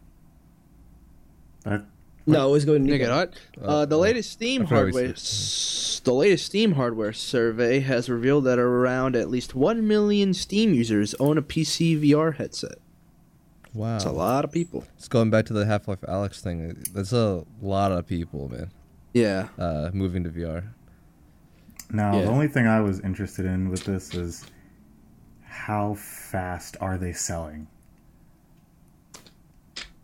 That 1.64 1.84
No, 2.26 2.48
it 2.48 2.52
was 2.52 2.64
going 2.64 2.86
to 2.86 2.92
Nigga, 2.92 3.08
what? 3.10 3.34
Uh, 3.62 3.84
the 3.84 3.98
latest 3.98 4.30
Steam 4.32 4.62
I 4.62 4.64
forgot 4.66 4.76
we 4.86 4.92
hardware, 4.92 5.10
s- 5.12 6.00
the 6.04 6.12
latest 6.14 6.46
Steam 6.46 6.72
hardware 6.72 7.12
survey 7.12 7.80
has 7.80 8.08
revealed 8.08 8.44
that 8.44 8.58
around 8.58 9.16
at 9.16 9.28
least 9.30 9.54
one 9.54 9.86
million 9.88 10.34
Steam 10.34 10.72
users 10.74 11.14
own 11.14 11.36
a 11.38 11.42
PC 11.42 12.00
VR 12.00 12.36
headset. 12.36 12.78
Wow. 13.74 13.92
That's 13.92 14.04
a 14.04 14.12
lot 14.12 14.44
of 14.44 14.52
people. 14.52 14.84
It's 14.96 15.08
going 15.08 15.30
back 15.30 15.44
to 15.46 15.52
the 15.52 15.66
Half 15.66 15.88
Life 15.88 16.00
Alyx 16.02 16.40
thing. 16.40 16.82
That's 16.94 17.12
a 17.12 17.44
lot 17.60 17.92
of 17.92 18.06
people, 18.06 18.48
man. 18.48 18.70
Yeah. 19.12 19.48
uh, 19.58 19.90
moving 19.92 20.22
to 20.24 20.30
VR. 20.30 20.64
Now, 21.90 22.16
Yeah. 22.16 22.22
the 22.24 22.28
only 22.30 22.48
thing 22.48 22.66
I 22.66 22.80
was 22.80 23.00
interested 23.00 23.46
in 23.46 23.70
with 23.70 23.84
this 23.84 24.14
is 24.14 24.44
how 25.42 25.94
fast 25.94 26.76
are 26.80 26.98
they 26.98 27.12
selling? 27.12 27.66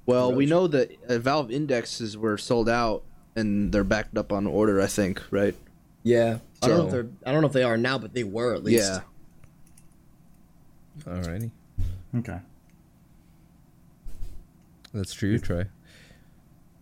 Well, 0.06 0.32
we 0.32 0.44
know 0.46 0.66
that 0.66 0.90
uh, 1.08 1.18
Valve 1.18 1.50
indexes 1.50 2.16
were 2.16 2.36
sold 2.36 2.68
out 2.68 3.02
and 3.36 3.72
they're 3.72 3.84
backed 3.84 4.16
up 4.18 4.32
on 4.32 4.46
order. 4.46 4.80
I 4.80 4.86
think, 4.86 5.22
right? 5.30 5.54
Yeah. 6.02 6.38
I 6.62 6.68
don't 6.68 6.78
know 6.78 6.84
if 6.86 6.90
they're. 6.90 7.06
I 7.26 7.32
don't 7.32 7.40
know 7.42 7.46
if 7.46 7.52
they 7.52 7.62
are 7.62 7.76
now, 7.76 7.98
but 7.98 8.14
they 8.14 8.24
were 8.24 8.54
at 8.54 8.64
least. 8.64 8.84
Yeah. 8.90 9.00
Alrighty, 11.12 11.50
Okay. 12.16 12.38
that's 14.92 15.12
true. 15.12 15.38
Trey. 15.38 15.66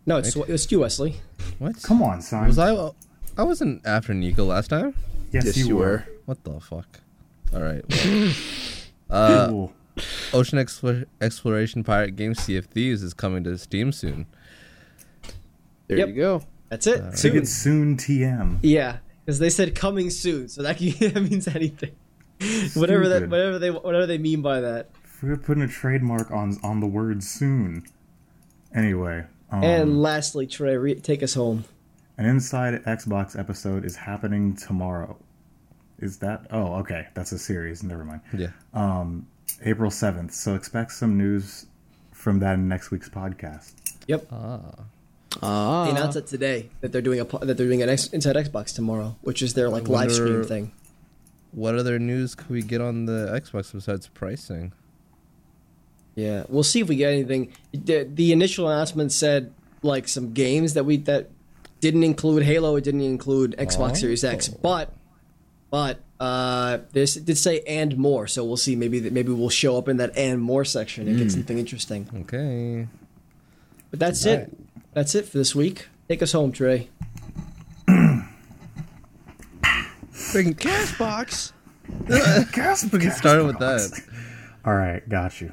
No, 0.04 0.18
it's 0.18 0.36
it's 0.36 0.70
you, 0.70 0.80
Wesley. 0.80 1.16
What? 1.58 1.82
Come 1.82 2.02
on, 2.02 2.20
son. 2.22 2.46
Was 2.46 2.58
I? 2.58 2.72
I 3.36 3.42
wasn't 3.44 3.86
after 3.86 4.12
Nico 4.14 4.44
last 4.44 4.68
time. 4.68 4.94
Yes, 5.32 5.44
Yes, 5.46 5.56
you, 5.56 5.68
you 5.68 5.76
were. 5.76 5.84
were. 5.84 6.06
What 6.26 6.44
the 6.44 6.60
fuck? 6.60 7.00
All 7.54 7.62
right. 7.62 7.82
well, 9.08 9.72
uh, 9.98 10.02
Ocean 10.36 10.58
Explo- 10.58 11.06
Exploration 11.20 11.84
Pirate 11.84 12.16
Game 12.16 12.34
Sea 12.34 12.56
of 12.56 12.66
Thieves 12.66 13.02
is 13.02 13.14
coming 13.14 13.44
to 13.44 13.56
Steam 13.58 13.92
soon. 13.92 14.26
There 15.88 15.98
Yep. 15.98 16.08
you 16.08 16.14
go. 16.14 16.42
That's 16.68 16.86
it. 16.86 17.00
Ticket 17.16 17.46
soon. 17.48 17.98
soon 17.98 18.18
TM. 18.18 18.58
Yeah, 18.62 18.98
because 19.24 19.38
they 19.38 19.50
said 19.50 19.74
coming 19.74 20.08
soon, 20.10 20.48
so 20.48 20.62
that, 20.62 20.78
can, 20.78 20.92
that 21.12 21.20
means 21.22 21.48
anything. 21.48 21.92
whatever 22.74 23.08
that, 23.08 23.28
whatever 23.28 23.58
they, 23.58 23.70
whatever 23.70 24.06
they 24.06 24.18
mean 24.18 24.40
by 24.42 24.60
that. 24.60 24.90
We're 25.22 25.36
putting 25.36 25.62
a 25.62 25.68
trademark 25.68 26.30
on 26.30 26.56
on 26.64 26.80
the 26.80 26.86
word 26.86 27.22
soon. 27.22 27.84
Anyway, 28.74 29.24
um, 29.50 29.62
and 29.62 30.02
lastly, 30.02 30.46
Trey, 30.46 30.76
re- 30.76 30.94
take 30.96 31.22
us 31.22 31.34
home. 31.34 31.64
An 32.18 32.26
Inside 32.26 32.82
Xbox 32.84 33.38
episode 33.38 33.84
is 33.84 33.96
happening 33.96 34.56
tomorrow. 34.56 35.16
Is 35.98 36.18
that? 36.18 36.46
Oh, 36.50 36.74
okay. 36.76 37.08
That's 37.14 37.32
a 37.32 37.38
series. 37.38 37.82
Never 37.82 38.04
mind. 38.04 38.20
Yeah. 38.36 38.48
Um, 38.74 39.26
April 39.64 39.90
seventh. 39.90 40.32
So 40.34 40.54
expect 40.54 40.92
some 40.92 41.16
news 41.16 41.66
from 42.12 42.40
that 42.40 42.54
in 42.54 42.68
next 42.68 42.90
week's 42.90 43.08
podcast. 43.08 43.72
Yep. 44.08 44.26
Ah. 44.30 44.60
Ah. 45.42 45.84
They 45.84 45.90
announced 45.92 46.16
it 46.16 46.26
today 46.26 46.70
that 46.80 46.92
they're 46.92 47.02
doing 47.02 47.20
a 47.20 47.24
that 47.24 47.56
they're 47.56 47.66
doing 47.66 47.82
an 47.82 47.88
X- 47.88 48.08
Inside 48.08 48.36
Xbox 48.36 48.74
tomorrow, 48.74 49.16
which 49.22 49.42
is 49.42 49.54
their 49.54 49.68
like 49.68 49.88
live 49.88 50.12
stream 50.12 50.44
thing. 50.44 50.72
What 51.52 51.76
other 51.76 51.98
news 51.98 52.34
could 52.34 52.50
we 52.50 52.62
get 52.62 52.80
on 52.80 53.06
the 53.06 53.28
Xbox 53.32 53.72
besides 53.72 54.08
pricing? 54.08 54.72
Yeah, 56.14 56.44
we'll 56.48 56.62
see 56.62 56.80
if 56.80 56.88
we 56.88 56.96
get 56.96 57.12
anything. 57.12 57.52
The, 57.72 58.04
the 58.04 58.32
initial 58.32 58.68
announcement 58.68 59.12
said 59.12 59.52
like 59.82 60.08
some 60.08 60.32
games 60.32 60.74
that 60.74 60.84
we 60.84 60.98
that 60.98 61.30
didn't 61.82 62.04
include 62.04 62.44
Halo. 62.44 62.76
It 62.76 62.84
didn't 62.84 63.02
include 63.02 63.56
Xbox 63.58 63.98
Series 63.98 64.24
X, 64.24 64.48
but 64.48 64.94
but 65.68 66.00
uh, 66.20 66.78
this 66.92 67.16
did 67.16 67.36
say 67.36 67.60
and 67.60 67.98
more. 67.98 68.26
So 68.26 68.44
we'll 68.44 68.56
see. 68.56 68.76
Maybe 68.76 69.00
that 69.00 69.12
maybe 69.12 69.32
we'll 69.32 69.50
show 69.50 69.76
up 69.76 69.88
in 69.88 69.98
that 69.98 70.16
and 70.16 70.40
more 70.40 70.64
section 70.64 71.08
and 71.08 71.18
get 71.18 71.30
something 71.30 71.58
interesting. 71.58 72.08
Okay. 72.22 72.86
But 73.90 73.98
that's 73.98 74.24
it. 74.24 74.56
That's 74.94 75.14
it 75.14 75.26
for 75.26 75.36
this 75.36 75.54
week. 75.54 75.88
Take 76.08 76.22
us 76.22 76.32
home, 76.32 76.52
Trey. 76.52 76.88
Freaking 80.12 80.56
Castbox. 80.56 81.52
Gasp! 82.52 82.90
get 82.92 83.12
started 83.12 83.44
with 83.44 83.58
that. 83.58 84.00
All 84.64 84.74
right, 84.74 85.06
got 85.08 85.40
you. 85.40 85.52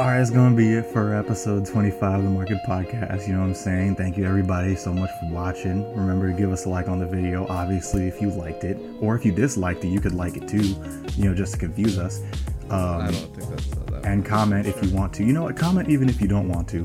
All 0.00 0.06
right, 0.06 0.18
it's 0.18 0.30
going 0.30 0.52
to 0.52 0.56
be 0.56 0.72
it 0.72 0.86
for 0.86 1.14
episode 1.14 1.66
25 1.66 2.20
of 2.20 2.24
the 2.24 2.30
Market 2.30 2.56
Podcast. 2.66 3.26
You 3.26 3.34
know 3.34 3.40
what 3.40 3.48
I'm 3.48 3.54
saying? 3.54 3.96
Thank 3.96 4.16
you, 4.16 4.24
everybody, 4.24 4.74
so 4.74 4.94
much 4.94 5.10
for 5.20 5.26
watching. 5.26 5.94
Remember 5.94 6.32
to 6.32 6.32
give 6.32 6.50
us 6.52 6.64
a 6.64 6.70
like 6.70 6.88
on 6.88 7.00
the 7.00 7.06
video, 7.06 7.46
obviously, 7.48 8.08
if 8.08 8.18
you 8.18 8.30
liked 8.30 8.64
it. 8.64 8.78
Or 9.02 9.14
if 9.14 9.26
you 9.26 9.32
disliked 9.32 9.84
it, 9.84 9.88
you 9.88 10.00
could 10.00 10.14
like 10.14 10.38
it 10.38 10.48
too, 10.48 10.74
you 11.18 11.28
know, 11.28 11.34
just 11.34 11.52
to 11.52 11.58
confuse 11.58 11.98
us. 11.98 12.22
Um, 12.70 12.80
I 12.80 13.10
don't 13.10 13.36
think 13.36 13.50
that's 13.50 13.72
uh, 13.72 13.90
that. 13.90 14.06
and 14.06 14.24
comment 14.24 14.66
if 14.66 14.82
you 14.82 14.90
want 14.96 15.12
to. 15.16 15.22
You 15.22 15.34
know 15.34 15.42
what? 15.42 15.58
Comment 15.58 15.90
even 15.90 16.08
if 16.08 16.18
you 16.18 16.28
don't 16.28 16.48
want 16.48 16.66
to. 16.68 16.78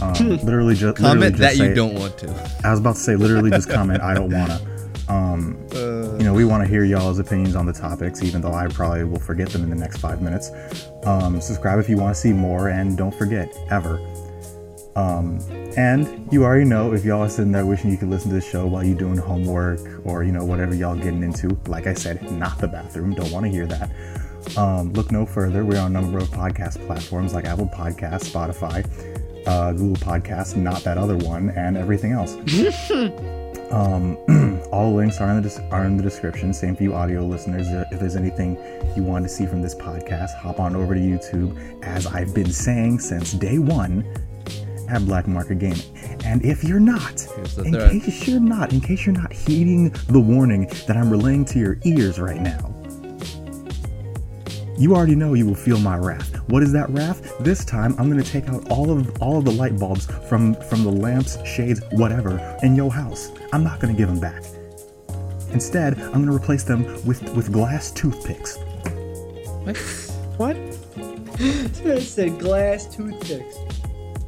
Um, 0.00 0.12
literally, 0.44 0.76
just 0.76 0.98
Comment 0.98 1.36
that 1.38 1.56
you 1.56 1.64
say, 1.64 1.74
don't 1.74 1.94
want 1.94 2.16
to. 2.18 2.50
I 2.62 2.70
was 2.70 2.78
about 2.78 2.94
to 2.94 3.00
say, 3.00 3.16
literally, 3.16 3.50
just 3.50 3.70
comment. 3.70 4.02
I 4.02 4.14
don't 4.14 4.32
wanna. 4.32 4.60
Um, 5.08 5.58
you 6.18 6.24
know, 6.24 6.34
we 6.34 6.44
want 6.44 6.62
to 6.62 6.68
hear 6.68 6.84
y'all's 6.84 7.18
opinions 7.18 7.54
on 7.54 7.66
the 7.66 7.72
topics, 7.72 8.22
even 8.22 8.40
though 8.40 8.52
I 8.52 8.68
probably 8.68 9.04
will 9.04 9.20
forget 9.20 9.48
them 9.48 9.62
in 9.62 9.70
the 9.70 9.76
next 9.76 9.98
five 9.98 10.22
minutes. 10.22 10.50
Um, 11.04 11.40
subscribe 11.40 11.78
if 11.78 11.88
you 11.88 11.96
want 11.96 12.14
to 12.14 12.20
see 12.20 12.32
more, 12.32 12.68
and 12.68 12.96
don't 12.96 13.14
forget 13.14 13.56
ever. 13.70 14.00
Um, 14.94 15.38
and 15.76 16.28
you 16.30 16.44
already 16.44 16.64
know 16.64 16.92
if 16.92 17.04
y'all 17.04 17.22
are 17.22 17.28
sitting 17.28 17.52
there 17.52 17.64
wishing 17.64 17.90
you 17.90 17.96
could 17.96 18.10
listen 18.10 18.28
to 18.28 18.34
the 18.34 18.42
show 18.42 18.66
while 18.66 18.84
you're 18.84 18.98
doing 18.98 19.16
homework 19.16 19.80
or 20.04 20.22
you 20.22 20.32
know 20.32 20.44
whatever 20.44 20.74
y'all 20.74 20.96
getting 20.96 21.22
into. 21.22 21.58
Like 21.66 21.86
I 21.86 21.94
said, 21.94 22.30
not 22.32 22.58
the 22.58 22.68
bathroom. 22.68 23.14
Don't 23.14 23.30
want 23.30 23.46
to 23.46 23.50
hear 23.50 23.66
that. 23.66 23.90
Um, 24.56 24.92
look 24.92 25.10
no 25.10 25.24
further. 25.24 25.64
We're 25.64 25.80
on 25.80 25.96
a 25.96 26.00
number 26.00 26.18
of 26.18 26.28
podcast 26.28 26.84
platforms 26.86 27.32
like 27.32 27.46
Apple 27.46 27.68
Podcasts, 27.68 28.30
Spotify, 28.30 28.84
uh, 29.46 29.72
Google 29.72 29.96
Podcasts, 29.96 30.56
not 30.56 30.82
that 30.84 30.98
other 30.98 31.16
one, 31.16 31.50
and 31.50 31.76
everything 31.76 32.12
else. 32.12 32.34
um, 33.72 34.18
all 34.72 34.94
links 34.94 35.20
are 35.20 35.30
in 35.30 35.42
the 35.42 35.68
are 35.70 35.84
in 35.84 35.96
the 35.96 36.02
description. 36.02 36.52
Same 36.52 36.74
for 36.74 36.82
you 36.82 36.94
audio 36.94 37.24
listeners. 37.24 37.68
If 37.92 38.00
there's 38.00 38.16
anything 38.16 38.56
you 38.96 39.02
want 39.02 39.24
to 39.24 39.28
see 39.28 39.46
from 39.46 39.62
this 39.62 39.74
podcast, 39.74 40.34
hop 40.38 40.58
on 40.58 40.74
over 40.74 40.94
to 40.94 41.00
YouTube. 41.00 41.84
As 41.84 42.06
I've 42.06 42.34
been 42.34 42.50
saying 42.50 43.00
since 43.00 43.32
day 43.32 43.58
one, 43.58 44.04
at 44.88 45.04
Black 45.06 45.26
Market 45.26 45.58
Gaming. 45.58 45.80
And 46.24 46.44
if 46.44 46.62
you're 46.62 46.80
not, 46.80 47.26
in 47.58 47.72
threat. 47.72 47.90
case 47.90 48.28
you're 48.28 48.40
not, 48.40 48.72
in 48.72 48.80
case 48.80 49.06
you're 49.06 49.14
not 49.14 49.32
heeding 49.32 49.90
the 50.08 50.20
warning 50.20 50.66
that 50.86 50.96
I'm 50.96 51.10
relaying 51.10 51.46
to 51.46 51.58
your 51.58 51.78
ears 51.84 52.20
right 52.20 52.40
now, 52.40 52.74
you 54.78 54.94
already 54.94 55.14
know 55.14 55.34
you 55.34 55.46
will 55.46 55.54
feel 55.54 55.78
my 55.78 55.96
wrath. 55.96 56.36
What 56.48 56.62
is 56.62 56.72
that 56.72 56.90
wrath? 56.90 57.38
This 57.38 57.64
time 57.64 57.94
I'm 57.98 58.10
gonna 58.10 58.22
take 58.22 58.48
out 58.48 58.68
all 58.70 58.90
of 58.90 59.22
all 59.22 59.38
of 59.38 59.44
the 59.44 59.52
light 59.52 59.78
bulbs 59.78 60.06
from 60.28 60.54
from 60.54 60.82
the 60.82 60.90
lamps, 60.90 61.38
shades, 61.46 61.80
whatever 61.92 62.58
in 62.62 62.74
your 62.74 62.90
house. 62.90 63.30
I'm 63.52 63.62
not 63.62 63.80
gonna 63.80 63.94
give 63.94 64.08
them 64.08 64.20
back. 64.20 64.42
Instead, 65.52 65.98
I'm 66.00 66.12
gonna 66.24 66.34
replace 66.34 66.64
them 66.64 66.84
with 67.04 67.22
with 67.34 67.52
glass 67.52 67.90
toothpicks. 67.90 68.56
What? 69.64 69.76
What? 70.38 70.56
it 71.38 72.02
said 72.02 72.38
glass 72.38 72.86
toothpicks. 72.86 73.56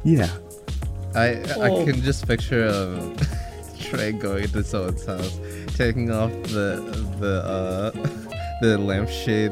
Yeah, 0.03 0.29
I 1.15 1.41
Oh. 1.55 1.81
I 1.81 1.85
can 1.85 2.01
just 2.01 2.27
picture 2.27 2.67
um, 2.67 3.15
Trey 3.79 4.11
going 4.11 4.47
to 4.49 4.63
someone's 4.63 5.05
house, 5.05 5.39
taking 5.75 6.11
off 6.11 6.31
the 6.43 6.81
the 7.19 7.43
uh, 7.43 7.91
the 8.61 8.77
lampshade, 8.77 9.51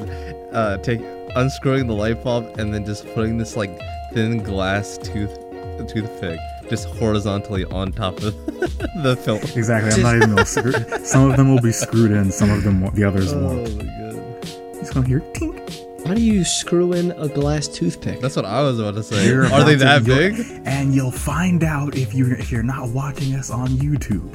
uh, 0.51 0.77
take 0.77 1.01
unscrewing 1.35 1.87
the 1.87 1.93
light 1.93 2.23
bulb, 2.23 2.59
and 2.59 2.73
then 2.73 2.85
just 2.85 3.05
putting 3.13 3.37
this 3.37 3.57
like 3.57 3.79
thin 4.13 4.43
glass 4.43 4.97
tooth 4.99 5.39
toothpick 5.87 6.39
just 6.69 6.87
horizontally 6.87 7.65
on 7.65 7.91
top 7.91 8.17
of 8.23 8.33
the 9.03 9.17
film. 9.23 9.39
exactly. 9.55 9.91
I'm 9.93 10.01
not 10.01 10.15
even 10.15 10.29
gonna 10.29 10.45
screw. 10.45 10.71
Some 11.05 11.29
of 11.29 11.37
them 11.37 11.49
will 11.53 11.61
be 11.61 11.71
screwed 11.71 12.11
in. 12.11 12.31
Some 12.31 12.49
of 12.49 12.63
them, 12.63 12.81
won't- 12.81 12.95
the 12.95 13.03
others 13.03 13.33
Oh 13.33 13.39
won't. 13.47 13.69
Oh 13.69 13.75
my 13.75 13.83
god, 13.83 14.77
He's 14.79 14.89
gonna 14.91 15.07
hear 15.07 15.19
tink. 15.33 15.59
How 16.05 16.13
do 16.13 16.21
you 16.21 16.43
screw 16.43 16.91
in 16.91 17.11
a 17.11 17.29
glass 17.29 17.67
toothpick? 17.69 18.19
that's 18.19 18.35
what 18.35 18.43
I 18.45 18.61
was 18.61 18.77
about 18.79 18.95
to 18.95 19.03
say. 19.03 19.25
You're 19.25 19.45
Are 19.45 19.63
they 19.63 19.75
about 19.75 20.03
that 20.03 20.05
to- 20.05 20.33
big? 20.43 20.61
And 20.65 20.93
you'll 20.93 21.11
find 21.11 21.63
out 21.63 21.95
if 21.95 22.13
you 22.13 22.31
if 22.33 22.51
you're 22.51 22.61
not 22.63 22.89
watching 22.89 23.33
us 23.35 23.49
on 23.49 23.69
YouTube. 23.69 24.29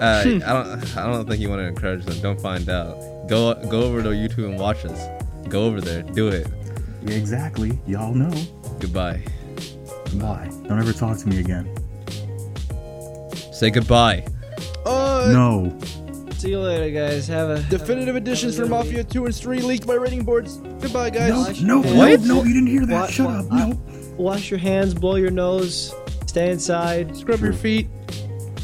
Uh, 0.00 0.22
I 0.46 0.52
don't. 0.52 0.96
I 0.96 1.10
don't 1.12 1.26
think 1.28 1.40
you 1.40 1.48
want 1.48 1.58
to 1.60 1.66
encourage 1.66 2.04
them. 2.04 2.20
Don't 2.20 2.40
find 2.40 2.68
out. 2.68 2.96
Go 3.28 3.54
go 3.68 3.82
over 3.82 4.00
to 4.02 4.10
YouTube 4.10 4.44
and 4.48 4.58
watch 4.60 4.84
us. 4.84 5.00
Go 5.48 5.64
over 5.64 5.80
there. 5.80 6.02
Do 6.02 6.28
it. 6.28 6.46
Exactly. 7.06 7.78
Y'all 7.86 8.14
know. 8.14 8.30
Goodbye. 8.78 9.20
Why? 10.14 10.50
Don't 10.68 10.78
ever 10.78 10.92
talk 10.92 11.18
to 11.18 11.28
me 11.28 11.38
again. 11.40 11.68
Say 13.52 13.70
goodbye. 13.70 14.24
Uh, 14.86 15.30
No. 15.32 15.78
See 16.36 16.50
you 16.50 16.60
later, 16.60 16.90
guys. 16.90 17.26
Have 17.26 17.50
a 17.50 17.60
Definitive 17.64 18.14
editions 18.14 18.56
for 18.56 18.66
Mafia 18.66 19.02
2 19.02 19.26
and 19.26 19.34
3 19.34 19.60
leaked 19.60 19.86
by 19.88 19.94
rating 19.94 20.24
boards. 20.24 20.58
Goodbye, 20.80 21.10
guys. 21.10 21.60
No, 21.62 21.80
no, 21.82 21.96
What? 21.96 22.20
no, 22.20 22.34
no, 22.36 22.44
you 22.44 22.54
didn't 22.54 22.68
hear 22.68 22.86
that. 22.86 23.00
What? 23.02 23.10
Shut 23.10 23.26
What? 23.26 23.60
up. 23.60 23.68
No. 23.70 23.80
Wash 24.16 24.50
your 24.50 24.58
hands, 24.60 24.94
blow 24.94 25.16
your 25.16 25.30
nose, 25.30 25.92
stay 26.26 26.50
inside. 26.50 27.16
Scrub 27.16 27.40
your 27.40 27.52
feet. 27.52 27.88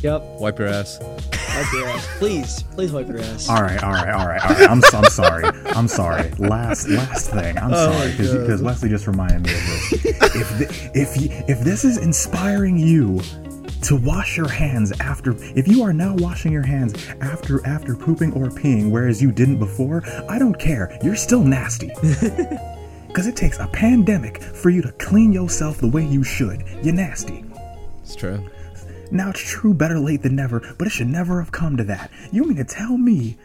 Yep. 0.03 0.23
Wipe 0.41 0.59
your 0.59 0.69
ass. 0.69 0.99
Wipe 1.57 1.73
your 1.73 1.89
ass. 1.89 2.09
Please, 2.19 2.63
please 2.73 2.93
wipe 2.93 3.09
your 3.09 3.21
ass. 3.21 3.49
All 3.49 3.63
right, 3.63 3.83
all 3.83 3.93
right, 3.93 4.09
all 4.13 4.27
right, 4.27 4.43
all 4.45 4.51
right. 4.57 4.71
I'm, 4.71 4.83
I'm 4.93 5.05
sorry. 5.05 5.45
I'm 5.67 5.89
sorry. 5.89 6.31
Last, 6.39 6.89
last 6.89 7.31
thing. 7.31 7.57
I'm 7.59 7.73
Oh 7.73 7.93
sorry 7.93 8.11
because 8.13 8.63
Wesley 8.63 8.89
just 8.89 9.07
reminded 9.07 9.43
me 9.45 9.51
of 9.53 9.57
this. 9.67 9.93
if 10.05 10.59
the, 10.59 10.91
if 10.95 11.21
you, 11.21 11.29
if 11.49 11.61
this 11.61 11.85
is 11.85 11.99
inspiring 11.99 12.77
you 12.77 13.21
to 13.83 13.97
wash 13.97 14.37
your 14.37 14.49
hands 14.49 14.93
after, 15.01 15.35
if 15.57 15.69
you 15.69 15.83
are 15.83 15.93
now 15.93 16.15
washing 16.17 16.51
your 16.53 16.67
hands 16.67 16.95
after 17.21 17.65
after 17.67 17.95
pooping 17.95 18.33
or 18.33 18.47
peeing, 18.47 18.91
whereas 18.91 19.23
you 19.23 19.31
didn't 19.31 19.59
before, 19.59 20.03
I 20.29 20.39
don't 20.39 20.59
care. 20.59 20.99
You're 21.03 21.17
still 21.17 21.43
nasty. 21.45 21.91
Because 23.15 23.29
it 23.29 23.37
takes 23.37 23.61
a 23.61 23.69
pandemic 23.69 24.43
for 24.43 24.71
you 24.71 24.83
to 24.83 24.91
clean 24.91 25.33
yourself 25.33 25.79
the 25.79 25.87
way 25.87 26.05
you 26.05 26.25
should. 26.25 26.65
You're 26.83 26.95
nasty. 26.97 27.45
It's 28.03 28.17
true. 28.17 28.45
Now 29.11 29.31
it's 29.31 29.41
true, 29.41 29.75
better 29.75 29.99
late 29.99 30.23
than 30.23 30.37
never, 30.37 30.75
but 30.79 30.87
it 30.87 30.91
should 30.91 31.09
never 31.09 31.41
have 31.41 31.53
come 31.53 31.77
to 31.77 31.85
that. 31.85 32.11
You 32.33 32.45
mean 32.45 32.57
to 32.57 32.65
tell 32.65 32.97
me 32.97 33.37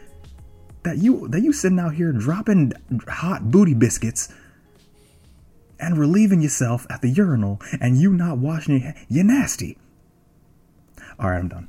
that 0.82 0.98
you 0.98 1.28
that 1.28 1.42
you 1.42 1.52
sitting 1.52 1.78
out 1.78 1.94
here 1.94 2.12
dropping 2.12 2.72
hot 3.06 3.50
booty 3.50 3.74
biscuits 3.74 4.32
and 5.78 5.98
relieving 5.98 6.40
yourself 6.40 6.86
at 6.90 7.02
the 7.02 7.08
urinal 7.08 7.60
and 7.80 7.96
you 7.98 8.12
not 8.12 8.38
washing 8.38 8.74
your 8.74 8.82
hands? 8.92 9.06
You're 9.08 9.24
nasty. 9.24 9.78
All 11.18 11.30
right, 11.30 11.38
I'm 11.38 11.48
done. 11.48 11.68